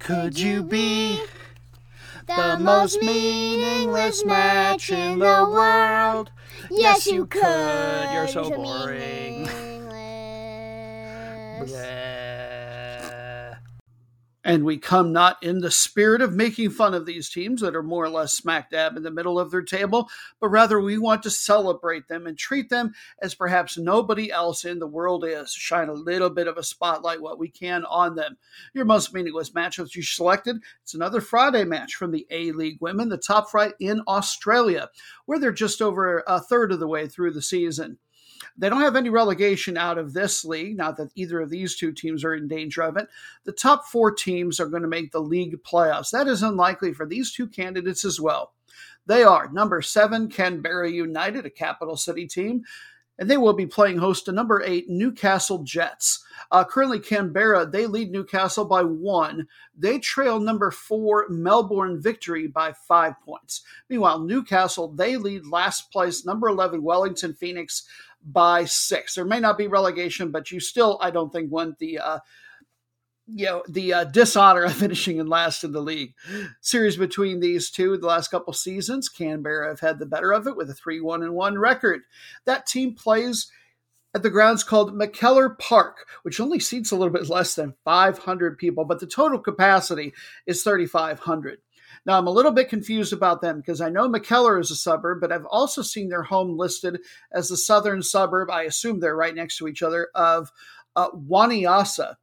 Could 0.00 0.38
you 0.38 0.62
be 0.62 1.20
the 2.28 2.58
most 2.60 3.02
meaningless 3.02 4.24
match 4.24 4.90
in 4.90 5.18
the 5.18 5.48
world. 5.50 6.30
Yes, 6.70 7.06
you 7.06 7.26
could. 7.26 8.12
You're 8.12 8.28
so 8.28 8.50
boring. 8.50 9.48
And 14.48 14.64
we 14.64 14.78
come 14.78 15.12
not 15.12 15.36
in 15.42 15.60
the 15.60 15.70
spirit 15.70 16.22
of 16.22 16.32
making 16.32 16.70
fun 16.70 16.94
of 16.94 17.04
these 17.04 17.28
teams 17.28 17.60
that 17.60 17.76
are 17.76 17.82
more 17.82 18.06
or 18.06 18.08
less 18.08 18.32
smack 18.32 18.70
dab 18.70 18.96
in 18.96 19.02
the 19.02 19.10
middle 19.10 19.38
of 19.38 19.50
their 19.50 19.60
table, 19.60 20.08
but 20.40 20.48
rather 20.48 20.80
we 20.80 20.96
want 20.96 21.22
to 21.24 21.30
celebrate 21.30 22.08
them 22.08 22.26
and 22.26 22.38
treat 22.38 22.70
them 22.70 22.94
as 23.20 23.34
perhaps 23.34 23.76
nobody 23.76 24.32
else 24.32 24.64
in 24.64 24.78
the 24.78 24.86
world 24.86 25.22
is. 25.22 25.52
Shine 25.52 25.90
a 25.90 25.92
little 25.92 26.30
bit 26.30 26.46
of 26.46 26.56
a 26.56 26.62
spotlight, 26.62 27.20
what 27.20 27.38
we 27.38 27.50
can, 27.50 27.84
on 27.84 28.14
them. 28.14 28.38
Your 28.72 28.86
most 28.86 29.12
meaningless 29.12 29.50
matchups 29.50 29.94
you 29.94 30.02
selected, 30.02 30.56
it's 30.82 30.94
another 30.94 31.20
Friday 31.20 31.64
match 31.64 31.96
from 31.96 32.10
the 32.10 32.26
A 32.30 32.52
League 32.52 32.78
Women, 32.80 33.10
the 33.10 33.18
top 33.18 33.50
flight 33.50 33.74
in 33.78 34.00
Australia, 34.08 34.88
where 35.26 35.38
they're 35.38 35.52
just 35.52 35.82
over 35.82 36.24
a 36.26 36.40
third 36.40 36.72
of 36.72 36.80
the 36.80 36.88
way 36.88 37.06
through 37.06 37.32
the 37.32 37.42
season. 37.42 37.98
They 38.56 38.68
don't 38.68 38.80
have 38.80 38.96
any 38.96 39.08
relegation 39.08 39.76
out 39.76 39.98
of 39.98 40.12
this 40.12 40.44
league, 40.44 40.76
not 40.76 40.96
that 40.96 41.12
either 41.14 41.40
of 41.40 41.50
these 41.50 41.76
two 41.76 41.92
teams 41.92 42.24
are 42.24 42.34
in 42.34 42.48
danger 42.48 42.82
of 42.82 42.96
it. 42.96 43.08
The 43.44 43.52
top 43.52 43.86
four 43.86 44.12
teams 44.12 44.60
are 44.60 44.68
going 44.68 44.82
to 44.82 44.88
make 44.88 45.12
the 45.12 45.20
league 45.20 45.62
playoffs. 45.62 46.10
That 46.10 46.28
is 46.28 46.42
unlikely 46.42 46.94
for 46.94 47.06
these 47.06 47.32
two 47.32 47.46
candidates 47.46 48.04
as 48.04 48.20
well. 48.20 48.52
They 49.06 49.22
are 49.22 49.50
number 49.50 49.80
seven, 49.80 50.28
Canberra 50.28 50.90
United, 50.90 51.46
a 51.46 51.50
capital 51.50 51.96
city 51.96 52.26
team, 52.26 52.64
and 53.18 53.28
they 53.28 53.36
will 53.36 53.52
be 53.52 53.66
playing 53.66 53.98
host 53.98 54.24
to 54.24 54.32
number 54.32 54.62
eight, 54.64 54.88
Newcastle 54.88 55.62
Jets. 55.64 56.24
Uh, 56.50 56.64
currently, 56.64 57.00
Canberra, 57.00 57.66
they 57.66 57.86
lead 57.86 58.10
Newcastle 58.10 58.64
by 58.64 58.82
one. 58.82 59.46
They 59.76 59.98
trail 59.98 60.38
number 60.38 60.70
four, 60.70 61.26
Melbourne 61.28 62.00
Victory, 62.00 62.46
by 62.46 62.72
five 62.72 63.20
points. 63.22 63.62
Meanwhile, 63.88 64.20
Newcastle, 64.20 64.88
they 64.88 65.16
lead 65.16 65.46
last 65.46 65.90
place, 65.90 66.24
number 66.24 66.48
11, 66.48 66.82
Wellington 66.82 67.34
Phoenix, 67.34 67.84
by 68.24 68.64
six. 68.64 69.14
There 69.14 69.24
may 69.24 69.40
not 69.40 69.58
be 69.58 69.66
relegation, 69.66 70.30
but 70.30 70.50
you 70.50 70.60
still, 70.60 70.98
I 71.00 71.10
don't 71.10 71.32
think, 71.32 71.50
want 71.50 71.78
the 71.78 71.98
uh, 71.98 72.18
you 73.32 73.46
know 73.46 73.62
the 73.68 73.92
uh, 73.92 74.04
dishonor 74.04 74.64
of 74.64 74.74
finishing 74.76 75.18
in 75.18 75.26
last 75.26 75.64
in 75.64 75.72
the 75.72 75.80
league. 75.80 76.14
Series 76.60 76.96
between 76.96 77.40
these 77.40 77.70
two, 77.70 77.96
the 77.96 78.06
last 78.06 78.28
couple 78.28 78.52
seasons, 78.52 79.08
Canberra 79.08 79.68
have 79.68 79.80
had 79.80 79.98
the 79.98 80.06
better 80.06 80.32
of 80.32 80.46
it 80.46 80.56
with 80.56 80.70
a 80.70 80.74
three-one 80.74 81.22
and 81.22 81.34
one 81.34 81.58
record. 81.58 82.00
That 82.44 82.66
team 82.66 82.94
plays 82.94 83.50
at 84.14 84.22
the 84.22 84.30
grounds 84.30 84.64
called 84.64 84.94
McKellar 84.94 85.58
Park, 85.58 86.06
which 86.22 86.40
only 86.40 86.58
seats 86.58 86.90
a 86.90 86.96
little 86.96 87.12
bit 87.12 87.28
less 87.28 87.54
than 87.54 87.74
500 87.84 88.56
people, 88.58 88.84
but 88.84 89.00
the 89.00 89.06
total 89.06 89.38
capacity 89.38 90.14
is 90.46 90.62
3,500. 90.62 91.58
Now, 92.06 92.18
I'm 92.18 92.26
a 92.26 92.32
little 92.32 92.52
bit 92.52 92.70
confused 92.70 93.12
about 93.12 93.42
them 93.42 93.58
because 93.58 93.80
I 93.80 93.90
know 93.90 94.08
McKellar 94.08 94.60
is 94.60 94.70
a 94.70 94.76
suburb, 94.76 95.20
but 95.20 95.32
I've 95.32 95.44
also 95.44 95.82
seen 95.82 96.08
their 96.08 96.22
home 96.22 96.56
listed 96.56 97.00
as 97.32 97.48
the 97.48 97.56
southern 97.56 98.02
suburb. 98.02 98.50
I 98.50 98.62
assume 98.62 99.00
they're 99.00 99.16
right 99.16 99.34
next 99.34 99.58
to 99.58 99.68
each 99.68 99.82
other 99.82 100.08
of 100.14 100.50
uh, 100.96 101.10
Wanniassa. 101.10 102.16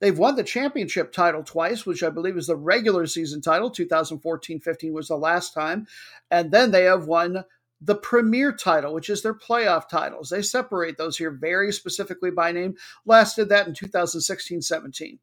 They've 0.00 0.18
won 0.18 0.36
the 0.36 0.42
championship 0.42 1.12
title 1.12 1.42
twice, 1.42 1.86
which 1.86 2.02
I 2.02 2.10
believe 2.10 2.36
is 2.36 2.48
the 2.48 2.56
regular 2.56 3.06
season 3.06 3.40
title. 3.40 3.70
2014 3.70 4.60
15 4.60 4.92
was 4.92 5.08
the 5.08 5.16
last 5.16 5.54
time. 5.54 5.86
And 6.30 6.50
then 6.50 6.70
they 6.70 6.84
have 6.84 7.06
won 7.06 7.44
the 7.80 7.94
premier 7.94 8.52
title, 8.52 8.94
which 8.94 9.10
is 9.10 9.22
their 9.22 9.34
playoff 9.34 9.88
titles. 9.88 10.30
They 10.30 10.42
separate 10.42 10.96
those 10.96 11.18
here 11.18 11.30
very 11.30 11.72
specifically 11.72 12.30
by 12.30 12.52
name. 12.52 12.76
Last 13.04 13.36
did 13.36 13.50
that 13.50 13.66
in 13.66 13.74
2016 13.74 14.62
17. 14.62 15.18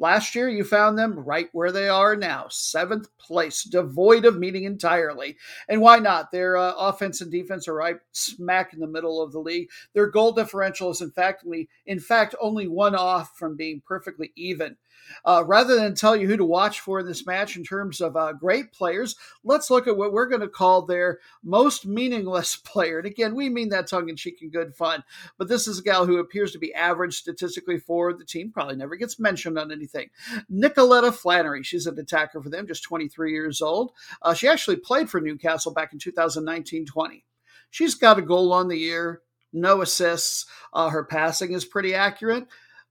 Last 0.00 0.34
year, 0.34 0.48
you 0.48 0.64
found 0.64 0.98
them 0.98 1.12
right 1.12 1.50
where 1.52 1.70
they 1.70 1.86
are 1.86 2.16
now, 2.16 2.46
seventh 2.48 3.10
place, 3.18 3.64
devoid 3.64 4.24
of 4.24 4.38
meaning 4.38 4.64
entirely. 4.64 5.36
And 5.68 5.82
why 5.82 5.98
not? 5.98 6.32
Their 6.32 6.56
uh, 6.56 6.72
offense 6.72 7.20
and 7.20 7.30
defense 7.30 7.68
are 7.68 7.74
right 7.74 7.98
smack 8.12 8.72
in 8.72 8.80
the 8.80 8.86
middle 8.86 9.22
of 9.22 9.30
the 9.30 9.40
league. 9.40 9.68
Their 9.92 10.06
goal 10.06 10.32
differential 10.32 10.88
is, 10.88 11.02
in 11.02 11.10
fact, 11.10 11.44
in 11.84 12.00
fact, 12.00 12.34
only 12.40 12.66
one 12.66 12.94
off 12.94 13.36
from 13.36 13.56
being 13.56 13.82
perfectly 13.86 14.32
even. 14.36 14.78
Uh, 15.24 15.44
rather 15.46 15.76
than 15.76 15.94
tell 15.94 16.16
you 16.16 16.26
who 16.26 16.36
to 16.36 16.44
watch 16.44 16.80
for 16.80 17.00
in 17.00 17.06
this 17.06 17.26
match 17.26 17.56
in 17.56 17.64
terms 17.64 18.00
of 18.00 18.16
uh, 18.16 18.32
great 18.32 18.72
players, 18.72 19.16
let's 19.44 19.70
look 19.70 19.86
at 19.86 19.96
what 19.96 20.12
we're 20.12 20.28
going 20.28 20.40
to 20.40 20.48
call 20.48 20.82
their 20.82 21.18
most 21.42 21.86
meaningless 21.86 22.56
player. 22.64 22.98
And 22.98 23.06
again, 23.06 23.34
we 23.34 23.48
mean 23.48 23.70
that 23.70 23.88
tongue 23.88 24.08
in 24.08 24.16
cheek 24.16 24.38
and 24.42 24.52
good 24.52 24.74
fun. 24.74 25.04
But 25.38 25.48
this 25.48 25.66
is 25.66 25.78
a 25.78 25.82
gal 25.82 26.06
who 26.06 26.18
appears 26.18 26.52
to 26.52 26.58
be 26.58 26.74
average 26.74 27.16
statistically 27.16 27.78
for 27.78 28.12
the 28.12 28.24
team, 28.24 28.50
probably 28.50 28.76
never 28.76 28.96
gets 28.96 29.18
mentioned 29.18 29.58
on 29.58 29.72
anything. 29.72 30.10
Nickoletta 30.52 31.12
Flannery, 31.12 31.62
she's 31.62 31.86
an 31.86 31.98
attacker 31.98 32.42
for 32.42 32.50
them, 32.50 32.66
just 32.66 32.82
23 32.84 33.32
years 33.32 33.60
old. 33.60 33.92
Uh, 34.22 34.34
she 34.34 34.48
actually 34.48 34.76
played 34.76 35.10
for 35.10 35.20
Newcastle 35.20 35.72
back 35.72 35.92
in 35.92 35.98
2019 35.98 36.86
20. 36.86 37.24
She's 37.70 37.94
got 37.94 38.18
a 38.18 38.22
goal 38.22 38.52
on 38.52 38.68
the 38.68 38.76
year, 38.76 39.22
no 39.52 39.80
assists. 39.80 40.46
Uh, 40.72 40.88
her 40.88 41.04
passing 41.04 41.52
is 41.52 41.64
pretty 41.64 41.94
accurate 41.94 42.46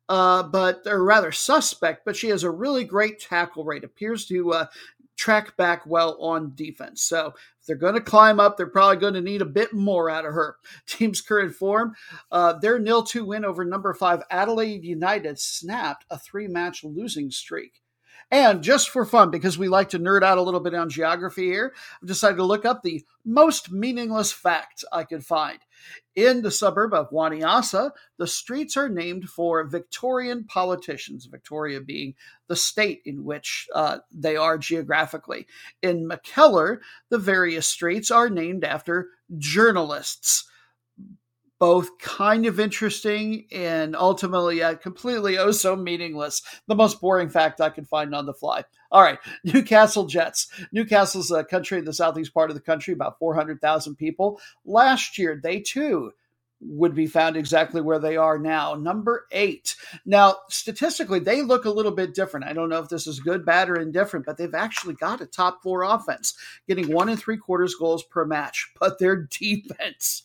uh, 0.09 0.43
but 0.43 0.81
or 0.85 1.03
rather 1.03 1.31
suspect. 1.31 2.03
But 2.03 2.15
she 2.15 2.29
has 2.29 2.43
a 2.43 2.51
really 2.51 2.83
great 2.83 3.19
tackle 3.19 3.63
rate. 3.63 3.83
Appears 3.83 4.25
to 4.27 4.53
uh, 4.53 4.65
track 5.15 5.55
back 5.57 5.85
well 5.85 6.17
on 6.21 6.53
defense. 6.55 7.03
So 7.03 7.33
if 7.59 7.65
they're 7.67 7.75
going 7.75 7.95
to 7.95 8.01
climb 8.01 8.39
up, 8.39 8.55
they're 8.55 8.67
probably 8.67 8.97
going 8.97 9.13
to 9.15 9.21
need 9.21 9.41
a 9.41 9.45
bit 9.45 9.73
more 9.73 10.09
out 10.09 10.25
of 10.25 10.33
her. 10.33 10.55
Team's 10.87 11.21
current 11.21 11.53
form, 11.53 11.93
uh, 12.31 12.53
their 12.53 12.79
nil 12.79 13.03
two 13.03 13.25
win 13.25 13.45
over 13.45 13.63
number 13.63 13.93
five 13.93 14.23
Adelaide 14.31 14.83
United 14.83 15.39
snapped 15.39 16.05
a 16.09 16.17
three 16.17 16.47
match 16.47 16.83
losing 16.83 17.29
streak. 17.31 17.81
And 18.31 18.61
just 18.61 18.89
for 18.91 19.05
fun, 19.05 19.31
because 19.31 19.57
we 19.57 19.69
like 19.69 19.89
to 19.89 19.99
nerd 19.99 20.21
out 20.21 20.37
a 20.37 20.41
little 20.41 20.59
bit 20.59 20.75
on 20.75 20.89
geography 20.89 21.45
here, 21.45 21.73
I've 22.01 22.07
decided 22.07 22.37
to 22.37 22.43
look 22.43 22.63
up 22.63 22.83
the 22.83 23.03
most 23.25 23.71
meaningless 23.71 24.31
facts 24.31 24.85
I 24.91 25.03
could 25.03 25.25
find. 25.25 25.59
In 26.15 26.43
the 26.43 26.51
suburb 26.51 26.93
of 26.93 27.09
Wanniassa, 27.09 27.91
the 28.17 28.27
streets 28.27 28.77
are 28.77 28.89
named 28.89 29.29
for 29.29 29.63
Victorian 29.63 30.43
politicians, 30.43 31.25
Victoria 31.25 31.81
being 31.81 32.13
the 32.47 32.55
state 32.55 33.01
in 33.05 33.23
which 33.23 33.67
uh, 33.73 33.99
they 34.11 34.35
are 34.35 34.57
geographically. 34.57 35.47
In 35.81 36.07
McKellar, 36.07 36.79
the 37.09 37.17
various 37.17 37.65
streets 37.65 38.11
are 38.11 38.29
named 38.29 38.63
after 38.63 39.09
journalists 39.37 40.48
both 41.59 41.97
kind 41.99 42.45
of 42.45 42.59
interesting 42.59 43.45
and 43.51 43.95
ultimately 43.95 44.63
uh, 44.63 44.75
completely 44.75 45.37
oh 45.37 45.51
so 45.51 45.75
meaningless. 45.75 46.41
The 46.67 46.75
most 46.75 47.01
boring 47.01 47.29
fact 47.29 47.61
I 47.61 47.69
could 47.69 47.87
find 47.87 48.15
on 48.15 48.25
the 48.25 48.33
fly. 48.33 48.63
All 48.91 49.03
right, 49.03 49.19
Newcastle 49.43 50.05
Jets. 50.05 50.47
Newcastle's 50.71 51.31
a 51.31 51.43
country 51.43 51.77
in 51.77 51.85
the 51.85 51.93
southeast 51.93 52.33
part 52.33 52.49
of 52.49 52.55
the 52.55 52.61
country, 52.61 52.93
about 52.93 53.19
400,000 53.19 53.95
people. 53.95 54.39
Last 54.65 55.17
year, 55.17 55.39
they 55.41 55.59
too 55.59 56.13
would 56.61 56.93
be 56.93 57.07
found 57.07 57.37
exactly 57.37 57.81
where 57.81 57.99
they 57.99 58.17
are 58.17 58.37
now. 58.37 58.75
Number 58.75 59.25
eight. 59.31 59.75
Now, 60.05 60.37
statistically, 60.49 61.19
they 61.19 61.41
look 61.41 61.65
a 61.65 61.69
little 61.71 61.91
bit 61.91 62.13
different. 62.13 62.45
I 62.47 62.53
don't 62.53 62.69
know 62.69 62.79
if 62.79 62.89
this 62.89 63.07
is 63.07 63.19
good, 63.19 63.45
bad, 63.45 63.69
or 63.69 63.75
indifferent, 63.75 64.25
but 64.25 64.37
they've 64.37 64.53
actually 64.53 64.95
got 64.95 65.21
a 65.21 65.25
top 65.25 65.61
four 65.63 65.83
offense, 65.83 66.33
getting 66.67 66.91
one 66.91 67.09
and 67.09 67.19
three 67.19 67.37
quarters 67.37 67.75
goals 67.75 68.03
per 68.03 68.25
match. 68.25 68.71
But 68.79 68.99
their 68.99 69.15
defense, 69.15 70.23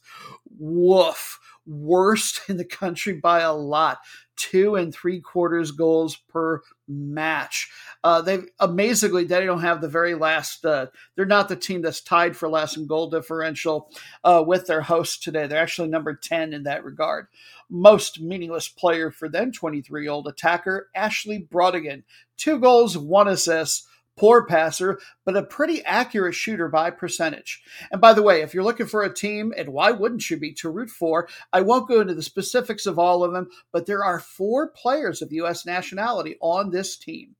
woof. 0.59 1.41
worst 1.67 2.43
in 2.49 2.57
the 2.57 2.65
country 2.65 3.15
by 3.15 3.41
a 3.41 3.53
lot 3.53 3.99
two 4.37 4.77
and 4.77 4.93
three 4.93 5.21
quarters 5.21 5.71
goals 5.71 6.17
per 6.17 6.61
match. 6.89 7.71
Uh, 8.03 8.21
they 8.21 8.41
amazingly 8.61 9.25
they 9.25 9.45
don't 9.45 9.61
have 9.61 9.81
the 9.81 9.89
very 9.89 10.15
last. 10.15 10.65
Uh, 10.65 10.87
they're 11.15 11.27
not 11.27 11.49
the 11.49 11.57
team 11.57 11.83
that's 11.83 12.01
tied 12.01 12.37
for 12.37 12.49
last 12.49 12.77
in 12.77 12.87
goal 12.87 13.11
differential 13.11 13.91
uh, 14.23 14.43
with 14.47 14.67
their 14.67 14.83
host 14.83 15.23
today. 15.23 15.47
They're 15.47 15.63
actually 15.63 15.89
number 15.89 16.15
ten 16.15 16.53
in 16.53 16.65
that 16.65 16.85
regard. 16.85 17.29
Most 17.71 18.21
meaningless 18.21 18.69
player 18.69 19.11
for 19.11 19.29
them, 19.29 19.53
twenty 19.53 19.81
three 19.81 20.03
year 20.03 20.13
old 20.13 20.29
attacker 20.29 20.91
Ashley 20.95 21.47
Brodigan, 21.51 22.03
two 22.37 22.59
goals, 22.59 22.99
one 22.99 23.29
assist 23.29 23.87
poor 24.17 24.47
passer, 24.47 25.01
but 25.25 25.37
a 25.37 25.43
pretty 25.43 25.85
accurate 25.85 26.35
shooter 26.35 26.69
by 26.69 26.91
percentage. 26.91 27.63
And 27.91 28.01
by 28.01 28.13
the 28.13 28.23
way, 28.23 28.43
if 28.43 28.55
you're 28.55 28.65
looking 28.65 28.87
for 28.87 29.03
a 29.03 29.13
team, 29.13 29.53
and 29.57 29.71
why 29.71 29.91
wouldn't 29.91 30.29
you 30.31 30.37
be 30.37 30.53
to 30.55 30.71
root 30.71 30.91
for, 30.91 31.29
I 31.53 31.61
won't 31.61 31.89
go 31.89 32.01
into 32.01 32.15
the 32.15 32.23
specifics 32.23 32.87
of 32.87 32.99
all 32.99 33.25
of 33.25 33.33
them, 33.33 33.49
but 33.73 33.87
there 33.87 34.05
are 34.05 34.21
four 34.21 34.69
players 34.69 35.23
of 35.23 35.33
U.S. 35.33 35.67
nationality 35.67 36.37
on 36.41 36.71
this 36.71 36.97
team. 36.97 37.37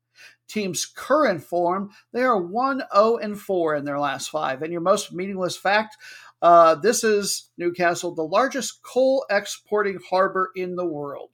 Team's 0.47 0.85
current 0.85 1.43
form, 1.43 1.91
they 2.13 2.23
are 2.23 2.41
1 2.41 2.83
0 2.95 3.17
and 3.17 3.41
4 3.41 3.77
in 3.77 3.85
their 3.87 3.99
last 3.99 4.29
five. 4.29 4.63
And 4.63 4.71
your 4.71 4.83
most 4.83 5.13
meaningless 5.13 5.57
fact 5.57 5.97
uh, 6.45 6.75
this 6.75 7.03
is 7.03 7.49
Newcastle, 7.57 8.15
the 8.15 8.23
largest 8.23 8.83
coal 8.83 9.25
exporting 9.31 9.99
harbor 10.11 10.51
in 10.55 10.77
the 10.77 10.85
world. 10.85 11.31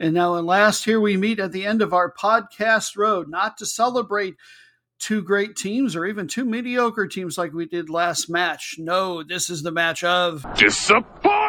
And 0.00 0.14
now, 0.14 0.34
and 0.34 0.48
last, 0.48 0.84
here 0.84 1.00
we 1.00 1.16
meet 1.16 1.38
at 1.38 1.52
the 1.52 1.64
end 1.64 1.80
of 1.80 1.92
our 1.92 2.12
podcast 2.12 2.96
road, 2.96 3.28
not 3.28 3.56
to 3.58 3.66
celebrate 3.66 4.34
two 5.02 5.20
great 5.20 5.56
teams 5.56 5.96
or 5.96 6.06
even 6.06 6.28
two 6.28 6.44
mediocre 6.44 7.08
teams 7.08 7.36
like 7.36 7.52
we 7.52 7.66
did 7.66 7.90
last 7.90 8.30
match. 8.30 8.76
No, 8.78 9.22
this 9.22 9.50
is 9.50 9.62
the 9.62 9.72
match 9.72 10.04
of 10.04 10.46
disappointed. 10.56 11.42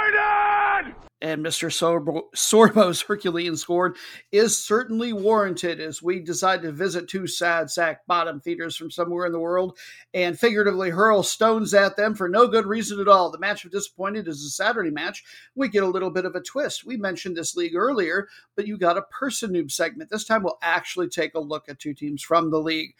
And 1.21 1.45
Mr. 1.45 1.69
Sorbo, 1.69 2.23
Sorbo's 2.35 3.01
Herculean 3.03 3.55
score 3.55 3.95
is 4.34 4.61
certainly 4.61 5.13
warranted 5.13 5.80
as 5.80 6.01
we 6.01 6.19
decide 6.19 6.63
to 6.63 6.71
visit 6.73 7.07
two 7.07 7.27
sad 7.27 7.69
sack 7.69 8.05
bottom 8.07 8.41
feeders 8.41 8.75
from 8.75 8.91
somewhere 8.91 9.25
in 9.25 9.31
the 9.31 9.39
world 9.39 9.77
and 10.13 10.38
figuratively 10.38 10.89
hurl 10.89 11.23
stones 11.23 11.73
at 11.73 11.95
them 11.95 12.13
for 12.13 12.27
no 12.27 12.47
good 12.47 12.65
reason 12.65 12.99
at 12.99 13.07
all. 13.07 13.31
The 13.31 13.38
match 13.38 13.63
of 13.63 13.71
disappointed 13.71 14.27
is 14.27 14.43
a 14.43 14.49
Saturday 14.49 14.89
match. 14.89 15.23
We 15.55 15.69
get 15.69 15.84
a 15.84 15.88
little 15.88 16.11
bit 16.11 16.25
of 16.25 16.35
a 16.35 16.41
twist. 16.41 16.85
We 16.85 16.97
mentioned 16.97 17.38
this 17.38 17.55
league 17.55 17.75
earlier, 17.75 18.27
but 18.57 18.67
you 18.67 18.77
got 18.77 18.97
a 18.97 19.03
person 19.03 19.53
noob 19.53 19.71
segment. 19.71 20.09
This 20.09 20.25
time 20.25 20.43
we'll 20.43 20.57
actually 20.61 21.07
take 21.07 21.35
a 21.35 21.39
look 21.39 21.69
at 21.69 21.80
two 21.80 21.93
teams 21.93 22.21
from 22.21 22.51
the 22.51 22.59
league 22.59 22.95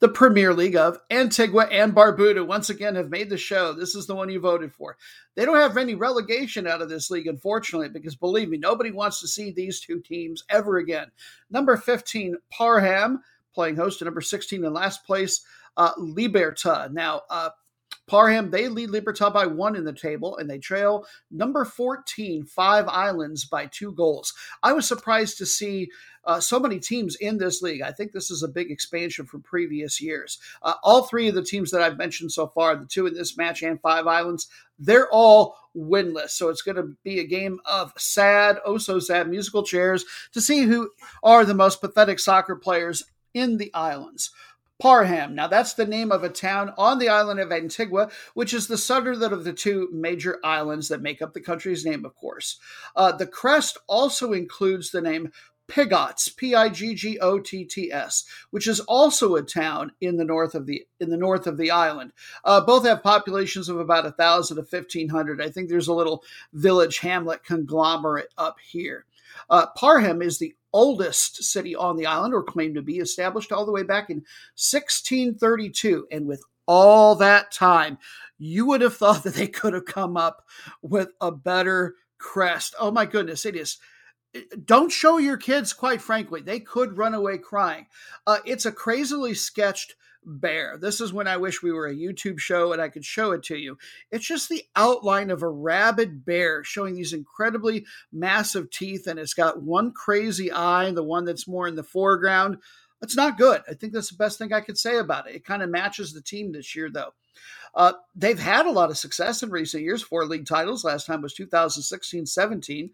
the 0.00 0.08
Premier 0.08 0.52
League 0.52 0.76
of 0.76 0.98
Antigua 1.10 1.66
and 1.70 1.94
Barbuda 1.94 2.46
once 2.46 2.68
again 2.68 2.94
have 2.94 3.10
made 3.10 3.30
the 3.30 3.38
show. 3.38 3.72
This 3.72 3.94
is 3.94 4.06
the 4.06 4.14
one 4.14 4.28
you 4.28 4.40
voted 4.40 4.72
for. 4.72 4.96
They 5.34 5.44
don't 5.44 5.56
have 5.56 5.76
any 5.76 5.94
relegation 5.94 6.66
out 6.66 6.82
of 6.82 6.88
this 6.88 7.10
league, 7.10 7.26
unfortunately, 7.26 7.88
because 7.88 8.16
believe 8.16 8.48
me, 8.48 8.58
nobody 8.58 8.90
wants 8.90 9.20
to 9.20 9.28
see 9.28 9.50
these 9.50 9.80
two 9.80 10.00
teams 10.00 10.44
ever 10.50 10.76
again. 10.78 11.10
Number 11.50 11.76
15, 11.76 12.36
Parham, 12.50 13.22
playing 13.54 13.76
host 13.76 14.00
to 14.00 14.04
number 14.04 14.20
16 14.20 14.64
in 14.64 14.72
last 14.72 15.04
place, 15.04 15.44
uh, 15.76 15.92
Liberta. 15.98 16.92
Now, 16.92 17.22
uh, 17.30 17.50
Parham, 18.06 18.50
they 18.50 18.68
lead 18.68 18.90
Libertad 18.90 19.32
by 19.32 19.46
one 19.46 19.76
in 19.76 19.84
the 19.84 19.92
table, 19.92 20.36
and 20.36 20.48
they 20.48 20.58
trail 20.58 21.06
number 21.30 21.64
14, 21.64 22.44
Five 22.44 22.86
Islands, 22.88 23.44
by 23.44 23.66
two 23.66 23.92
goals. 23.92 24.34
I 24.62 24.72
was 24.72 24.86
surprised 24.86 25.38
to 25.38 25.46
see 25.46 25.90
uh, 26.24 26.40
so 26.40 26.58
many 26.58 26.78
teams 26.78 27.16
in 27.16 27.38
this 27.38 27.62
league. 27.62 27.82
I 27.82 27.92
think 27.92 28.12
this 28.12 28.30
is 28.30 28.42
a 28.42 28.48
big 28.48 28.70
expansion 28.70 29.26
from 29.26 29.42
previous 29.42 30.00
years. 30.00 30.38
Uh, 30.62 30.74
all 30.82 31.02
three 31.02 31.28
of 31.28 31.34
the 31.34 31.42
teams 31.42 31.70
that 31.70 31.82
I've 31.82 31.98
mentioned 31.98 32.32
so 32.32 32.48
far, 32.48 32.76
the 32.76 32.86
two 32.86 33.06
in 33.06 33.14
this 33.14 33.36
match 33.36 33.62
and 33.62 33.80
Five 33.80 34.06
Islands, 34.06 34.48
they're 34.78 35.08
all 35.10 35.56
winless. 35.76 36.30
So 36.30 36.48
it's 36.48 36.62
going 36.62 36.76
to 36.76 36.96
be 37.04 37.20
a 37.20 37.26
game 37.26 37.60
of 37.64 37.92
sad, 37.96 38.58
oh 38.64 38.78
so 38.78 38.98
sad 38.98 39.28
musical 39.28 39.62
chairs 39.62 40.04
to 40.32 40.40
see 40.40 40.62
who 40.62 40.90
are 41.22 41.44
the 41.44 41.54
most 41.54 41.80
pathetic 41.80 42.18
soccer 42.18 42.56
players 42.56 43.02
in 43.34 43.58
the 43.58 43.72
islands. 43.74 44.30
Parham. 44.80 45.34
Now, 45.34 45.46
that's 45.46 45.74
the 45.74 45.86
name 45.86 46.10
of 46.10 46.24
a 46.24 46.28
town 46.28 46.72
on 46.76 46.98
the 46.98 47.08
island 47.08 47.40
of 47.40 47.52
Antigua, 47.52 48.10
which 48.34 48.52
is 48.52 48.66
the 48.66 48.76
southern 48.76 49.22
of 49.22 49.44
the 49.44 49.52
two 49.52 49.88
major 49.92 50.40
islands 50.44 50.88
that 50.88 51.02
make 51.02 51.22
up 51.22 51.32
the 51.32 51.40
country's 51.40 51.84
name, 51.84 52.04
of 52.04 52.14
course. 52.14 52.58
Uh, 52.96 53.12
the 53.12 53.26
crest 53.26 53.78
also 53.86 54.32
includes 54.32 54.90
the 54.90 55.00
name 55.00 55.30
Pigotts, 55.66 56.36
P-I-G-G-O-T-T-S, 56.36 58.24
which 58.50 58.66
is 58.66 58.80
also 58.80 59.34
a 59.34 59.42
town 59.42 59.92
in 60.00 60.18
the 60.18 60.24
north 60.24 60.54
of 60.54 60.66
the 60.66 60.86
in 61.00 61.08
the 61.08 61.16
north 61.16 61.46
of 61.46 61.56
the 61.56 61.70
island. 61.70 62.12
Uh, 62.44 62.60
both 62.60 62.84
have 62.84 63.02
populations 63.02 63.70
of 63.70 63.78
about 63.78 64.04
a 64.04 64.12
thousand 64.12 64.58
to 64.58 64.62
fifteen 64.62 65.08
hundred. 65.08 65.40
I 65.40 65.48
think 65.48 65.70
there's 65.70 65.88
a 65.88 65.94
little 65.94 66.22
village 66.52 66.98
hamlet 66.98 67.44
conglomerate 67.44 68.28
up 68.36 68.58
here. 68.62 69.06
Uh, 69.50 69.66
Parham 69.76 70.22
is 70.22 70.38
the 70.38 70.54
oldest 70.72 71.42
city 71.44 71.74
on 71.74 71.96
the 71.96 72.06
island, 72.06 72.34
or 72.34 72.42
claimed 72.42 72.74
to 72.74 72.82
be, 72.82 72.98
established 72.98 73.52
all 73.52 73.64
the 73.66 73.72
way 73.72 73.82
back 73.82 74.10
in 74.10 74.16
1632. 74.56 76.06
And 76.10 76.26
with 76.26 76.42
all 76.66 77.14
that 77.16 77.52
time, 77.52 77.98
you 78.38 78.66
would 78.66 78.80
have 78.80 78.96
thought 78.96 79.22
that 79.24 79.34
they 79.34 79.46
could 79.46 79.74
have 79.74 79.84
come 79.84 80.16
up 80.16 80.44
with 80.82 81.10
a 81.20 81.30
better 81.30 81.94
crest. 82.18 82.74
Oh 82.78 82.90
my 82.90 83.06
goodness, 83.06 83.46
it 83.46 83.56
is 83.56 83.78
don't 84.64 84.90
show 84.90 85.18
your 85.18 85.36
kids, 85.36 85.72
quite 85.72 86.00
frankly. 86.00 86.40
They 86.40 86.60
could 86.60 86.98
run 86.98 87.14
away 87.14 87.38
crying. 87.38 87.86
Uh, 88.26 88.38
it's 88.44 88.66
a 88.66 88.72
crazily 88.72 89.34
sketched 89.34 89.94
bear. 90.24 90.78
This 90.78 91.00
is 91.00 91.12
when 91.12 91.28
I 91.28 91.36
wish 91.36 91.62
we 91.62 91.72
were 91.72 91.86
a 91.86 91.94
YouTube 91.94 92.38
show 92.38 92.72
and 92.72 92.80
I 92.80 92.88
could 92.88 93.04
show 93.04 93.32
it 93.32 93.42
to 93.44 93.56
you. 93.56 93.78
It's 94.10 94.26
just 94.26 94.48
the 94.48 94.64
outline 94.76 95.30
of 95.30 95.42
a 95.42 95.48
rabid 95.48 96.24
bear 96.24 96.64
showing 96.64 96.94
these 96.94 97.12
incredibly 97.12 97.84
massive 98.12 98.70
teeth, 98.70 99.06
and 99.06 99.18
it's 99.18 99.34
got 99.34 99.62
one 99.62 99.92
crazy 99.92 100.50
eye, 100.52 100.90
the 100.90 101.02
one 101.02 101.24
that's 101.24 101.48
more 101.48 101.68
in 101.68 101.74
the 101.74 101.82
foreground. 101.82 102.58
It's 103.02 103.16
not 103.16 103.38
good. 103.38 103.62
I 103.68 103.74
think 103.74 103.92
that's 103.92 104.10
the 104.10 104.16
best 104.16 104.38
thing 104.38 104.52
I 104.52 104.60
could 104.60 104.78
say 104.78 104.98
about 104.98 105.28
it. 105.28 105.34
It 105.34 105.44
kind 105.44 105.62
of 105.62 105.68
matches 105.68 106.12
the 106.12 106.22
team 106.22 106.52
this 106.52 106.74
year, 106.74 106.90
though. 106.90 107.12
Uh, 107.74 107.92
they've 108.14 108.38
had 108.38 108.66
a 108.66 108.70
lot 108.70 108.90
of 108.90 108.96
success 108.96 109.42
in 109.42 109.50
recent 109.50 109.82
years. 109.82 110.02
Four 110.02 110.26
league 110.26 110.46
titles. 110.46 110.84
Last 110.84 111.06
time 111.06 111.22
was 111.22 111.34
2016 111.34 112.26
17. 112.26 112.90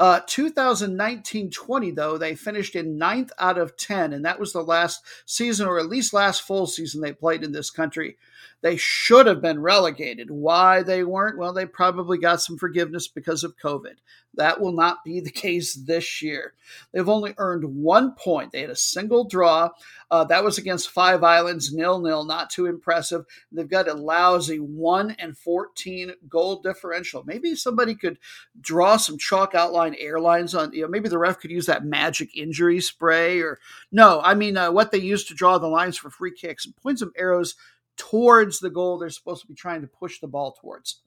Uh, 0.00 0.20
2019 0.26 1.50
20, 1.50 1.90
though, 1.90 2.16
they 2.16 2.34
finished 2.34 2.74
in 2.74 2.96
ninth 2.96 3.30
out 3.38 3.58
of 3.58 3.76
10, 3.76 4.14
and 4.14 4.24
that 4.24 4.40
was 4.40 4.54
the 4.54 4.62
last 4.62 5.04
season, 5.26 5.68
or 5.68 5.78
at 5.78 5.90
least 5.90 6.14
last 6.14 6.40
full 6.40 6.66
season 6.66 7.02
they 7.02 7.12
played 7.12 7.44
in 7.44 7.52
this 7.52 7.70
country. 7.70 8.16
They 8.62 8.76
should 8.76 9.26
have 9.26 9.40
been 9.40 9.60
relegated. 9.60 10.30
Why 10.30 10.82
they 10.82 11.02
weren't? 11.02 11.38
Well, 11.38 11.52
they 11.52 11.66
probably 11.66 12.18
got 12.18 12.42
some 12.42 12.58
forgiveness 12.58 13.08
because 13.08 13.42
of 13.42 13.56
COVID. 13.56 13.94
That 14.34 14.60
will 14.60 14.72
not 14.72 15.02
be 15.04 15.20
the 15.20 15.30
case 15.30 15.74
this 15.74 16.22
year. 16.22 16.54
They've 16.92 17.08
only 17.08 17.34
earned 17.38 17.64
one 17.64 18.12
point. 18.12 18.52
They 18.52 18.60
had 18.60 18.70
a 18.70 18.76
single 18.76 19.24
draw. 19.24 19.70
Uh, 20.10 20.24
that 20.24 20.44
was 20.44 20.58
against 20.58 20.90
Five 20.90 21.24
Islands, 21.24 21.72
nil 21.72 22.00
nil. 22.00 22.24
Not 22.24 22.50
too 22.50 22.66
impressive. 22.66 23.24
They've 23.50 23.68
got 23.68 23.88
a 23.88 23.94
lousy 23.94 24.58
one 24.58 25.12
and 25.18 25.36
fourteen 25.36 26.12
goal 26.28 26.60
differential. 26.60 27.22
Maybe 27.24 27.54
somebody 27.54 27.94
could 27.94 28.18
draw 28.60 28.96
some 28.96 29.18
chalk 29.18 29.54
outline 29.54 29.94
airlines 29.98 30.54
on. 30.54 30.72
You 30.72 30.82
know, 30.82 30.88
maybe 30.88 31.08
the 31.08 31.18
ref 31.18 31.40
could 31.40 31.50
use 31.50 31.66
that 31.66 31.84
magic 31.84 32.36
injury 32.36 32.80
spray 32.80 33.40
or 33.40 33.58
no. 33.90 34.20
I 34.22 34.34
mean, 34.34 34.56
uh, 34.56 34.70
what 34.70 34.90
they 34.90 34.98
use 34.98 35.24
to 35.26 35.34
draw 35.34 35.58
the 35.58 35.68
lines 35.68 35.96
for 35.96 36.10
free 36.10 36.32
kicks 36.32 36.66
and 36.66 36.76
point 36.76 36.98
some 36.98 37.12
arrows 37.16 37.54
towards 38.00 38.60
the 38.60 38.70
goal 38.70 38.98
they're 38.98 39.10
supposed 39.10 39.42
to 39.42 39.46
be 39.46 39.54
trying 39.54 39.82
to 39.82 39.86
push 39.86 40.20
the 40.20 40.26
ball 40.26 40.56
towards. 40.58 41.00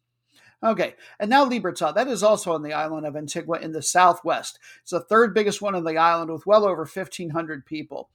Okay, 0.64 0.96
and 1.20 1.30
now 1.30 1.44
Libertad. 1.44 1.96
That 1.96 2.08
is 2.08 2.24
also 2.24 2.54
on 2.54 2.62
the 2.62 2.72
island 2.72 3.06
of 3.06 3.18
Antigua 3.18 3.60
in 3.60 3.74
the 3.74 3.82
southwest. 3.82 4.60
It's 4.82 4.92
the 4.92 5.02
third 5.02 5.34
biggest 5.34 5.62
one 5.62 5.76
on 5.76 5.84
the 5.84 5.98
island 5.98 6.32
with 6.32 6.46
well 6.46 6.64
over 6.64 6.86
1,500 6.86 7.66
people. 7.66 8.10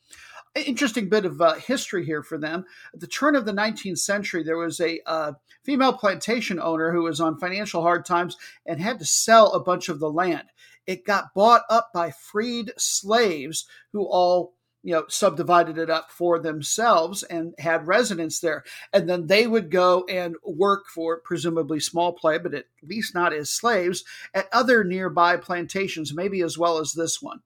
Interesting 0.54 1.10
bit 1.10 1.26
of 1.26 1.42
uh, 1.42 1.54
history 1.54 2.06
here 2.06 2.22
for 2.22 2.38
them. 2.38 2.64
At 2.94 3.00
the 3.00 3.06
turn 3.06 3.36
of 3.36 3.44
the 3.44 3.52
19th 3.52 3.98
century, 3.98 4.42
there 4.42 4.56
was 4.56 4.80
a 4.80 4.98
uh, 5.04 5.32
female 5.62 5.92
plantation 5.92 6.58
owner 6.58 6.90
who 6.90 7.02
was 7.02 7.20
on 7.20 7.38
financial 7.38 7.82
hard 7.82 8.06
times 8.06 8.36
and 8.64 8.80
had 8.80 8.98
to 9.00 9.04
sell 9.04 9.52
a 9.52 9.60
bunch 9.60 9.90
of 9.90 10.00
the 10.00 10.10
land. 10.10 10.44
It 10.86 11.04
got 11.04 11.34
bought 11.34 11.64
up 11.68 11.90
by 11.92 12.12
freed 12.12 12.72
slaves 12.78 13.66
who 13.92 14.04
all 14.04 14.54
you 14.82 14.92
know 14.92 15.04
subdivided 15.08 15.78
it 15.78 15.90
up 15.90 16.10
for 16.10 16.38
themselves 16.38 17.22
and 17.22 17.54
had 17.58 17.86
residents 17.86 18.40
there. 18.40 18.64
And 18.92 19.08
then 19.08 19.26
they 19.26 19.46
would 19.46 19.70
go 19.70 20.04
and 20.08 20.36
work 20.44 20.86
for 20.86 21.20
presumably 21.20 21.80
small 21.80 22.12
play 22.12 22.38
but 22.38 22.54
at 22.54 22.66
least 22.82 23.14
not 23.14 23.32
as 23.32 23.50
slaves 23.50 24.04
at 24.34 24.48
other 24.52 24.84
nearby 24.84 25.36
plantations 25.36 26.14
maybe 26.14 26.42
as 26.42 26.56
well 26.56 26.78
as 26.78 26.92
this 26.92 27.20
one. 27.20 27.40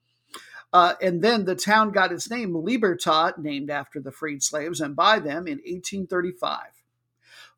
Uh, 0.73 0.95
and 1.03 1.21
then 1.21 1.45
the 1.45 1.55
town 1.55 1.93
got 1.93 2.13
its 2.13 2.31
name 2.31 2.55
libertad 2.55 3.35
named 3.39 3.71
after 3.71 4.01
the 4.01 4.13
freed 4.13 4.43
slaves 4.43 4.81
and 4.81 4.97
by 4.97 5.19
them 5.19 5.47
in 5.47 5.59
1835 5.59 6.61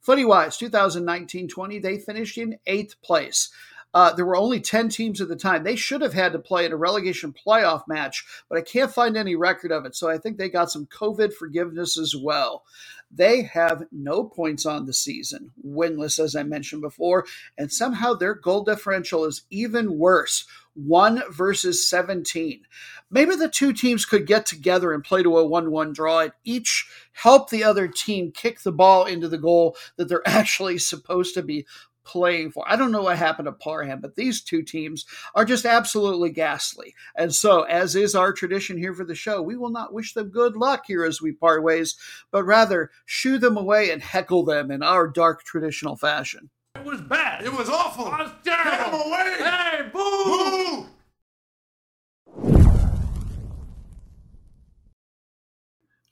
footy 0.00 0.24
wise 0.24 0.58
2019-20 0.58 1.80
they 1.80 1.98
finished 1.98 2.36
in 2.36 2.58
eighth 2.66 3.00
place 3.02 3.50
uh, 3.94 4.12
there 4.12 4.26
were 4.26 4.36
only 4.36 4.60
10 4.60 4.88
teams 4.88 5.20
at 5.20 5.28
the 5.28 5.36
time. 5.36 5.62
They 5.62 5.76
should 5.76 6.02
have 6.02 6.12
had 6.12 6.32
to 6.32 6.38
play 6.38 6.66
in 6.66 6.72
a 6.72 6.76
relegation 6.76 7.32
playoff 7.32 7.86
match, 7.86 8.24
but 8.48 8.58
I 8.58 8.62
can't 8.62 8.92
find 8.92 9.16
any 9.16 9.36
record 9.36 9.70
of 9.70 9.86
it. 9.86 9.94
So 9.94 10.10
I 10.10 10.18
think 10.18 10.36
they 10.36 10.48
got 10.48 10.70
some 10.70 10.86
COVID 10.86 11.32
forgiveness 11.32 11.96
as 11.96 12.14
well. 12.16 12.64
They 13.10 13.42
have 13.42 13.84
no 13.92 14.24
points 14.24 14.66
on 14.66 14.86
the 14.86 14.92
season, 14.92 15.52
winless, 15.64 16.18
as 16.18 16.34
I 16.34 16.42
mentioned 16.42 16.82
before, 16.82 17.26
and 17.56 17.72
somehow 17.72 18.14
their 18.14 18.34
goal 18.34 18.64
differential 18.64 19.24
is 19.24 19.42
even 19.50 19.96
worse 19.98 20.44
1 20.74 21.22
versus 21.30 21.88
17. 21.88 22.62
Maybe 23.10 23.36
the 23.36 23.48
two 23.48 23.72
teams 23.72 24.04
could 24.04 24.26
get 24.26 24.46
together 24.46 24.92
and 24.92 25.04
play 25.04 25.22
to 25.22 25.38
a 25.38 25.46
1 25.46 25.70
1 25.70 25.92
draw 25.92 26.20
and 26.20 26.32
each 26.42 26.88
help 27.12 27.50
the 27.50 27.62
other 27.62 27.86
team 27.86 28.32
kick 28.32 28.62
the 28.62 28.72
ball 28.72 29.04
into 29.04 29.28
the 29.28 29.38
goal 29.38 29.76
that 29.96 30.08
they're 30.08 30.22
actually 30.26 30.78
supposed 30.78 31.34
to 31.34 31.42
be 31.42 31.66
playing 32.04 32.50
for. 32.50 32.64
I 32.66 32.76
don't 32.76 32.92
know 32.92 33.02
what 33.02 33.18
happened 33.18 33.46
to 33.46 33.52
Parham, 33.52 34.00
but 34.00 34.14
these 34.16 34.42
two 34.42 34.62
teams 34.62 35.04
are 35.34 35.44
just 35.44 35.64
absolutely 35.64 36.30
ghastly. 36.30 36.94
And 37.16 37.34
so, 37.34 37.62
as 37.62 37.96
is 37.96 38.14
our 38.14 38.32
tradition 38.32 38.78
here 38.78 38.94
for 38.94 39.04
the 39.04 39.14
show, 39.14 39.42
we 39.42 39.56
will 39.56 39.70
not 39.70 39.92
wish 39.92 40.12
them 40.12 40.28
good 40.28 40.56
luck 40.56 40.84
here 40.86 41.04
as 41.04 41.20
we 41.20 41.32
part 41.32 41.62
ways, 41.62 41.96
but 42.30 42.44
rather 42.44 42.90
shoo 43.04 43.38
them 43.38 43.56
away 43.56 43.90
and 43.90 44.02
heckle 44.02 44.44
them 44.44 44.70
in 44.70 44.82
our 44.82 45.08
dark 45.08 45.42
traditional 45.44 45.96
fashion. 45.96 46.50
It 46.76 46.84
was 46.84 47.00
bad. 47.00 47.44
It 47.44 47.52
was 47.52 47.68
awful. 47.68 48.06
It 48.06 48.18
was 48.18 48.32
Get 48.44 48.58
terrible. 48.58 48.98
him 48.98 49.06
away. 49.06 49.34
Hey, 49.38 49.88
boo! 49.92 50.24
Boo! 50.24 50.86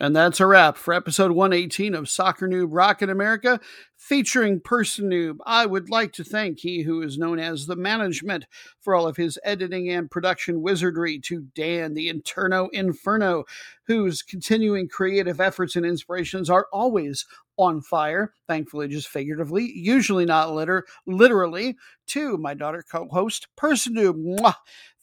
And 0.03 0.17
that's 0.17 0.41
a 0.41 0.47
wrap 0.47 0.77
for 0.77 0.93
episode 0.95 1.31
118 1.31 1.95
of 1.95 2.09
Soccer 2.09 2.49
Noob 2.49 3.03
in 3.03 3.09
America, 3.09 3.61
featuring 4.03 4.59
Person 4.59 5.09
Noob. 5.09 5.37
I 5.47 5.65
would 5.65 5.89
like 5.89 6.13
to 6.15 6.25
thank 6.25 6.59
he 6.59 6.83
who 6.83 7.03
is 7.03 7.19
known 7.19 7.39
as 7.39 7.67
the 7.67 7.77
management 7.77 8.47
for 8.81 8.97
all 8.97 9.07
of 9.07 9.17
his 9.17 9.39
editing 9.45 9.89
and 9.91 10.11
production 10.11 10.61
wizardry, 10.61 11.21
to 11.21 11.47
Dan, 11.55 11.95
the 11.95 12.13
Interno 12.13 12.69
Inferno, 12.73 13.45
whose 13.87 14.21
continuing 14.21 14.89
creative 14.89 15.41
efforts 15.41 15.77
and 15.77 15.87
inspirations 15.87 16.51
are 16.51 16.67
always 16.73 17.27
on 17.59 17.81
fire, 17.81 18.33
thankfully 18.49 18.89
just 18.89 19.09
figuratively, 19.09 19.71
usually 19.73 20.25
not 20.25 20.53
liter- 20.53 20.85
literally, 21.07 21.77
to 22.07 22.37
my 22.39 22.55
daughter 22.55 22.85
co-host, 22.91 23.47
Person 23.57 23.95
Noob. 23.95 24.41
Mwah. 24.41 24.55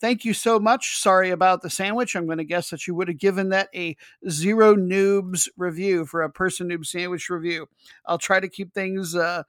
Thank 0.02 0.24
you 0.24 0.34
so 0.34 0.60
much. 0.60 0.98
Sorry 0.98 1.30
about 1.30 1.62
the 1.62 1.70
sandwich. 1.70 2.16
I'm 2.16 2.26
going 2.26 2.38
to 2.38 2.46
guess 2.46 2.70
that 2.70 2.88
you 2.88 2.96
would 2.96 3.10
have 3.10 3.18
given 3.18 3.50
that 3.50 3.68
a 3.76 3.98
zero 4.30 4.74
noobs 4.74 5.50
review 5.58 6.06
for 6.06 6.22
a 6.22 6.30
person 6.30 6.70
noob 6.70 6.86
sandwich 6.86 7.30
review. 7.30 7.68
I'll 8.06 8.18
try 8.18 8.40
to 8.40 8.48
keep 8.48 8.74
things 8.90 9.16
uh, 9.16 9.44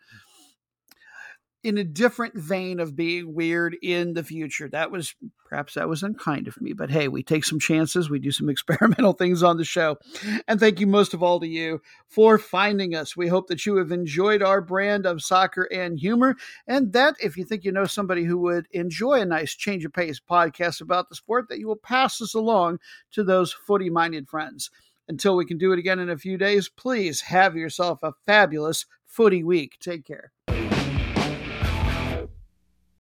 in 1.62 1.76
a 1.76 1.84
different 1.84 2.34
vein 2.34 2.80
of 2.80 2.96
being 2.96 3.34
weird 3.34 3.76
in 3.82 4.14
the 4.14 4.24
future. 4.24 4.66
That 4.68 4.90
was 4.90 5.14
perhaps 5.44 5.74
that 5.74 5.88
was 5.88 6.02
unkind 6.02 6.48
of 6.48 6.58
me, 6.60 6.72
but 6.72 6.90
hey, 6.90 7.08
we 7.08 7.22
take 7.22 7.44
some 7.44 7.58
chances. 7.58 8.08
We 8.08 8.18
do 8.18 8.30
some 8.30 8.48
experimental 8.50 9.12
things 9.12 9.42
on 9.42 9.58
the 9.58 9.64
show. 9.64 9.98
And 10.48 10.58
thank 10.58 10.80
you 10.80 10.86
most 10.86 11.12
of 11.12 11.22
all 11.22 11.38
to 11.40 11.46
you 11.46 11.82
for 12.08 12.38
finding 12.38 12.94
us. 12.94 13.16
We 13.16 13.28
hope 13.28 13.48
that 13.48 13.66
you 13.66 13.76
have 13.76 13.92
enjoyed 13.92 14.42
our 14.42 14.62
brand 14.62 15.04
of 15.04 15.22
soccer 15.22 15.64
and 15.64 15.98
humor, 15.98 16.36
and 16.66 16.92
that 16.94 17.16
if 17.20 17.36
you 17.36 17.44
think 17.44 17.64
you 17.64 17.72
know 17.72 17.84
somebody 17.84 18.24
who 18.24 18.38
would 18.38 18.66
enjoy 18.70 19.20
a 19.20 19.26
nice 19.26 19.54
change 19.54 19.84
of 19.84 19.92
pace 19.92 20.18
podcast 20.18 20.80
about 20.80 21.10
the 21.10 21.14
sport, 21.14 21.48
that 21.50 21.58
you 21.58 21.66
will 21.66 21.76
pass 21.76 22.22
us 22.22 22.34
along 22.34 22.78
to 23.12 23.22
those 23.22 23.52
footy 23.52 23.90
minded 23.90 24.28
friends. 24.28 24.70
Until 25.08 25.36
we 25.36 25.44
can 25.44 25.58
do 25.58 25.72
it 25.72 25.78
again 25.80 25.98
in 25.98 26.08
a 26.08 26.16
few 26.16 26.38
days, 26.38 26.68
please 26.68 27.22
have 27.22 27.56
yourself 27.56 27.98
a 28.04 28.12
fabulous 28.26 28.86
footy 29.10 29.42
week. 29.44 29.76
Take 29.80 30.06
care. 30.06 30.32